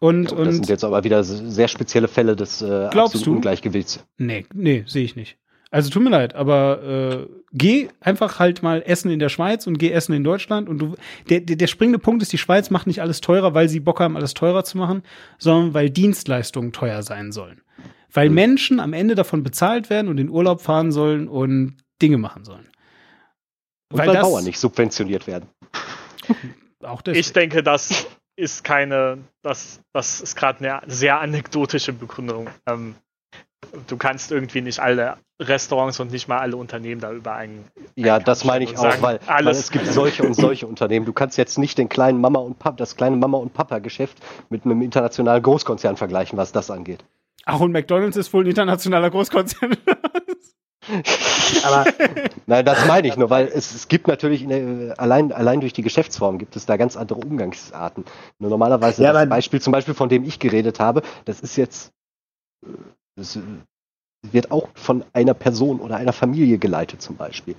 Und, 0.00 0.30
Ja, 0.30 0.36
das 0.38 0.54
sind 0.54 0.62
und 0.64 0.68
jetzt 0.68 0.84
aber 0.84 1.02
wieder 1.04 1.22
sehr 1.24 1.68
spezielle 1.68 2.08
Fälle 2.08 2.34
des 2.36 2.60
äh, 2.62 2.66
Glaubst 2.90 2.96
absoluten 3.14 3.24
du? 3.24 3.32
Ungleichgewichts. 3.36 4.04
nee, 4.18 4.46
nee, 4.54 4.84
sehe 4.86 5.04
ich 5.04 5.14
nicht. 5.16 5.38
Also 5.72 5.88
tut 5.88 6.02
mir 6.02 6.10
leid, 6.10 6.34
aber 6.34 6.82
äh, 6.82 7.26
geh 7.52 7.88
einfach 8.00 8.38
halt 8.38 8.62
mal 8.62 8.82
essen 8.84 9.10
in 9.10 9.18
der 9.18 9.30
Schweiz 9.30 9.66
und 9.66 9.78
geh 9.78 9.90
essen 9.90 10.12
in 10.12 10.22
Deutschland. 10.22 10.68
Und 10.68 10.78
du, 10.78 10.94
der, 11.30 11.40
der, 11.40 11.56
der 11.56 11.66
springende 11.66 11.98
Punkt 11.98 12.22
ist, 12.22 12.30
die 12.30 12.38
Schweiz 12.38 12.68
macht 12.68 12.86
nicht 12.86 13.00
alles 13.00 13.22
teurer, 13.22 13.54
weil 13.54 13.70
sie 13.70 13.80
Bock 13.80 13.98
haben, 13.98 14.14
alles 14.14 14.34
teurer 14.34 14.64
zu 14.64 14.76
machen, 14.76 15.02
sondern 15.38 15.72
weil 15.72 15.88
Dienstleistungen 15.88 16.72
teuer 16.72 17.02
sein 17.02 17.32
sollen. 17.32 17.62
Weil 18.12 18.28
Mhm. 18.28 18.34
Menschen 18.34 18.80
am 18.80 18.92
Ende 18.92 19.14
davon 19.14 19.42
bezahlt 19.42 19.88
werden 19.88 20.08
und 20.08 20.18
in 20.18 20.28
Urlaub 20.28 20.60
fahren 20.60 20.92
sollen 20.92 21.26
und 21.26 21.78
Dinge 22.02 22.18
machen 22.18 22.44
sollen. 22.44 22.68
Und 23.90 23.98
weil, 23.98 24.12
Bauern 24.12 24.44
nicht 24.44 24.58
subventioniert 24.58 25.26
werden. 25.26 25.48
Auch 26.82 27.00
deswegen. 27.00 27.20
Ich 27.20 27.32
denke, 27.32 27.62
das 27.62 28.06
ist 28.36 28.62
keine, 28.62 29.18
das, 29.40 29.80
das 29.94 30.20
ist 30.20 30.36
gerade 30.36 30.58
eine 30.68 30.92
sehr 30.92 31.18
anekdotische 31.18 31.94
Begründung. 31.94 32.50
Ähm, 32.66 32.94
du 33.86 33.96
kannst 33.96 34.30
irgendwie 34.32 34.60
nicht 34.60 34.80
alle 34.80 35.16
Restaurants 35.40 35.98
und 36.00 36.12
nicht 36.12 36.28
mal 36.28 36.38
alle 36.38 36.56
Unternehmen 36.56 37.00
da 37.00 37.12
über 37.12 37.34
einen. 37.34 37.64
Ja, 37.96 38.18
das 38.18 38.44
meine 38.44 38.64
ich 38.64 38.76
auch, 38.76 38.82
sagen, 38.82 39.02
weil, 39.02 39.20
alles- 39.26 39.46
weil 39.46 39.60
es 39.60 39.70
gibt 39.70 39.86
solche 39.86 40.22
und 40.24 40.34
solche 40.34 40.66
Unternehmen. 40.66 41.06
Du 41.06 41.12
kannst 41.12 41.36
jetzt 41.38 41.58
nicht 41.58 41.78
den 41.78 41.88
kleinen 41.88 42.20
Mama 42.20 42.38
und 42.40 42.58
Papa, 42.58 42.76
das 42.76 42.96
kleine 42.96 43.16
Mama 43.16 43.38
und 43.38 43.52
Papa 43.54 43.78
Geschäft 43.78 44.18
mit 44.50 44.64
einem 44.64 44.82
internationalen 44.82 45.42
Großkonzern 45.42 45.96
vergleichen, 45.96 46.36
was 46.38 46.52
das 46.52 46.70
angeht. 46.70 47.04
Ach, 47.44 47.58
und 47.60 47.72
McDonalds 47.72 48.16
ist 48.16 48.32
wohl 48.32 48.44
ein 48.44 48.48
internationaler 48.48 49.10
Großkonzern. 49.10 49.76
Aber 51.64 51.84
Nein, 52.46 52.64
das 52.64 52.86
meine 52.86 53.06
ich 53.06 53.16
nur, 53.16 53.30
weil 53.30 53.46
es, 53.46 53.72
es 53.74 53.86
gibt 53.88 54.08
natürlich 54.08 54.46
der, 54.46 54.94
allein, 54.98 55.32
allein 55.32 55.60
durch 55.60 55.72
die 55.72 55.82
Geschäftsform 55.82 56.38
gibt 56.38 56.56
es 56.56 56.66
da 56.66 56.76
ganz 56.76 56.96
andere 56.96 57.20
Umgangsarten. 57.20 58.04
Nur 58.38 58.50
normalerweise 58.50 59.02
Ja, 59.02 59.12
das 59.12 59.28
Beispiel 59.28 59.60
zum 59.60 59.72
Beispiel, 59.72 59.94
von 59.94 60.08
dem 60.08 60.24
ich 60.24 60.38
geredet 60.40 60.80
habe, 60.80 61.02
das 61.24 61.40
ist 61.40 61.56
jetzt, 61.56 61.92
äh, 62.64 62.68
das 63.16 63.36
äh, 63.36 63.40
wird 64.30 64.50
auch 64.50 64.68
von 64.74 65.04
einer 65.12 65.34
Person 65.34 65.80
oder 65.80 65.96
einer 65.96 66.12
Familie 66.12 66.58
geleitet 66.58 67.02
zum 67.02 67.16
Beispiel. 67.16 67.56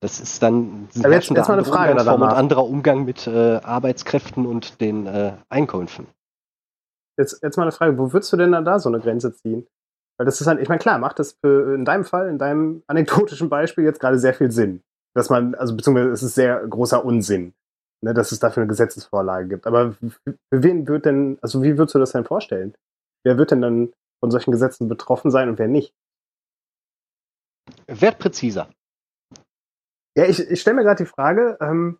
Das 0.00 0.20
ist 0.20 0.42
dann 0.42 0.88
Aber 0.90 0.94
jetzt- 0.94 1.04
herrschen 1.12 1.34
da 1.34 1.40
jetzt 1.42 1.48
mal 1.48 1.54
eine 1.54 1.64
Frage 1.64 1.90
Umgangsformen 1.92 2.28
und 2.28 2.34
anderer 2.36 2.64
Umgang 2.64 3.04
mit 3.04 3.26
äh, 3.26 3.56
Arbeitskräften 3.56 4.46
und 4.46 4.80
den 4.80 5.06
äh, 5.06 5.32
Einkünften. 5.48 6.06
jetzt, 7.18 7.42
jetzt 7.42 7.56
mal 7.56 7.64
eine 7.64 7.72
Frage, 7.72 7.98
wo 7.98 8.12
würdest 8.12 8.32
du 8.32 8.36
denn 8.36 8.52
dann 8.52 8.64
da 8.64 8.78
so 8.78 8.88
eine 8.88 9.00
Grenze 9.00 9.32
ziehen? 9.34 9.66
Weil 10.18 10.26
das 10.26 10.40
ist 10.40 10.46
halt, 10.46 10.60
ich 10.60 10.68
meine, 10.68 10.78
klar, 10.80 10.98
macht 10.98 11.18
das 11.18 11.36
für, 11.40 11.74
in 11.74 11.84
deinem 11.84 12.04
Fall, 12.04 12.28
in 12.28 12.38
deinem 12.38 12.82
anekdotischen 12.86 13.48
Beispiel 13.48 13.84
jetzt 13.84 14.00
gerade 14.00 14.18
sehr 14.18 14.34
viel 14.34 14.50
Sinn. 14.50 14.82
Dass 15.14 15.30
man, 15.30 15.54
also 15.54 15.74
beziehungsweise 15.76 16.10
es 16.10 16.22
ist 16.22 16.34
sehr 16.34 16.64
großer 16.66 17.04
Unsinn, 17.04 17.54
ne, 18.04 18.14
dass 18.14 18.30
es 18.32 18.38
dafür 18.40 18.62
eine 18.62 18.68
Gesetzesvorlage 18.68 19.48
gibt. 19.48 19.66
Aber 19.66 19.92
für 19.92 20.28
wen 20.50 20.86
wird 20.86 21.06
denn, 21.06 21.38
also 21.40 21.62
wie 21.62 21.76
würdest 21.78 21.94
du 21.94 21.98
das 21.98 22.12
denn 22.12 22.24
vorstellen? 22.24 22.74
Wer 23.24 23.36
wird 23.38 23.50
denn 23.50 23.62
dann 23.62 23.92
von 24.20 24.30
solchen 24.30 24.52
Gesetzen 24.52 24.88
betroffen 24.88 25.30
sein 25.30 25.48
und 25.48 25.58
wer 25.58 25.68
nicht? 25.68 25.94
Werd 27.86 28.18
präziser. 28.18 28.68
Ja, 30.16 30.24
ich, 30.24 30.40
ich 30.40 30.60
stelle 30.60 30.76
mir 30.76 30.82
gerade 30.82 31.04
die 31.04 31.10
Frage, 31.10 31.56
ähm, 31.60 31.98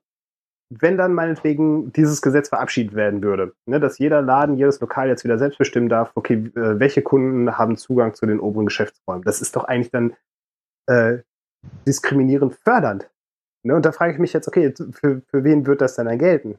wenn 0.71 0.99
dann 0.99 1.15
meinetwegen 1.15 1.93
dieses 1.93 2.21
Gesetz 2.21 2.49
verabschiedet 2.49 2.95
werden 2.95 3.23
würde, 3.23 3.55
ne, 3.67 3.81
dass 3.81 3.99
jeder 3.99 4.21
Laden, 4.21 4.57
jedes 4.57 4.81
Lokal 4.81 5.09
jetzt 5.09 5.25
wieder 5.25 5.39
selbst 5.39 5.59
bestimmen 5.59 5.89
darf, 5.89 6.13
okay, 6.15 6.51
äh, 6.55 6.79
welche 6.79 7.03
Kunden 7.03 7.57
haben 7.57 7.77
Zugang 7.77 8.15
zu 8.15 8.27
den 8.27 8.41
oberen 8.41 8.67
Geschäftsräumen. 8.67 9.23
Das 9.23 9.41
ist 9.41 9.57
doch 9.57 9.65
eigentlich 9.65 9.91
dann 9.91 10.17
äh, 10.87 11.23
diskriminierend 11.87 12.55
fördernd. 12.55 13.11
Ne, 13.65 13.75
und 13.75 13.85
da 13.85 13.93
frage 13.93 14.13
ich 14.13 14.19
mich 14.19 14.33
jetzt, 14.33 14.49
okay, 14.49 14.75
für, 14.93 15.23
für 15.23 15.45
wen 15.45 15.67
wird 15.67 15.81
das 15.81 15.97
denn 15.97 16.07
dann 16.07 16.19
gelten? 16.19 16.59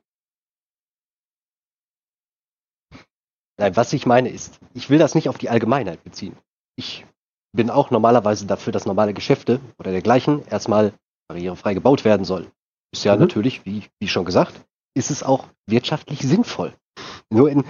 Nein, 3.59 3.75
was 3.75 3.91
ich 3.93 4.05
meine 4.05 4.29
ist, 4.29 4.59
ich 4.73 4.89
will 4.89 4.97
das 4.99 5.15
nicht 5.15 5.27
auf 5.29 5.37
die 5.37 5.49
Allgemeinheit 5.49 6.03
beziehen. 6.03 6.35
Ich 6.77 7.05
bin 7.55 7.69
auch 7.69 7.91
normalerweise 7.91 8.45
dafür, 8.45 8.71
dass 8.71 8.85
normale 8.85 9.13
Geschäfte 9.13 9.59
oder 9.77 9.91
dergleichen 9.91 10.45
erstmal 10.47 10.93
barrierefrei 11.27 11.73
gebaut 11.73 12.05
werden 12.05 12.23
sollen. 12.25 12.47
Ist 12.93 13.03
ja 13.03 13.15
Mhm. 13.15 13.21
natürlich, 13.21 13.65
wie, 13.65 13.83
wie 13.99 14.07
schon 14.07 14.25
gesagt, 14.25 14.53
ist 14.95 15.11
es 15.11 15.23
auch 15.23 15.45
wirtschaftlich 15.67 16.19
sinnvoll. 16.21 16.73
Nur 17.29 17.49
in, 17.51 17.63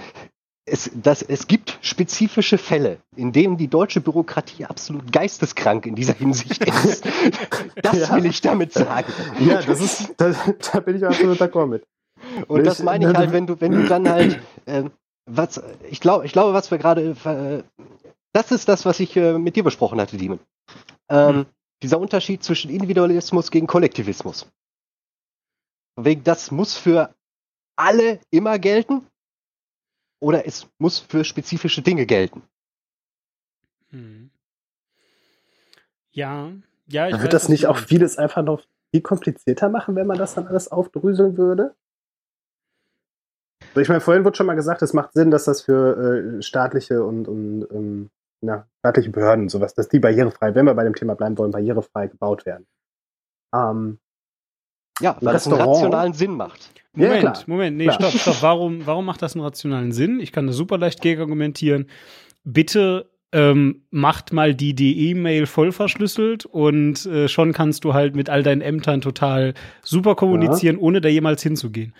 es, 0.64 0.90
das, 0.94 1.22
es 1.22 1.48
gibt 1.48 1.78
spezifische 1.82 2.56
Fälle, 2.56 2.98
in 3.16 3.32
denen 3.32 3.56
die 3.56 3.68
deutsche 3.68 4.00
Bürokratie 4.00 4.64
absolut 4.66 5.10
geisteskrank 5.12 5.86
in 5.86 5.94
dieser 5.96 6.14
Hinsicht 6.14 6.64
ist. 6.64 7.04
Das 7.82 8.08
Ja. 8.08 8.14
will 8.16 8.26
ich 8.26 8.40
damit 8.40 8.72
sagen. 8.72 9.12
Ja, 9.40 9.60
das 9.62 9.80
ist, 9.80 10.14
da, 10.18 10.34
da 10.72 10.80
bin 10.80 10.96
ich 10.96 11.04
absolut 11.06 11.40
d'accord 11.40 11.66
mit. 11.66 11.84
Und 12.48 12.64
das 12.64 12.82
meine 12.82 13.10
ich 13.10 13.16
halt, 13.16 13.32
wenn 13.32 13.46
du, 13.46 13.60
wenn 13.60 13.72
du 13.72 13.86
dann 13.88 14.08
halt, 14.08 14.38
ähm, 14.66 14.90
was, 15.30 15.62
ich 15.88 16.00
glaube, 16.00 16.26
ich 16.26 16.32
glaube, 16.32 16.52
was 16.52 16.70
wir 16.70 16.78
gerade, 16.78 17.16
äh, 17.24 17.62
das 18.32 18.50
ist 18.50 18.68
das, 18.68 18.84
was 18.84 19.00
ich 19.00 19.16
äh, 19.16 19.38
mit 19.38 19.56
dir 19.56 19.64
besprochen 19.64 20.00
hatte, 20.00 20.16
Demon. 20.16 20.40
Ähm, 21.08 21.46
Dieser 21.82 21.98
Unterschied 21.98 22.42
zwischen 22.44 22.70
Individualismus 22.70 23.50
gegen 23.50 23.66
Kollektivismus. 23.66 24.50
Wegen, 25.96 26.24
das 26.24 26.50
muss 26.50 26.76
für 26.76 27.14
alle 27.76 28.20
immer 28.30 28.58
gelten 28.58 29.06
oder 30.20 30.46
es 30.46 30.68
muss 30.78 30.98
für 30.98 31.24
spezifische 31.24 31.82
Dinge 31.82 32.06
gelten. 32.06 32.42
Hm. 33.90 34.30
Ja, 36.12 36.52
ja, 36.86 37.08
ich 37.08 37.20
Wird 37.20 37.32
das 37.32 37.48
nicht 37.48 37.66
auch 37.66 37.78
vieles 37.78 38.18
einfach 38.18 38.42
noch 38.42 38.62
viel 38.90 39.00
komplizierter 39.00 39.68
machen, 39.68 39.94
wenn 39.94 40.06
man 40.06 40.18
das 40.18 40.34
dann 40.34 40.46
alles 40.46 40.68
aufdröseln 40.68 41.36
würde? 41.36 41.74
Also 43.70 43.80
ich 43.80 43.88
meine, 43.88 44.00
vorhin 44.00 44.24
wurde 44.24 44.36
schon 44.36 44.46
mal 44.46 44.54
gesagt, 44.54 44.82
es 44.82 44.92
macht 44.92 45.12
Sinn, 45.12 45.30
dass 45.30 45.44
das 45.44 45.62
für 45.62 46.38
äh, 46.38 46.42
staatliche 46.42 47.04
und, 47.04 47.28
und 47.28 47.66
ähm, 47.72 48.10
na, 48.40 48.66
staatliche 48.80 49.10
Behörden 49.10 49.44
und 49.44 49.48
sowas, 49.50 49.74
dass 49.74 49.88
die 49.88 49.98
barrierefrei, 50.00 50.54
wenn 50.54 50.64
wir 50.64 50.74
bei 50.74 50.84
dem 50.84 50.94
Thema 50.94 51.14
bleiben 51.14 51.36
wollen, 51.38 51.50
barrierefrei 51.52 52.08
gebaut 52.08 52.46
werden. 52.46 52.66
Ähm, 53.54 53.98
Ja, 55.00 55.16
weil 55.20 55.36
es 55.36 55.46
einen 55.46 55.60
rationalen 55.60 56.12
Sinn 56.12 56.32
macht. 56.32 56.72
Ja, 56.96 57.06
Moment, 57.06 57.20
klar. 57.20 57.38
Moment, 57.46 57.76
nee, 57.76 57.86
Klar. 57.86 58.10
stopp, 58.10 58.20
stopp. 58.20 58.42
Warum, 58.42 58.86
warum 58.86 59.04
macht 59.04 59.22
das 59.22 59.34
einen 59.34 59.44
rationalen 59.44 59.92
Sinn? 59.92 60.20
Ich 60.20 60.32
kann 60.32 60.46
das 60.46 60.56
super 60.56 60.76
leicht 60.78 61.00
gegen 61.02 61.20
argumentieren. 61.20 61.86
Bitte 62.42 63.10
ähm, 63.32 63.84
macht 63.90 64.32
mal 64.32 64.54
die 64.54 64.74
die 64.74 65.10
E-Mail 65.10 65.46
voll 65.46 65.70
verschlüsselt 65.70 66.46
und 66.46 67.06
äh, 67.06 67.28
schon 67.28 67.52
kannst 67.52 67.84
du 67.84 67.94
halt 67.94 68.16
mit 68.16 68.28
all 68.28 68.42
deinen 68.42 68.60
Ämtern 68.60 69.00
total 69.00 69.54
super 69.82 70.16
kommunizieren, 70.16 70.76
ohne 70.78 71.00
da 71.00 71.08
jemals 71.08 71.42
hinzugehen. 71.42 71.94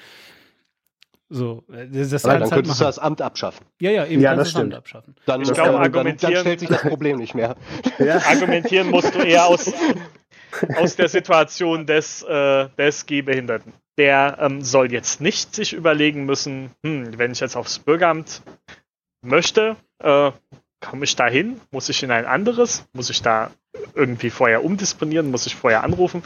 So, 1.33 1.63
äh, 1.73 1.87
das, 1.87 2.11
das 2.11 2.23
kannst 2.23 2.25
dann 2.27 2.41
halt 2.43 2.51
könntest 2.53 2.81
du 2.81 2.85
das 2.85 2.99
Amt 2.99 3.23
abschaffen. 3.23 3.65
Ja, 3.81 3.91
ja, 3.93 4.05
eben 4.07 4.21
Ja, 4.21 4.35
das 4.35 4.53
du 4.53 4.59
Amt 4.59 4.67
stimmt. 4.67 4.75
abschaffen. 4.75 5.15
Dann, 5.27 5.43
Ich 5.43 5.53
glaube, 5.53 5.73
dann, 5.73 5.83
dann, 5.83 5.93
dann 5.93 6.07
argumentieren- 6.07 6.37
stellt 6.41 6.61
sich 6.61 6.69
das 6.69 6.83
Problem 6.83 7.19
nicht 7.19 7.35
mehr. 7.35 7.55
ja. 7.99 8.17
Argumentieren 8.27 8.91
musst 8.91 9.15
du 9.15 9.21
eher 9.21 9.47
aus, 9.47 9.73
aus 10.77 10.97
der 10.97 11.09
Situation 11.09 11.87
des, 11.87 12.23
äh, 12.25 12.69
des 12.77 13.07
Gehbehinderten. 13.07 13.73
Der 13.97 14.39
ähm, 14.41 14.63
soll 14.63 14.93
jetzt 14.93 15.21
nicht 15.21 15.55
sich 15.55 15.73
überlegen 15.73 16.25
müssen, 16.25 16.71
hm, 16.85 17.17
wenn 17.19 17.31
ich 17.33 17.41
jetzt 17.41 17.57
aufs 17.57 17.79
Bürgeramt 17.79 18.43
möchte, 19.23 19.77
äh, 20.03 20.33
komme 20.81 21.05
ich 21.05 21.15
da 21.15 21.29
hin? 21.29 21.61
Muss 21.71 21.89
ich 21.91 22.03
in 22.03 22.11
ein 22.11 22.25
anderes? 22.25 22.87
Muss 22.93 23.11
ich 23.11 23.23
da 23.23 23.51
irgendwie 23.95 24.31
vorher 24.31 24.65
umdisponieren? 24.65 25.31
Muss 25.31 25.47
ich 25.47 25.55
vorher 25.55 25.85
anrufen? 25.85 26.23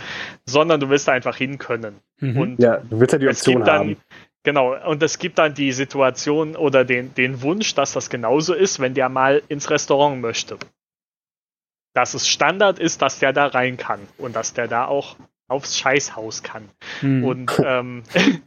Sondern 0.47 0.81
du 0.81 0.89
willst 0.89 1.09
da 1.09 1.13
einfach 1.13 1.37
hin 1.37 1.59
können. 1.59 1.97
Mhm. 2.21 2.39
Und 2.41 2.63
ja, 2.63 2.77
du 2.79 3.01
willst 3.01 3.13
ja 3.13 3.19
die 3.19 3.29
Option 3.29 3.65
dann, 3.65 3.79
haben. 3.79 3.97
Genau, 4.45 4.77
und 4.89 5.03
es 5.03 5.19
gibt 5.19 5.39
dann 5.39 5.55
die 5.55 5.73
Situation 5.73 6.55
oder 6.55 6.85
den, 6.85 7.13
den 7.15 7.43
Wunsch, 7.43 7.75
dass 7.75 7.93
das 7.93 8.09
genauso 8.09 8.55
ist, 8.55 8.79
wenn 8.79 8.95
der 8.95 9.09
mal 9.09 9.43
ins 9.49 9.71
Restaurant 9.71 10.21
möchte. 10.21 10.57
Dass 11.93 12.15
es 12.15 12.29
Standard 12.29 12.79
ist, 12.79 13.03
dass 13.03 13.19
der 13.19 13.33
da 13.33 13.47
rein 13.47 13.77
kann 13.77 14.01
und 14.19 14.37
dass 14.37 14.55
der 14.55 14.69
da 14.69 14.87
auch 14.87 15.17
aufs 15.49 15.77
Scheißhaus 15.79 16.43
kann. 16.43 16.69
Hm. 17.01 17.25
Und 17.25 17.63
ähm, 17.65 18.05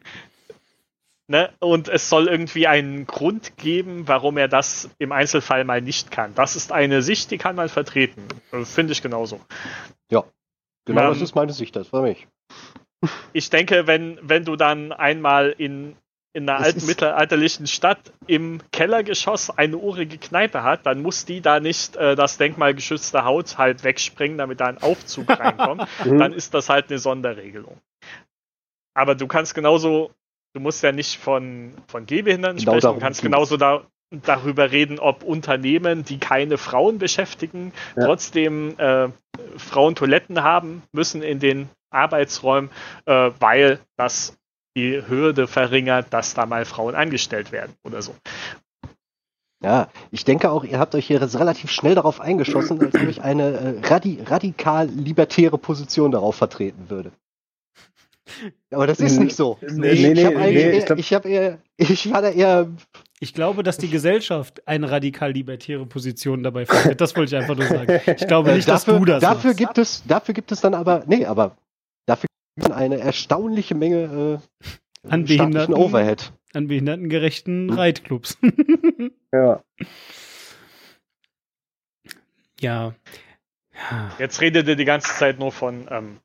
Ne? 1.29 1.53
Und 1.59 1.89
es 1.89 2.09
soll 2.09 2.27
irgendwie 2.27 2.67
einen 2.67 3.05
Grund 3.05 3.57
geben, 3.57 4.07
warum 4.07 4.37
er 4.37 4.47
das 4.47 4.89
im 4.97 5.11
Einzelfall 5.11 5.65
mal 5.65 5.81
nicht 5.81 6.09
kann. 6.09 6.33
Das 6.35 6.55
ist 6.55 6.71
eine 6.71 7.01
Sicht, 7.01 7.31
die 7.31 7.37
kann 7.37 7.57
man 7.57 7.67
vertreten. 7.67 8.23
Finde 8.63 8.93
ich 8.93 9.01
genauso. 9.01 9.41
Ja. 10.09 10.23
Genau, 10.85 11.01
Ähm, 11.01 11.07
das 11.09 11.21
ist 11.21 11.35
meine 11.35 11.51
Sicht, 11.51 11.75
das 11.75 11.91
war 11.91 12.01
mich. 12.01 12.27
Ich 13.33 13.49
denke, 13.49 13.87
wenn, 13.87 14.17
wenn 14.21 14.43
du 14.43 14.55
dann 14.55 14.91
einmal 14.91 15.53
in, 15.57 15.95
in 16.33 16.49
einer 16.49 16.59
alten 16.59 16.85
mittelalterlichen 16.85 17.67
Stadt 17.67 17.99
im 18.25 18.59
Kellergeschoss 18.71 19.49
eine 19.51 19.77
urige 19.77 20.17
Kneipe 20.17 20.63
hat, 20.63 20.85
dann 20.85 21.01
muss 21.01 21.25
die 21.25 21.41
da 21.41 21.59
nicht 21.59 21.95
äh, 21.95 22.15
das 22.15 22.37
denkmalgeschützte 22.37 23.23
Haus 23.23 23.57
halt 23.57 23.83
wegspringen, 23.83 24.37
damit 24.37 24.59
da 24.59 24.65
ein 24.65 24.81
Aufzug 24.81 25.29
reinkommt. 25.39 25.87
Mhm. 26.05 26.17
dann 26.19 26.33
ist 26.33 26.53
das 26.53 26.69
halt 26.69 26.89
eine 26.89 26.99
Sonderregelung. 26.99 27.77
Aber 28.95 29.13
du 29.13 29.27
kannst 29.27 29.53
genauso, 29.53 30.11
du 30.53 30.59
musst 30.59 30.81
ja 30.83 30.91
nicht 30.91 31.17
von, 31.19 31.73
von 31.87 32.05
Gehbehinderten 32.07 32.57
Genau 32.57 32.79
sprechen, 32.79 32.95
du 32.95 32.99
kannst 32.99 33.21
genauso 33.21 33.57
da, 33.57 33.85
darüber 34.09 34.71
reden, 34.71 34.97
ob 34.97 35.23
Unternehmen, 35.23 36.03
die 36.03 36.17
keine 36.17 36.57
Frauen 36.57 36.97
beschäftigen, 36.97 37.73
Ja. 37.95 38.05
trotzdem 38.05 38.73
äh, 38.79 39.09
Frauentoiletten 39.57 40.41
haben 40.41 40.81
müssen 40.91 41.21
in 41.21 41.39
den 41.39 41.69
Arbeitsräumen, 41.97 42.69
äh, 43.05 43.31
weil 43.39 43.79
das 43.97 44.37
die 44.77 45.01
Hürde 45.07 45.47
verringert, 45.47 46.07
dass 46.11 46.35
da 46.35 46.45
mal 46.45 46.63
Frauen 46.63 46.95
angestellt 46.95 47.51
werden 47.51 47.73
oder 47.83 48.01
so. 48.01 48.15
Ja, 49.63 49.89
ich 50.11 50.23
denke 50.23 50.51
auch, 50.51 50.63
ihr 50.63 50.77
habt 50.77 50.93
euch 50.93 51.07
hier 51.07 51.19
relativ 51.19 51.71
schnell 51.71 51.95
darauf 51.95 52.21
eingeschossen, 52.21 52.79
als 52.79 52.93
ob 52.93 53.07
ich 53.07 53.23
eine 53.23 53.81
äh, 53.83 53.87
radi 53.87 54.19
radikal 54.23 54.87
libertäre 54.87 55.57
Position 55.57 56.11
darauf 56.11 56.35
vertreten 56.35 56.91
würde. 56.91 57.11
Aber 58.71 58.85
das 58.85 58.99
ist 58.99 59.19
nicht 59.19 59.35
so. 59.35 59.57
nee, 59.61 59.89
ich, 59.89 60.01
nee, 60.01 60.11
ich, 60.11 60.25
hab 60.25 60.33
nee, 60.35 60.53
eher, 60.53 60.73
ich 60.77 60.85
glaub- 60.85 60.99
ich, 60.99 61.13
hab 61.13 61.25
eher, 61.25 61.57
ich 61.77 62.11
war 62.11 62.21
da 62.21 62.29
eher 62.29 62.67
Ich 63.19 63.33
glaube, 63.33 63.63
dass 63.63 63.77
die 63.77 63.89
Gesellschaft 63.89 64.67
eine 64.67 64.91
radikal 64.91 65.31
libertäre 65.31 65.85
Position 65.87 66.43
dabei 66.43 66.65
vertritt. 66.67 67.01
Das 67.01 67.15
wollte 67.15 67.35
ich 67.35 67.41
einfach 67.41 67.55
nur 67.55 67.65
sagen. 67.65 67.99
Ich 68.05 68.27
glaube 68.27 68.53
nicht, 68.53 68.67
dass 68.67 68.85
dafür, 68.85 68.99
du 68.99 69.05
das 69.05 69.21
dafür 69.21 69.51
machst. 69.51 69.59
gibt 69.59 69.77
es, 69.79 70.03
dafür 70.05 70.33
gibt 70.35 70.51
es 70.51 70.61
dann 70.61 70.75
aber, 70.75 71.03
nee, 71.07 71.25
aber 71.25 71.57
dafür 72.07 72.27
gibt 72.55 72.69
es 72.69 72.73
eine 72.75 72.97
erstaunliche 72.99 73.75
Menge 73.75 74.41
äh, 75.03 75.09
An 75.09 75.25
Behinderten. 75.25 75.75
Overhead. 75.75 76.31
An 76.53 76.67
behindertengerechten 76.67 77.69
Hm. 77.69 77.77
Reitclubs. 77.77 78.38
Ja. 79.34 79.61
ja. 82.61 82.93
Jetzt 84.17 84.39
redet 84.41 84.67
ihr 84.67 84.75
die 84.77 84.85
ganze 84.85 85.13
Zeit 85.13 85.38
nur 85.38 85.51
von, 85.51 85.85
ähm, 85.91 86.17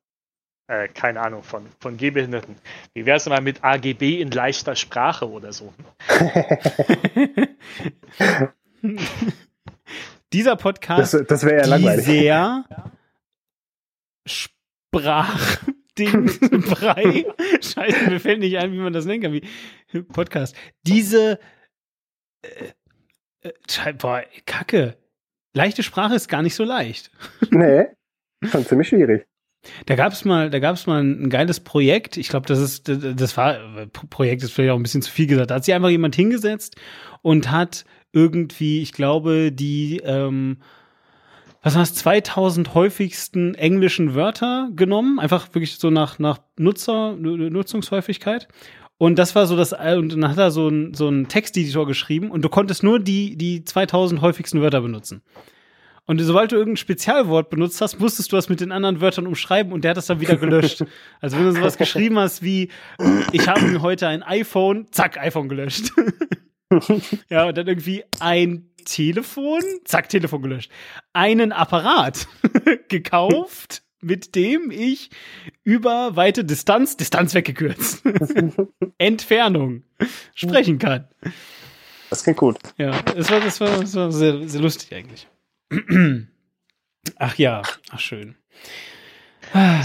äh, 0.69 0.87
keine 0.89 1.21
Ahnung, 1.21 1.43
von, 1.43 1.67
von 1.81 1.97
Gehbehinderten. 1.97 2.55
Wie 2.95 3.05
wäre 3.05 3.17
es 3.17 3.29
mal 3.29 3.41
mit 3.43 3.63
AGB 3.65 4.21
in 4.21 4.31
leichter 4.31 4.77
Sprache 4.77 5.29
oder 5.29 5.53
so? 5.53 5.75
Dieser 10.33 10.57
Podcast 10.57 11.15
Das, 11.15 11.27
das 11.27 11.45
wäre 11.45 11.61
ja 11.63 11.67
langweilig. 11.67 12.05
sehr 12.07 12.65
Sprachding-Brei. 14.93 17.25
Scheiße, 17.63 18.11
mir 18.11 18.21
fällt 18.21 18.41
nicht 18.41 18.59
ein, 18.59 18.73
wie 18.73 18.79
man 18.79 18.93
das 18.93 19.07
nennen 19.07 19.23
kann. 19.23 19.33
Wie 19.33 19.49
Podcast. 20.03 20.55
Diese 20.87 21.39
äh, 22.43 22.73
äh, 23.43 23.53
boah, 23.95 24.23
Kacke. 24.47 24.97
Leichte 25.55 25.83
Sprache 25.83 26.15
ist 26.15 26.29
gar 26.29 26.43
nicht 26.43 26.55
so 26.55 26.65
leicht. 26.65 27.11
Nee, 27.51 27.87
schon 28.45 28.65
ziemlich 28.65 28.89
schwierig. 28.89 29.27
Da 29.87 29.95
gab 29.95 30.13
es 30.13 30.25
mal, 30.25 30.51
da 30.51 30.59
mal 30.87 31.03
ein, 31.03 31.25
ein 31.25 31.31
geiles 31.31 31.61
Projekt. 31.61 32.17
Ich 32.17 32.29
glaube, 32.29 32.47
das 32.47 32.59
ist, 32.59 32.89
das 32.89 33.37
war 33.37 33.87
Projekt 34.11 34.43
ist 34.43 34.53
vielleicht 34.53 34.73
auch 34.73 34.77
ein 34.77 34.83
bisschen 34.83 35.03
zu 35.03 35.13
viel 35.13 35.29
gesagt. 35.29 35.51
Da 35.51 35.57
hat 35.57 35.65
sich 35.65 35.75
einfach 35.75 35.91
jemand 35.91 36.17
hingesetzt 36.17 36.77
und 37.21 37.51
hat 37.51 37.85
irgendwie, 38.13 38.83
ich 38.83 38.93
glaube, 38.93 39.53
die 39.53 39.99
ähm, 39.99 40.59
was 41.63 41.75
war 41.75 41.83
das, 41.83 41.95
2000 41.95 42.75
häufigsten 42.75 43.55
englischen 43.55 44.15
Wörter 44.15 44.69
genommen, 44.75 45.19
einfach 45.21 45.55
wirklich 45.55 45.77
so 45.77 45.91
nach 45.91 46.19
nach 46.19 46.41
Nutzer 46.59 47.17
Nutzungshäufigkeit. 47.17 48.49
Und 48.99 49.19
das 49.19 49.35
war 49.35 49.47
so 49.47 49.57
das, 49.57 49.73
und 49.73 50.13
dann 50.13 50.29
hat 50.29 50.39
er 50.39 50.51
so 50.51 50.69
ein 50.69 50.95
so 50.95 51.09
ein 51.09 51.29
Texteditor 51.29 51.87
geschrieben 51.87 52.31
und 52.31 52.43
du 52.43 52.49
konntest 52.49 52.83
nur 52.83 53.01
die 53.01 53.37
die 53.37 53.65
2000 53.65 54.21
häufigsten 54.21 54.61
Wörter 54.61 54.81
benutzen. 54.81 55.23
Und 56.05 56.19
sobald 56.21 56.51
du 56.51 56.57
irgendein 56.57 56.79
Spezialwort 56.79 57.49
benutzt 57.49 57.81
hast, 57.81 58.01
musstest 58.01 58.33
du 58.33 58.37
das 58.37 58.49
mit 58.49 58.61
den 58.61 58.73
anderen 58.73 59.01
Wörtern 59.01 59.27
umschreiben 59.27 59.73
und 59.73 59.85
der 59.85 59.91
hat 59.91 59.97
das 59.97 60.07
dann 60.07 60.21
wieder 60.21 60.37
gelöscht. 60.37 60.85
also 61.21 61.37
wenn 61.37 61.45
du 61.45 61.53
sowas 61.53 61.79
geschrieben 61.79 62.19
hast 62.19 62.43
wie, 62.43 62.71
ich 63.31 63.49
habe 63.49 63.63
mir 63.63 63.83
heute 63.83 64.09
ein 64.09 64.25
iPhone, 64.25 64.89
zack, 64.91 65.17
iPhone 65.19 65.49
gelöscht. 65.49 65.93
ja, 67.31 67.45
und 67.47 67.57
dann 67.57 67.69
irgendwie 67.69 68.03
ein 68.19 68.72
Telefon, 68.85 69.63
zack, 69.85 70.09
Telefon 70.09 70.43
gelöscht. 70.43 70.71
Einen 71.13 71.53
Apparat 71.53 72.29
gekauft, 72.89 73.83
mit 74.01 74.35
dem 74.35 74.71
ich 74.71 75.11
über 75.65 76.17
weite 76.17 76.45
Distanz, 76.45 76.97
Distanz 76.97 77.35
weggekürzt, 77.35 78.03
Entfernung 78.99 79.85
sprechen 80.35 80.79
kann. 80.79 81.09
Das 82.11 82.25
klingt 82.25 82.39
gut. 82.39 82.59
Ja, 82.77 83.01
das 83.03 83.31
war, 83.31 83.41
das 83.41 83.61
war, 83.61 83.81
das 83.81 83.95
war 83.95 84.13
sehr, 84.13 84.47
sehr 84.47 84.61
lustig 84.61 84.95
eigentlich. 84.95 85.27
Ach 87.17 87.37
ja, 87.37 87.63
ach 87.91 88.01
schön. 88.01 88.37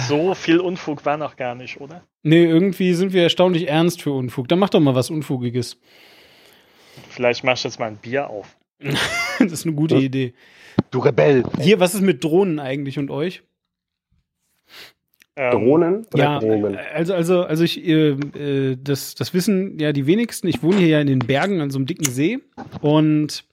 So 0.07 0.33
viel 0.33 0.59
Unfug 0.59 1.05
war 1.05 1.17
noch 1.17 1.35
gar 1.35 1.55
nicht, 1.55 1.79
oder? 1.81 2.03
Nee, 2.23 2.45
irgendwie 2.45 2.93
sind 2.93 3.13
wir 3.13 3.23
erstaunlich 3.23 3.67
ernst 3.67 4.01
für 4.01 4.11
Unfug. 4.11 4.47
Dann 4.47 4.59
mach 4.59 4.69
doch 4.69 4.79
mal 4.79 4.95
was 4.95 5.09
Unfugiges. 5.09 5.77
Vielleicht 7.09 7.43
machst 7.43 7.63
du 7.63 7.69
jetzt 7.69 7.79
mal 7.79 7.87
ein 7.87 7.97
Bier 7.97 8.29
auf. 8.29 8.56
Das 9.39 9.51
ist 9.51 9.65
eine 9.65 9.75
gute 9.75 9.95
Idee. 9.97 10.33
Du 10.91 10.99
Rebell. 10.99 11.43
Hier, 11.59 11.79
was 11.79 11.93
ist 11.95 12.01
mit 12.01 12.23
Drohnen 12.23 12.59
eigentlich 12.59 12.97
und 12.99 13.11
euch? 13.11 13.43
Ähm, 15.35 15.51
Drohnen 15.51 16.05
oder 16.13 16.23
Ja, 16.23 16.39
Drogen? 16.39 16.77
also, 16.93 17.13
also, 17.13 17.43
also 17.43 17.63
ich, 17.63 17.85
äh, 17.85 18.09
äh, 18.09 18.77
das, 18.81 19.13
das 19.15 19.33
wissen 19.33 19.77
ja 19.79 19.93
die 19.93 20.07
wenigsten. 20.07 20.47
Ich 20.47 20.63
wohne 20.63 20.77
hier 20.77 20.87
ja 20.87 21.01
in 21.01 21.07
den 21.07 21.19
Bergen 21.19 21.61
an 21.61 21.69
so 21.69 21.77
einem 21.77 21.85
dicken 21.85 22.05
See 22.05 22.39
und 22.81 23.43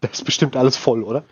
Das 0.00 0.12
ist 0.12 0.24
bestimmt 0.24 0.56
alles 0.56 0.76
voll, 0.78 1.02
oder? 1.02 1.24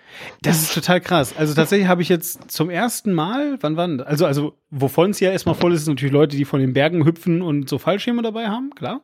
Das 0.43 0.61
ist 0.63 0.75
total 0.75 1.01
krass. 1.01 1.35
Also 1.37 1.55
tatsächlich 1.55 1.89
habe 1.89 2.03
ich 2.03 2.11
jetzt 2.11 2.51
zum 2.51 2.69
ersten 2.69 3.15
Mal, 3.15 3.57
wann 3.63 3.77
wann? 3.79 4.01
Also 4.03 4.27
also 4.27 4.59
wovon 4.71 5.11
es 5.11 5.21
ja 5.21 5.31
erstmal 5.31 5.55
voll 5.55 5.73
ist, 5.73 5.85
sind 5.87 5.95
natürlich 5.95 6.13
Leute, 6.13 6.37
die 6.37 6.45
von 6.45 6.61
den 6.61 6.75
Bergen 6.75 7.07
hüpfen 7.07 7.41
und 7.41 7.69
so 7.71 7.79
Fallschirme 7.79 8.21
dabei 8.21 8.49
haben, 8.49 8.71
klar. 8.75 9.01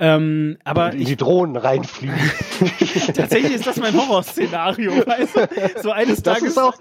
Ähm, 0.00 0.58
aber 0.64 0.92
in 0.92 1.00
ich, 1.00 1.08
die 1.08 1.16
Drohnen 1.16 1.56
reinfliegen. 1.56 2.14
tatsächlich 3.14 3.54
ist 3.54 3.66
das 3.66 3.76
mein 3.78 3.94
Horrorszenario, 3.94 4.92
weißt 5.06 5.36
du? 5.36 5.80
So 5.82 5.90
eines 5.90 6.22
Das 6.22 6.34
Tages. 6.38 6.50
ist 6.52 6.58
auch, 6.58 6.74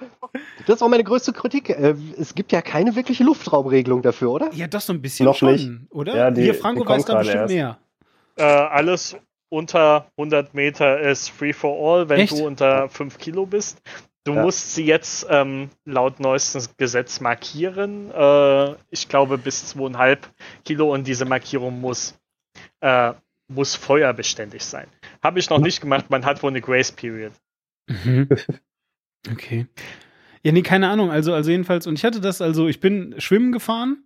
das 0.67 0.75
ist 0.75 0.81
auch 0.83 0.89
meine 0.89 1.03
größte 1.03 1.33
Kritik. 1.33 1.69
Äh, 1.69 1.95
Es 2.19 2.35
gibt 2.35 2.51
ja 2.51 2.61
keine 2.61 2.95
wirkliche 2.95 3.23
Luftraumregelung 3.23 4.01
dafür, 4.01 4.31
oder? 4.31 4.49
ja, 4.53 4.67
doch 4.67 4.81
so 4.81 4.93
ein 4.93 5.01
bisschen 5.01 5.25
Noch 5.25 5.35
schon, 5.35 5.51
nicht. 5.53 5.69
oder? 5.89 6.15
Ja, 6.15 6.31
die- 6.31 6.43
Hier 6.43 6.53
Franco 6.53 6.87
weiß 6.87 7.05
da 7.05 7.17
bestimmt 7.17 7.41
erst. 7.41 7.53
mehr. 7.55 7.77
äh, 8.37 8.43
alles 8.43 9.15
unter 9.49 10.07
100 10.17 10.53
Meter 10.53 10.99
ist 10.99 11.29
free 11.29 11.53
for 11.53 11.73
all, 11.97 12.09
wenn 12.09 12.19
Echt? 12.19 12.33
du 12.37 12.45
unter 12.45 12.89
5 12.89 13.17
Kilo 13.17 13.45
bist. 13.45 13.81
Du 14.25 14.33
Ja. 14.33 14.41
musst 14.43 14.75
sie 14.75 14.85
jetzt 14.85 15.25
ähm, 15.29 15.69
laut 15.85 16.19
neuestem 16.19 16.61
Gesetz 16.77 17.21
markieren. 17.21 18.11
Äh, 18.11 18.75
ich 18.91 19.07
glaube 19.07 19.37
bis 19.37 19.73
2,5 19.73 20.17
Kilo 20.65 20.93
und 20.93 21.07
diese 21.07 21.23
Markierung 21.25 21.79
muss, 21.79 22.13
äh, 22.81 23.13
muss 23.47 23.75
feuerbeständig 23.75 24.63
sein. 24.63 24.87
Habe 25.23 25.39
ich 25.39 25.49
noch 25.49 25.59
nicht 25.59 25.81
gemacht, 25.81 26.09
man 26.09 26.25
hat 26.25 26.43
wohl 26.43 26.51
eine 26.51 26.61
Grace 26.61 26.91
Period. 26.91 27.33
Mhm. 27.87 28.27
Okay. 29.29 29.65
Ja, 30.43 30.53
nee, 30.53 30.61
keine 30.61 30.87
Ahnung. 30.87 31.11
Also, 31.11 31.33
also 31.33 31.51
jedenfalls, 31.51 31.87
und 31.87 31.95
ich 31.95 32.05
hatte 32.05 32.21
das, 32.21 32.39
also 32.39 32.67
ich 32.69 32.79
bin 32.79 33.15
schwimmen 33.17 33.51
gefahren 33.51 34.05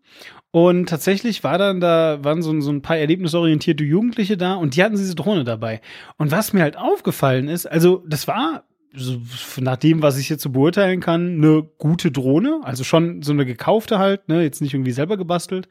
und 0.49 0.89
tatsächlich 0.89 1.43
war 1.43 1.59
dann 1.59 1.79
da, 1.79 2.23
waren 2.23 2.41
so, 2.41 2.59
so 2.61 2.71
ein 2.71 2.81
paar 2.81 2.97
erlebnisorientierte 2.97 3.83
Jugendliche 3.83 4.37
da 4.37 4.55
und 4.55 4.75
die 4.75 4.83
hatten 4.83 4.95
diese 4.95 5.13
Drohne 5.13 5.43
dabei. 5.43 5.81
Und 6.17 6.31
was 6.31 6.53
mir 6.53 6.63
halt 6.63 6.77
aufgefallen 6.77 7.49
ist, 7.49 7.67
also 7.67 8.03
das 8.07 8.27
war, 8.27 8.63
so, 8.93 9.21
nach 9.57 9.77
dem, 9.77 10.01
was 10.01 10.17
ich 10.17 10.29
jetzt 10.29 10.43
so 10.43 10.49
beurteilen 10.49 10.99
kann, 10.99 11.35
eine 11.37 11.63
gute 11.77 12.11
Drohne. 12.11 12.61
Also 12.63 12.83
schon 12.83 13.21
so 13.21 13.31
eine 13.31 13.45
gekaufte 13.45 13.99
halt, 13.99 14.27
ne, 14.27 14.41
jetzt 14.41 14.61
nicht 14.61 14.73
irgendwie 14.73 14.91
selber 14.91 15.17
gebastelt. 15.17 15.69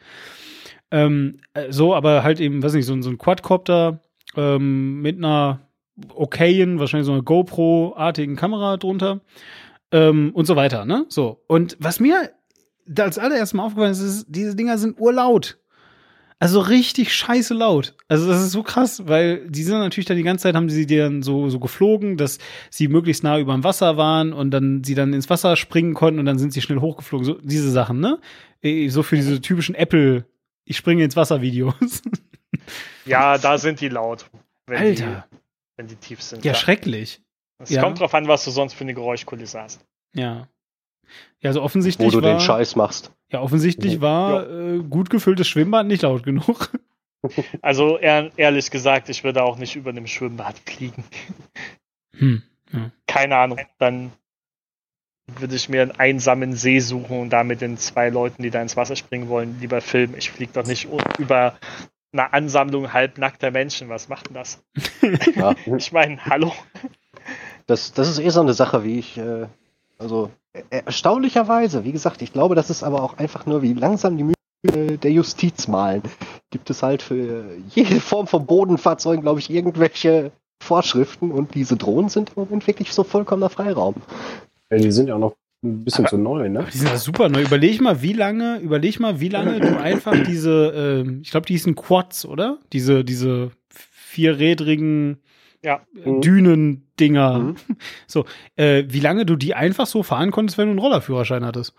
Ähm, 0.90 1.40
äh, 1.54 1.70
so, 1.72 1.94
aber 1.94 2.22
halt 2.22 2.40
eben, 2.40 2.62
weiß 2.62 2.72
nicht, 2.74 2.86
so, 2.86 2.92
ein- 2.92 3.02
so 3.02 3.10
ein 3.10 3.18
Quadcopter 3.18 4.00
ähm, 4.36 5.00
mit 5.02 5.16
einer 5.18 5.60
okayen, 6.14 6.78
wahrscheinlich 6.78 7.06
so 7.06 7.12
eine 7.12 7.22
GoPro-artigen 7.22 8.36
Kamera 8.36 8.76
drunter 8.76 9.20
ähm, 9.92 10.30
und 10.34 10.46
so 10.46 10.56
weiter, 10.56 10.84
ne? 10.84 11.04
So. 11.08 11.42
Und 11.46 11.76
was 11.80 12.00
mir 12.00 12.30
als 12.98 13.18
allererstes 13.18 13.54
mal 13.54 13.64
aufgefallen 13.64 13.92
ist, 13.92 14.00
ist, 14.00 14.26
diese 14.28 14.56
Dinger 14.56 14.78
sind 14.78 14.98
urlaut. 15.00 15.58
Also 16.42 16.60
richtig 16.60 17.12
scheiße 17.14 17.52
laut. 17.52 17.94
Also 18.08 18.26
das 18.26 18.40
ist 18.42 18.52
so 18.52 18.62
krass, 18.62 19.02
weil 19.06 19.46
die 19.50 19.62
sind 19.62 19.78
natürlich 19.78 20.06
dann 20.06 20.16
die 20.16 20.22
ganze 20.22 20.44
Zeit, 20.44 20.54
haben 20.54 20.70
sie 20.70 20.86
die 20.86 20.96
dann 20.96 21.22
so, 21.22 21.50
so 21.50 21.60
geflogen, 21.60 22.16
dass 22.16 22.38
sie 22.70 22.88
möglichst 22.88 23.22
nah 23.22 23.38
über 23.38 23.52
dem 23.52 23.62
Wasser 23.62 23.98
waren 23.98 24.32
und 24.32 24.50
dann 24.50 24.82
sie 24.82 24.94
dann 24.94 25.12
ins 25.12 25.28
Wasser 25.28 25.54
springen 25.56 25.92
konnten 25.92 26.18
und 26.18 26.24
dann 26.24 26.38
sind 26.38 26.54
sie 26.54 26.62
schnell 26.62 26.80
hochgeflogen. 26.80 27.26
So 27.26 27.34
diese 27.42 27.70
Sachen, 27.70 28.00
ne? 28.00 28.18
Eh, 28.62 28.88
So 28.88 29.02
für 29.02 29.16
diese 29.16 29.42
typischen 29.42 29.74
Apple, 29.74 30.24
ich 30.70 30.76
springe 30.76 31.02
ins 31.02 31.16
Wasser 31.16 31.42
Videos. 31.42 31.74
Ja, 33.06 33.38
da 33.38 33.58
sind 33.58 33.80
die 33.80 33.88
laut. 33.88 34.30
Wenn 34.66 34.78
Alter. 34.78 35.26
Die, 35.32 35.36
wenn 35.76 35.86
die 35.88 35.96
tief 35.96 36.22
sind. 36.22 36.44
Ja, 36.44 36.54
schrecklich. 36.54 37.22
Es 37.58 37.70
ja. 37.70 37.82
kommt 37.82 37.98
drauf 37.98 38.14
an, 38.14 38.28
was 38.28 38.44
du 38.44 38.50
sonst 38.50 38.74
für 38.74 38.84
eine 38.84 38.94
Geräuschkulisse 38.94 39.60
hast. 39.60 39.84
Ja. 40.14 40.48
Ja, 41.40 41.50
also 41.50 41.60
Wo 41.60 41.64
offensichtlich 41.64 42.12
du 42.12 42.22
war, 42.22 42.30
den 42.30 42.40
Scheiß 42.40 42.76
machst. 42.76 43.12
ja, 43.32 43.40
offensichtlich 43.40 44.00
war 44.00 44.48
äh, 44.48 44.78
gut 44.78 45.10
gefülltes 45.10 45.48
Schwimmbad 45.48 45.86
nicht 45.86 46.02
laut 46.02 46.22
genug. 46.22 46.70
Also 47.60 47.98
ehr, 47.98 48.30
ehrlich 48.36 48.70
gesagt, 48.70 49.10
ich 49.10 49.24
würde 49.24 49.42
auch 49.42 49.58
nicht 49.58 49.76
über 49.76 49.90
einem 49.90 50.06
Schwimmbad 50.06 50.58
fliegen. 50.58 51.04
Hm. 52.16 52.42
Keine 53.06 53.36
Ahnung. 53.36 53.60
Dann 53.78 54.10
würde 55.38 55.54
ich 55.54 55.68
mir 55.68 55.82
einen 55.82 55.92
einsamen 55.92 56.54
See 56.54 56.80
suchen 56.80 57.20
und 57.20 57.30
da 57.30 57.44
mit 57.44 57.60
den 57.60 57.76
zwei 57.78 58.10
Leuten, 58.10 58.42
die 58.42 58.50
da 58.50 58.60
ins 58.62 58.76
Wasser 58.76 58.96
springen 58.96 59.28
wollen, 59.28 59.58
lieber 59.60 59.80
filmen. 59.80 60.14
Ich 60.16 60.30
fliege 60.30 60.52
doch 60.52 60.66
nicht 60.66 60.88
über 61.18 61.54
eine 62.12 62.32
Ansammlung 62.32 62.92
halbnackter 62.92 63.50
Menschen. 63.50 63.88
Was 63.88 64.08
macht 64.08 64.28
denn 64.28 64.34
das? 64.34 64.62
Ja. 65.36 65.54
Ich 65.76 65.92
meine, 65.92 66.24
hallo. 66.24 66.52
Das, 67.66 67.92
das 67.92 68.08
ist 68.08 68.18
eh 68.18 68.30
so 68.30 68.40
eine 68.40 68.54
Sache, 68.54 68.82
wie 68.84 68.98
ich, 68.98 69.16
äh, 69.16 69.46
also 69.98 70.30
äh, 70.52 70.82
erstaunlicherweise, 70.84 71.84
wie 71.84 71.92
gesagt, 71.92 72.22
ich 72.22 72.32
glaube, 72.32 72.54
das 72.54 72.70
ist 72.70 72.82
aber 72.82 73.02
auch 73.02 73.18
einfach 73.18 73.46
nur, 73.46 73.62
wie 73.62 73.74
langsam 73.74 74.16
die 74.16 74.24
Mühe 74.24 74.34
der 74.98 75.12
Justiz 75.12 75.68
malen. 75.68 76.02
Gibt 76.50 76.68
es 76.70 76.82
halt 76.82 77.02
für 77.02 77.44
jede 77.68 78.00
Form 78.00 78.26
von 78.26 78.46
Bodenfahrzeugen, 78.46 79.22
glaube 79.22 79.40
ich, 79.40 79.50
irgendwelche 79.50 80.32
Vorschriften 80.62 81.30
und 81.30 81.54
diese 81.54 81.76
Drohnen 81.76 82.10
sind 82.10 82.30
im 82.30 82.42
Moment 82.44 82.66
wirklich 82.66 82.92
so 82.92 83.02
vollkommener 83.02 83.48
Freiraum. 83.48 83.94
Ja, 84.70 84.78
die 84.78 84.92
sind 84.92 85.08
ja 85.08 85.14
auch 85.16 85.18
noch 85.18 85.36
ein 85.62 85.84
bisschen 85.84 86.04
Aber- 86.04 86.10
zu 86.10 86.18
neu, 86.18 86.48
ne? 86.48 86.66
Die 86.72 86.78
sind 86.78 86.88
ja 86.88 86.96
super 86.96 87.28
neu. 87.28 87.42
Überleg 87.42 87.80
mal, 87.80 88.00
wie 88.02 88.12
lange, 88.12 88.58
überleg 88.60 88.98
mal, 89.00 89.20
wie 89.20 89.28
lange 89.28 89.60
du 89.60 89.78
einfach 89.78 90.16
diese, 90.24 91.02
ähm, 91.04 91.20
ich 91.22 91.30
glaube, 91.30 91.46
die 91.46 91.54
hießen 91.54 91.74
Quads, 91.74 92.24
oder? 92.24 92.58
Diese, 92.72 93.04
diese 93.04 93.50
vierrädrigen 93.68 95.18
Ja. 95.62 95.80
äh, 96.04 96.20
Dünen-Dinger. 96.20 97.38
Mhm. 97.38 97.56
So, 98.06 98.24
äh, 98.56 98.84
wie 98.88 99.00
lange 99.00 99.26
du 99.26 99.36
die 99.36 99.54
einfach 99.54 99.86
so 99.86 100.02
fahren 100.02 100.30
konntest, 100.30 100.56
wenn 100.56 100.66
du 100.66 100.70
einen 100.70 100.78
Rollerführerschein 100.78 101.44
hattest. 101.44 101.74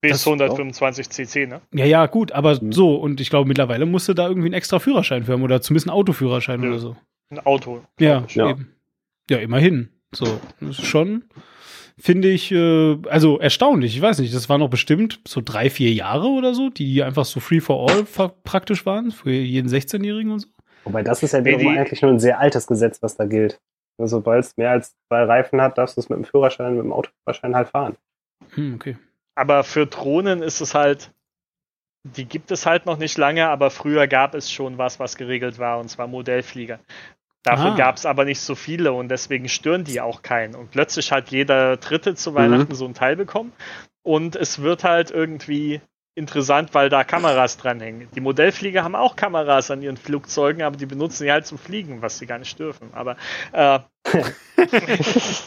Bis 0.00 0.12
Das- 0.12 0.26
125 0.26 1.08
cc, 1.08 1.46
ne? 1.46 1.60
Ja, 1.72 1.84
ja, 1.86 2.06
gut, 2.06 2.32
aber 2.32 2.62
Mhm. 2.62 2.72
so, 2.72 2.94
und 2.96 3.20
ich 3.20 3.30
glaube, 3.30 3.48
mittlerweile 3.48 3.86
musst 3.86 4.08
du 4.08 4.14
da 4.14 4.28
irgendwie 4.28 4.48
einen 4.48 4.54
extra 4.54 4.78
Führerschein 4.78 5.24
für 5.24 5.32
haben 5.32 5.42
oder 5.42 5.60
zumindest 5.62 5.88
einen 5.88 5.96
Autoführerschein 5.96 6.60
Nö. 6.60 6.68
oder 6.68 6.78
so. 6.78 6.96
Ein 7.30 7.38
Auto. 7.40 7.82
Ja. 7.98 8.24
Ja. 8.28 8.50
eben. 8.50 8.68
Ja, 9.30 9.38
immerhin. 9.38 9.88
So, 10.14 10.40
das 10.60 10.78
ist 10.78 10.86
schon, 10.86 11.24
finde 11.98 12.28
ich, 12.30 12.50
äh, 12.52 12.96
also 13.08 13.38
erstaunlich. 13.38 13.96
Ich 13.96 14.02
weiß 14.02 14.18
nicht, 14.18 14.34
das 14.34 14.48
waren 14.48 14.60
noch 14.60 14.70
bestimmt 14.70 15.20
so 15.26 15.40
drei, 15.44 15.70
vier 15.70 15.92
Jahre 15.92 16.28
oder 16.28 16.54
so, 16.54 16.70
die 16.70 17.02
einfach 17.02 17.24
so 17.24 17.40
free 17.40 17.60
for 17.60 17.90
all 17.90 18.04
praktisch 18.44 18.86
waren, 18.86 19.10
für 19.10 19.30
jeden 19.30 19.68
16-Jährigen 19.68 20.32
und 20.32 20.40
so. 20.40 20.48
Wobei 20.84 21.02
das 21.02 21.22
ist 21.22 21.32
ja 21.32 21.44
wiederum 21.44 21.72
die- 21.72 21.78
eigentlich 21.78 22.02
nur 22.02 22.10
ein 22.12 22.20
sehr 22.20 22.38
altes 22.38 22.66
Gesetz, 22.66 23.02
was 23.02 23.16
da 23.16 23.24
gilt. 23.26 23.60
Also, 23.98 24.16
Sobald 24.18 24.44
es 24.44 24.56
mehr 24.56 24.70
als 24.70 24.94
zwei 25.08 25.22
Reifen 25.24 25.60
hat, 25.60 25.78
darfst 25.78 25.96
du 25.96 26.00
es 26.00 26.08
mit 26.08 26.18
dem 26.18 26.24
Führerschein, 26.24 26.74
mit 26.74 26.84
dem 26.84 26.92
Autoführerschein 26.92 27.54
halt 27.54 27.68
fahren. 27.68 27.96
Hm, 28.54 28.74
okay. 28.74 28.96
Aber 29.36 29.64
für 29.64 29.86
Drohnen 29.86 30.42
ist 30.42 30.60
es 30.60 30.74
halt, 30.74 31.12
die 32.04 32.24
gibt 32.26 32.50
es 32.50 32.66
halt 32.66 32.86
noch 32.86 32.98
nicht 32.98 33.16
lange, 33.18 33.48
aber 33.48 33.70
früher 33.70 34.06
gab 34.06 34.34
es 34.34 34.50
schon 34.50 34.78
was, 34.78 34.98
was 35.00 35.16
geregelt 35.16 35.58
war, 35.58 35.78
und 35.78 35.88
zwar 35.88 36.06
Modellflieger. 36.06 36.78
Davon 37.44 37.72
Ah. 37.72 37.76
gab 37.76 37.96
es 37.96 38.06
aber 38.06 38.24
nicht 38.24 38.40
so 38.40 38.54
viele 38.54 38.92
und 38.92 39.08
deswegen 39.08 39.48
stören 39.48 39.84
die 39.84 40.00
auch 40.00 40.22
keinen. 40.22 40.54
Und 40.56 40.70
plötzlich 40.72 41.12
hat 41.12 41.30
jeder 41.30 41.76
Dritte 41.76 42.14
zu 42.16 42.34
Weihnachten 42.34 42.74
so 42.74 42.86
ein 42.86 42.94
Teil 42.94 43.16
bekommen. 43.16 43.52
Und 44.02 44.34
es 44.34 44.60
wird 44.62 44.82
halt 44.82 45.10
irgendwie 45.10 45.80
interessant, 46.14 46.74
weil 46.74 46.88
da 46.88 47.04
Kameras 47.04 47.56
dranhängen. 47.56 48.08
Die 48.14 48.20
Modellflieger 48.20 48.84
haben 48.84 48.94
auch 48.94 49.16
Kameras 49.16 49.70
an 49.70 49.82
ihren 49.82 49.96
Flugzeugen, 49.96 50.62
aber 50.62 50.76
die 50.76 50.86
benutzen 50.86 51.24
die 51.24 51.32
halt 51.32 51.46
zum 51.46 51.58
Fliegen, 51.58 52.02
was 52.02 52.18
sie 52.18 52.26
gar 52.26 52.38
nicht 52.38 52.58
dürfen. 52.58 52.88
Aber 52.92 53.16
äh, 53.52 53.80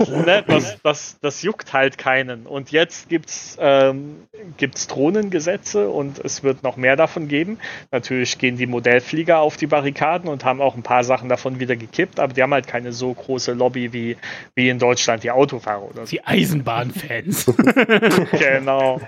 ne, 0.08 0.44
das, 0.46 0.78
das, 0.84 1.20
das 1.22 1.42
juckt 1.42 1.74
halt 1.74 1.98
keinen. 1.98 2.46
Und 2.46 2.72
jetzt 2.72 3.08
gibt's 3.08 3.58
ähm, 3.62 4.28
gibt's 4.58 4.88
Drohnengesetze 4.88 5.90
und 5.90 6.20
es 6.20 6.44
wird 6.44 6.64
noch 6.64 6.76
mehr 6.76 6.96
davon 6.96 7.28
geben. 7.28 7.60
Natürlich 7.92 8.38
gehen 8.38 8.58
die 8.58 8.68
Modellflieger 8.68 9.40
auf 9.40 9.58
die 9.58 9.68
Barrikaden 9.68 10.28
und 10.28 10.44
haben 10.44 10.60
auch 10.60 10.76
ein 10.76 10.84
paar 10.84 11.04
Sachen 11.04 11.30
davon 11.30 11.60
wieder 11.60 11.76
gekippt, 11.76 12.20
aber 12.20 12.34
die 12.34 12.44
haben 12.44 12.54
halt 12.54 12.68
keine 12.68 12.92
so 12.92 13.14
große 13.14 13.54
Lobby 13.54 13.94
wie, 13.94 14.18
wie 14.56 14.70
in 14.70 14.80
Deutschland 14.80 15.24
die 15.24 15.32
Autofahrer 15.32 15.84
oder 15.84 16.06
so. 16.06 16.10
Die 16.10 16.26
Eisenbahnfans. 16.26 17.46
genau. 18.32 19.00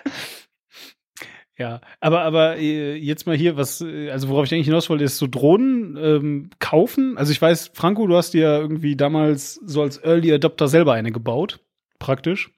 Ja, 1.60 1.82
aber, 2.00 2.22
aber 2.22 2.58
äh, 2.58 2.96
jetzt 2.96 3.28
mal 3.28 3.36
hier, 3.36 3.58
was, 3.58 3.82
äh, 3.82 4.10
also 4.10 4.30
worauf 4.30 4.46
ich 4.46 4.54
eigentlich 4.54 4.66
hinaus 4.68 4.90
wollte, 4.90 5.04
ist 5.04 5.18
so 5.18 5.28
Drohnen 5.28 5.98
ähm, 5.98 6.50
kaufen. 6.60 7.18
Also 7.18 7.32
ich 7.32 7.42
weiß, 7.42 7.72
Franco, 7.74 8.08
du 8.08 8.16
hast 8.18 8.32
dir 8.34 8.42
ja 8.42 8.58
irgendwie 8.58 8.96
damals 8.96 9.56
so 9.66 9.82
als 9.84 10.04
Early 10.04 10.34
Adopter 10.34 10.68
selber 10.68 10.94
eine 10.94 11.12
gebaut, 11.12 11.60
praktisch. 12.00 12.50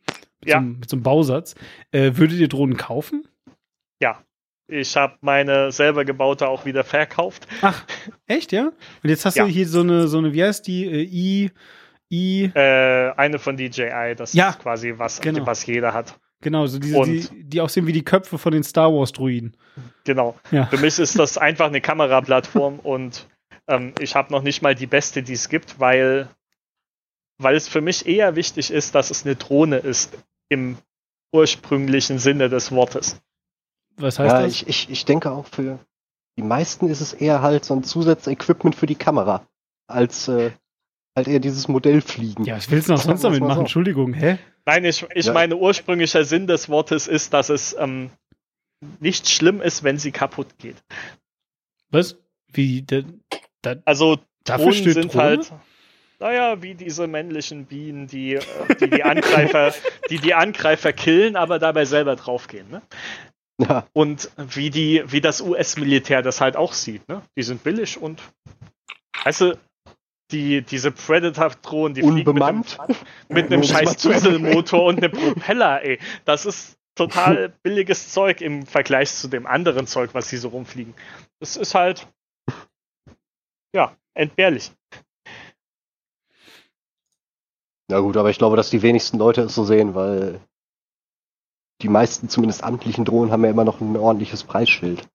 Mit, 0.41 0.49
Ja. 0.49 0.55
so, 0.55 0.57
einem- 0.59 0.79
mit 0.79 0.89
so 0.89 0.95
einem 0.95 1.03
Bausatz. 1.03 1.55
Äh, 1.91 2.11
würdet 2.15 2.39
ihr 2.39 2.47
Drohnen 2.47 2.77
kaufen? 2.77 3.27
Ich 4.73 4.95
habe 4.95 5.17
meine 5.19 5.73
selber 5.73 6.05
gebaute 6.05 6.47
auch 6.47 6.63
wieder 6.65 6.85
verkauft. 6.85 7.45
Ach, 7.61 7.83
echt, 8.25 8.53
ja? 8.53 8.67
Und 9.03 9.09
jetzt 9.09 9.25
hast 9.25 9.35
Ja. 9.35 9.43
du 9.43 9.49
hier 9.51 9.67
so 9.67 9.81
eine, 9.81 10.07
so 10.07 10.17
eine, 10.19 10.31
wie 10.31 10.41
heißt 10.45 10.65
die, 10.65 10.85
äh, 10.85 11.01
I, 11.11 11.51
I, 12.09 12.51
Äh, 12.55 13.11
eine 13.17 13.37
von 13.37 13.57
DJI, 13.57 14.15
das 14.15 14.31
Ja, 14.31 14.51
ist 14.51 14.59
quasi 14.59 14.93
was, 14.95 15.19
genau. 15.19 15.45
was 15.45 15.65
jeder 15.65 15.93
hat. 15.93 16.17
Genau, 16.41 16.67
so 16.67 16.79
diese, 16.79 16.97
Und- 16.97 17.31
die, 17.31 17.43
die 17.43 17.61
aussehen 17.61 17.87
wie 17.87 17.93
die 17.93 18.03
Köpfe 18.03 18.37
von 18.37 18.51
den 18.51 18.63
Star 18.63 18.93
Wars 18.93 19.11
Druiden. 19.11 19.55
Genau. 20.03 20.35
Ja. 20.51 20.65
Für 20.65 20.77
mich 20.77 20.99
ist 20.99 21.17
das 21.17 21.37
einfach 21.37 21.67
eine 21.67 21.81
Kameraplattform 21.81 22.79
und 22.83 23.27
ähm, 23.67 23.93
ich 23.99 24.15
habe 24.15 24.31
noch 24.31 24.43
nicht 24.43 24.61
mal 24.61 24.75
die 24.75 24.87
beste, 24.87 25.23
die 25.23 25.33
es 25.33 25.49
gibt, 25.49 25.79
weil, 25.79 26.27
weil 27.37 27.55
es 27.55 27.67
für 27.67 27.81
mich 27.81 28.05
eher 28.05 28.35
wichtig 28.35 28.71
ist, 28.71 28.95
dass 28.95 29.11
es 29.11 29.25
eine 29.25 29.35
Drohne 29.35 29.77
ist 29.77 30.17
im 30.49 30.77
ursprünglichen 31.33 32.19
Sinne 32.19 32.49
des 32.49 32.71
Wortes. 32.71 33.21
Was 33.97 34.19
heißt 34.19 34.33
ja, 34.33 34.41
das? 34.41 34.51
ich, 34.51 34.67
ich, 34.67 34.89
ich 34.89 35.05
denke 35.05 35.31
auch 35.31 35.45
für 35.47 35.79
die 36.37 36.43
meisten 36.43 36.87
ist 36.87 37.01
es 37.01 37.13
eher 37.13 37.41
halt 37.41 37.65
so 37.65 37.73
ein 37.75 37.83
Zusatzequipment 37.83 38.75
für 38.75 38.85
die 38.85 38.95
Kamera, 38.95 39.45
als 39.87 40.27
äh, 40.27 40.51
halt 41.15 41.27
eher 41.27 41.39
dieses 41.39 41.67
Modellfliegen. 41.67 42.45
ja, 42.45 42.55
was 42.55 42.71
willst 42.71 42.87
du 42.87 42.93
noch 42.93 43.01
sonst 43.01 43.23
damit 43.23 43.41
machen? 43.41 43.55
so. 43.55 43.61
Entschuldigung, 43.61 44.13
hä? 44.13 44.37
Nein, 44.65 44.85
ich, 44.85 45.05
ich 45.13 45.25
Ja. 45.27 45.33
meine, 45.33 45.55
ursprünglicher 45.57 46.23
Sinn 46.23 46.47
des 46.47 46.69
Wortes 46.69 47.07
ist, 47.07 47.33
dass 47.33 47.49
es 47.49 47.75
ähm, 47.77 48.09
nicht 48.99 49.29
schlimm 49.29 49.61
ist, 49.61 49.83
wenn 49.83 49.97
sie 49.97 50.11
kaputt 50.11 50.57
geht. 50.57 50.77
Was? 51.89 52.17
Wie, 52.53 52.81
da, 52.83 53.01
da, 53.61 53.75
Also 53.85 54.19
Dafür 54.43 54.71
Drohnen 54.71 54.91
sind 54.93 55.13
Drohne? 55.13 55.23
halt, 55.23 55.53
naja, 56.19 56.61
wie 56.61 56.73
diese 56.75 57.07
männlichen 57.07 57.65
Bienen, 57.65 58.07
die 58.07 58.35
äh, 58.35 58.41
die, 58.79 58.89
die 58.89 59.03
Angreifer, 59.03 59.73
die 60.09 60.17
die 60.19 60.33
Angreifer 60.33 60.93
killen, 60.93 61.35
aber 61.35 61.59
dabei 61.59 61.85
selber 61.85 62.15
draufgehen. 62.15 62.69
Ne? 62.69 62.81
Ja, 63.59 63.85
Und 63.93 64.31
wie 64.37 64.69
die, 64.71 65.03
wie 65.07 65.21
das 65.21 65.41
US-Militär 65.41 66.21
das 66.23 66.41
halt 66.41 66.55
auch 66.57 66.73
sieht, 66.73 67.07
ne? 67.07 67.21
Die 67.37 67.43
sind 67.43 67.63
billig 67.63 67.99
und 67.99 68.19
weißt 69.23 69.41
du, 69.41 69.59
die, 70.31 70.61
diese 70.61 70.91
Predator-Drohnen, 70.91 71.93
die 71.93 72.01
fliegen 72.01 72.33
mit 72.33 72.43
einem, 72.43 72.61
unbemannt. 72.61 72.97
mit 73.29 73.51
einem 73.51 73.63
scheiß 73.63 73.97
Dieselmotor 73.97 74.85
und 74.85 75.03
einem 75.03 75.11
Propeller, 75.11 75.83
ey. 75.83 75.99
Das 76.25 76.45
ist 76.45 76.77
total 76.95 77.49
billiges 77.63 78.11
Zeug 78.11 78.41
im 78.41 78.65
Vergleich 78.65 79.13
zu 79.13 79.27
dem 79.27 79.45
anderen 79.45 79.87
Zeug, 79.87 80.13
was 80.13 80.29
sie 80.29 80.37
so 80.37 80.49
rumfliegen. 80.49 80.93
Das 81.39 81.57
ist 81.57 81.75
halt, 81.75 82.07
ja, 83.73 83.95
entbehrlich. 84.13 84.71
Ja 87.89 87.99
gut, 87.99 88.15
aber 88.15 88.29
ich 88.29 88.37
glaube, 88.37 88.55
dass 88.55 88.69
die 88.69 88.81
wenigsten 88.81 89.17
Leute 89.17 89.41
es 89.41 89.55
so 89.55 89.65
sehen, 89.65 89.95
weil 89.95 90.39
die 91.81 91.89
meisten, 91.89 92.29
zumindest 92.29 92.63
amtlichen 92.63 93.05
Drohnen, 93.05 93.31
haben 93.31 93.43
ja 93.43 93.51
immer 93.51 93.65
noch 93.65 93.81
ein 93.81 93.97
ordentliches 93.97 94.43
Preisschild. 94.43 95.09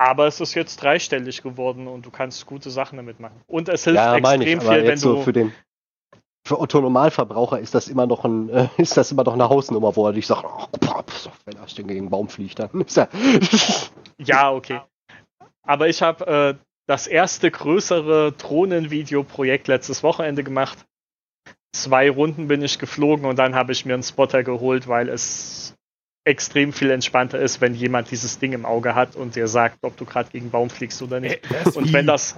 Aber 0.00 0.26
es 0.26 0.40
ist 0.40 0.54
jetzt 0.54 0.82
dreistellig 0.82 1.42
geworden 1.42 1.86
und 1.86 2.06
du 2.06 2.10
kannst 2.10 2.46
gute 2.46 2.70
Sachen 2.70 2.96
damit 2.96 3.20
machen. 3.20 3.38
Und 3.46 3.68
es 3.68 3.84
hilft 3.84 3.98
Ja, 3.98 4.16
extrem 4.16 4.40
ich, 4.40 4.48
viel, 4.48 4.70
wenn 4.70 4.84
jetzt 4.86 5.02
so 5.02 5.16
du. 5.16 5.22
für 5.22 5.34
den 5.34 5.52
für 6.46 6.58
Otto 6.58 6.80
Normalverbraucher 6.80 7.60
ist 7.60 7.74
das 7.74 7.86
immer 7.86 8.06
noch 8.06 8.24
ein, 8.24 8.48
äh, 8.48 8.68
ist 8.78 8.96
das 8.96 9.12
immer 9.12 9.24
noch 9.24 9.34
eine 9.34 9.50
Hausnummer, 9.50 9.94
wo 9.94 10.06
er 10.06 10.14
nicht 10.14 10.26
sagt, 10.26 10.46
oh, 10.46 10.66
pff, 10.82 11.28
wenn 11.44 11.58
er 11.58 11.66
gegen 11.66 11.90
einen 11.90 12.08
Baum 12.08 12.30
fliegt, 12.30 12.58
dann 12.58 12.80
ist 12.80 12.96
er. 12.96 13.10
Ja, 14.18 14.50
okay. 14.50 14.80
Aber 15.62 15.88
ich 15.88 16.00
habe 16.00 16.26
äh, 16.26 16.54
das 16.86 17.06
erste 17.06 17.50
größere 17.50 18.32
Drohnenvideoprojekt 18.32 19.68
letztes 19.68 20.02
Wochenende 20.02 20.44
gemacht. 20.44 20.78
Zwei 21.72 22.10
Runden 22.10 22.48
bin 22.48 22.62
ich 22.62 22.78
geflogen 22.78 23.26
und 23.26 23.38
dann 23.38 23.54
habe 23.54 23.72
ich 23.72 23.84
mir 23.84 23.94
einen 23.94 24.02
Spotter 24.02 24.44
geholt, 24.44 24.88
weil 24.88 25.10
es 25.10 25.74
extrem 26.24 26.72
viel 26.72 26.90
entspannter 26.90 27.38
ist, 27.38 27.60
wenn 27.60 27.74
jemand 27.74 28.10
dieses 28.10 28.38
Ding 28.38 28.52
im 28.52 28.66
Auge 28.66 28.94
hat 28.94 29.16
und 29.16 29.36
dir 29.36 29.48
sagt, 29.48 29.78
ob 29.82 29.96
du 29.96 30.04
gerade 30.04 30.30
gegen 30.30 30.44
einen 30.46 30.50
Baum 30.50 30.70
fliegst 30.70 31.00
oder 31.02 31.18
nicht. 31.20 31.40
Und 31.74 31.88
wie, 31.88 31.92
wenn 31.94 32.06
das. 32.06 32.36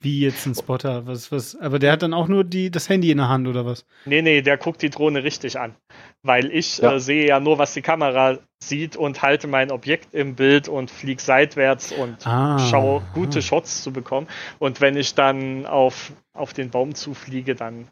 wie 0.00 0.20
jetzt 0.20 0.44
ein 0.46 0.54
Spotter? 0.54 1.06
Was, 1.06 1.32
was, 1.32 1.56
aber 1.56 1.78
der 1.78 1.92
hat 1.92 2.02
dann 2.02 2.12
auch 2.12 2.28
nur 2.28 2.44
die, 2.44 2.70
das 2.70 2.88
Handy 2.88 3.10
in 3.10 3.16
der 3.18 3.28
Hand 3.30 3.48
oder 3.48 3.64
was? 3.64 3.86
Nee, 4.04 4.20
nee, 4.22 4.42
der 4.42 4.58
guckt 4.58 4.82
die 4.82 4.90
Drohne 4.90 5.24
richtig 5.24 5.58
an. 5.58 5.74
Weil 6.22 6.52
ich 6.52 6.78
Ja. 6.78 6.94
äh, 6.94 7.00
sehe 7.00 7.26
ja 7.26 7.40
nur, 7.40 7.58
was 7.58 7.72
die 7.74 7.82
Kamera 7.82 8.38
sieht 8.62 8.96
und 8.96 9.22
halte 9.22 9.48
mein 9.48 9.72
Objekt 9.72 10.12
im 10.14 10.34
Bild 10.36 10.68
und 10.68 10.90
fliege 10.90 11.20
seitwärts 11.20 11.90
und 11.92 12.26
Ah. 12.26 12.58
schaue, 12.58 13.02
gute 13.14 13.40
Shots 13.42 13.82
zu 13.82 13.92
bekommen. 13.92 14.28
Und 14.58 14.80
wenn 14.80 14.96
ich 14.96 15.14
dann 15.14 15.66
auf, 15.66 16.12
auf 16.34 16.52
den 16.52 16.70
Baum 16.70 16.94
zufliege, 16.94 17.54
dann, 17.54 17.88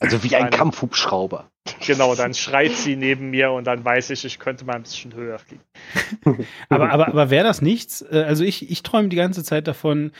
Also 0.00 0.22
wie 0.22 0.34
ein 0.36 0.50
Kampfhubschrauber. 0.50 1.50
genau, 1.86 2.14
dann 2.14 2.34
schreit 2.34 2.72
sie 2.72 2.96
neben 2.96 3.30
mir 3.30 3.50
und 3.52 3.66
dann 3.66 3.84
weiß 3.84 4.10
ich, 4.10 4.24
ich 4.24 4.38
könnte 4.38 4.64
mal 4.64 4.74
ein 4.76 4.82
bisschen 4.82 5.14
höher 5.14 5.38
fliegen. 5.38 5.62
Aber, 6.68 6.90
aber, 6.90 7.08
aber 7.08 7.30
wäre 7.30 7.44
das 7.44 7.62
nichts? 7.62 8.02
Äh, 8.02 8.24
Also 8.26 8.44
ich, 8.44 8.70
ich 8.70 8.82
träume 8.82 9.08
die 9.08 9.16
ganze 9.16 9.42
Zeit 9.44 9.66
davon. 9.66 10.12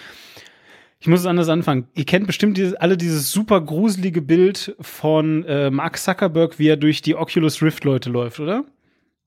Ich 0.99 1.09
muss 1.09 1.21
es 1.21 1.27
anders 1.27 1.49
anfangen. 1.49 1.89
Ihr 1.95 2.07
kennt 2.07 2.27
bestimmt 2.27 2.57
dieses, 2.57 2.75
alle 2.75 2.97
dieses 2.97 3.31
super 3.31 3.61
gruselige 3.61 4.23
Bild 4.23 4.75
von 4.81 5.45
äh, 5.45 5.71
Mark 5.71 5.99
Zuckerberg, 5.99 6.59
wie 6.59 6.69
er 6.69 6.77
durch 6.77 7.03
die 7.03 7.15
Oculus 7.15 7.63
Rift 7.63 7.85
Leute 7.85 8.11
läuft, 8.11 8.41
oder? 8.41 8.65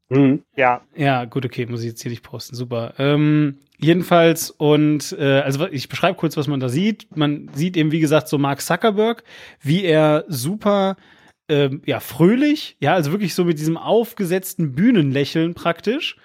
Mhm. 0.10 0.42
Ja, 0.56 0.82
Ja, 0.96 1.26
gut, 1.26 1.46
okay, 1.46 1.68
muss 1.68 1.82
ich 1.82 1.88
jetzt 1.90 2.02
hier 2.02 2.10
nicht 2.12 2.24
posten. 2.24 2.56
Super. 2.56 2.96
Ähm, 2.98 3.60
jedenfalls, 3.80 4.52
und 4.52 5.16
äh, 5.18 5.40
also 5.40 5.68
ich 5.68 5.90
beschreibe 5.90 6.18
kurz, 6.18 6.38
was 6.38 6.48
man 6.48 6.60
da 6.60 6.70
sieht. 6.70 7.16
Man 7.16 7.50
sieht 7.54 7.78
eben, 7.78 7.92
wie 7.92 8.00
gesagt, 8.00 8.28
so 8.28 8.38
Mark 8.38 8.62
Zuckerberg, 8.62 9.24
wie 9.62 9.84
er 9.84 10.26
super 10.28 10.98
ähm, 11.48 11.82
ja, 11.86 12.00
fröhlich, 12.00 12.78
ja, 12.80 12.94
also 12.94 13.12
wirklich 13.12 13.34
so 13.34 13.44
mit 13.44 13.60
diesem 13.60 13.78
aufgesetzten 13.78 14.74
Bühnenlächeln 14.74 15.56
praktisch, 15.56 16.18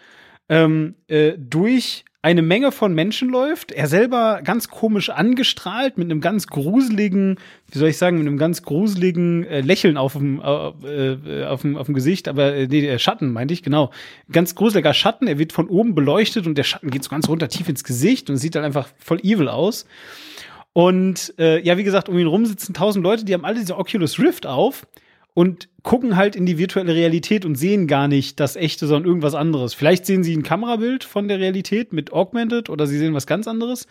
ähm, 0.49 0.97
äh, 1.09 1.33
durch 1.39 2.05
eine 2.25 2.41
Menge 2.41 2.73
von 2.73 2.95
Menschen 2.95 3.29
läuft. 3.29 3.71
Er 3.71 3.87
selber 3.87 4.41
ganz 4.43 4.71
komisch 4.71 5.11
angestrahlt 5.11 5.99
mit 5.99 6.11
einem 6.11 6.23
ganz 6.23 6.47
gruseligen, 6.47 7.39
wie 7.71 7.79
soll 7.79 7.91
ich 7.91 7.99
sagen, 7.99 8.17
mit 8.17 8.27
einem 8.27 8.39
ganz 8.39 8.63
gruseligen 8.63 9.45
äh, 9.45 9.61
Lächeln 9.61 9.99
auf 9.99 10.15
dem, 10.15 10.41
äh, 10.41 11.13
äh, 11.13 11.45
auf 11.45 11.61
dem, 11.61 11.77
auf 11.77 11.85
dem 11.85 11.95
Gesicht, 11.95 12.27
aber 12.27 12.55
äh, 12.55 12.67
nee, 12.67 12.81
der 12.81 12.99
Schatten 12.99 13.31
meinte 13.31 13.53
ich, 13.53 13.63
genau. 13.63 13.91
Ganz 14.33 14.55
gruseliger 14.55 14.95
Schatten, 14.95 15.27
er 15.27 15.39
wird 15.39 15.53
von 15.53 15.69
oben 15.69 15.95
beleuchtet 15.95 16.47
und 16.47 16.57
der 16.57 16.65
Schatten 16.65 16.89
geht 16.91 17.05
so 17.05 17.11
ganz 17.11 17.29
runter 17.29 17.49
tief 17.49 17.69
ins 17.69 17.85
Gesicht 17.85 18.31
und 18.31 18.39
sieht 18.39 18.55
dann 18.55 18.65
einfach 18.65 18.89
voll 18.97 19.21
evil 19.21 19.49
aus. 19.49 19.85
Und 20.73 21.35
äh, 21.39 21.61
ja, 21.61 21.77
wie 21.77 21.85
gesagt, 21.85 22.09
um 22.09 22.19
ihn 22.19 22.27
rum 22.27 22.47
sitzen 22.47 22.73
tausend 22.73 23.05
Leute, 23.05 23.27
die 23.27 23.35
haben 23.35 23.45
alle 23.45 23.59
diese 23.59 23.77
Oculus 23.77 24.19
Rift 24.19 24.47
auf 24.47 24.87
und 25.35 25.69
gucken 25.83 26.17
halt 26.17 26.37
in 26.37 26.47
die 26.47 26.59
virtuelle 26.59 26.95
Realität 26.95 27.45
und 27.45 27.57
sehen 27.57 27.87
gar 27.87 28.09
nicht 28.09 28.41
das 28.41 28.57
echte, 28.57 28.87
sondern 28.87 29.09
irgendwas 29.09 29.35
anderes. 29.35 29.75
Vielleicht 29.75 30.07
sehen 30.07 30.23
sie 30.25 30.35
ein 30.37 30.43
Kamerabild 30.45 31.05
von 31.05 31.29
der 31.29 31.41
Realität 31.41 31.93
mit 31.93 32.13
Augmented 32.13 32.71
oder 32.71 32.87
sie 32.87 32.99
sehen 32.99 33.15
was 33.15 33.27
ganz 33.27 33.47
anderes. 33.49 33.87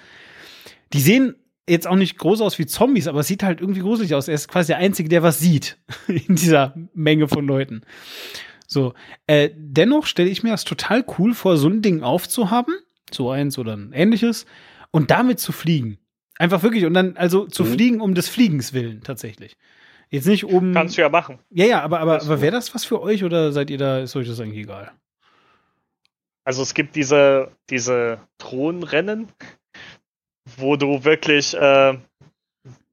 Die 0.94 1.02
sehen 1.02 1.36
jetzt 1.70 1.88
auch 1.88 1.96
nicht 1.96 2.18
groß 2.18 2.42
aus 2.42 2.58
wie 2.60 2.66
Zombies, 2.66 3.08
aber 3.08 3.20
es 3.22 3.28
sieht 3.28 3.44
halt 3.44 3.62
irgendwie 3.62 3.82
gruselig 3.82 4.16
aus. 4.16 4.28
Er 4.28 4.36
ist 4.36 4.48
quasi 4.48 4.68
der 4.68 4.78
Einzige, 4.78 5.10
der 5.10 5.24
was 5.24 5.40
sieht 5.40 5.78
in 6.08 6.36
dieser 6.36 6.74
Menge 6.94 7.28
von 7.28 7.46
Leuten. 7.46 7.82
So, 8.68 8.94
äh, 9.28 9.50
dennoch 9.56 10.06
stelle 10.08 10.30
ich 10.30 10.44
mir 10.44 10.50
das 10.50 10.64
total 10.64 11.06
cool 11.18 11.34
vor, 11.34 11.58
so 11.58 11.68
ein 11.68 11.82
Ding 11.82 12.02
aufzuhaben, 12.02 12.74
so 13.12 13.30
eins 13.30 13.58
oder 13.60 13.76
ein 13.78 13.92
ähnliches, 13.94 14.46
und 14.92 15.12
damit 15.12 15.40
zu 15.40 15.52
fliegen. 15.52 16.00
Einfach 16.40 16.64
wirklich, 16.64 16.86
und 16.86 16.94
dann 16.96 17.16
also 17.16 17.46
zu 17.46 17.64
Mhm. 17.64 17.68
fliegen 17.68 18.02
um 18.02 18.16
des 18.16 18.30
Fliegens 18.30 18.74
willen, 18.74 19.02
tatsächlich. 19.04 19.56
Jetzt 20.14 20.28
nicht 20.28 20.46
um. 20.46 20.74
kannst 20.74 20.96
du 20.96 21.02
ja 21.02 21.10
machen. 21.10 21.40
Ja, 21.50 21.66
ja, 21.66 21.82
aber, 21.82 22.00
aber, 22.00 22.22
aber 22.22 22.40
wäre 22.40 22.52
das 22.52 22.76
was 22.76 22.86
für 22.86 23.02
euch 23.02 23.24
oder 23.24 23.52
seid 23.52 23.72
ihr 23.72 23.80
da, 23.80 23.98
ist 24.00 24.16
euch 24.16 24.28
das 24.28 24.40
eigentlich 24.40 24.64
egal? 24.64 24.92
Also 26.44 26.62
es 26.62 26.76
gibt 26.76 26.96
diese, 26.96 27.50
diese 27.70 28.20
Drohnenrennen, 28.38 29.28
wo 30.58 30.76
du 30.76 31.04
wirklich 31.04 31.56
äh, 31.56 31.98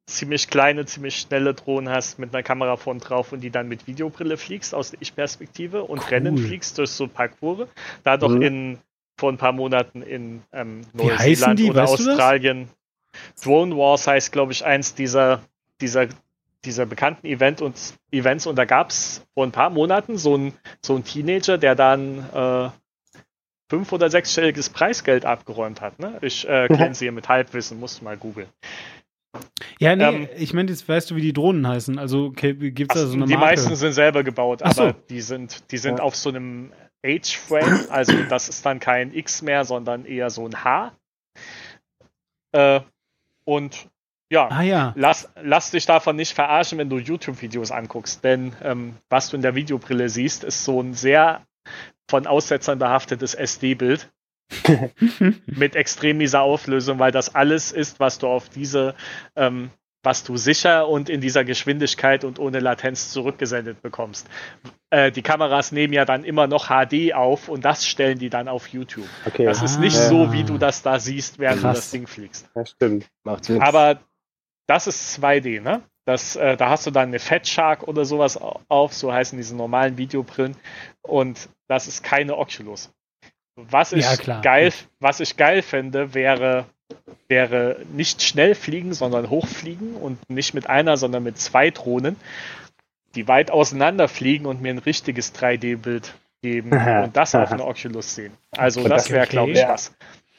ziemlich 0.06 0.48
kleine, 0.48 0.86
ziemlich 0.86 1.16
schnelle 1.18 1.52
Drohnen 1.52 1.92
hast 1.92 2.18
mit 2.18 2.32
einer 2.32 2.42
Kamera 2.42 2.76
vorn 2.76 3.00
drauf 3.00 3.32
und 3.32 3.40
die 3.42 3.50
dann 3.50 3.68
mit 3.68 3.86
Videobrille 3.86 4.36
fliegst 4.38 4.74
aus 4.74 4.92
der 4.92 5.02
Ich-Perspektive 5.02 5.82
und 5.82 5.98
Cool. 5.98 6.08
Rennen 6.08 6.38
fliegst 6.38 6.78
durch 6.78 6.90
so 6.90 7.06
Parcours. 7.06 7.68
Da 8.02 8.16
doch 8.16 8.30
Mhm. 8.30 8.42
in 8.42 8.78
vor 9.18 9.30
ein 9.30 9.36
paar 9.36 9.52
Monaten 9.52 10.00
in 10.00 10.42
ähm, 10.52 10.80
Neuseeland 10.94 11.60
oder 11.60 11.82
Weißt? 11.82 11.92
Australien. 12.08 12.70
Drone 13.42 13.76
Wars 13.76 14.06
heißt, 14.06 14.32
glaube 14.32 14.52
ich, 14.52 14.64
eins 14.64 14.94
dieser, 14.94 15.42
dieser, 15.82 16.08
dieser 16.64 16.86
bekannten 16.86 17.26
Event 17.26 17.62
und, 17.62 17.74
Events 18.12 18.46
und 18.46 18.56
da 18.56 18.64
gab 18.64 18.90
es 18.90 19.24
vor 19.34 19.44
ein 19.46 19.52
paar 19.52 19.70
Monaten 19.70 20.18
so 20.18 20.34
einen 20.34 20.52
so 20.84 20.94
einen 20.94 21.04
Teenager, 21.04 21.56
der 21.58 21.74
dann 21.74 22.18
äh, 22.34 22.70
fünf- 23.70 23.92
oder 23.92 24.10
sechsstelliges 24.10 24.68
Preisgeld 24.70 25.24
abgeräumt 25.24 25.80
hat. 25.80 25.98
Ne? 25.98 26.18
Ich 26.22 26.46
äh, 26.48 26.66
glänze 26.68 27.04
hier 27.04 27.12
mit 27.12 27.28
Halbwissen, 27.28 27.78
musst 27.80 28.00
du 28.00 28.04
mal 28.04 28.16
googeln. 28.16 28.48
Ja, 29.78 29.94
nee, 29.94 30.04
Ähm, 30.04 30.28
ich 30.36 30.52
meine, 30.52 30.70
jetzt 30.70 30.88
weißt 30.88 31.10
du, 31.10 31.16
wie 31.16 31.20
die 31.22 31.32
Drohnen 31.32 31.66
heißen. 31.66 31.98
Also 31.98 32.26
okay, 32.26 32.52
gibt's 32.72 32.94
da 32.94 33.06
so 33.06 33.14
eine 33.14 33.26
die 33.26 33.34
Marke? 33.34 33.46
meisten 33.46 33.76
sind 33.76 33.92
selber 33.92 34.24
gebaut, 34.24 34.60
Ach 34.64 34.72
so. 34.72 34.82
aber 34.82 34.92
die 35.08 35.20
sind, 35.20 35.70
die 35.70 35.78
sind 35.78 35.98
Ja. 35.98 36.02
auf 36.04 36.16
so 36.16 36.28
einem 36.30 36.72
H-Frame, 37.06 37.86
also 37.90 38.12
das 38.28 38.48
ist 38.48 38.66
dann 38.66 38.80
kein 38.80 39.14
X 39.14 39.40
mehr, 39.40 39.64
sondern 39.64 40.04
eher 40.04 40.28
so 40.30 40.46
ein 40.46 40.64
H. 40.64 40.92
Äh, 42.52 42.80
und 43.44 43.88
ja, 44.30 44.48
Ah 44.48 44.62
ja. 44.62 44.92
lass, 44.96 45.28
lass 45.42 45.70
dich 45.72 45.86
davon 45.86 46.16
nicht 46.16 46.32
verarschen, 46.34 46.78
wenn 46.78 46.88
du 46.88 46.98
YouTube-Videos 46.98 47.70
anguckst, 47.70 48.22
denn 48.24 48.52
ähm, 48.62 48.94
was 49.08 49.28
du 49.30 49.36
in 49.36 49.42
der 49.42 49.54
Videobrille 49.54 50.08
siehst, 50.08 50.44
ist 50.44 50.64
so 50.64 50.80
ein 50.80 50.94
sehr 50.94 51.42
von 52.10 52.26
Aussetzern 52.26 52.78
behaftetes 52.78 53.34
SD-Bild 53.34 54.08
mit 55.46 55.76
extrem 55.76 56.18
mieser 56.18 56.42
Auflösung, 56.42 56.98
weil 56.98 57.12
das 57.12 57.34
alles 57.34 57.72
ist, 57.72 58.00
was 58.00 58.18
du 58.18 58.26
auf 58.26 58.48
diese, 58.48 58.94
ähm, 59.36 59.70
was 60.02 60.24
du 60.24 60.36
sicher 60.36 60.88
und 60.88 61.08
in 61.08 61.20
dieser 61.20 61.44
Geschwindigkeit 61.44 62.24
und 62.24 62.38
ohne 62.38 62.58
Latenz 62.58 63.10
zurückgesendet 63.12 63.82
bekommst. 63.82 64.26
Äh, 64.90 65.12
die 65.12 65.22
Kameras 65.22 65.72
nehmen 65.72 65.92
ja 65.92 66.04
dann 66.04 66.24
immer 66.24 66.46
noch 66.46 66.66
HD 66.68 67.12
auf 67.14 67.48
und 67.48 67.64
das 67.64 67.86
stellen 67.86 68.18
die 68.18 68.30
dann 68.30 68.48
auf 68.48 68.68
YouTube. 68.68 69.06
Okay, 69.26 69.44
Das 69.44 69.62
ist 69.62 69.78
nicht 69.78 69.96
Ah. 69.96 70.08
so, 70.08 70.32
wie 70.32 70.42
du 70.42 70.58
das 70.58 70.82
da 70.82 70.98
siehst, 70.98 71.38
während 71.38 71.60
Krass. 71.60 71.74
du 71.76 71.80
das 71.80 71.90
Ding 71.92 72.06
fliegst. 72.06 72.48
ja, 72.56 72.64
stimmt. 72.66 73.06
Macht 73.24 73.44
Sinn. 73.44 73.62
Aber 73.62 74.00
das 74.70 74.86
ist 74.86 75.18
2D, 75.22 75.60
ne? 75.60 75.82
Das, 76.06 76.34
äh, 76.36 76.56
da 76.56 76.70
hast 76.70 76.86
du 76.86 76.90
dann 76.90 77.08
eine 77.08 77.18
Fat 77.18 77.46
Shark 77.46 77.86
oder 77.86 78.04
sowas 78.04 78.40
au- 78.40 78.60
auf, 78.68 78.94
so 78.94 79.12
heißen 79.12 79.36
diese 79.36 79.54
normalen 79.54 79.96
Videobrillen. 79.98 80.56
Und 81.02 81.48
das 81.68 81.86
ist 81.88 82.02
keine 82.02 82.36
Oculus. 82.38 82.90
Was 83.56 83.92
ich 83.92 84.04
Ja, 84.04 84.16
klar. 84.16 84.42
geil, 84.42 84.72
was 85.00 85.20
ich 85.20 85.36
geil 85.36 85.62
fände, 85.62 86.14
wäre, 86.14 86.64
wäre 87.28 87.76
nicht 87.92 88.22
schnell 88.22 88.54
fliegen, 88.54 88.94
sondern 88.94 89.28
hochfliegen 89.28 89.94
und 89.94 90.18
nicht 90.30 90.54
mit 90.54 90.68
einer, 90.68 90.96
sondern 90.96 91.22
mit 91.22 91.38
zwei 91.38 91.70
Drohnen, 91.70 92.16
die 93.14 93.28
weit 93.28 93.50
auseinander 93.50 94.08
fliegen 94.08 94.46
und 94.46 94.62
mir 94.62 94.70
ein 94.72 94.78
richtiges 94.78 95.34
3D-Bild 95.34 96.14
geben 96.42 96.72
Aha, 96.72 97.04
und 97.04 97.16
das 97.16 97.34
auf 97.34 97.48
aha. 97.48 97.54
einer 97.54 97.66
Oculus 97.66 98.14
sehen. 98.14 98.32
Also 98.56 98.80
Okay, 98.80 98.88
das 98.88 99.10
wäre, 99.10 99.22
okay. 99.24 99.30
glaube 99.30 99.52
ich, 99.52 99.58
Ja. 99.58 99.68
was. 99.68 99.92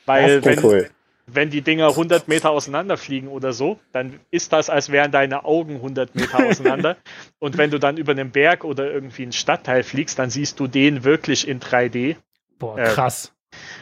Weil 0.06 0.44
wenn, 0.44 0.64
cool. 0.64 0.90
Wenn 1.34 1.50
die 1.50 1.62
Dinger 1.62 1.90
100 1.90 2.28
Meter 2.28 2.52
auseinander 2.52 2.98
fliegen 2.98 3.28
oder 3.28 3.54
so, 3.54 3.80
dann 3.92 4.20
ist 4.32 4.54
das, 4.54 4.70
als 4.70 4.92
wären 4.92 5.12
deine 5.12 5.46
Augen 5.46 5.76
100 5.76 6.16
Meter 6.16 6.46
auseinander. 6.48 6.98
Und 7.40 7.58
wenn 7.58 7.72
du 7.72 7.80
dann 7.80 7.98
über 7.98 8.12
einen 8.12 8.32
Berg 8.32 8.64
oder 8.64 8.92
irgendwie 8.92 9.24
einen 9.24 9.32
Stadtteil 9.32 9.84
fliegst, 9.84 10.20
dann 10.20 10.30
siehst 10.30 10.60
du 10.60 10.68
den 10.68 11.04
wirklich 11.04 11.48
in 11.48 11.60
3D. 11.60 12.18
Boah, 12.60 12.78
Äh, 12.78 12.84
krass. 12.86 13.34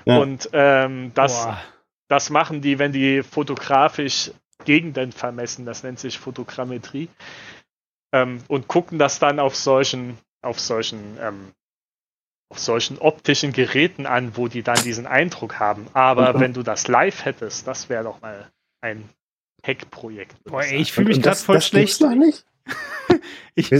Ja. 0.06 0.18
Und 0.18 0.50
ähm, 0.54 1.12
das, 1.14 1.46
Boah. 1.46 1.62
das 2.08 2.30
machen 2.30 2.62
die, 2.62 2.80
wenn 2.80 2.92
die 2.92 3.24
fotografisch 3.24 4.32
Gegenden 4.66 5.12
vermessen. 5.12 5.66
Das 5.66 5.84
nennt 5.84 6.00
sich 6.00 6.20
Fotogrammetrie. 6.20 7.10
Ähm, 8.12 8.40
und 8.48 8.68
gucken 8.68 8.98
das 9.00 9.20
dann 9.20 9.40
auf 9.40 9.56
solchen, 9.56 10.18
auf 10.42 10.60
solchen, 10.60 11.18
ähm, 11.22 11.54
auf 12.50 12.60
solchen 12.60 12.98
optischen 12.98 13.54
Geräten 13.54 14.06
an, 14.06 14.32
wo 14.36 14.48
die 14.48 14.64
dann 14.64 14.82
diesen 14.84 15.06
Eindruck 15.06 15.60
haben. 15.60 15.88
Aber 15.94 16.34
Mhm. 16.34 16.40
wenn 16.40 16.54
du 16.54 16.64
das 16.64 16.88
live 16.88 17.24
hättest, 17.26 17.68
das 17.68 17.90
wäre 17.90 18.04
doch 18.04 18.22
mal 18.22 18.50
ein 18.82 19.08
Hack-Projekt. 19.66 20.36
ich 20.46 20.54
ey, 20.54 20.78
ich 20.82 20.92
fühle 20.92 21.10
mich 21.10 21.22
gerade 21.22 21.38
voll 21.38 21.56
das 21.56 21.68
schlecht. 21.68 22.02
noch 22.02 22.16
nicht? 22.16 22.46
Ich-? 23.56 23.72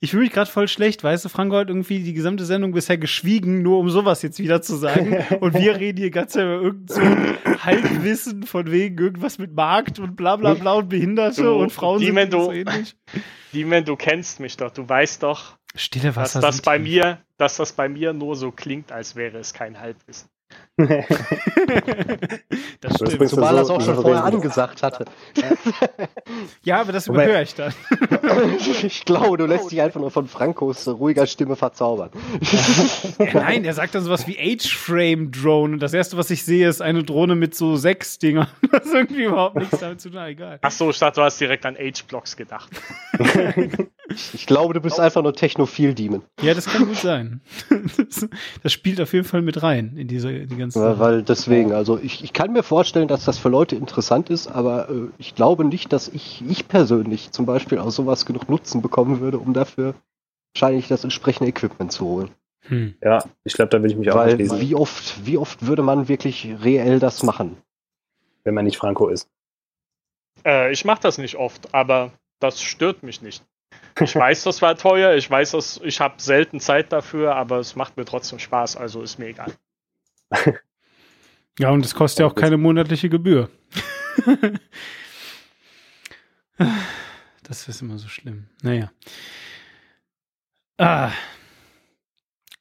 Ich 0.00 0.10
fühle 0.10 0.22
mich 0.24 0.32
gerade 0.32 0.50
voll 0.50 0.66
schlecht, 0.68 1.04
weißt 1.04 1.24
du, 1.24 1.28
Franco 1.28 1.56
hat 1.56 1.68
irgendwie 1.68 2.00
die 2.00 2.12
gesamte 2.12 2.44
Sendung 2.44 2.72
bisher 2.72 2.98
geschwiegen, 2.98 3.62
nur 3.62 3.78
um 3.78 3.90
sowas 3.90 4.22
jetzt 4.22 4.38
wieder 4.38 4.62
zu 4.62 4.76
sagen. 4.76 5.16
Und 5.40 5.54
wir 5.54 5.76
reden 5.76 5.98
hier 5.98 6.10
ganz 6.10 6.34
über 6.34 6.44
irgend 6.62 6.90
so 6.90 7.00
Halbwissen 7.62 8.44
von 8.44 8.70
wegen 8.70 8.96
irgendwas 8.98 9.38
mit 9.38 9.54
Markt 9.54 9.98
und 9.98 10.16
bla 10.16 10.36
bla 10.36 10.54
bla 10.54 10.72
und 10.74 10.88
Behinderte 10.88 11.42
Du, 11.42 11.52
und 11.54 11.70
Frauen 11.72 12.00
die, 12.00 12.06
sind 12.06 12.16
wenn 12.16 12.30
du- 12.30 12.44
so 12.44 12.52
ähnlich. 12.52 12.96
Diemen, 13.52 13.84
du 13.84 13.96
kennst 13.96 14.40
mich 14.40 14.56
doch. 14.56 14.70
Du 14.70 14.88
weißt 14.88 15.22
doch, 15.22 15.56
Stille 15.74 16.08
dass 16.08 16.16
Wasser. 16.16 16.40
das 16.40 16.56
sind 16.56 16.64
bei 16.64 16.78
mir, 16.78 17.22
dass 17.36 17.56
das 17.56 17.72
bei 17.72 17.88
mir 17.88 18.12
nur 18.12 18.36
so 18.36 18.50
klingt, 18.50 18.92
als 18.92 19.16
wäre 19.16 19.38
es 19.38 19.52
kein 19.52 19.78
Halbwissen. 19.78 20.28
das 20.86 21.08
Das 22.80 22.94
stimmt. 22.94 23.20
du 23.20 23.26
Zumal 23.26 23.56
er 23.56 23.62
es 23.62 23.68
so 23.68 23.74
auch 23.74 23.80
schon 23.80 23.96
vorher 23.96 24.24
angesagt 24.24 24.82
hatte. 24.84 25.06
Ja, 26.62 26.80
aber 26.80 26.92
das 26.92 27.08
überhöre 27.08 27.42
ich 27.42 27.54
dann. 27.54 27.72
Ich 28.82 29.04
glaube, 29.04 29.36
du 29.38 29.46
lässt 29.46 29.70
dich 29.72 29.80
einfach 29.82 30.00
nur 30.00 30.10
von 30.10 30.28
Frankos 30.28 30.86
ruhiger 30.86 31.26
Stimme 31.26 31.56
verzaubern. 31.56 32.10
Ja, 33.18 33.34
nein, 33.34 33.64
er 33.64 33.74
sagt 33.74 33.94
dann 33.94 34.02
sowas 34.04 34.26
wie 34.26 34.34
H-Frame-Drone. 34.34 35.74
Und 35.74 35.80
das 35.80 35.92
erste, 35.92 36.16
was 36.16 36.30
ich 36.30 36.44
sehe, 36.44 36.68
ist 36.68 36.80
eine 36.80 37.02
Drohne 37.02 37.34
mit 37.34 37.54
so 37.54 37.76
sechs 37.76 38.18
Dingern. 38.18 38.46
Das 38.70 38.86
ist 38.86 38.94
irgendwie 38.94 39.24
überhaupt 39.24 39.56
nichts 39.56 39.78
damit 39.78 40.00
zu 40.00 40.08
tun. 40.10 40.18
Na, 40.18 40.28
egal. 40.28 40.58
Ach 40.62 40.70
so, 40.70 40.90
ich 40.90 40.98
dachte, 40.98 41.20
du 41.20 41.24
hast 41.24 41.40
direkt 41.40 41.66
an 41.66 41.76
H-Blocks 41.76 42.36
gedacht. 42.36 42.70
Ich 44.14 44.46
glaube, 44.46 44.74
du 44.74 44.80
bist 44.80 45.00
einfach 45.00 45.22
nur 45.22 45.34
Technophil-Demon. 45.34 46.22
Ja, 46.40 46.54
das 46.54 46.66
kann 46.66 46.86
gut 46.86 46.96
sein. 46.96 47.40
Das, 47.96 48.28
das 48.62 48.72
spielt 48.72 49.00
auf 49.00 49.12
jeden 49.12 49.24
Fall 49.26 49.42
mit 49.42 49.62
rein 49.62 49.96
in 49.96 50.06
diese 50.08 50.46
die 50.46 50.56
ganze 50.56 50.67
Ja, 50.74 50.82
Sache. 50.92 50.98
weil 50.98 51.22
deswegen, 51.22 51.72
also 51.72 51.98
ich, 51.98 52.24
ich 52.24 52.32
kann 52.32 52.52
mir 52.52 52.62
vorstellen, 52.62 53.08
dass 53.08 53.24
das 53.24 53.38
für 53.38 53.48
Leute 53.48 53.76
interessant 53.76 54.30
ist, 54.30 54.46
aber 54.46 54.88
äh, 54.88 55.08
ich 55.18 55.34
glaube 55.34 55.64
nicht, 55.64 55.92
dass 55.92 56.08
ich, 56.08 56.42
ich 56.48 56.68
persönlich 56.68 57.30
zum 57.32 57.46
Beispiel 57.46 57.78
aus 57.78 57.96
sowas 57.96 58.26
genug 58.26 58.48
Nutzen 58.48 58.82
bekommen 58.82 59.20
würde, 59.20 59.38
um 59.38 59.52
dafür 59.52 59.94
wahrscheinlich 60.54 60.88
das 60.88 61.04
entsprechende 61.04 61.48
Equipment 61.50 61.92
zu 61.92 62.06
holen. 62.06 62.30
Hm. 62.62 62.94
Ja, 63.02 63.24
ich 63.44 63.54
glaube, 63.54 63.70
da 63.70 63.78
würde 63.78 63.92
ich 63.92 63.98
mich 63.98 64.10
auch 64.10 64.16
Weil 64.16 64.32
anschließen, 64.32 64.60
wie 64.60 64.74
oft, 64.74 65.26
wie 65.26 65.38
oft 65.38 65.66
würde 65.66 65.82
man 65.82 66.08
wirklich 66.08 66.48
reell 66.62 66.98
das 66.98 67.22
machen? 67.22 67.56
wenn 68.48 68.54
man 68.54 68.64
nicht 68.64 68.78
Franco 68.78 69.08
ist. 69.08 69.28
Äh, 70.42 70.72
ich 70.72 70.86
mache 70.86 71.02
das 71.02 71.18
nicht 71.18 71.36
oft, 71.36 71.74
aber 71.74 72.12
das 72.40 72.62
stört 72.62 73.02
mich 73.02 73.20
nicht. 73.20 73.44
Ich 74.00 74.16
weiß, 74.16 74.44
das 74.44 74.62
war 74.62 74.74
teuer, 74.76 75.14
ich 75.16 75.30
weiß, 75.30 75.50
dass 75.50 75.80
ich 75.84 76.00
habe 76.00 76.14
selten 76.16 76.58
Zeit 76.58 76.90
dafür, 76.90 77.36
aber 77.36 77.58
es 77.58 77.76
macht 77.76 77.98
mir 77.98 78.06
trotzdem 78.06 78.38
Spaß, 78.38 78.76
also 78.76 79.02
ist 79.02 79.18
mir 79.18 79.26
egal. 79.26 79.52
Ja, 81.58 81.70
und 81.70 81.84
es 81.84 81.94
kostet 81.94 82.20
ja 82.20 82.26
auch 82.26 82.36
keine 82.36 82.56
monatliche 82.56 83.08
Gebühr. 83.08 83.50
das 87.42 87.66
ist 87.68 87.82
immer 87.82 87.98
so 87.98 88.06
schlimm. 88.06 88.44
Naja. 88.62 88.92
Ah. 90.78 91.10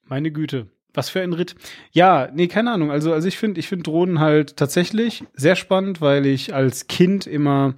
Meine 0.03 0.31
Güte. 0.31 0.67
Was 0.95 1.11
für 1.11 1.21
ein 1.21 1.33
Ritt. 1.33 1.55
Ja, 1.91 2.31
nee, 2.33 2.47
keine 2.47 2.71
Ahnung. 2.71 2.89
Also, 2.89 3.13
also 3.13 3.27
ich 3.27 3.37
finde, 3.37 3.59
ich 3.59 3.67
finde 3.67 3.83
Drohnen 3.83 4.19
halt 4.19 4.57
tatsächlich 4.57 5.23
sehr 5.35 5.55
spannend, 5.55 6.01
weil 6.01 6.25
ich 6.25 6.55
als 6.55 6.87
Kind 6.87 7.27
immer 7.27 7.75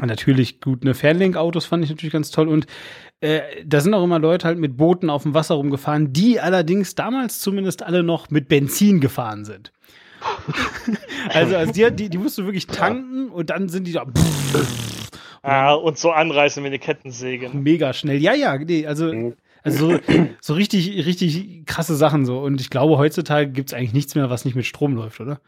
natürlich 0.00 0.60
gut, 0.60 0.82
ne, 0.82 0.94
Fernlink-Autos 0.94 1.66
fand 1.66 1.84
ich 1.84 1.90
natürlich 1.90 2.12
ganz 2.12 2.32
toll 2.32 2.48
und 2.48 2.66
äh, 3.24 3.64
da 3.64 3.80
sind 3.80 3.94
auch 3.94 4.04
immer 4.04 4.18
Leute 4.18 4.46
halt 4.46 4.58
mit 4.58 4.76
Booten 4.76 5.08
auf 5.10 5.22
dem 5.22 5.34
Wasser 5.34 5.54
rumgefahren, 5.54 6.12
die 6.12 6.40
allerdings 6.40 6.94
damals 6.94 7.40
zumindest 7.40 7.82
alle 7.82 8.02
noch 8.02 8.30
mit 8.30 8.48
Benzin 8.48 9.00
gefahren 9.00 9.44
sind. 9.44 9.72
also, 11.34 11.56
also 11.56 11.72
die, 11.72 11.90
die, 11.94 12.08
die 12.08 12.18
musst 12.18 12.38
du 12.38 12.44
wirklich 12.44 12.66
tanken 12.66 13.28
und 13.30 13.50
dann 13.50 13.68
sind 13.68 13.86
die 13.86 13.92
da 13.92 14.04
Ah, 15.42 15.74
und 15.74 15.98
so 15.98 16.10
anreißen 16.10 16.62
wie 16.62 16.68
eine 16.68 16.78
Kettensäge. 16.78 17.50
mega 17.50 17.92
schnell. 17.92 18.16
Ja, 18.16 18.32
ja, 18.34 18.56
nee, 18.56 18.86
also, 18.86 19.12
Mhm. 19.12 19.34
also 19.62 19.92
so, 19.92 20.00
so 20.40 20.54
richtig, 20.54 21.04
richtig 21.04 21.66
krasse 21.66 21.96
Sachen 21.96 22.24
so. 22.24 22.38
Und 22.38 22.60
ich 22.62 22.70
glaube, 22.70 22.96
heutzutage 22.96 23.50
gibt 23.50 23.68
es 23.70 23.74
eigentlich 23.74 23.92
nichts 23.92 24.14
mehr, 24.14 24.30
was 24.30 24.44
nicht 24.46 24.54
mit 24.54 24.64
Strom 24.64 24.94
läuft, 24.94 25.20
oder? 25.20 25.40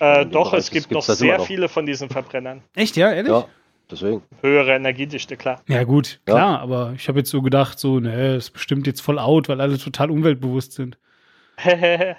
Äh, 0.00 0.26
doch, 0.26 0.52
es 0.54 0.70
gibt 0.70 0.90
noch 0.90 1.02
sehr 1.02 1.40
viele 1.40 1.68
von 1.68 1.86
diesen 1.86 2.08
Verbrennern. 2.10 2.62
Echt, 2.74 2.96
ja, 2.96 3.10
ehrlich? 3.10 3.32
Ja, 3.32 3.46
deswegen. 3.90 4.22
Höhere 4.40 4.74
Energiedichte, 4.74 5.36
klar. 5.36 5.62
Ja, 5.68 5.84
gut, 5.84 6.20
Ja. 6.28 6.34
klar, 6.34 6.60
aber 6.60 6.92
ich 6.96 7.08
habe 7.08 7.18
jetzt 7.20 7.30
so 7.30 7.42
gedacht, 7.42 7.78
so, 7.78 8.00
ne, 8.00 8.36
ist 8.36 8.50
bestimmt 8.50 8.86
jetzt 8.86 9.00
voll 9.00 9.18
out, 9.18 9.48
weil 9.48 9.60
alle 9.60 9.78
total 9.78 10.10
umweltbewusst 10.10 10.72
sind. 10.72 10.98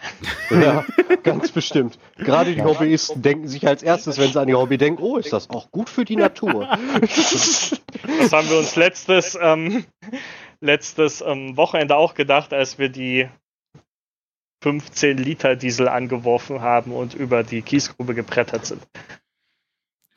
Ja, 0.49 0.85
ganz 1.23 1.51
bestimmt. 1.51 1.99
Gerade 2.17 2.53
die 2.53 2.63
Hobbyisten 2.63 3.21
denken 3.21 3.47
sich 3.49 3.67
als 3.67 3.83
erstes, 3.83 4.17
wenn 4.17 4.31
sie 4.31 4.39
an 4.39 4.47
ihr 4.47 4.57
Hobby 4.57 4.77
denken, 4.77 5.01
oh, 5.03 5.17
ist 5.17 5.33
das 5.33 5.49
auch 5.49 5.71
gut 5.71 5.89
für 5.89 6.05
die 6.05 6.15
Natur. 6.15 6.69
Das 8.19 8.31
haben 8.31 8.49
wir 8.49 8.59
uns 8.59 8.75
letztes, 8.75 9.37
ähm, 9.41 9.83
letztes 10.61 11.21
ähm, 11.21 11.57
Wochenende 11.57 11.97
auch 11.97 12.13
gedacht, 12.13 12.53
als 12.53 12.77
wir 12.77 12.87
die 12.89 13.27
15 14.63 15.17
Liter 15.17 15.55
Diesel 15.55 15.87
angeworfen 15.87 16.61
haben 16.61 16.91
und 16.91 17.13
über 17.13 17.43
die 17.43 17.61
Kiesgrube 17.61 18.13
gebrettert 18.15 18.65
sind. 18.65 18.81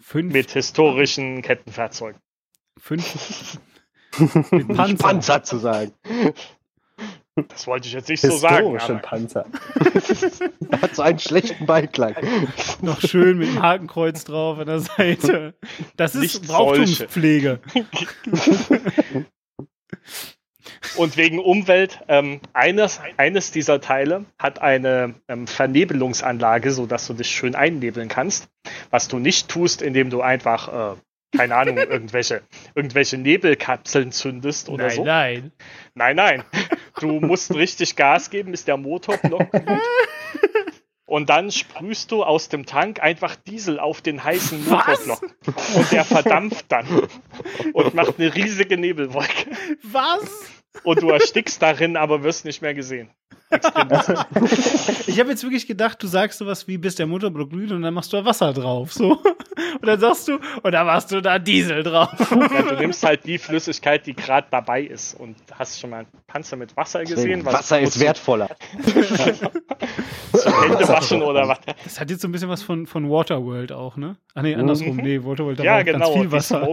Fünf, 0.09 0.33
Mit 0.33 0.51
historischen 0.53 1.43
Kettenfahrzeugen. 1.43 2.19
fünf 2.79 3.59
mit 4.51 4.69
Panzer. 4.75 4.97
Panzer 4.97 5.43
zu 5.43 5.59
sagen. 5.59 5.93
Das 7.35 7.67
wollte 7.67 7.89
ich 7.89 7.93
jetzt 7.93 8.09
nicht 8.09 8.23
so 8.23 8.31
sagen. 8.31 8.73
Historische 8.73 8.93
Aber 8.93 9.03
Panzer. 9.03 9.45
Hat 10.81 10.97
so 10.97 11.03
einen 11.03 11.19
schlechten 11.19 11.67
Beiklang. 11.67 12.15
Noch 12.81 13.03
schön 13.03 13.37
mit 13.37 13.49
dem 13.49 13.61
Hakenkreuz 13.61 14.25
drauf 14.25 14.59
an 14.59 14.67
der 14.69 14.81
Seite. 14.81 15.55
Das 15.99 16.15
ist 16.15 16.23
Nicht 16.23 16.47
Brauchtumspflege. 16.47 17.61
Und 20.97 21.17
wegen 21.17 21.39
Umwelt, 21.39 22.01
ähm, 22.09 22.41
eines, 22.53 23.01
eines 23.17 23.51
dieser 23.51 23.81
Teile 23.81 24.25
hat 24.39 24.61
eine 24.61 25.15
ähm, 25.29 25.47
Vernebelungsanlage, 25.47 26.71
sodass 26.71 27.07
du 27.07 27.15
dich 27.15 27.29
schön 27.29 27.55
einnebeln 27.55 28.09
kannst. 28.09 28.49
Was 28.91 29.09
du 29.09 29.19
nicht 29.19 29.49
tust, 29.49 29.83
indem 29.83 30.11
du 30.11 30.21
einfach, 30.23 30.95
äh, 30.95 31.37
keine 31.37 31.57
Ahnung, 31.57 31.77
irgendwelche, 31.91 32.43
irgendwelche 32.75 33.19
Nebelkapseln 33.19 34.13
zündest 34.13 34.69
oder 34.69 34.87
Nein, 34.87 34.97
so. 34.97 35.05
nein. 35.05 35.53
Nein, 35.95 36.17
nein. 36.17 36.45
Du 37.01 37.21
musst 37.21 37.55
richtig 37.55 37.97
Gas 37.97 38.31
geben, 38.31 38.51
bis 38.53 38.65
der 38.65 38.77
Motorblock 38.77 39.51
glüht. 39.51 39.67
Und 41.09 41.31
dann 41.31 41.51
sprühst 41.51 42.11
du 42.11 42.23
aus 42.23 42.51
dem 42.51 42.67
Tank 42.67 43.03
einfach 43.03 43.35
Diesel 43.35 43.81
auf 43.81 44.03
den 44.03 44.23
heißen 44.23 44.71
Was? 44.71 45.07
Motorblock. 45.07 45.35
Und 45.75 45.91
der 45.91 46.05
verdampft 46.05 46.67
dann 46.69 46.87
und 47.73 47.95
macht 47.95 48.19
eine 48.19 48.35
riesige 48.35 48.77
Nebelwolke. 48.77 49.47
Was? 49.85 50.51
Und 50.85 51.03
du 51.03 51.11
erstickst 51.11 51.61
darin, 51.63 51.97
aber 51.97 52.23
wirst 52.23 52.45
nicht 52.45 52.63
mehr 52.63 52.75
gesehen. 52.75 53.11
Ich 55.07 55.19
habe 55.19 55.31
jetzt 55.31 55.43
wirklich 55.43 55.67
gedacht, 55.67 56.03
du 56.03 56.07
sagst 56.07 56.39
sowas 56.39 56.69
wie, 56.69 56.77
bis 56.79 56.95
der 56.95 57.07
Motorblock 57.07 57.51
glüht 57.51 57.73
und 57.73 57.83
dann 57.83 57.95
machst 57.95 58.13
du 58.13 58.19
da 58.19 58.25
Wasser 58.25 58.53
drauf. 58.53 58.93
So. 58.93 59.13
Und 59.81 59.87
dann 59.87 59.99
sagst 59.99 60.29
du, 60.29 60.39
und 60.63 60.73
dann 60.73 60.87
machst 60.87 61.11
du 61.11 61.21
da 61.21 61.39
Diesel 61.39 61.83
drauf. 61.83 62.11
ja, 62.31 62.63
du 62.63 62.77
nimmst 62.77 63.03
halt 63.05 63.25
die 63.25 63.39
Flüssigkeit, 63.39 64.07
die 64.07 64.15
gerade 64.15 64.47
dabei 64.51 64.83
ist. 64.83 65.15
Und 65.15 65.37
hast 65.53 65.81
schon 65.81 65.91
mal 65.91 65.99
einen 66.01 66.07
Panzer 66.27 66.57
mit 66.57 66.77
Wasser 66.77 67.05
gesehen? 67.05 67.45
Was 67.45 67.55
Wasser 67.55 67.81
ist 67.81 67.99
wertvoller. 67.99 68.49
Zum 70.33 70.63
Hände 70.63 70.89
waschen 70.89 71.23
oder 71.23 71.49
was? 71.49 71.59
Das 71.85 72.01
hat 72.01 72.11
jetzt 72.11 72.23
so 72.23 72.29
ein 72.29 72.33
bisschen 72.33 72.49
was 72.49 72.63
von, 72.63 72.87
von 72.87 73.11
Waterworld 73.11 73.73
auch, 73.73 73.97
ne? 73.97 74.17
Ach 74.35 74.43
nee, 74.43 74.55
andersrum. 74.55 74.97
Mhm. 74.97 75.03
Nee, 75.03 75.25
Waterworld, 75.25 75.59
da 75.59 75.65
Ja, 75.65 75.73
war 75.73 75.85
ganz 75.85 75.99
genau. 76.05 76.13
viel 76.13 76.27
Die 76.27 76.33
Wasser. 76.33 76.69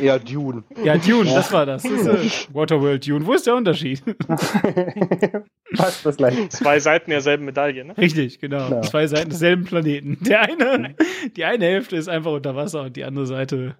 Eher 0.00 0.18
Dune. 0.18 0.62
Ja, 0.82 0.96
Dune, 0.96 1.30
das 1.34 1.52
war 1.52 1.66
das. 1.66 1.82
das 1.82 1.92
ist, 1.92 2.48
äh, 2.48 2.54
Waterworld 2.54 3.06
Dune. 3.06 3.26
Wo 3.26 3.32
ist 3.34 3.41
der 3.46 3.54
Unterschied? 3.56 4.02
Fast 5.74 6.04
das 6.04 6.16
gleiche. 6.16 6.48
Zwei 6.48 6.78
Seiten 6.80 7.10
derselben 7.10 7.44
Medaille, 7.44 7.84
ne? 7.84 7.96
Richtig, 7.96 8.38
genau. 8.40 8.68
Genau. 8.68 8.80
Zwei 8.82 9.06
Seiten 9.06 9.30
desselben 9.30 9.64
Planeten. 9.64 10.18
Der 10.20 10.42
eine, 10.42 10.94
die 11.36 11.44
eine 11.44 11.64
Hälfte 11.64 11.96
ist 11.96 12.08
einfach 12.08 12.32
unter 12.32 12.54
Wasser 12.56 12.82
und 12.82 12.96
die 12.96 13.04
andere 13.04 13.26
Seite, 13.26 13.76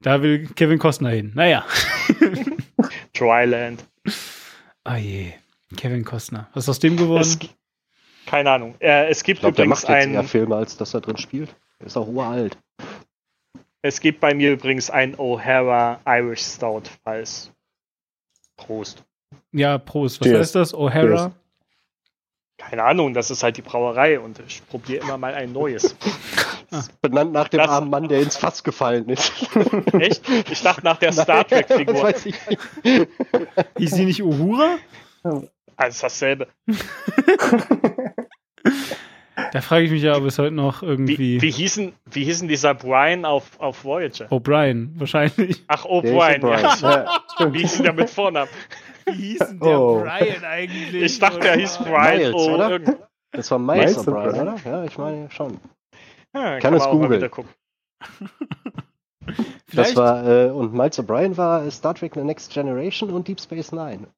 da 0.00 0.22
will 0.22 0.48
Kevin 0.56 0.78
Costner 0.78 1.10
hin. 1.10 1.32
Naja. 1.34 1.64
Dryland. 3.14 3.84
Ah 4.84 4.96
je. 4.96 5.32
Kevin 5.76 6.04
Costner. 6.04 6.48
Was 6.54 6.64
ist 6.64 6.68
aus 6.70 6.78
dem 6.78 6.96
geworden? 6.96 7.20
Es, 7.22 7.38
keine 8.26 8.50
Ahnung. 8.50 8.74
Äh, 8.80 9.08
es 9.08 9.22
gibt 9.22 9.38
Ich 9.38 9.40
glaube, 9.42 9.56
der 9.56 9.64
übrigens 9.66 9.82
macht 9.82 9.90
jetzt 9.90 10.06
ein. 10.08 10.14
eher 10.14 10.24
Filme, 10.24 10.56
als 10.56 10.76
dass 10.76 10.94
er 10.94 11.00
drin 11.00 11.18
spielt. 11.18 11.54
Er 11.78 11.86
ist 11.86 11.96
auch 11.96 12.08
uralt. 12.08 12.56
Es 13.82 14.00
gibt 14.00 14.20
bei 14.20 14.34
mir 14.34 14.52
übrigens 14.52 14.90
ein 14.90 15.14
O'Hara 15.16 15.98
Irish 16.06 16.40
Stout, 16.42 16.82
falls. 17.04 17.52
Prost. 18.58 19.02
ja, 19.52 19.78
Prost. 19.78 20.20
Was 20.20 20.26
Cheers. 20.28 20.40
heißt 20.40 20.54
das? 20.56 20.74
O'Hara? 20.74 21.30
Keine 22.58 22.82
Ahnung, 22.84 23.14
das 23.14 23.30
ist 23.30 23.42
halt 23.42 23.56
die 23.56 23.62
Brauerei 23.62 24.18
und 24.20 24.40
ich 24.46 24.66
probiere 24.68 25.04
immer 25.04 25.16
mal 25.16 25.32
ein 25.34 25.52
neues. 25.52 25.96
Benannt 27.00 27.32
nach 27.32 27.48
dem 27.48 27.58
Das- 27.60 27.70
armen 27.70 27.88
Mann, 27.88 28.08
der 28.08 28.20
ins 28.20 28.36
Fass 28.36 28.62
gefallen 28.62 29.08
ist. 29.08 29.32
Echt? 29.94 30.28
Ich 30.50 30.60
dachte 30.60 30.84
nach 30.84 30.98
der 30.98 31.12
Star 31.12 31.46
Trek-Figur. 31.46 32.12
Hieß 33.78 33.90
sie 33.92 34.04
nicht 34.04 34.22
Uhura? 34.22 34.76
Also 35.76 36.02
dasselbe. 36.02 36.48
Da 39.52 39.60
frage 39.60 39.84
ich 39.84 39.90
mich 39.90 40.02
ja, 40.02 40.16
ob 40.16 40.24
es 40.24 40.38
heute 40.38 40.54
noch 40.54 40.82
irgendwie. 40.82 41.16
Wie, 41.18 41.42
wie, 41.42 41.50
hießen, 41.50 41.92
wie 42.10 42.24
hießen 42.24 42.48
dieser 42.48 42.74
Brian 42.74 43.24
auf, 43.24 43.58
auf 43.60 43.84
Voyager? 43.84 44.26
O'Brien, 44.32 44.90
wahrscheinlich. 44.98 45.62
Ach, 45.68 45.84
Der 45.84 45.90
O'Brien, 45.92 46.48
ja. 46.82 47.06
Ja. 47.38 47.52
Wie 47.54 47.58
hieß 47.60 47.82
der 47.82 47.92
mit 47.92 48.10
Vornamen? 48.10 48.50
Wie 49.06 49.12
hieß 49.12 49.38
denn 49.38 49.60
der 49.60 49.80
Oh. 49.80 50.00
Brian 50.02 50.44
eigentlich? 50.44 51.02
Ich 51.02 51.18
dachte, 51.18 51.46
er 51.48 51.56
hieß 51.56 51.78
Brian. 51.78 52.16
Miles, 52.18 52.34
oh, 52.34 52.54
oder? 52.54 52.70
irgend- 52.70 52.96
Das 53.32 53.50
war 53.50 53.58
Miles 53.58 53.96
Miles 53.96 54.08
O'Brien, 54.08 54.42
oder? 54.42 54.56
Ja, 54.64 54.84
ich 54.84 54.98
meine 54.98 55.30
schon. 55.30 55.58
Ja, 56.34 56.58
Kann 56.58 56.72
man 56.74 56.80
es 56.82 56.88
googeln. 56.88 57.30
Das 59.74 59.94
war, 59.96 60.26
äh, 60.26 60.50
und 60.50 60.72
Miles 60.72 60.98
O'Brien 60.98 61.36
war 61.36 61.64
äh, 61.64 61.70
Star 61.70 61.94
Trek 61.94 62.14
The 62.14 62.20
Next 62.24 62.52
Generation 62.52 63.10
und 63.10 63.28
Deep 63.28 63.40
Space 63.40 63.72
Nine. 63.72 64.08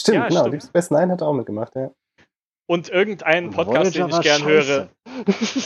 Stimmt, 0.00 0.16
Ja, 0.16 0.28
genau. 0.28 0.40
stimmt. 0.42 0.54
Deep 0.54 0.62
Space 0.68 0.90
Nine 0.90 1.12
hat 1.12 1.22
auch 1.22 1.32
mitgemacht, 1.32 1.74
ja. 1.74 1.90
Und 2.66 2.88
irgendeinen 2.88 3.50
Podcast, 3.50 3.94
Voyager 3.96 4.08
den 4.08 4.16
ich 4.16 4.22
gern 4.22 4.40
scheiße. 4.42 4.48
höre, 4.68 4.88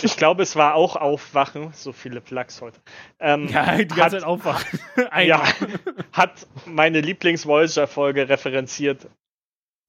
ich 0.03 0.17
glaube, 0.17 0.43
es 0.43 0.57
war 0.57 0.75
auch 0.75 0.97
Aufwachen, 0.97 1.73
so 1.73 1.93
viele 1.93 2.21
Plugs 2.21 2.61
heute. 2.61 2.81
Ähm, 3.21 3.49
Ja, 3.49 3.77
die 3.77 3.87
ganze 3.87 4.03
hat, 4.03 4.11
Zeit 4.13 4.25
aufwachen. 4.25 4.81
ja, 5.25 5.43
hat 6.13 6.47
meine 6.65 7.01
Lieblings-Voyager-Folge 7.01 8.29
referenziert. 8.29 9.09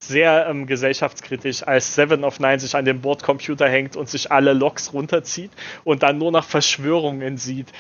Sehr 0.04 0.46
ähm, 0.48 0.68
gesellschaftskritisch, 0.68 1.64
als 1.64 1.96
Seven 1.96 2.24
of 2.24 2.40
Nine 2.40 2.60
sich 2.60 2.76
an 2.76 2.86
den 2.86 3.02
Bordcomputer 3.02 3.68
hängt 3.68 3.96
und 3.96 4.08
sich 4.08 4.32
alle 4.32 4.54
Logs 4.54 4.94
runterzieht 4.94 5.52
und 5.84 6.04
dann 6.04 6.20
nur 6.20 6.32
noch 6.32 6.44
Verschwörungen 6.44 7.38
sieht. 7.38 7.74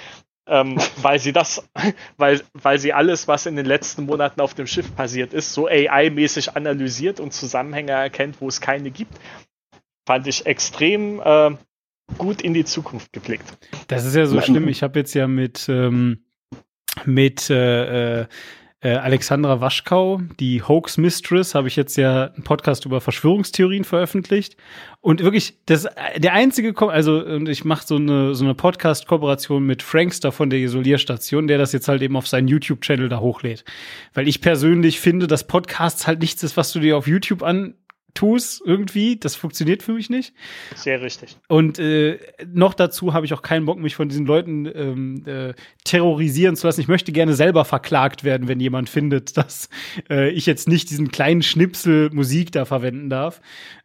Ähm, 0.49 0.78
weil 1.02 1.19
sie 1.19 1.34
das, 1.34 1.68
weil, 2.18 2.41
weil 2.53 2.80
sie 2.80 2.94
alles, 2.94 3.28
was 3.28 3.45
in 3.45 3.56
den 3.56 3.65
letzten 3.65 4.06
Monaten 4.06 4.41
auf 4.41 4.53
dem 4.53 4.68
Schiff 4.68 4.95
passiert 4.95 5.34
ist, 5.34 5.53
so 5.53 5.68
AI-mäßig 5.68 6.56
analysiert 6.56 7.19
und 7.19 7.34
Zusammenhänge 7.34 7.91
erkennt, 7.91 8.40
wo 8.40 8.48
es 8.48 8.61
keine 8.61 8.91
gibt. 8.91 9.14
Fand 10.06 10.26
ich 10.28 10.45
extrem 10.45 11.19
äh, 11.19 11.52
gut 12.18 12.41
in 12.41 12.53
die 12.53 12.64
Zukunft 12.64 13.11
geblickt. 13.11 13.45
Das 13.88 14.06
ist 14.06 14.15
ja 14.15 14.26
so 14.26 14.40
schlimm. 14.41 14.68
Ich 14.69 14.84
habe 14.84 14.99
jetzt 14.99 15.14
ja 15.14 15.28
mit, 15.28 15.68
ähm, 15.68 16.24
mit 17.06 17.49
äh, 17.49 18.26
äh, 18.82 18.88
äh, 18.88 18.95
Alexandra 18.95 19.60
Waschkau, 19.60 20.22
die 20.40 20.62
Hoax 20.62 20.98
Mistress, 20.98 21.56
habe 21.56 21.68
ich 21.68 21.76
jetzt 21.76 21.98
ja 21.98 22.26
einen 22.26 22.44
Podcast 22.44 22.86
über 22.86 23.02
Verschwörungstheorien 23.02 23.84
veröffentlicht. 23.84 24.56
Und 25.02 25.22
wirklich, 25.24 25.58
das 25.66 25.88
der 26.18 26.34
einzige, 26.34 26.74
Ko- 26.74 26.90
also 26.90 27.24
und 27.24 27.49
ich 27.49 27.66
mache 27.66 27.86
so 27.86 27.95
eine, 27.95 28.36
so 28.36 28.44
eine 28.44 28.56
Podcast-Kooperation 28.56 29.66
mit 29.66 29.84
Frankster 29.84 30.32
von 30.32 30.49
der 30.49 30.60
Isolierstation, 30.60 31.48
der 31.48 31.58
das 31.58 31.74
jetzt 31.74 31.88
halt 31.88 32.02
eben 32.02 32.16
auf 32.16 32.28
seinen 32.28 32.48
YouTube-Channel 32.48 33.10
da 33.10 33.20
hochlädt. 33.20 33.64
Weil 34.14 34.28
ich 34.28 34.41
persönlich 34.41 34.99
finde, 34.99 35.28
dass 35.28 35.48
Podcasts 35.48 36.08
halt 36.08 36.20
nichts 36.22 36.44
ist, 36.44 36.58
was 36.58 36.72
du 36.72 36.80
dir 36.80 36.98
auf 36.98 37.08
YouTube 37.08 37.44
antust, 38.18 38.61
irgendwie. 38.65 39.18
Das 39.18 39.35
funktioniert 39.35 39.84
für 39.84 39.94
mich 39.94 40.10
nicht. 40.10 40.34
Sehr 40.76 41.02
richtig. 41.02 41.38
Und 41.48 41.80
äh, 41.80 42.19
noch 42.52 42.73
dazu 42.73 43.14
habe 43.14 43.26
ich 43.26 43.34
auch 43.34 43.41
keinen 43.41 43.65
Bock, 43.65 43.80
mich 43.80 43.95
von 43.95 44.10
diesen 44.10 44.26
Leuten 44.26 44.65
ähm, 44.65 45.23
äh, 45.26 45.53
terrorisieren 45.84 46.56
zu 46.56 46.68
lassen. 46.68 46.81
Ich 46.81 46.88
möchte 46.88 47.11
gerne 47.11 47.34
selber 47.34 47.65
verklagt 47.65 48.23
werden, 48.23 48.48
wenn 48.48 48.60
jemand 48.60 48.89
findet, 48.89 49.38
dass 49.38 49.69
äh, 50.10 50.30
ich 50.30 50.45
jetzt 50.45 50.68
nicht 50.68 50.89
diesen 50.89 51.10
kleinen 51.10 51.44
Schnipsel 51.44 52.10
Musik 52.11 52.52
da 52.52 52.65
verwenden 52.65 53.10
darf, 53.10 53.41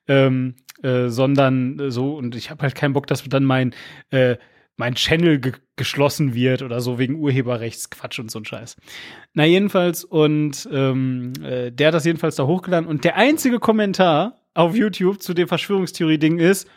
ähm, 0.08 0.54
äh, 0.82 1.08
sondern 1.08 1.78
äh, 1.78 1.90
so. 1.90 2.14
Und 2.16 2.34
ich 2.34 2.50
habe 2.50 2.62
halt 2.62 2.74
keinen 2.74 2.92
Bock, 2.92 3.06
dass 3.06 3.24
dann 3.24 3.44
mein 3.44 3.74
äh, 4.10 4.36
mein 4.76 4.94
Channel 4.94 5.38
ge 5.38 5.52
geschlossen 5.74 6.34
wird 6.34 6.62
oder 6.62 6.80
so 6.80 6.98
wegen 6.98 7.16
Urheberrechtsquatsch 7.16 8.18
und 8.20 8.30
so 8.30 8.38
ein 8.38 8.44
Scheiß. 8.44 8.76
Na 9.32 9.44
jedenfalls 9.44 10.04
und 10.04 10.68
ähm, 10.70 11.32
äh, 11.42 11.72
der 11.72 11.88
hat 11.88 11.94
das 11.94 12.04
jedenfalls 12.04 12.36
da 12.36 12.46
hochgeladen 12.46 12.88
und 12.88 13.04
der 13.04 13.16
einzige 13.16 13.58
Kommentar 13.58 14.42
auf 14.54 14.76
YouTube 14.76 15.22
zu 15.22 15.32
dem 15.34 15.48
Verschwörungstheorie-Ding 15.48 16.38
ist, 16.38 16.68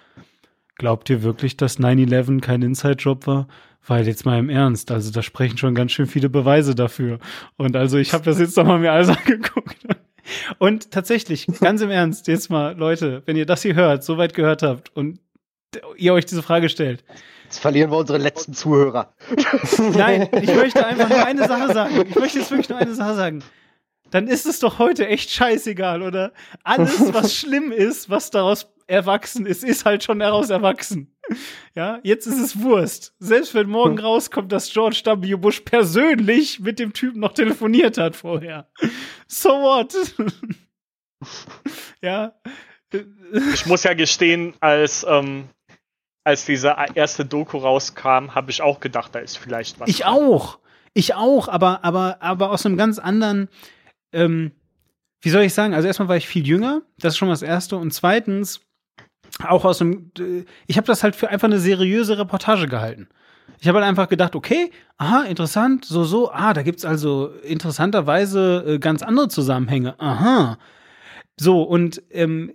Glaubt 0.77 1.09
ihr 1.09 1.23
wirklich, 1.23 1.55
dass 1.55 1.79
9-11 1.79 2.41
kein 2.41 2.61
Inside-Job 2.61 3.27
war? 3.27 3.47
Weil 3.87 4.07
jetzt 4.07 4.25
mal 4.25 4.39
im 4.39 4.49
Ernst, 4.49 4.91
also 4.91 5.11
da 5.11 5.21
sprechen 5.21 5.57
schon 5.57 5.75
ganz 5.75 5.91
schön 5.91 6.07
viele 6.07 6.27
Beweise 6.27 6.75
dafür. 6.75 7.19
Und 7.55 7.75
also 7.75 7.97
ich 7.97 8.13
habe 8.13 8.25
das 8.25 8.39
jetzt 8.39 8.57
nochmal 8.57 8.79
mir 8.79 8.91
alles 8.91 9.09
angeguckt. 9.17 9.77
Und 10.57 10.91
tatsächlich, 10.91 11.47
ganz 11.59 11.81
im 11.81 11.91
Ernst, 11.91 12.27
jetzt 12.27 12.49
mal, 12.49 12.75
Leute, 12.75 13.21
wenn 13.25 13.37
ihr 13.37 13.45
das 13.45 13.61
hier 13.61 13.75
hört, 13.75 14.03
so 14.03 14.17
weit 14.17 14.33
gehört 14.33 14.63
habt 14.63 14.93
und 14.95 15.19
ihr 15.97 16.13
euch 16.13 16.25
diese 16.25 16.41
Frage 16.41 16.67
stellt. 16.67 17.03
Jetzt 17.45 17.59
verlieren 17.59 17.91
wir 17.91 17.97
unsere 17.97 18.17
letzten 18.17 18.53
Zuhörer. 18.53 19.13
Nein, 19.93 20.29
ich 20.41 20.53
möchte 20.53 20.83
einfach 20.83 21.07
nur 21.07 21.23
eine 21.23 21.47
Sache 21.47 21.73
sagen. 21.73 22.05
Ich 22.09 22.15
möchte 22.15 22.39
jetzt 22.39 22.49
wirklich 22.49 22.69
nur 22.69 22.79
eine 22.79 22.95
Sache 22.95 23.13
sagen. 23.13 23.43
Dann 24.09 24.27
ist 24.27 24.47
es 24.47 24.59
doch 24.59 24.79
heute 24.79 25.07
echt 25.07 25.29
scheißegal, 25.29 26.01
oder? 26.01 26.33
Alles, 26.63 27.13
was 27.13 27.35
schlimm 27.37 27.71
ist, 27.71 28.09
was 28.09 28.31
daraus 28.31 28.73
erwachsen 28.87 29.45
ist, 29.45 29.63
ist 29.63 29.85
halt 29.85 30.03
schon 30.03 30.19
daraus 30.19 30.49
erwachsen. 30.49 31.15
Ja, 31.75 31.99
jetzt 32.03 32.25
ist 32.25 32.39
es 32.39 32.61
Wurst. 32.61 33.13
Selbst 33.19 33.53
wenn 33.53 33.69
morgen 33.69 33.99
rauskommt, 33.99 34.51
dass 34.51 34.71
George 34.71 35.01
W. 35.05 35.35
Bush 35.35 35.61
persönlich 35.61 36.59
mit 36.59 36.79
dem 36.79 36.93
Typen 36.93 37.19
noch 37.19 37.33
telefoniert 37.33 37.97
hat 37.97 38.15
vorher. 38.15 38.69
So 39.27 39.49
what? 39.49 39.95
ja. 42.01 42.33
Ich 43.53 43.65
muss 43.65 43.83
ja 43.83 43.93
gestehen, 43.93 44.53
als, 44.59 45.05
ähm, 45.07 45.49
als 46.25 46.43
diese 46.43 46.75
erste 46.95 47.23
Doku 47.23 47.57
rauskam, 47.59 48.35
habe 48.35 48.49
ich 48.49 48.61
auch 48.61 48.81
gedacht, 48.81 49.13
da 49.15 49.19
ist 49.19 49.37
vielleicht 49.37 49.79
was. 49.79 49.87
Ich 49.87 49.99
dran. 49.99 50.13
auch. 50.13 50.59
Ich 50.93 51.13
auch, 51.13 51.47
aber, 51.47 51.83
aber, 51.83 52.17
aber 52.21 52.51
aus 52.51 52.65
einem 52.65 52.77
ganz 52.77 52.99
anderen, 52.99 53.47
ähm, 54.11 54.51
wie 55.21 55.29
soll 55.29 55.43
ich 55.43 55.53
sagen? 55.53 55.73
Also 55.73 55.87
erstmal 55.87 56.07
war 56.07 56.17
ich 56.17 56.27
viel 56.27 56.47
jünger, 56.47 56.81
das 56.97 57.13
ist 57.13 57.17
schon 57.17 57.27
mal 57.27 57.33
das 57.33 57.41
Erste. 57.41 57.77
Und 57.77 57.93
zweitens, 57.93 58.61
auch 59.43 59.65
aus 59.65 59.81
einem, 59.81 60.11
äh, 60.17 60.45
ich 60.67 60.77
habe 60.77 60.87
das 60.87 61.03
halt 61.03 61.15
für 61.15 61.29
einfach 61.29 61.47
eine 61.47 61.59
seriöse 61.59 62.17
Reportage 62.17 62.67
gehalten. 62.67 63.07
Ich 63.59 63.67
habe 63.67 63.77
halt 63.77 63.87
einfach 63.87 64.09
gedacht, 64.09 64.35
okay, 64.35 64.71
aha, 64.97 65.23
interessant, 65.23 65.85
so, 65.85 66.03
so, 66.05 66.31
ah, 66.31 66.53
da 66.53 66.63
gibt's 66.63 66.85
also 66.85 67.27
interessanterweise 67.43 68.63
äh, 68.65 68.79
ganz 68.79 69.03
andere 69.03 69.27
Zusammenhänge. 69.27 69.99
Aha. 69.99 70.57
So, 71.37 71.61
und 71.61 72.01
ähm, 72.09 72.53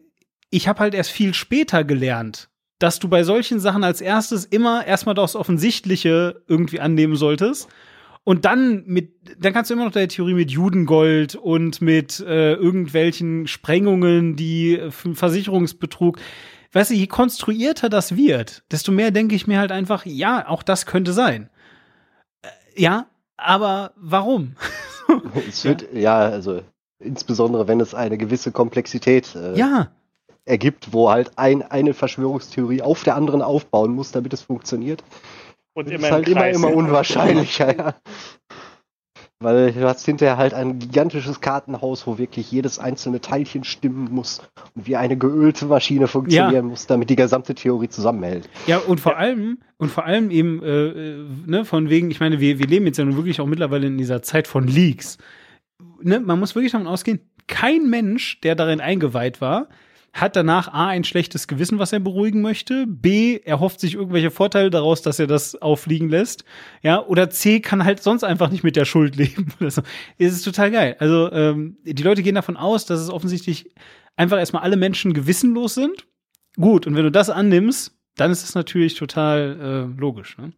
ich 0.50 0.66
habe 0.66 0.80
halt 0.80 0.94
erst 0.94 1.10
viel 1.10 1.34
später 1.34 1.84
gelernt, 1.84 2.49
dass 2.80 2.98
du 2.98 3.08
bei 3.08 3.22
solchen 3.22 3.60
Sachen 3.60 3.84
als 3.84 4.00
erstes 4.00 4.44
immer 4.46 4.86
erstmal 4.86 5.14
das 5.14 5.36
Offensichtliche 5.36 6.42
irgendwie 6.48 6.80
annehmen 6.80 7.14
solltest. 7.14 7.68
Und 8.24 8.44
dann 8.44 8.84
mit, 8.86 9.12
dann 9.38 9.52
kannst 9.52 9.70
du 9.70 9.74
immer 9.74 9.84
noch 9.84 9.92
deine 9.92 10.08
Theorie 10.08 10.34
mit 10.34 10.50
Judengold 10.50 11.36
und 11.36 11.80
mit 11.80 12.20
äh, 12.20 12.54
irgendwelchen 12.54 13.46
Sprengungen, 13.46 14.34
die 14.34 14.78
äh, 14.78 14.90
Versicherungsbetrug. 14.90 16.18
Weißt 16.72 16.90
du, 16.90 16.94
je 16.94 17.06
konstruierter 17.06 17.88
das 17.88 18.16
wird, 18.16 18.62
desto 18.70 18.92
mehr 18.92 19.10
denke 19.10 19.34
ich 19.34 19.46
mir 19.46 19.58
halt 19.58 19.72
einfach, 19.72 20.06
ja, 20.06 20.48
auch 20.48 20.62
das 20.62 20.86
könnte 20.86 21.12
sein. 21.12 21.50
Äh, 22.42 22.48
ja, 22.76 23.06
aber 23.36 23.92
warum? 23.96 24.56
Es 25.48 25.64
wird, 25.64 25.88
ja. 25.92 26.18
also 26.20 26.62
insbesondere 27.00 27.66
wenn 27.66 27.80
es 27.80 27.94
eine 27.94 28.16
gewisse 28.16 28.52
Komplexität 28.52 29.34
äh, 29.34 29.56
Ja, 29.58 29.90
ergibt, 30.44 30.92
wo 30.92 31.10
halt 31.10 31.32
ein, 31.36 31.62
eine 31.62 31.94
Verschwörungstheorie 31.94 32.82
auf 32.82 33.04
der 33.04 33.16
anderen 33.16 33.42
aufbauen 33.42 33.92
muss, 33.94 34.12
damit 34.12 34.32
es 34.32 34.42
funktioniert. 34.42 35.02
Und 35.74 35.86
Das 35.86 35.94
immer 35.94 36.06
ist 36.08 36.12
halt 36.12 36.28
im 36.28 36.36
immer, 36.36 36.48
immer 36.48 36.74
unwahrscheinlicher, 36.74 37.76
ja. 37.76 37.94
Weil 39.42 39.72
du 39.72 39.88
hast 39.88 40.04
hinterher 40.04 40.36
halt 40.36 40.52
ein 40.52 40.78
gigantisches 40.78 41.40
Kartenhaus, 41.40 42.06
wo 42.06 42.18
wirklich 42.18 42.52
jedes 42.52 42.78
einzelne 42.78 43.22
Teilchen 43.22 43.64
stimmen 43.64 44.08
muss 44.12 44.42
und 44.74 44.86
wie 44.86 44.96
eine 44.96 45.16
geölte 45.16 45.64
Maschine 45.64 46.08
funktionieren 46.08 46.52
Ja. 46.54 46.62
muss, 46.62 46.86
damit 46.86 47.08
die 47.08 47.16
gesamte 47.16 47.54
Theorie 47.54 47.88
zusammenhält. 47.88 48.50
Ja, 48.66 48.76
und 48.78 49.00
vor 49.00 49.16
allem, 49.16 49.58
und 49.78 49.90
vor 49.90 50.04
allem 50.04 50.30
eben, 50.30 50.62
äh, 50.62 51.24
ne, 51.46 51.64
von 51.64 51.88
wegen, 51.88 52.10
ich 52.10 52.20
meine, 52.20 52.38
wir, 52.38 52.58
wir 52.58 52.66
leben 52.66 52.84
jetzt 52.84 52.98
ja 52.98 53.04
nun 53.06 53.16
wirklich 53.16 53.40
auch 53.40 53.46
mittlerweile 53.46 53.86
in 53.86 53.96
dieser 53.96 54.20
Zeit 54.20 54.46
von 54.46 54.66
Leaks. 54.66 55.16
Ne, 56.02 56.20
man 56.20 56.38
muss 56.38 56.54
wirklich 56.54 56.72
davon 56.72 56.86
ausgehen, 56.86 57.20
kein 57.46 57.88
Mensch, 57.88 58.42
der 58.42 58.54
darin 58.56 58.82
eingeweiht 58.82 59.40
war, 59.40 59.68
hat 60.12 60.36
danach 60.36 60.68
A 60.68 60.88
ein 60.88 61.04
schlechtes 61.04 61.46
Gewissen, 61.46 61.78
was 61.78 61.92
er 61.92 62.00
beruhigen 62.00 62.42
möchte, 62.42 62.86
B, 62.86 63.40
er 63.44 63.60
hofft 63.60 63.80
sich 63.80 63.94
irgendwelche 63.94 64.30
Vorteile 64.30 64.70
daraus, 64.70 65.02
dass 65.02 65.18
er 65.18 65.26
das 65.26 65.60
auffliegen 65.60 66.08
lässt, 66.08 66.44
ja, 66.82 67.04
oder 67.04 67.30
C 67.30 67.60
kann 67.60 67.84
halt 67.84 68.02
sonst 68.02 68.24
einfach 68.24 68.50
nicht 68.50 68.64
mit 68.64 68.76
der 68.76 68.84
Schuld 68.84 69.16
leben. 69.16 69.52
oder 69.60 69.70
so. 69.70 69.82
Es 70.18 70.32
ist 70.32 70.44
total 70.44 70.70
geil. 70.70 70.96
Also 70.98 71.30
ähm, 71.32 71.76
die 71.84 72.02
Leute 72.02 72.22
gehen 72.22 72.34
davon 72.34 72.56
aus, 72.56 72.86
dass 72.86 73.00
es 73.00 73.10
offensichtlich 73.10 73.70
einfach 74.16 74.38
erstmal 74.38 74.62
alle 74.62 74.76
Menschen 74.76 75.14
gewissenlos 75.14 75.74
sind. 75.74 76.06
Gut, 76.56 76.86
und 76.86 76.96
wenn 76.96 77.04
du 77.04 77.12
das 77.12 77.30
annimmst, 77.30 77.96
dann 78.20 78.30
ist 78.30 78.44
es 78.44 78.54
natürlich 78.54 78.94
total 78.96 79.88
äh, 79.96 80.00
logisch. 80.00 80.36
Ne? 80.38 80.52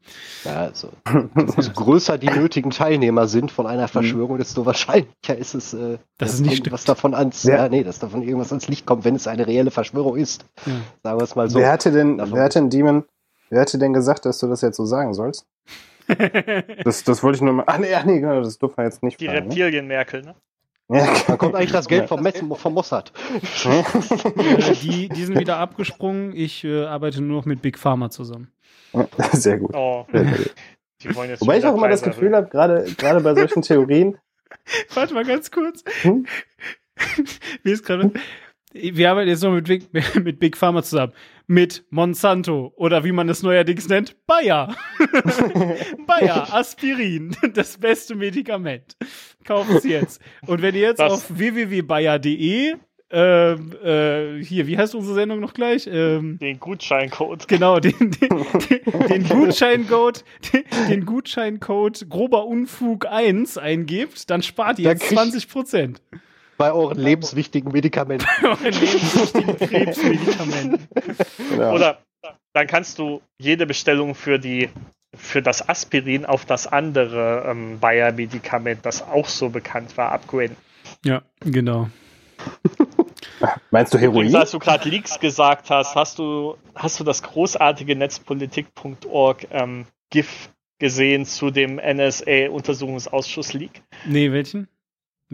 Ja, 0.44 0.62
also, 0.62 0.90
umso 1.34 1.70
größer 1.72 2.18
die 2.18 2.26
nötigen 2.28 2.70
Teilnehmer 2.70 3.26
sind 3.28 3.50
von 3.52 3.66
einer 3.66 3.88
Verschwörung, 3.88 4.38
desto 4.38 4.66
wahrscheinlicher 4.66 5.36
ist 5.38 5.54
es, 5.54 5.72
äh, 5.72 5.98
Dass 6.18 6.30
dass 6.30 6.34
es 6.34 6.40
nicht 6.40 6.58
irgendwas 6.58 6.84
davon 6.84 7.14
ans, 7.14 7.44
Ja. 7.44 7.56
ja. 7.56 7.68
nee, 7.68 7.84
dass 7.84 7.98
davon 8.00 8.22
irgendwas 8.22 8.50
ans 8.52 8.68
Licht 8.68 8.84
kommt, 8.86 9.04
wenn 9.04 9.14
es 9.14 9.26
eine 9.26 9.46
reelle 9.46 9.70
Verschwörung 9.70 10.16
ist. 10.16 10.44
Ja. 10.66 10.72
Sagen 11.04 11.18
wir 11.20 11.24
es 11.24 11.36
mal 11.36 11.48
so. 11.48 11.58
wer 11.60 11.70
hatte 11.72 11.92
denn, 11.92 12.18
Davon- 12.18 12.34
wer 12.36 12.44
hat 12.44 12.54
denn 12.56 12.68
Demon, 12.70 13.04
wer 13.50 13.60
hatte 13.60 13.78
denn 13.78 13.92
gesagt, 13.92 14.24
dass 14.26 14.38
du 14.38 14.48
das 14.48 14.60
jetzt 14.60 14.76
so 14.76 14.84
sagen 14.84 15.14
sollst? 15.14 15.46
Das, 16.84 17.04
das 17.04 17.22
wollte 17.22 17.36
ich 17.36 17.42
nur 17.42 17.52
mal. 17.54 17.64
Ach 17.66 17.78
nee, 17.78 17.94
ach 17.94 18.04
nee, 18.04 18.18
genau, 18.20 18.40
das 18.42 18.58
durfte 18.58 18.80
man 18.80 18.86
jetzt 18.90 19.02
nicht 19.02 19.20
Die 19.20 19.26
fragen, 19.26 19.38
ne? 19.38 19.44
Reptilien-Merkel, 19.50 20.22
ne? 20.22 20.34
Ja, 20.92 21.08
Wann 21.26 21.38
kommt 21.38 21.54
eigentlich 21.54 21.72
das 21.72 21.88
Geld 21.88 22.08
vom, 22.08 22.22
Messen, 22.22 22.54
vom 22.54 22.74
Mossad? 22.74 23.12
äh, 23.64 24.74
die, 24.82 25.08
die 25.08 25.24
sind 25.24 25.38
wieder 25.38 25.58
abgesprungen. 25.58 26.34
Ich 26.34 26.64
äh, 26.64 26.84
arbeite 26.84 27.22
nur 27.22 27.38
noch 27.38 27.46
mit 27.46 27.62
Big 27.62 27.78
Pharma 27.78 28.10
zusammen. 28.10 28.52
Sehr 29.32 29.58
gut. 29.58 29.74
Oh, 29.74 30.06
Sehr 30.12 30.24
gut. 30.24 30.54
die 31.02 31.14
wollen 31.14 31.30
jetzt 31.30 31.40
Wobei 31.40 31.58
ich 31.58 31.64
auch 31.64 31.74
immer 31.74 31.88
das 31.88 32.02
Gefühl 32.02 32.36
habe, 32.36 32.48
gerade 32.48 32.84
gerade 32.96 33.20
bei 33.20 33.34
solchen 33.34 33.62
Theorien, 33.62 34.18
Warte 34.94 35.14
mal 35.14 35.24
ganz 35.24 35.50
kurz. 35.50 35.84
Hm? 36.02 36.26
Mir 37.62 37.72
ist 37.72 37.84
gerade. 37.84 38.12
Wir 38.72 39.10
arbeiten 39.10 39.28
jetzt 39.28 39.42
noch 39.42 39.52
mit 39.52 39.66
Big, 39.66 39.84
mit 40.24 40.38
Big 40.38 40.56
Pharma 40.56 40.82
zusammen. 40.82 41.12
Mit 41.46 41.84
Monsanto 41.90 42.72
oder 42.76 43.04
wie 43.04 43.12
man 43.12 43.28
es 43.28 43.42
neuerdings 43.42 43.88
nennt, 43.88 44.16
Bayer. 44.26 44.74
Bayer, 46.06 46.52
Aspirin, 46.54 47.36
das 47.54 47.78
beste 47.78 48.14
Medikament. 48.14 48.96
Kaufen 49.44 49.80
Sie 49.80 49.90
jetzt. 49.90 50.20
Und 50.46 50.62
wenn 50.62 50.74
ihr 50.74 50.82
jetzt 50.82 51.00
Was? 51.00 51.12
auf 51.12 51.26
www.bayer.de 51.38 52.74
ähm, 53.14 53.72
äh, 53.84 54.42
hier, 54.42 54.66
wie 54.66 54.78
heißt 54.78 54.94
unsere 54.94 55.14
Sendung 55.14 55.40
noch 55.40 55.52
gleich? 55.52 55.86
Ähm, 55.86 56.38
Den 56.38 56.58
Gutscheincode. 56.58 57.46
genau, 57.46 57.78
den, 57.78 57.92
den, 57.98 58.10
den, 58.70 59.08
den 59.08 59.28
Gutscheincode, 59.28 60.24
den, 60.54 60.62
den 60.88 61.04
Gutscheincode 61.04 62.08
grober 62.08 62.46
Unfug 62.46 63.04
1 63.06 63.58
eingebt, 63.58 64.30
dann 64.30 64.42
spart 64.42 64.78
ihr 64.78 64.84
Da 64.84 64.90
jetzt 64.92 65.02
krieg- 65.02 65.18
20 65.18 65.48
Prozent. 65.50 66.00
Bei 66.62 66.72
euren 66.72 66.96
lebenswichtigen 66.96 67.72
Medikamenten. 67.72 68.24
lebenswichtigen 68.62 69.56
Krebsmedikamenten. 69.56 70.86
Genau. 71.50 71.74
Oder 71.74 71.98
dann 72.52 72.68
kannst 72.68 73.00
du 73.00 73.20
jede 73.36 73.66
Bestellung 73.66 74.14
für 74.14 74.38
die 74.38 74.68
für 75.12 75.42
das 75.42 75.68
Aspirin 75.68 76.24
auf 76.24 76.44
das 76.44 76.68
andere 76.68 77.46
ähm, 77.48 77.80
Bayer-Medikament, 77.80 78.86
das 78.86 79.02
auch 79.02 79.26
so 79.26 79.48
bekannt 79.48 79.96
war, 79.96 80.12
upgraden. 80.12 80.56
Ja, 81.04 81.22
genau. 81.40 81.90
Meinst 83.72 83.92
du 83.92 83.98
Übrigens, 83.98 84.32
Heroin? 84.32 84.36
als 84.36 84.52
du 84.52 84.60
gerade 84.60 84.88
Leaks 84.88 85.18
gesagt 85.18 85.68
hast, 85.68 85.96
hast 85.96 86.20
du, 86.20 86.56
hast 86.76 87.00
du 87.00 87.04
das 87.04 87.24
großartige 87.24 87.96
Netzpolitik.org 87.96 89.48
ähm, 89.50 89.86
GIF 90.10 90.48
gesehen 90.78 91.26
zu 91.26 91.50
dem 91.50 91.80
NSA-Untersuchungsausschuss-Leak? 91.84 93.82
Nee, 94.06 94.30
welchen? 94.30 94.68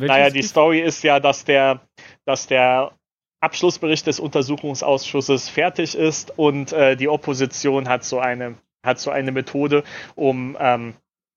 Welchen 0.01 0.15
Naja, 0.15 0.31
die? 0.31 0.43
Story 0.43 0.81
ist 0.81 1.03
ja, 1.03 1.21
dass 1.21 1.45
der, 1.45 1.81
dass 2.25 2.47
der 2.47 2.93
Abschlussbericht 3.41 4.07
des 4.07 4.21
Untersuchungsausschusses 4.21 5.49
fertig 5.49 5.95
ist 5.95 6.37
und 6.39 6.73
äh, 6.73 6.97
die 6.97 7.09
Opposition 7.09 7.89
hat 7.89 8.05
so 8.05 8.19
eine, 8.19 8.57
hat 8.85 8.99
so 8.99 9.11
eine 9.11 9.31
Methode, 9.33 9.85
um, 10.17 10.57
ähm, 10.61 10.95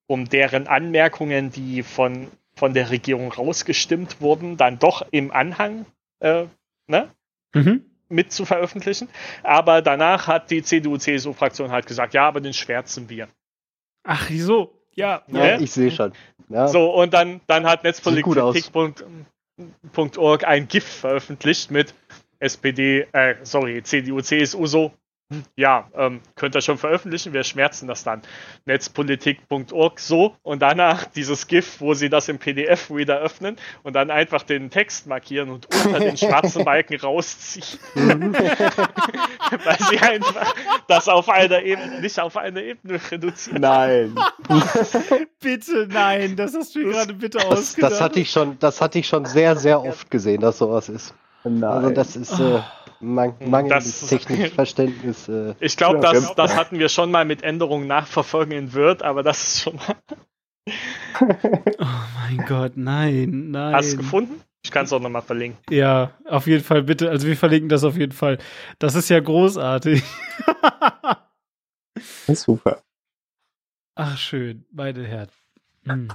um 0.08 0.28
deren 0.28 0.68
Anmerkungen, 0.68 1.52
die 1.52 1.84
von, 1.84 2.28
von 2.56 2.74
der 2.74 2.90
Regierung 2.90 3.32
rausgestimmt 3.32 4.20
wurden, 4.22 4.58
dann 4.58 4.80
doch 4.80 5.04
im 5.12 5.32
Anhang 5.32 5.86
äh, 6.20 6.46
ne, 6.88 7.10
Mhm. 7.54 7.86
mit 8.10 8.32
zu 8.32 8.46
veröffentlichen. 8.46 9.10
Aber 9.44 9.82
danach 9.82 10.28
hat 10.28 10.52
die 10.52 10.64
CDU-CSU-Fraktion 10.64 11.72
halt 11.72 11.86
gesagt, 11.86 12.14
ja, 12.14 12.28
aber 12.28 12.42
den 12.42 12.54
schwärzen 12.54 13.10
wir. 13.10 13.28
Ach, 14.04 14.30
wieso? 14.30 14.81
Ja. 14.96 15.22
Ja, 15.28 15.48
Ja. 15.48 15.60
ich 15.60 15.72
sehe 15.72 15.92
schon. 15.92 16.14
Ja. 16.50 16.68
So, 16.68 16.94
und 16.94 17.14
dann, 17.14 17.42
dann 17.48 17.66
hat. 17.66 17.84
Netzpolitik.org 17.84 20.44
ein 20.46 20.68
GIF 20.68 20.86
veröffentlicht 20.86 21.72
mit 21.72 21.94
SPD, 22.40 23.08
äh, 23.12 23.36
sorry, 23.44 23.84
CDU, 23.84 24.22
CSU 24.22 24.66
so. 24.66 24.92
Ja, 25.56 25.88
ähm, 25.96 26.22
könnt 26.36 26.56
ihr 26.56 26.62
schon 26.62 26.78
veröffentlichen, 26.78 27.34
wir 27.34 27.44
schmerzen 27.44 27.88
das 27.88 28.04
dann. 28.04 28.22
Netzpolitik.org 28.66 30.00
so 30.00 30.36
und 30.44 30.62
danach 30.62 31.06
dieses 31.06 31.48
GIF, 31.48 31.80
wo 31.80 31.94
sie 31.94 32.10
das 32.10 32.30
im 32.30 32.40
PDF-Reader 32.40 33.20
öffnen 33.20 33.58
und 33.84 33.94
dann 33.94 34.12
einfach 34.12 34.44
den 34.44 34.70
Text 34.70 35.08
markieren 35.08 35.50
und 35.50 35.68
unter 35.86 36.00
den 36.00 36.18
schwarzen 36.18 36.66
Balken 36.66 37.00
rausziehen. 37.00 37.80
Weil 37.96 39.78
sie 39.90 40.00
einfach 40.00 40.54
das 40.88 41.08
auf 41.08 41.30
einer 41.30 41.62
Ebene, 41.64 42.02
nicht 42.02 42.20
auf 42.20 42.38
eine 42.38 42.62
Ebene 42.62 43.00
reduzieren. 43.10 43.62
Nein. 43.62 44.16
Bitte, 45.40 45.88
nein, 45.90 46.36
das 46.36 46.54
hast 46.56 46.76
du 46.76 46.80
mir 46.80 46.92
gerade 46.92 47.14
bitte 47.14 47.38
Das, 47.40 47.46
ausgedacht. 47.48 47.92
das 47.94 48.02
hatte 48.02 48.20
ich 48.20 48.32
schon, 48.32 48.60
das 48.60 48.82
hatte 48.82 49.00
ich 49.00 49.08
schon 49.08 49.26
sehr, 49.26 49.56
sehr 49.56 49.84
oft 49.84 50.12
gesehen, 50.12 50.42
dass 50.42 50.58
sowas 50.58 50.90
ist. 50.90 51.14
Nein. 51.44 51.64
Also 51.64 51.90
das 51.90 52.16
ist 52.16 52.40
äh, 52.40 52.60
man, 53.02 53.34
mangelndes 53.46 54.00
Das- 54.02 54.10
technisches 54.10 54.54
Verständnis. 54.54 55.28
Äh, 55.28 55.56
Ich 55.60 55.76
glaube, 55.78 56.00
Ja, 56.04 56.14
das, 56.14 56.36
das 56.36 56.56
hatten 56.56 56.80
wir 56.80 56.90
schon 56.90 57.12
mal 57.12 57.26
mit 57.26 57.44
Änderungen 57.44 57.88
nachverfolgen 57.88 58.54
in 58.58 58.74
Word, 58.74 59.04
aber 59.04 59.24
das 59.24 59.44
ist 59.44 59.62
schon 59.64 59.76
mal. 59.76 59.96
Oh 61.20 61.86
mein 62.16 62.46
Gott, 62.48 62.74
nein, 62.76 63.52
nein. 63.52 63.74
Hast 63.76 63.94
du 63.94 63.98
gefunden? 63.98 64.42
Ich 64.64 64.72
kann 64.72 64.86
es 64.86 64.94
auch 64.94 65.00
nochmal 65.00 65.22
verlinken. 65.24 65.60
Ja, 65.74 66.12
auf 66.26 66.46
jeden 66.48 66.64
Fall, 66.64 66.84
bitte. 66.84 67.10
Also 67.10 67.28
wir 67.28 67.36
verlinken 67.36 67.68
das 67.70 67.84
auf 67.84 67.98
jeden 67.98 68.12
Fall. 68.12 68.38
Das 68.80 68.94
ist 68.96 69.10
ja 69.10 69.20
großartig. 69.20 70.04
Das 71.94 72.30
ist 72.30 72.44
super. 72.44 72.82
Ach, 73.96 74.18
schön. 74.18 74.66
Beide 74.72 75.06
Herren. 75.06 75.28
Hm. 75.86 76.08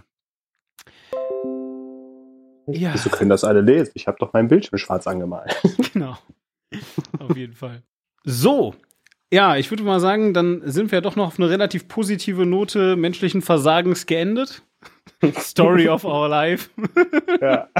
Ja, 2.69 2.95
Wieso 2.95 3.11
können 3.11 3.31
das 3.31 3.45
alle 3.45 3.61
lesen? 3.61 3.93
Ich 3.95 4.07
habe 4.09 4.17
doch 4.19 4.33
meinen 4.33 4.49
Bildschirm 4.49 4.79
schwarz 4.79 5.07
angemalt. 5.07 5.55
genau. 5.93 6.17
Auf 7.19 7.37
jeden 7.37 7.55
Fall. 7.55 7.83
So. 8.25 8.75
Ja, 9.33 9.57
ich 9.57 9.71
würde 9.71 9.83
mal 9.83 10.01
sagen, 10.01 10.35
dann 10.35 10.63
sind 10.65 10.93
wir 10.93 11.01
doch 11.01 11.17
noch 11.17 11.27
auf 11.27 11.39
eine 11.39 11.51
relativ 11.51 11.89
positive 11.89 12.47
Note 12.47 12.97
menschlichen 12.97 13.43
Versagens 13.43 14.07
geendet. 14.07 14.63
Story 15.39 15.89
of 15.89 16.05
our 16.05 16.29
life. 16.29 16.71
ja. 17.41 17.69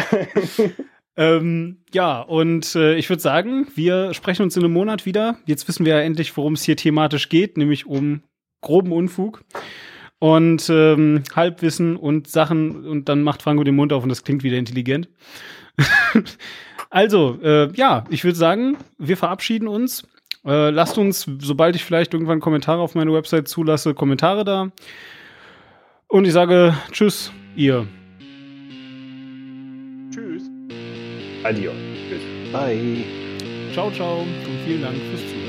Ähm, 1.19 1.79
ja, 1.95 2.21
und 2.21 2.75
äh, 2.75 2.97
ich 2.97 3.09
würde 3.09 3.23
sagen, 3.23 3.67
wir 3.75 4.13
sprechen 4.13 4.43
uns 4.43 4.57
in 4.57 4.63
einem 4.63 4.75
Monat 4.75 5.07
wieder. 5.07 5.39
Jetzt 5.47 5.67
wissen 5.67 5.87
wir 5.87 5.95
ja 5.95 6.03
endlich, 6.03 6.37
worum 6.37 6.53
es 6.53 6.63
hier 6.63 6.77
thematisch 6.77 7.31
geht, 7.31 7.57
nämlich 7.57 7.87
um 7.87 8.23
groben 8.61 8.93
Unfug 8.93 9.43
und 10.19 10.69
ähm, 10.69 11.23
Halbwissen 11.35 11.97
und 11.97 12.29
Sachen. 12.29 12.87
Und 12.87 13.09
dann 13.09 13.23
macht 13.23 13.43
Franco 13.43 13.65
den 13.65 13.77
Mund 13.77 13.95
auf 13.95 14.03
und 14.03 14.11
das 14.11 14.25
klingt 14.25 14.43
wieder 14.43 14.59
intelligent. 14.59 15.09
also, 16.97 17.39
äh, 17.43 17.71
ja, 17.75 18.05
ich 18.09 18.25
würde 18.25 18.39
sagen, 18.39 18.79
wir 18.97 19.19
verabschieden 19.19 19.69
uns. 19.69 20.09
Äh, 20.47 20.71
lasst 20.71 20.97
uns, 20.97 21.27
sobald 21.41 21.77
ich 21.77 21.85
vielleicht 21.85 22.15
irgendwann 22.15 22.41
Kommentare 22.41 22.81
auf 22.81 22.95
meine 22.95 23.13
Website 23.13 23.49
zulasse, 23.49 23.93
Kommentare 23.93 24.47
da. 24.47 24.71
Und 26.09 26.25
ich 26.25 26.33
sage 26.33 26.75
Tschüss, 26.93 27.33
ihr. 27.55 27.87
Tschüss. 30.11 30.45
Adios. 31.45 31.75
bye. 32.51 33.05
Ciao, 33.75 33.91
ciao 33.91 34.21
und 34.21 34.59
vielen 34.65 34.81
Dank 34.81 34.97
fürs 34.97 35.21
Zuhören. 35.21 35.46